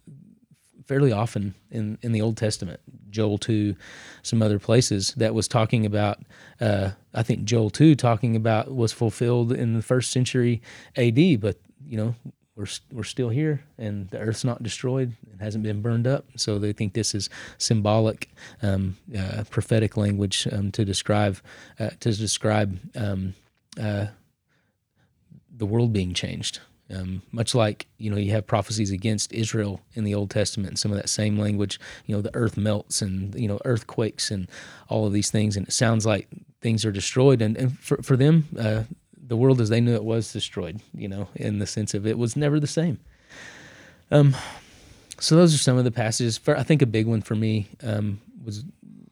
fairly 0.90 1.12
often 1.12 1.54
in, 1.70 2.00
in 2.02 2.14
the 2.14 2.20
Old 2.20 2.36
Testament, 2.36 2.80
Joel 3.12 3.38
2, 3.38 3.76
some 4.24 4.42
other 4.42 4.58
places 4.58 5.14
that 5.18 5.36
was 5.36 5.48
talking 5.48 5.86
about, 5.86 6.18
uh, 6.60 6.90
I 7.14 7.22
think 7.22 7.44
Joel 7.44 7.70
2 7.70 7.94
talking 7.94 8.36
about 8.36 8.74
was 8.74 8.92
fulfilled 8.92 9.52
in 9.52 9.76
the 9.76 9.84
first 9.84 10.10
century 10.10 10.64
AD, 10.98 11.42
but, 11.42 11.58
you 11.86 11.96
know, 11.96 12.16
we're, 12.56 12.66
we're 12.92 13.04
still 13.04 13.30
here 13.30 13.62
and 13.78 14.10
the 14.10 14.18
earth's 14.18 14.44
not 14.44 14.64
destroyed. 14.64 15.14
It 15.32 15.40
hasn't 15.40 15.64
been 15.64 15.84
burned 15.84 16.08
up. 16.08 16.26
So 16.38 16.58
they 16.58 16.74
think 16.74 16.94
this 16.94 17.14
is 17.14 17.30
symbolic, 17.60 18.28
um, 18.64 18.98
uh, 19.16 19.44
prophetic 19.48 19.96
language 19.96 20.48
um, 20.52 20.72
to 20.72 20.84
describe, 20.84 21.38
uh, 21.80 21.92
to 22.00 22.12
describe 22.12 22.80
um, 22.96 23.36
uh, 23.80 24.08
the 25.56 25.68
world 25.68 25.94
being 25.94 26.16
changed. 26.16 26.62
Um, 26.94 27.22
much 27.32 27.54
like 27.54 27.88
you 27.98 28.10
know 28.10 28.18
you 28.18 28.32
have 28.32 28.48
prophecies 28.48 28.92
against 28.92 29.32
Israel 29.32 29.82
in 29.94 30.04
the 30.04 30.16
Old 30.16 30.32
Testament, 30.32 30.70
and 30.70 30.80
some 30.80 30.92
of 30.92 30.98
that 30.98 31.10
same 31.10 31.38
language. 31.38 31.80
You 32.06 32.16
know, 32.16 32.22
the 32.22 32.36
earth 32.36 32.58
melts 32.58 33.02
and 33.02 33.36
you 33.36 33.48
know 33.48 33.60
earthquakes 33.66 34.32
and 34.32 34.50
all 34.88 35.06
of 35.06 35.14
these 35.14 35.30
things, 35.30 35.56
and 35.56 35.68
it 35.68 35.72
sounds 35.72 36.06
like 36.06 36.28
things 36.62 36.84
are 36.86 36.92
destroyed. 36.92 37.42
And, 37.42 37.58
and 37.58 37.80
for 37.80 38.02
for 38.02 38.18
them, 38.18 38.48
uh, 38.58 38.84
the 39.16 39.38
world 39.38 39.62
as 39.62 39.70
they 39.70 39.82
knew 39.82 39.94
it 39.94 40.04
was 40.04 40.34
destroyed. 40.34 40.82
You 40.94 41.08
know, 41.08 41.28
in 41.36 41.60
the 41.60 41.68
sense 41.68 41.94
of 41.94 42.08
it 42.08 42.18
was 42.18 42.36
never 42.36 42.60
the 42.60 42.68
same. 42.68 43.00
Um, 44.12 44.36
so 45.20 45.36
those 45.36 45.54
are 45.54 45.60
some 45.60 45.78
of 45.78 45.84
the 45.84 45.92
passages. 45.92 46.38
For, 46.38 46.58
I 46.58 46.64
think 46.64 46.82
a 46.82 46.88
big 46.88 47.06
one 47.06 47.22
for 47.22 47.36
me 47.36 47.68
um, 47.84 48.22
was 48.44 48.64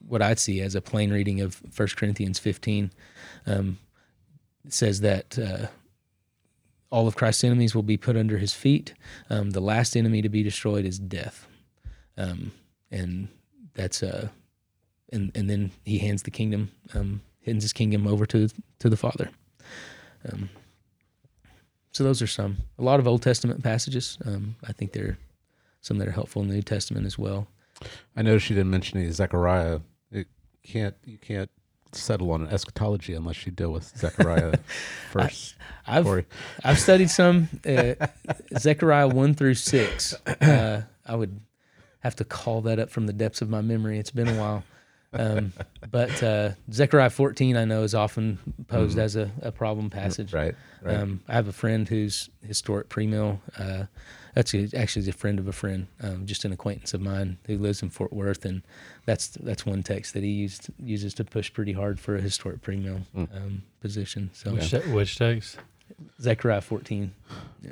what 0.08 0.22
I'd 0.22 0.40
see 0.40 0.62
as 0.62 0.74
a 0.74 0.82
plain 0.82 1.12
reading 1.12 1.42
of 1.42 1.62
1 1.76 1.90
Corinthians 1.98 2.40
15. 2.40 2.92
Um, 3.46 3.78
says 4.70 5.02
that 5.02 5.38
uh, 5.38 5.68
all 6.90 7.08
of 7.08 7.16
Christ's 7.16 7.44
enemies 7.44 7.76
will 7.76 7.84
be 7.84 7.98
put 7.98 8.16
under 8.16 8.38
his 8.38 8.54
feet. 8.54 8.94
Um, 9.30 9.52
the 9.52 9.60
last 9.60 9.96
enemy 9.96 10.22
to 10.22 10.30
be 10.30 10.44
destroyed 10.44 10.86
is 10.86 11.00
death. 11.00 11.48
Um, 12.18 12.52
and 12.92 13.28
that's 13.74 14.02
uh, 14.02 14.30
and 15.12 15.32
and 15.36 15.50
then 15.50 15.72
he 15.84 16.00
hands 16.00 16.24
the 16.24 16.32
kingdom, 16.32 16.72
um, 16.94 17.22
hands 17.46 17.64
his 17.64 17.74
kingdom 17.74 18.08
over 18.08 18.26
to 18.28 18.50
to 18.80 18.90
the 18.90 18.98
Father. 18.98 19.30
Um, 20.32 20.50
so 21.92 22.04
those 22.04 22.22
are 22.22 22.28
some 22.28 22.58
a 22.78 22.84
lot 22.84 23.00
of 23.00 23.08
Old 23.08 23.22
Testament 23.22 23.64
passages. 23.64 24.18
Um, 24.26 24.56
I 24.68 24.72
think 24.72 24.94
there 24.94 25.06
are 25.06 25.18
some 25.82 25.98
that 26.00 26.08
are 26.08 26.12
helpful 26.12 26.42
in 26.42 26.48
the 26.48 26.56
New 26.56 26.62
Testament 26.62 27.06
as 27.06 27.18
well. 27.18 27.48
I 28.16 28.22
noticed 28.22 28.50
you 28.50 28.56
didn't 28.56 28.72
mention 28.72 29.12
Zechariah. 29.12 29.80
It 30.12 30.28
can't 30.64 30.96
you 31.06 31.18
can't 31.18 31.50
settle 31.92 32.32
on 32.32 32.42
an 32.42 32.48
eschatology 32.50 33.14
unless 33.14 33.46
you 33.46 33.52
deal 33.52 33.72
with 33.72 33.84
Zechariah 33.98 34.58
first. 35.12 35.56
I've 35.86 36.06
Cory. 36.06 36.26
I've 36.64 36.80
studied 36.80 37.10
some 37.10 37.50
uh, 37.66 37.94
Zechariah 38.58 39.08
one 39.08 39.34
through 39.34 39.56
six. 39.56 40.16
Uh, 40.42 40.84
I 41.06 41.16
would 41.16 41.40
have 42.00 42.16
to 42.18 42.26
call 42.26 42.62
that 42.62 42.80
up 42.80 42.90
from 42.90 43.08
the 43.08 43.14
depths 43.14 43.42
of 43.42 43.50
my 43.50 43.62
memory. 43.62 43.98
It's 44.00 44.12
been 44.12 44.28
a 44.28 44.40
while, 44.40 44.64
um, 45.14 45.54
but 45.90 46.22
uh, 46.22 46.52
Zechariah 46.72 47.10
fourteen 47.10 47.58
I 47.58 47.66
know 47.66 47.84
is 47.84 47.96
often 47.96 48.38
posed 48.68 48.98
as 48.98 49.16
a, 49.16 49.32
a 49.42 49.52
problem 49.52 49.90
passage. 49.90 50.34
Right, 50.34 50.56
right. 50.82 50.96
Um, 50.96 51.22
I 51.28 51.34
have 51.34 51.48
a 51.48 51.54
friend 51.54 51.88
who's 51.88 52.30
historic 52.42 52.90
pre-mill. 52.90 53.42
That's 54.36 54.54
a, 54.54 54.70
actually 54.76 55.08
a 55.10 55.14
friend 55.14 55.40
of 55.40 55.48
a 55.48 55.52
friend, 55.52 55.88
um, 56.02 56.26
just 56.26 56.46
an 56.46 56.52
acquaintance 56.52 56.94
of 56.94 57.02
mine 57.02 57.38
who 57.48 57.58
lives 57.58 57.82
in 57.82 57.90
Fort 57.90 58.14
Worth, 58.14 58.46
and 58.46 58.62
that's 59.06 59.28
that's 59.30 59.66
one 59.66 59.84
text 59.84 60.14
that 60.14 60.24
he 60.24 60.30
used 60.30 60.68
uses 60.80 61.14
to 61.16 61.24
push 61.24 61.52
pretty 61.52 61.74
hard 61.74 62.00
for 62.00 62.16
a 62.16 62.22
historic 62.22 62.62
pre-mill 62.62 63.02
um, 63.16 63.64
position. 63.82 64.30
So 64.34 64.54
Which, 64.54 64.72
te- 64.72 64.78
which 64.92 65.18
text? 65.18 65.58
Zechariah 66.22 66.62
14. 66.62 67.14
Yeah. 67.62 67.72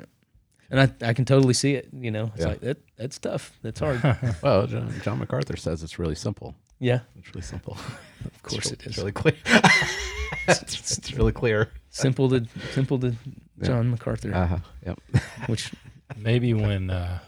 And 0.70 0.80
I, 0.80 1.08
I 1.08 1.12
can 1.12 1.24
totally 1.24 1.54
see 1.54 1.74
it. 1.74 1.88
You 1.92 2.10
know, 2.10 2.32
it's 2.34 2.40
Yeah. 2.44 2.48
like 2.48 2.60
that. 2.60 2.78
That's 2.96 3.18
tough. 3.18 3.52
That's 3.62 3.78
hard. 3.78 4.02
well, 4.42 4.66
John, 4.66 4.92
John 5.02 5.18
MacArthur 5.20 5.56
says 5.56 5.82
it's 5.84 5.98
really 5.98 6.16
simple. 6.16 6.56
yeah, 6.80 7.00
It's 7.18 7.28
really 7.34 7.42
simple. 7.46 7.74
of 8.24 8.42
course 8.42 8.72
it 8.72 8.84
It's 8.84 8.98
really 8.98 9.12
clear. 9.12 9.34
it's, 10.48 10.98
it's 10.98 11.12
really 11.12 11.32
clear. 11.32 11.70
Simple 11.90 12.28
to 12.30 12.44
simple 12.72 12.98
to 12.98 13.14
John 13.62 13.90
MacArthur, 13.90 14.34
Uh 14.34 14.46
huh. 14.46 14.58
Yep. 14.84 15.00
which 15.46 15.70
Maybe 16.16 16.54
when 16.54 16.90
uh, 16.90 17.18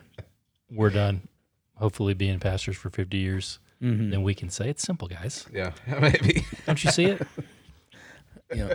we're 0.70 0.90
done, 0.90 1.28
hopefully 1.76 2.14
being 2.14 2.38
pastors 2.40 2.76
for 2.76 2.90
50 2.90 3.16
years, 3.16 3.58
mhm, 3.82 4.10
then 4.10 4.22
we 4.22 4.34
can 4.34 4.50
say 4.50 4.68
it's 4.68 4.82
simple, 4.82 5.08
guys. 5.08 5.46
Yeah. 5.52 5.72
Maybe. 6.00 6.44
Don't 6.66 6.82
you 6.82 6.90
see 6.90 7.04
it? 7.06 7.26
you 8.54 8.64
know, 8.64 8.74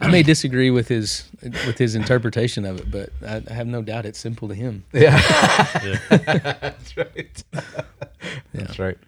I 0.00 0.08
may 0.08 0.22
disagree 0.22 0.70
with 0.70 0.86
his 0.88 1.28
with 1.42 1.78
his 1.78 1.94
interpretation 1.96 2.64
of 2.64 2.78
it, 2.80 2.90
but 2.90 3.10
I, 3.26 3.42
I 3.48 3.52
have 3.52 3.66
no 3.66 3.82
doubt 3.82 4.06
it's 4.06 4.18
simple 4.20 4.48
to 4.48 4.54
him. 4.54 4.84
Yeah. 4.92 5.20
Yeah. 5.84 5.98
That's 6.60 6.96
right. 6.96 7.44
That's 8.52 8.78
right. 8.78 8.98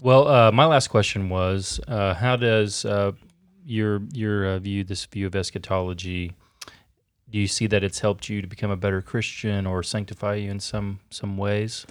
Well, 0.00 0.26
uh, 0.28 0.50
my 0.52 0.64
last 0.64 0.88
question 0.88 1.28
was, 1.28 1.78
uh, 1.88 2.14
how 2.14 2.36
does 2.36 2.84
uh, 2.84 3.12
your 3.66 4.00
your 4.12 4.46
uh, 4.46 4.58
view 4.58 4.84
this 4.84 5.04
view 5.06 5.26
of 5.26 5.34
eschatology? 5.34 6.32
Do 7.32 7.38
you 7.38 7.48
see 7.48 7.66
that 7.68 7.82
it's 7.82 8.00
helped 8.00 8.28
you 8.28 8.42
to 8.42 8.46
become 8.46 8.70
a 8.70 8.76
better 8.76 9.00
Christian 9.00 9.66
or 9.66 9.82
sanctify 9.82 10.34
you 10.34 10.50
in 10.50 10.60
some 10.60 11.00
some 11.08 11.38
ways? 11.38 11.86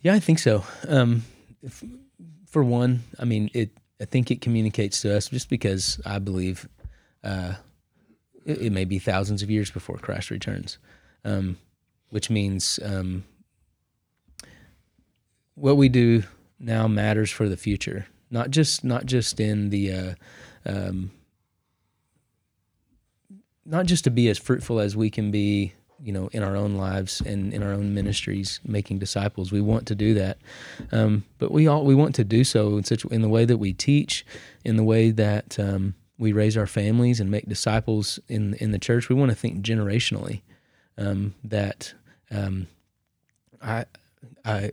Yeah, 0.00 0.14
I 0.14 0.20
think 0.20 0.38
so. 0.38 0.64
Um, 0.88 1.24
f- 1.64 1.84
for 2.46 2.64
one, 2.64 3.04
I 3.18 3.24
mean, 3.26 3.50
it. 3.52 3.70
I 4.00 4.06
think 4.06 4.30
it 4.30 4.40
communicates 4.40 5.02
to 5.02 5.16
us 5.16 5.28
just 5.28 5.48
because 5.48 6.00
I 6.04 6.18
believe 6.18 6.68
uh, 7.22 7.54
it, 8.44 8.62
it 8.62 8.72
may 8.72 8.84
be 8.84 8.98
thousands 8.98 9.42
of 9.42 9.50
years 9.50 9.70
before 9.70 9.98
Christ 9.98 10.30
returns, 10.30 10.78
um, 11.24 11.58
which 12.08 12.28
means 12.28 12.80
um, 12.82 13.24
what 15.54 15.76
we 15.76 15.88
do 15.88 16.24
now 16.58 16.88
matters 16.88 17.30
for 17.30 17.48
the 17.48 17.56
future. 17.56 18.06
Not 18.30 18.50
just 18.50 18.82
not 18.82 19.04
just 19.04 19.38
in 19.38 19.68
the 19.68 19.92
uh, 19.92 20.14
um, 20.66 21.10
not 23.66 23.86
just 23.86 24.04
to 24.04 24.10
be 24.10 24.28
as 24.28 24.38
fruitful 24.38 24.80
as 24.80 24.96
we 24.96 25.10
can 25.10 25.30
be 25.30 25.72
you 26.02 26.12
know 26.12 26.28
in 26.32 26.42
our 26.42 26.56
own 26.56 26.74
lives 26.74 27.20
and 27.22 27.52
in 27.52 27.62
our 27.62 27.72
own 27.72 27.94
ministries 27.94 28.60
making 28.64 28.98
disciples. 28.98 29.52
We 29.52 29.60
want 29.60 29.86
to 29.86 29.94
do 29.94 30.14
that. 30.14 30.38
Um, 30.92 31.24
but 31.38 31.50
we 31.50 31.66
all 31.66 31.84
we 31.84 31.94
want 31.94 32.14
to 32.16 32.24
do 32.24 32.44
so 32.44 32.76
in 32.76 32.84
such 32.84 33.04
in 33.06 33.22
the 33.22 33.28
way 33.28 33.44
that 33.44 33.58
we 33.58 33.72
teach 33.72 34.26
in 34.64 34.76
the 34.76 34.84
way 34.84 35.10
that 35.10 35.58
um, 35.58 35.94
we 36.18 36.32
raise 36.32 36.56
our 36.56 36.66
families 36.66 37.20
and 37.20 37.30
make 37.30 37.48
disciples 37.48 38.20
in 38.28 38.54
in 38.54 38.70
the 38.70 38.78
church. 38.78 39.08
We 39.08 39.14
want 39.14 39.30
to 39.30 39.36
think 39.36 39.64
generationally 39.64 40.42
um, 40.98 41.34
that 41.42 41.94
um, 42.30 42.66
I 43.62 43.86
I 44.44 44.70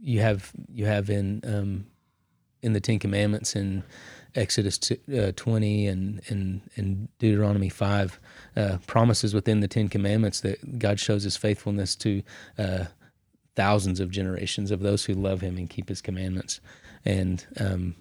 you 0.00 0.20
have 0.20 0.50
you 0.72 0.86
have 0.86 1.10
in 1.10 1.42
um, 1.44 1.86
in 2.62 2.72
the 2.72 2.80
Ten 2.80 2.98
Commandments 2.98 3.54
in 3.54 3.82
Exodus 4.34 4.78
uh, 4.92 5.32
20 5.34 5.86
and, 5.86 6.20
and, 6.28 6.60
and 6.76 7.08
Deuteronomy 7.18 7.68
5 7.68 8.20
uh, 8.56 8.78
promises 8.86 9.34
within 9.34 9.60
the 9.60 9.68
Ten 9.68 9.88
Commandments 9.88 10.40
that 10.40 10.78
God 10.78 11.00
shows 11.00 11.24
his 11.24 11.36
faithfulness 11.36 11.96
to 11.96 12.22
uh, 12.58 12.84
thousands 13.56 14.00
of 14.00 14.10
generations 14.10 14.70
of 14.70 14.80
those 14.80 15.04
who 15.04 15.14
love 15.14 15.40
him 15.40 15.56
and 15.56 15.68
keep 15.68 15.88
his 15.88 16.00
commandments. 16.00 16.60
And 17.04 17.44
um, 17.58 17.94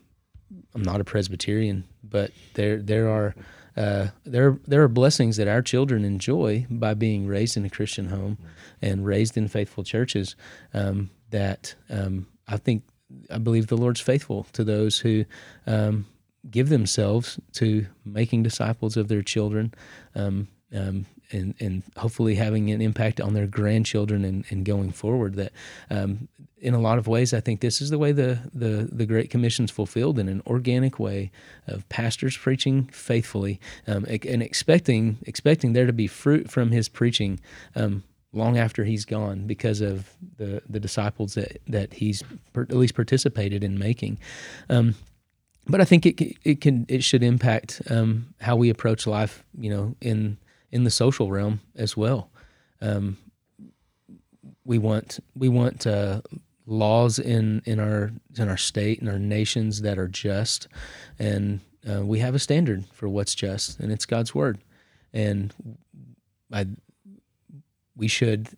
I'm 0.73 0.84
not 0.84 1.01
a 1.01 1.03
Presbyterian, 1.03 1.85
but 2.03 2.31
there 2.56 2.81
there 2.81 3.10
are 3.10 3.35
uh, 3.77 4.07
there 4.26 4.60
there 4.68 4.84
are 4.84 4.88
blessings 4.88 5.38
that 5.38 5.47
our 5.47 5.61
children 5.61 6.03
enjoy 6.03 6.65
by 6.69 6.93
being 6.93 7.27
raised 7.27 7.56
in 7.56 7.65
a 7.65 7.69
Christian 7.69 8.10
home 8.10 8.38
and 8.81 9.06
raised 9.06 9.38
in 9.38 9.47
faithful 9.47 9.84
churches. 9.84 10.35
Um, 10.73 11.10
that 11.30 11.76
um, 11.89 12.27
I 12.47 12.57
think 12.57 12.84
I 13.30 13.38
believe 13.38 13.68
the 13.68 13.77
Lord's 13.77 14.01
faithful 14.01 14.47
to 14.53 14.64
those 14.64 14.99
who 14.99 15.26
um, 15.68 16.06
give 16.49 16.70
themselves 16.70 17.40
to 17.53 17.86
making 18.06 18.44
disciples 18.44 18.98
of 18.98 19.07
their 19.07 19.22
children. 19.22 19.74
Um, 20.16 20.48
um, 20.76 21.06
and, 21.32 21.53
and 21.60 21.84
hopefully 21.98 22.36
having 22.36 22.72
an 22.72 22.82
impact 22.82 23.22
on 23.22 23.34
their 23.34 23.48
grandchildren 23.48 24.26
and, 24.26 24.45
and 24.49 24.66
going 24.66 24.91
forward. 24.91 25.36
That 25.36 25.52
um, 25.90 26.28
in 26.57 26.74
a 26.74 26.80
lot 26.80 26.98
of 26.98 27.07
ways, 27.07 27.34
I 27.34 27.40
think 27.40 27.61
this 27.61 27.82
is 27.82 27.90
the 27.90 27.98
way 27.98 28.11
the, 28.11 28.40
the, 28.53 28.90
the 28.91 29.06
Great 29.06 29.30
Commission's 29.30 29.72
fulfilled 29.72 30.20
in 30.20 30.28
an 30.28 30.41
organic 30.48 30.99
way 30.99 31.32
of 31.68 31.88
pastors 31.90 32.36
preaching 32.36 32.86
faithfully 32.88 33.60
um, 33.88 34.06
and 34.06 34.41
expecting 34.41 35.18
expecting 35.24 35.74
there 35.74 35.86
to 35.86 35.94
be 35.94 36.07
fruit 36.07 36.49
from 36.49 36.72
his 36.72 36.90
preaching 36.90 37.40
um, 37.76 38.03
long 38.34 38.57
after 38.57 38.84
he's 38.84 39.06
gone 39.06 39.48
because 39.48 39.82
of 39.82 40.16
the, 40.38 40.61
the 40.70 40.80
disciples 40.80 41.34
that, 41.34 41.61
that 41.68 41.94
he's 41.94 42.24
per, 42.53 42.64
at 42.64 42.74
least 42.74 42.95
participated 42.95 43.64
in 43.64 43.78
making. 43.80 44.20
Um, 44.70 44.95
but 45.68 45.81
I 45.81 45.86
think 45.86 46.06
it 46.06 46.38
it 46.44 46.61
can 46.61 46.86
it 46.88 47.03
should 47.03 47.23
impact 47.23 47.81
um, 47.90 48.34
how 48.41 48.56
we 48.56 48.69
approach 48.69 49.06
life, 49.06 49.44
you 49.57 49.69
know, 49.69 49.95
in 50.02 50.38
in 50.72 50.84
the 50.84 50.91
social 50.91 51.31
realm 51.31 51.61
as 51.76 51.95
well. 51.95 52.30
Um, 52.81 53.18
we 54.65 54.77
want 54.77 55.19
we 55.36 55.49
want 55.49 55.86
uh, 55.88 56.22
laws 56.65 57.19
in 57.19 57.61
in 57.65 57.80
our 57.80 58.11
in 58.38 58.48
our 58.48 58.57
state 58.57 58.99
and 58.99 59.10
our 59.10 59.19
nations 59.19 59.81
that 59.81 59.98
are 59.98 60.07
just, 60.07 60.68
and 61.18 61.60
uh, 61.90 62.06
we 62.06 62.19
have 62.19 62.36
a 62.36 62.40
standard 62.40 62.86
for 62.94 63.10
what's 63.10 63.36
just, 63.36 63.80
and 63.80 63.91
it's 63.91 64.06
God's 64.06 64.36
word, 64.36 64.60
and 65.14 65.53
I 66.52 66.68
we 67.95 68.07
should 68.07 68.49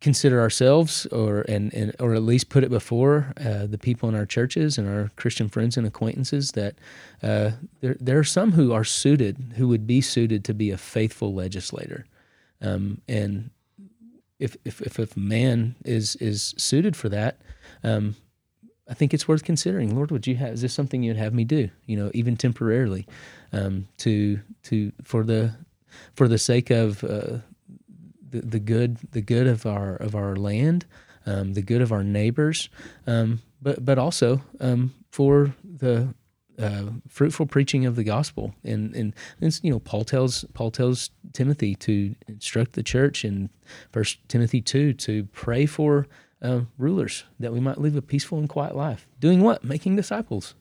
consider 0.00 0.40
ourselves 0.40 1.06
or 1.06 1.42
and, 1.42 1.72
and 1.74 1.94
or 2.00 2.14
at 2.14 2.22
least 2.22 2.48
put 2.48 2.64
it 2.64 2.70
before 2.70 3.32
uh, 3.38 3.66
the 3.66 3.78
people 3.78 4.08
in 4.08 4.14
our 4.14 4.26
churches 4.26 4.78
and 4.78 4.88
our 4.88 5.10
Christian 5.16 5.48
friends 5.48 5.76
and 5.76 5.86
acquaintances 5.86 6.52
that 6.52 6.76
uh, 7.22 7.52
there 7.80 7.96
there 8.00 8.18
are 8.18 8.24
some 8.24 8.52
who 8.52 8.72
are 8.72 8.84
suited 8.84 9.54
who 9.56 9.68
would 9.68 9.86
be 9.86 10.00
suited 10.00 10.44
to 10.44 10.54
be 10.54 10.70
a 10.70 10.78
faithful 10.78 11.34
legislator. 11.34 12.06
Um, 12.62 13.00
and 13.08 13.50
if, 14.38 14.56
if 14.64 14.80
if 14.80 14.98
if 14.98 15.16
man 15.16 15.76
is 15.84 16.16
is 16.16 16.54
suited 16.56 16.96
for 16.96 17.08
that 17.10 17.40
um, 17.84 18.16
I 18.88 18.94
think 18.94 19.14
it's 19.14 19.28
worth 19.28 19.44
considering. 19.44 19.94
Lord 19.94 20.10
would 20.10 20.26
you 20.26 20.34
have 20.36 20.54
is 20.54 20.62
this 20.62 20.72
something 20.72 21.02
you'd 21.02 21.16
have 21.16 21.34
me 21.34 21.44
do 21.44 21.68
you 21.86 21.96
know 21.96 22.10
even 22.14 22.36
temporarily 22.36 23.06
um, 23.52 23.86
to 23.98 24.40
to 24.64 24.92
for 25.04 25.24
the 25.24 25.54
for 26.14 26.26
the 26.26 26.38
sake 26.38 26.70
of 26.70 27.04
uh, 27.04 27.38
the, 28.30 28.40
the 28.40 28.58
good 28.58 28.98
the 29.12 29.20
good 29.20 29.46
of 29.46 29.66
our 29.66 29.96
of 29.96 30.14
our 30.14 30.36
land, 30.36 30.86
um, 31.26 31.54
the 31.54 31.62
good 31.62 31.82
of 31.82 31.92
our 31.92 32.04
neighbors, 32.04 32.68
um, 33.06 33.40
but 33.60 33.84
but 33.84 33.98
also 33.98 34.42
um, 34.60 34.94
for 35.10 35.54
the 35.64 36.14
uh, 36.58 36.86
fruitful 37.08 37.46
preaching 37.46 37.86
of 37.86 37.96
the 37.96 38.04
gospel. 38.04 38.54
And 38.64 38.94
and 38.94 39.14
you 39.62 39.70
know 39.70 39.80
Paul 39.80 40.04
tells 40.04 40.44
Paul 40.54 40.70
tells 40.70 41.10
Timothy 41.32 41.74
to 41.76 42.14
instruct 42.28 42.72
the 42.72 42.82
church 42.82 43.24
in 43.24 43.50
First 43.92 44.18
Timothy 44.28 44.60
two 44.60 44.92
to 44.94 45.24
pray 45.32 45.66
for 45.66 46.06
uh, 46.42 46.62
rulers 46.78 47.24
that 47.38 47.52
we 47.52 47.60
might 47.60 47.78
live 47.78 47.96
a 47.96 48.02
peaceful 48.02 48.38
and 48.38 48.48
quiet 48.48 48.76
life. 48.76 49.06
Doing 49.18 49.42
what? 49.42 49.64
Making 49.64 49.96
disciples 49.96 50.54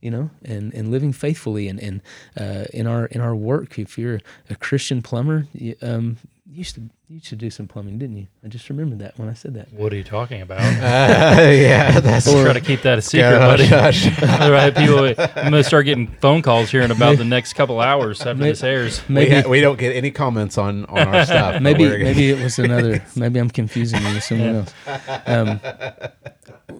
you 0.00 0.10
know, 0.10 0.30
and, 0.44 0.72
and 0.74 0.90
living 0.90 1.12
faithfully 1.12 1.68
and, 1.68 1.80
and 1.80 2.02
uh, 2.38 2.66
in 2.72 2.86
our 2.86 3.06
in 3.06 3.20
our 3.20 3.34
work. 3.34 3.78
If 3.78 3.98
you're 3.98 4.20
a 4.48 4.54
Christian 4.54 5.02
plumber, 5.02 5.46
you, 5.52 5.74
um, 5.82 6.18
you 6.44 6.58
used 6.58 6.74
to 6.76 6.82
you 7.08 7.20
should 7.22 7.38
do 7.38 7.50
some 7.50 7.68
plumbing, 7.68 7.98
didn't 7.98 8.16
you? 8.16 8.26
I 8.44 8.48
just 8.48 8.68
remembered 8.68 8.98
that 8.98 9.16
when 9.16 9.28
I 9.28 9.34
said 9.34 9.54
that. 9.54 9.72
What 9.72 9.92
are 9.92 9.96
you 9.96 10.02
talking 10.02 10.42
about? 10.42 10.58
Uh, 10.60 10.62
yeah, 11.52 12.00
that's 12.00 12.24
Try 12.28 12.52
to 12.52 12.60
keep 12.60 12.82
that 12.82 12.98
a 12.98 13.02
secret, 13.02 13.30
Gosh, 13.30 13.58
buddy. 13.58 13.68
gosh. 13.70 14.22
Otherwise, 14.22 14.72
people, 14.74 15.24
I'm 15.36 15.50
going 15.50 15.62
to 15.62 15.64
start 15.64 15.84
getting 15.86 16.08
phone 16.20 16.42
calls 16.42 16.68
here 16.70 16.80
in 16.82 16.90
about 16.90 17.16
the 17.18 17.24
next 17.24 17.52
couple 17.52 17.80
hours 17.80 18.20
after 18.22 18.34
May- 18.34 18.48
this 18.48 18.64
airs. 18.64 19.06
We, 19.08 19.14
Maybe 19.14 19.34
ha- 19.42 19.48
we 19.48 19.60
don't 19.60 19.78
get 19.78 19.94
any 19.94 20.10
comments 20.10 20.58
on, 20.58 20.84
on 20.86 20.98
our 21.14 21.24
stuff. 21.26 21.62
maybe 21.62 21.88
maybe 21.88 22.30
it 22.30 22.42
was 22.42 22.58
another. 22.58 23.00
Maybe 23.14 23.38
I'm 23.38 23.50
confusing 23.50 24.02
you 24.02 24.14
with 24.14 24.24
someone 24.24 24.56
else. 24.56 24.74
Um, 25.26 25.60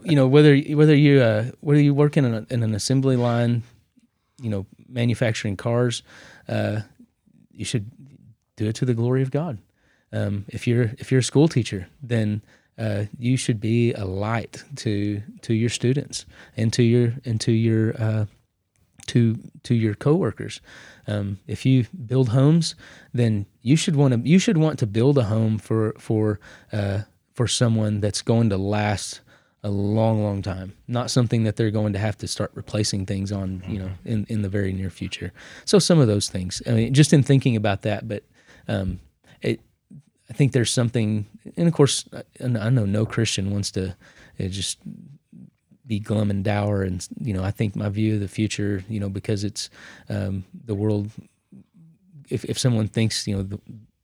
you 0.03 0.17
know 0.17 0.27
whether 0.27 0.57
whether 0.57 0.95
you 0.97 1.21
uh, 1.21 1.51
whether 1.61 1.81
you 1.81 1.95
work 1.95 2.17
in 2.17 2.25
an, 2.25 2.47
in 2.51 2.65
an 2.65 2.75
assembly 2.75 3.15
line, 3.17 3.63
you 4.43 4.51
know, 4.51 4.67
manufacturing 4.89 5.57
cars, 5.57 6.03
uh, 6.49 6.81
you 7.53 7.65
should 7.65 7.91
do 8.57 8.67
it 8.67 8.75
to 8.77 8.85
the 8.85 8.95
glory 8.95 9.23
of 9.23 9.31
God. 9.31 9.59
Um, 10.17 10.45
if 10.49 10.67
you're 10.67 10.91
if 10.99 11.11
you're 11.11 11.21
a 11.21 11.31
school 11.33 11.49
teacher, 11.49 11.89
then 12.03 12.43
uh, 12.79 13.05
you 13.19 13.37
should 13.37 13.61
be 13.61 13.93
a 13.93 14.05
light 14.05 14.65
to 14.77 15.23
to 15.43 15.55
your 15.55 15.71
students 15.71 16.27
and 16.57 16.73
to 16.73 16.83
your 16.83 17.15
and 17.25 17.41
to 17.41 17.53
your 17.53 17.95
uh, 18.01 18.27
to 19.07 19.37
to 19.63 19.75
your 19.75 19.95
coworkers. 19.95 20.61
Um, 21.07 21.39
if 21.47 21.67
you 21.67 21.85
build 22.07 22.31
homes, 22.31 22.75
then 23.15 23.47
you 23.63 23.77
should 23.77 23.97
want 23.97 24.15
to 24.15 24.29
you 24.29 24.39
should 24.39 24.59
want 24.59 24.79
to 24.79 24.87
build 24.87 25.19
a 25.19 25.25
home 25.25 25.59
for 25.59 25.95
for 25.99 26.41
uh, 26.73 27.03
for 27.35 27.47
someone 27.47 28.01
that's 28.01 28.23
going 28.23 28.51
to 28.51 28.57
last 28.57 29.21
a 29.63 29.71
long, 29.71 30.23
long 30.23 30.43
time. 30.43 30.75
Not 30.87 31.11
something 31.11 31.45
that 31.45 31.57
they're 31.57 31.73
going 31.73 31.93
to 31.93 31.99
have 31.99 32.17
to 32.19 32.29
start 32.29 32.53
replacing 32.55 33.05
things 33.07 33.33
on, 33.33 33.65
you 33.67 33.81
know, 33.81 33.91
in, 34.05 34.25
in 34.29 34.43
the 34.43 34.49
very 34.49 34.73
near 34.73 34.91
future. 34.91 35.33
So 35.65 35.81
some 35.81 35.99
of 35.99 36.07
those 36.07 36.29
things. 36.29 36.63
I 36.67 36.71
mean, 36.71 36.95
just 36.95 37.13
in 37.13 37.25
thinking 37.25 37.57
about 37.57 37.83
that, 37.83 38.07
but 38.07 38.23
um, 38.69 39.01
it, 39.43 39.61
I 40.29 40.33
think 40.33 40.53
there's 40.53 40.73
something, 40.73 41.27
and 41.57 41.69
of 41.69 41.75
course, 41.75 42.09
I 42.41 42.71
know 42.71 42.85
no 42.85 43.07
Christian 43.07 43.51
wants 43.53 43.71
to 43.73 43.91
uh, 44.41 44.49
just 44.49 44.79
be 45.87 46.01
glum 46.01 46.31
and 46.31 46.43
dour, 46.45 46.83
and 46.83 47.07
you 47.21 47.33
know, 47.33 47.45
I 47.45 47.51
think 47.51 47.77
my 47.77 47.89
view 47.89 48.15
of 48.15 48.21
the 48.21 48.29
future, 48.29 48.85
you 48.89 48.99
know, 48.99 49.09
because 49.09 49.45
it's 49.45 49.71
um, 50.09 50.45
the 50.65 50.75
world. 50.75 51.11
If 52.29 52.45
if 52.45 52.59
someone 52.59 52.89
thinks, 52.89 53.27
you 53.29 53.37
know, 53.37 53.43
the, 53.43 53.61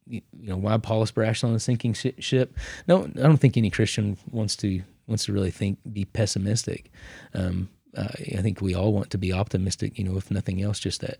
you 0.07 0.23
know, 0.33 0.57
why 0.57 0.77
Paulus 0.79 1.11
brash 1.11 1.43
on 1.43 1.55
a 1.55 1.61
sinking 1.61 1.95
ship? 1.95 2.57
No, 2.87 3.05
I 3.05 3.09
don't 3.09 3.39
think 3.39 3.57
any 3.57 3.71
Christian 3.71 4.17
wants 4.31 4.55
to 4.57 4.83
wants 5.07 5.25
to 5.25 5.33
really 5.33 5.51
think 5.51 5.79
be 5.93 6.05
pessimistic. 6.05 6.91
Um, 7.35 7.69
uh, 7.97 8.09
I 8.39 8.43
think 8.43 8.61
we 8.61 8.75
all 8.75 8.93
want 8.93 9.11
to 9.11 9.19
be 9.19 9.33
optimistic. 9.33 9.99
You 9.99 10.05
know, 10.05 10.17
if 10.17 10.31
nothing 10.31 10.63
else, 10.63 10.79
just 10.79 11.01
that 11.01 11.19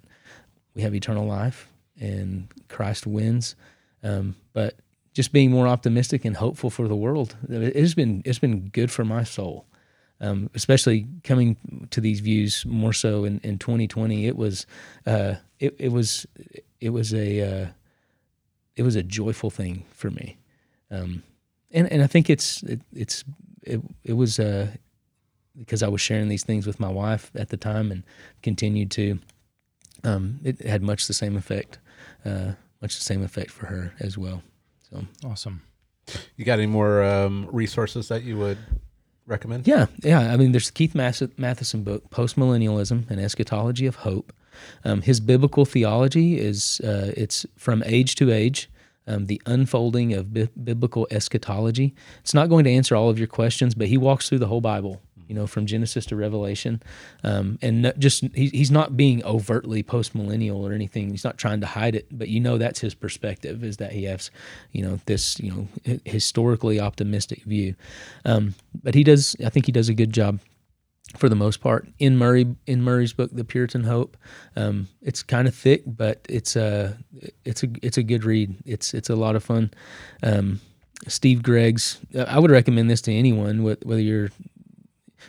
we 0.75 0.83
have 0.83 0.95
eternal 0.95 1.27
life 1.27 1.69
and 2.01 2.49
Christ 2.69 3.07
wins. 3.07 3.57
Um, 4.03 4.37
but 4.53 4.77
just 5.13 5.33
being 5.33 5.51
more 5.51 5.69
optimistic 5.69 6.25
and 6.25 6.37
hopeful 6.37 6.71
for 6.71 6.89
the 6.89 6.97
world, 6.97 7.37
it's 7.49 7.95
been 7.95 8.23
it's 8.25 8.39
been 8.39 8.69
good 8.69 8.91
for 8.91 9.05
my 9.05 9.25
soul. 9.25 9.67
Um, 10.21 10.51
especially 10.55 11.09
coming 11.25 11.89
to 11.91 12.01
these 12.01 12.21
views 12.21 12.65
more 12.65 12.93
so 12.93 13.25
in, 13.25 13.41
in 13.43 13.59
2020, 13.59 14.29
it 14.29 14.37
was 14.37 14.67
uh, 15.05 15.35
it, 15.59 15.75
it 15.81 15.89
was 15.91 16.27
it 16.81 16.91
was 16.91 17.13
a 17.13 17.41
uh, 17.41 17.67
it 18.77 18.85
was 18.85 18.95
a 18.95 19.03
joyful 19.03 19.51
thing 19.51 19.85
for 19.91 20.11
me, 20.11 20.39
um, 20.93 21.25
and 21.73 21.91
and 21.91 22.03
I 22.03 22.07
think 22.07 22.31
it's 22.31 22.63
it, 22.63 22.81
it's 22.93 23.25
it 23.63 23.81
it 24.05 24.13
was 24.13 24.39
uh, 24.39 24.69
because 25.59 25.83
I 25.83 25.89
was 25.89 26.01
sharing 26.01 26.29
these 26.29 26.45
things 26.45 26.69
with 26.69 26.79
my 26.79 26.89
wife 26.89 27.33
at 27.35 27.49
the 27.49 27.57
time 27.57 27.91
and 27.91 28.05
continued 28.43 28.91
to. 28.93 29.19
Um, 30.05 30.41
it 30.43 30.61
had 30.63 30.83
much 30.83 31.07
the 31.07 31.15
same 31.15 31.37
effect, 31.37 31.79
uh, 32.25 32.53
much 32.81 32.97
the 32.97 33.05
same 33.05 33.23
effect 33.23 33.51
for 33.51 33.67
her 33.67 33.93
as 34.01 34.17
well. 34.17 34.43
So 34.93 35.05
awesome. 35.27 35.63
You 36.37 36.45
got 36.45 36.59
any 36.59 36.67
more 36.67 37.03
um, 37.03 37.49
resources 37.51 38.09
that 38.09 38.25
you 38.25 38.37
would 38.37 38.59
recommend? 39.27 39.67
Yeah, 39.67 39.87
yeah. 40.03 40.33
I 40.33 40.37
mean, 40.37 40.53
there's 40.53 40.71
Keith 40.71 40.95
Mathison 40.95 41.85
book, 41.85 42.11
Postmillennialism 42.11 43.09
and 43.11 43.21
Eschatology 43.21 43.87
of 43.87 43.97
Hope. 43.97 44.33
Um, 44.85 45.01
his 45.01 45.21
biblical 45.21 45.65
theology 45.65 46.39
is 46.39 46.81
uh, 46.81 47.13
it's 47.17 47.47
from 47.57 47.83
age 47.87 48.17
to 48.17 48.31
age 48.31 48.69
um, 49.07 49.27
the 49.27 49.41
unfolding 49.47 50.13
of 50.13 50.35
bi- 50.35 50.49
biblical 50.63 51.07
eschatology. 51.11 51.95
It's 52.21 52.35
not 52.35 52.49
going 52.49 52.65
to 52.65 52.71
answer 52.71 52.95
all 52.95 53.09
of 53.09 53.19
your 53.19 53.29
questions, 53.29 53.75
but 53.75 53.89
he 53.89 53.97
walks 53.97 54.29
through 54.29 54.41
the 54.41 54.47
whole 54.47 54.61
Bible, 54.61 55.01
you 55.33 55.39
know, 55.39 55.47
from 55.47 55.65
Genesis 55.65 56.05
to 56.05 56.15
Revelation, 56.15 56.83
um, 57.25 57.59
and 57.63 57.91
just 57.97 58.23
he, 58.35 58.49
he's 58.49 58.71
not 58.71 58.99
being 58.99 59.25
overtly 59.25 59.83
postmillennial 59.83 60.57
or 60.57 60.75
anything. 60.75 61.09
He's 61.09 61.25
not 61.25 61.39
trying 61.39 61.63
to 61.63 61.67
hide 61.67 61.95
it, 61.95 62.07
but 62.13 62.29
you 62.29 62.39
know 62.39 62.59
that's 62.59 62.81
his 62.81 62.95
perspective 62.95 63.65
is 63.65 63.79
that 63.79 63.93
he 63.93 64.05
has, 64.05 64.31
you 64.73 64.83
know, 64.83 65.01
this 65.07 65.41
you 65.41 65.51
know 65.51 65.99
historically 66.05 66.79
optimistic 66.79 67.45
view. 67.45 67.75
Um, 68.27 68.57
but 68.83 68.95
he 68.95 69.03
does, 69.03 69.35
I 69.43 69.49
think 69.49 69.65
he 69.65 69.73
does 69.73 69.89
a 69.89 69.95
good 69.95 70.13
job 70.13 70.39
for 71.17 71.31
the 71.31 71.35
most 71.35 71.63
part. 71.63 71.89
Iain 71.99 72.19
Murray 72.19 72.55
in 72.67 72.83
Murray's 72.83 73.15
book, 73.15 73.31
The 73.33 73.43
Puritan 73.43 73.85
Hope, 73.85 74.19
um, 74.55 74.89
it's 75.01 75.23
kind 75.23 75.49
of 75.49 75.55
thick, 75.55 75.83
but 75.87 76.27
it's 76.29 76.57
a 76.57 76.99
it's 77.47 77.63
a 77.63 77.69
it's 77.81 77.97
a 77.97 78.03
good 78.03 78.25
read. 78.25 78.55
It's 78.67 78.93
it's 78.93 79.09
a 79.09 79.17
lot 79.17 79.35
of 79.35 79.43
fun. 79.43 79.71
Um, 80.23 80.61
Steve 81.09 81.43
Gregg's, 81.43 81.99
I 82.15 82.39
would 82.39 82.51
recommend 82.51 82.89
this 82.91 83.01
to 83.03 83.13
anyone, 83.13 83.65
whether 83.65 84.01
you're 84.01 84.31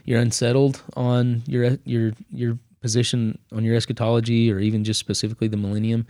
you're 0.06 0.20
unsettled 0.20 0.82
on 0.96 1.44
your 1.48 1.78
your 1.86 2.14
your 2.32 2.58
position 2.82 3.38
on 3.52 3.64
your 3.64 3.76
eschatology 3.76 4.52
or 4.52 4.60
even 4.60 4.84
just 4.84 5.00
specifically 5.00 5.48
the 5.48 5.58
millennium. 5.58 6.06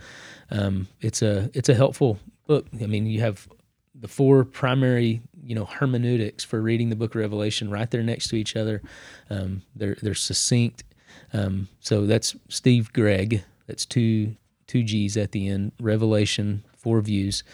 Um, 0.50 0.88
it's 1.00 1.22
a 1.22 1.50
it's 1.54 1.68
a 1.68 1.74
helpful 1.74 2.18
book. 2.46 2.66
I 2.80 2.86
mean, 2.86 3.06
you 3.06 3.20
have 3.20 3.48
the 3.94 4.08
four 4.08 4.44
primary 4.44 5.22
you 5.42 5.54
know 5.54 5.64
hermeneutics 5.64 6.44
for 6.44 6.60
reading 6.60 6.90
the 6.90 6.96
book 6.96 7.14
of 7.14 7.20
revelation 7.20 7.70
right 7.70 7.90
there 7.90 8.02
next 8.02 8.28
to 8.28 8.36
each 8.36 8.56
other 8.56 8.82
um, 9.30 9.62
they're 9.76 9.96
they're 10.02 10.14
succinct 10.14 10.84
um, 11.32 11.68
so 11.80 12.06
that's 12.06 12.34
steve 12.48 12.92
gregg 12.92 13.44
that's 13.66 13.86
two 13.86 14.36
two 14.66 14.82
g's 14.82 15.16
at 15.16 15.32
the 15.32 15.48
end 15.48 15.72
revelation 15.80 16.64
four 16.76 17.00
views 17.00 17.44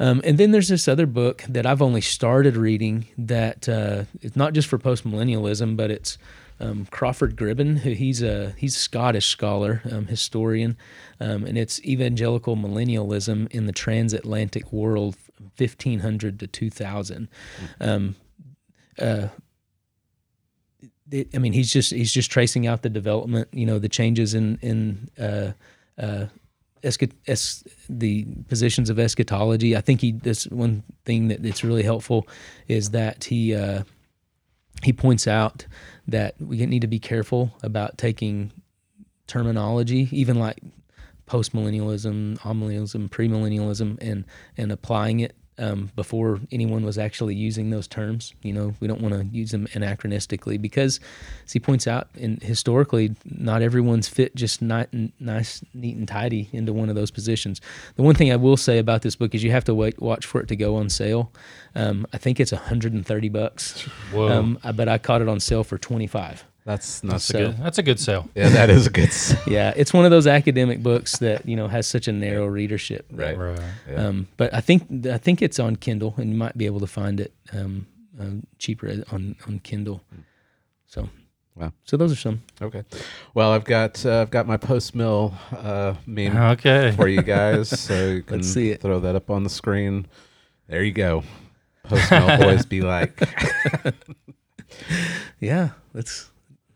um, 0.00 0.20
and 0.24 0.38
then 0.38 0.50
there's 0.50 0.68
this 0.68 0.88
other 0.88 1.06
book 1.06 1.44
that 1.48 1.66
i've 1.66 1.82
only 1.82 2.00
started 2.00 2.56
reading 2.56 3.06
that 3.16 3.68
uh, 3.68 4.04
it's 4.20 4.36
not 4.36 4.52
just 4.52 4.68
for 4.68 4.78
postmillennialism 4.78 5.76
but 5.76 5.90
it's 5.90 6.18
um, 6.60 6.86
Crawford 6.90 7.36
Gribben, 7.36 7.78
he's 7.78 8.22
a 8.22 8.54
he's 8.56 8.76
a 8.76 8.78
Scottish 8.78 9.26
scholar, 9.26 9.82
um, 9.90 10.06
historian, 10.06 10.76
um, 11.20 11.44
and 11.44 11.58
it's 11.58 11.82
evangelical 11.84 12.56
millennialism 12.56 13.50
in 13.50 13.66
the 13.66 13.72
transatlantic 13.72 14.72
world 14.72 15.16
1500 15.56 16.38
to 16.40 16.46
2000. 16.46 17.28
Um, 17.80 18.16
uh, 18.98 19.28
it, 21.10 21.28
I 21.34 21.38
mean, 21.38 21.52
he's 21.52 21.72
just 21.72 21.90
he's 21.92 22.12
just 22.12 22.30
tracing 22.30 22.66
out 22.66 22.82
the 22.82 22.90
development, 22.90 23.48
you 23.52 23.66
know, 23.66 23.78
the 23.78 23.88
changes 23.88 24.34
in 24.34 24.58
in 24.62 25.10
uh, 25.18 25.52
uh, 26.84 26.88
esca- 26.88 27.12
es- 27.26 27.64
the 27.88 28.26
positions 28.48 28.90
of 28.90 28.98
eschatology. 28.98 29.76
I 29.76 29.80
think 29.80 30.00
he 30.00 30.12
this 30.12 30.46
one 30.46 30.82
thing 31.04 31.28
that 31.28 31.44
it's 31.44 31.64
really 31.64 31.82
helpful 31.82 32.26
is 32.68 32.90
that 32.90 33.24
he 33.24 33.54
uh, 33.54 33.84
he 34.82 34.92
points 34.92 35.26
out 35.26 35.66
that 36.06 36.34
we 36.40 36.64
need 36.66 36.80
to 36.80 36.86
be 36.86 36.98
careful 36.98 37.56
about 37.62 37.96
taking 37.98 38.52
terminology, 39.26 40.08
even 40.12 40.38
like 40.38 40.58
postmillennialism, 41.26 42.38
amillennialism, 42.40 43.08
premillennialism, 43.08 43.98
and 44.00 44.24
and 44.56 44.72
applying 44.72 45.20
it 45.20 45.34
um, 45.58 45.90
before 45.94 46.40
anyone 46.50 46.84
was 46.84 46.98
actually 46.98 47.34
using 47.34 47.70
those 47.70 47.86
terms. 47.86 48.34
You 48.42 48.52
know, 48.52 48.74
we 48.80 48.88
don't 48.88 49.00
want 49.00 49.14
to 49.14 49.24
use 49.36 49.50
them 49.50 49.66
anachronistically 49.68 50.60
because, 50.60 51.00
as 51.44 51.52
he 51.52 51.60
points 51.60 51.86
out, 51.86 52.08
and 52.20 52.42
historically, 52.42 53.14
not 53.24 53.62
everyone's 53.62 54.08
fit 54.08 54.34
just 54.34 54.62
not, 54.62 54.88
nice, 55.20 55.62
neat, 55.72 55.96
and 55.96 56.08
tidy 56.08 56.48
into 56.52 56.72
one 56.72 56.88
of 56.88 56.94
those 56.94 57.10
positions. 57.10 57.60
The 57.96 58.02
one 58.02 58.14
thing 58.14 58.32
I 58.32 58.36
will 58.36 58.56
say 58.56 58.78
about 58.78 59.02
this 59.02 59.16
book 59.16 59.34
is 59.34 59.44
you 59.44 59.50
have 59.52 59.64
to 59.64 59.74
wait, 59.74 60.00
watch 60.00 60.26
for 60.26 60.40
it 60.40 60.48
to 60.48 60.56
go 60.56 60.76
on 60.76 60.88
sale. 60.88 61.32
Um, 61.74 62.06
I 62.12 62.18
think 62.18 62.40
it's 62.40 62.52
130 62.52 63.28
bucks. 63.28 63.88
Um, 64.32 64.58
but 64.74 64.88
I 64.88 64.98
caught 64.98 65.22
it 65.22 65.28
on 65.28 65.40
sale 65.40 65.64
for 65.64 65.78
25. 65.78 66.44
That's 66.64 67.04
not 67.04 67.12
that's 67.12 67.24
so. 67.24 67.38
A 67.38 67.40
good, 67.42 67.58
that's 67.58 67.78
a 67.78 67.82
good 67.82 68.00
sale. 68.00 68.28
Yeah, 68.34 68.48
that 68.48 68.70
is 68.70 68.86
a 68.86 68.90
good. 68.90 69.12
sale. 69.12 69.38
yeah, 69.46 69.74
it's 69.76 69.92
one 69.92 70.06
of 70.06 70.10
those 70.10 70.26
academic 70.26 70.82
books 70.82 71.18
that 71.18 71.46
you 71.46 71.56
know 71.56 71.68
has 71.68 71.86
such 71.86 72.08
a 72.08 72.12
narrow 72.12 72.46
readership. 72.46 73.06
Right. 73.12 73.36
Right. 73.36 73.60
Yeah. 73.88 74.06
Um, 74.06 74.28
but 74.38 74.54
I 74.54 74.62
think 74.62 75.06
I 75.06 75.18
think 75.18 75.42
it's 75.42 75.58
on 75.58 75.76
Kindle, 75.76 76.14
and 76.16 76.30
you 76.30 76.36
might 76.36 76.56
be 76.56 76.64
able 76.64 76.80
to 76.80 76.86
find 76.86 77.20
it 77.20 77.34
um, 77.52 77.86
uh, 78.18 78.46
cheaper 78.58 78.88
on 79.12 79.36
on 79.46 79.60
Kindle. 79.60 80.02
So. 80.86 81.08
Wow. 81.56 81.72
So 81.84 81.96
those 81.96 82.10
are 82.10 82.16
some. 82.16 82.42
Okay. 82.60 82.82
Well, 83.32 83.52
I've 83.52 83.62
got 83.62 84.04
uh, 84.04 84.22
I've 84.22 84.30
got 84.30 84.48
my 84.48 84.56
post 84.56 84.92
mill 84.92 85.34
uh, 85.52 85.94
meme 86.04 86.36
okay. 86.36 86.92
for 86.96 87.06
you 87.06 87.22
guys, 87.22 87.68
so 87.68 88.08
you 88.08 88.22
can 88.22 88.38
Let's 88.38 88.52
see 88.52 88.70
it. 88.70 88.80
throw 88.80 88.98
that 88.98 89.14
up 89.14 89.30
on 89.30 89.44
the 89.44 89.50
screen. 89.50 90.06
There 90.66 90.82
you 90.82 90.90
go. 90.90 91.22
Post 91.84 92.10
mill 92.10 92.38
boys 92.38 92.66
be 92.66 92.80
like. 92.80 93.20
yeah, 95.40 95.70
let's 95.92 96.32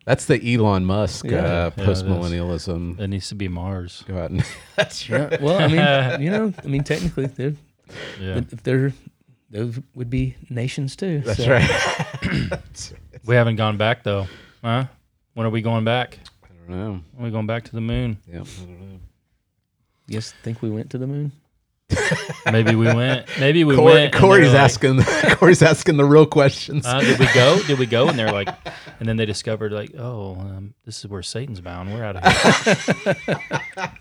that's 0.08 0.24
the 0.24 0.38
Elon 0.54 0.84
Musk 0.84 1.24
Yeah. 1.26 1.38
uh, 1.38 1.42
Yeah, 1.42 1.66
it 1.68 1.76
post 1.76 2.04
is. 2.04 2.10
millennialism. 2.10 2.98
It 2.98 3.08
needs 3.08 3.28
to 3.28 3.34
be 3.34 3.46
Mars. 3.48 4.02
Go 4.08 4.16
out 4.18 4.30
and 4.30 4.42
that's 4.76 5.08
right. 5.10 5.30
Yeah, 5.32 5.38
well, 5.42 5.58
I 5.60 5.68
mean, 5.68 6.20
you 6.24 6.30
know, 6.30 6.52
I 6.64 6.66
mean, 6.66 6.82
technically, 6.84 7.26
there, 7.26 7.54
Yeah. 8.20 8.38
if 8.38 8.62
there, 8.62 8.92
those 9.50 9.78
would 9.94 10.10
be 10.10 10.36
nations 10.50 10.96
too. 10.96 11.20
That's 11.24 11.44
so- 11.44 11.50
right. 11.50 12.92
We 13.24 13.34
haven't 13.34 13.56
gone 13.56 13.76
back 13.76 14.02
though. 14.04 14.26
Huh? 14.62 14.86
When 15.34 15.46
are 15.46 15.50
we 15.50 15.60
going 15.60 15.84
back? 15.84 16.18
I 16.44 16.48
don't 16.68 16.78
know. 16.78 17.00
When 17.14 17.22
are 17.22 17.24
we 17.26 17.30
going 17.30 17.46
back 17.46 17.64
to 17.64 17.72
the 17.72 17.80
moon? 17.80 18.16
Yeah, 18.26 18.40
I 18.40 18.64
don't 18.64 18.80
know. 18.80 18.98
Yes, 20.06 20.32
think 20.42 20.62
we 20.62 20.70
went 20.70 20.88
to 20.90 20.98
the 20.98 21.06
moon. 21.06 21.32
Maybe 22.50 22.74
we 22.74 22.86
went. 22.86 23.26
Maybe 23.38 23.64
we 23.64 23.74
Cory, 23.76 23.92
went. 23.94 24.14
and 24.14 24.22
Cory's 24.22 24.52
like, 24.52 24.60
asking. 24.62 25.02
Cory's 25.36 25.62
asking 25.62 25.96
the 25.96 26.04
real 26.04 26.26
questions. 26.26 26.86
Uh, 26.86 27.00
did 27.00 27.18
we 27.18 27.26
go? 27.34 27.62
Did 27.66 27.78
we 27.78 27.86
go? 27.86 28.08
And 28.08 28.18
they're 28.18 28.32
like, 28.32 28.48
and 29.00 29.08
then 29.08 29.16
they 29.16 29.26
discovered 29.26 29.72
like, 29.72 29.92
oh, 29.98 30.36
um, 30.40 30.74
this 30.84 30.98
is 30.98 31.08
where 31.08 31.22
Satan's 31.22 31.60
bound. 31.60 31.92
We're 31.92 32.04
out 32.04 32.16
of 32.16 32.24
here. 32.24 33.16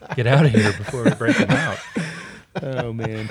Get 0.16 0.28
out 0.28 0.46
of 0.46 0.52
here 0.52 0.74
before 0.74 1.04
we 1.04 1.12
break 1.12 1.38
them 1.38 1.50
out. 1.52 1.78
Oh 2.62 2.94
man. 2.94 3.30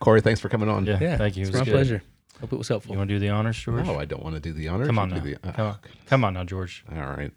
Cory, 0.00 0.20
thanks 0.20 0.40
for 0.40 0.48
coming 0.48 0.68
on. 0.68 0.84
Yeah, 0.86 0.98
Yeah. 1.00 1.16
thank 1.16 1.36
you. 1.36 1.42
It 1.44 1.48
It's 1.48 1.52
was 1.52 1.60
my 1.60 1.64
good. 1.66 1.72
pleasure. 1.72 2.02
Hope 2.40 2.52
it 2.52 2.56
was 2.56 2.68
helpful. 2.68 2.92
You 2.92 2.98
want 2.98 3.08
to 3.08 3.14
do 3.14 3.18
the 3.18 3.28
honors, 3.30 3.58
George? 3.58 3.84
No, 3.84 3.98
I 3.98 4.04
don't 4.04 4.22
want 4.22 4.34
to 4.36 4.40
do 4.40 4.52
the 4.52 4.68
honors. 4.68 4.86
Come 4.86 4.98
on 4.98 5.10
now. 5.10 5.18
the- 5.20 5.36
uh, 5.42 5.52
Come 5.52 5.66
on. 5.66 5.76
Come 6.06 6.24
on 6.24 6.34
now, 6.34 6.44
George. 6.44 6.84
All 6.90 6.98
right. 7.02 7.32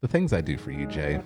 The 0.00 0.08
things 0.08 0.32
I 0.32 0.40
do 0.40 0.56
for 0.56 0.70
you, 0.70 0.86
Jay. 0.86 1.20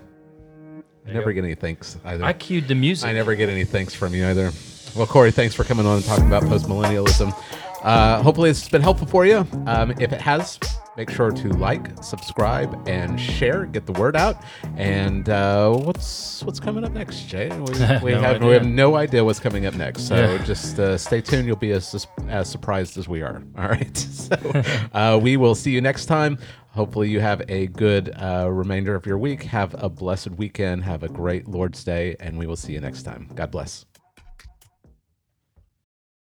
I 1.07 1.13
never 1.13 1.33
get 1.33 1.45
any 1.45 1.55
thanks 1.55 1.97
either. 2.05 2.25
I 2.25 2.33
cued 2.33 2.69
the 2.69 2.75
music. 2.75 3.09
I 3.09 3.13
never 3.13 3.35
get 3.35 3.49
any 3.49 3.65
thanks 3.65 3.95
from 3.95 4.15
you 4.15 4.27
either. 4.27 4.53
Well, 4.95 5.07
Cory, 5.07 5.31
thanks 5.31 5.55
for 5.55 5.65
coming 5.65 5.87
on 5.87 5.97
and 5.97 6.05
talking 6.05 6.27
about 6.27 6.43
postmillennialism. 6.45 7.35
Uh, 7.83 8.23
hopefully, 8.23 8.51
it's 8.51 8.69
been 8.69 8.83
helpful 8.83 9.07
for 9.09 9.27
you. 9.27 9.45
Um, 9.67 9.91
if 9.99 10.13
it 10.13 10.21
has, 10.21 10.61
make 10.97 11.11
sure 11.11 11.33
to 11.33 11.49
like, 11.49 11.91
subscribe, 12.05 12.81
and 12.89 13.19
share. 13.19 13.65
Get 13.67 13.87
the 13.87 13.93
word 13.93 14.15
out. 14.15 14.37
And 14.77 15.29
uh, 15.29 15.73
what's 15.73 16.45
what's 16.45 16.61
coming 16.61 16.85
up 16.85 16.93
next, 16.93 17.27
Jay? 17.27 17.49
We, 17.49 17.65
we 18.03 18.13
No 18.13 18.21
have 18.21 18.43
we 18.45 18.53
have 18.53 18.67
no 18.67 18.95
idea 18.95 19.25
what's 19.25 19.41
coming 19.41 19.67
up 19.67 19.75
next. 19.75 20.03
So 20.07 20.15
Yeah. 20.15 20.45
just 20.45 20.79
uh, 20.79 20.97
stay 20.97 21.21
tuned. 21.21 21.47
You'll 21.49 21.57
be 21.57 21.73
as 21.73 22.07
as 22.29 22.49
surprised 22.49 22.97
as 22.99 23.09
we 23.09 23.23
are. 23.23 23.43
All 23.59 23.69
right. 23.69 24.07
So 24.23 24.37
uh, 24.95 25.19
we 25.21 25.37
will 25.37 25.55
see 25.57 25.73
you 25.73 25.81
next 25.81 26.07
time. 26.07 26.39
Hopefully, 26.73 27.11
you 27.11 27.21
have 27.21 27.43
a 27.49 27.67
good 27.67 28.11
uh, 28.17 28.49
remainder 28.51 28.95
of 28.95 29.05
your 29.05 29.19
week. 29.19 29.43
Have 29.45 29.75
a 29.79 29.91
blessed 29.91 30.31
weekend. 30.31 30.85
Have 30.85 31.03
a 31.03 31.09
great 31.09 31.47
Lord's 31.47 31.85
Day, 31.85 32.17
and 32.19 32.39
we 32.39 32.47
will 32.47 32.57
see 32.57 32.73
you 32.73 32.81
next 32.81 33.03
time. 33.03 33.29
God 33.35 33.51
bless. 33.51 33.85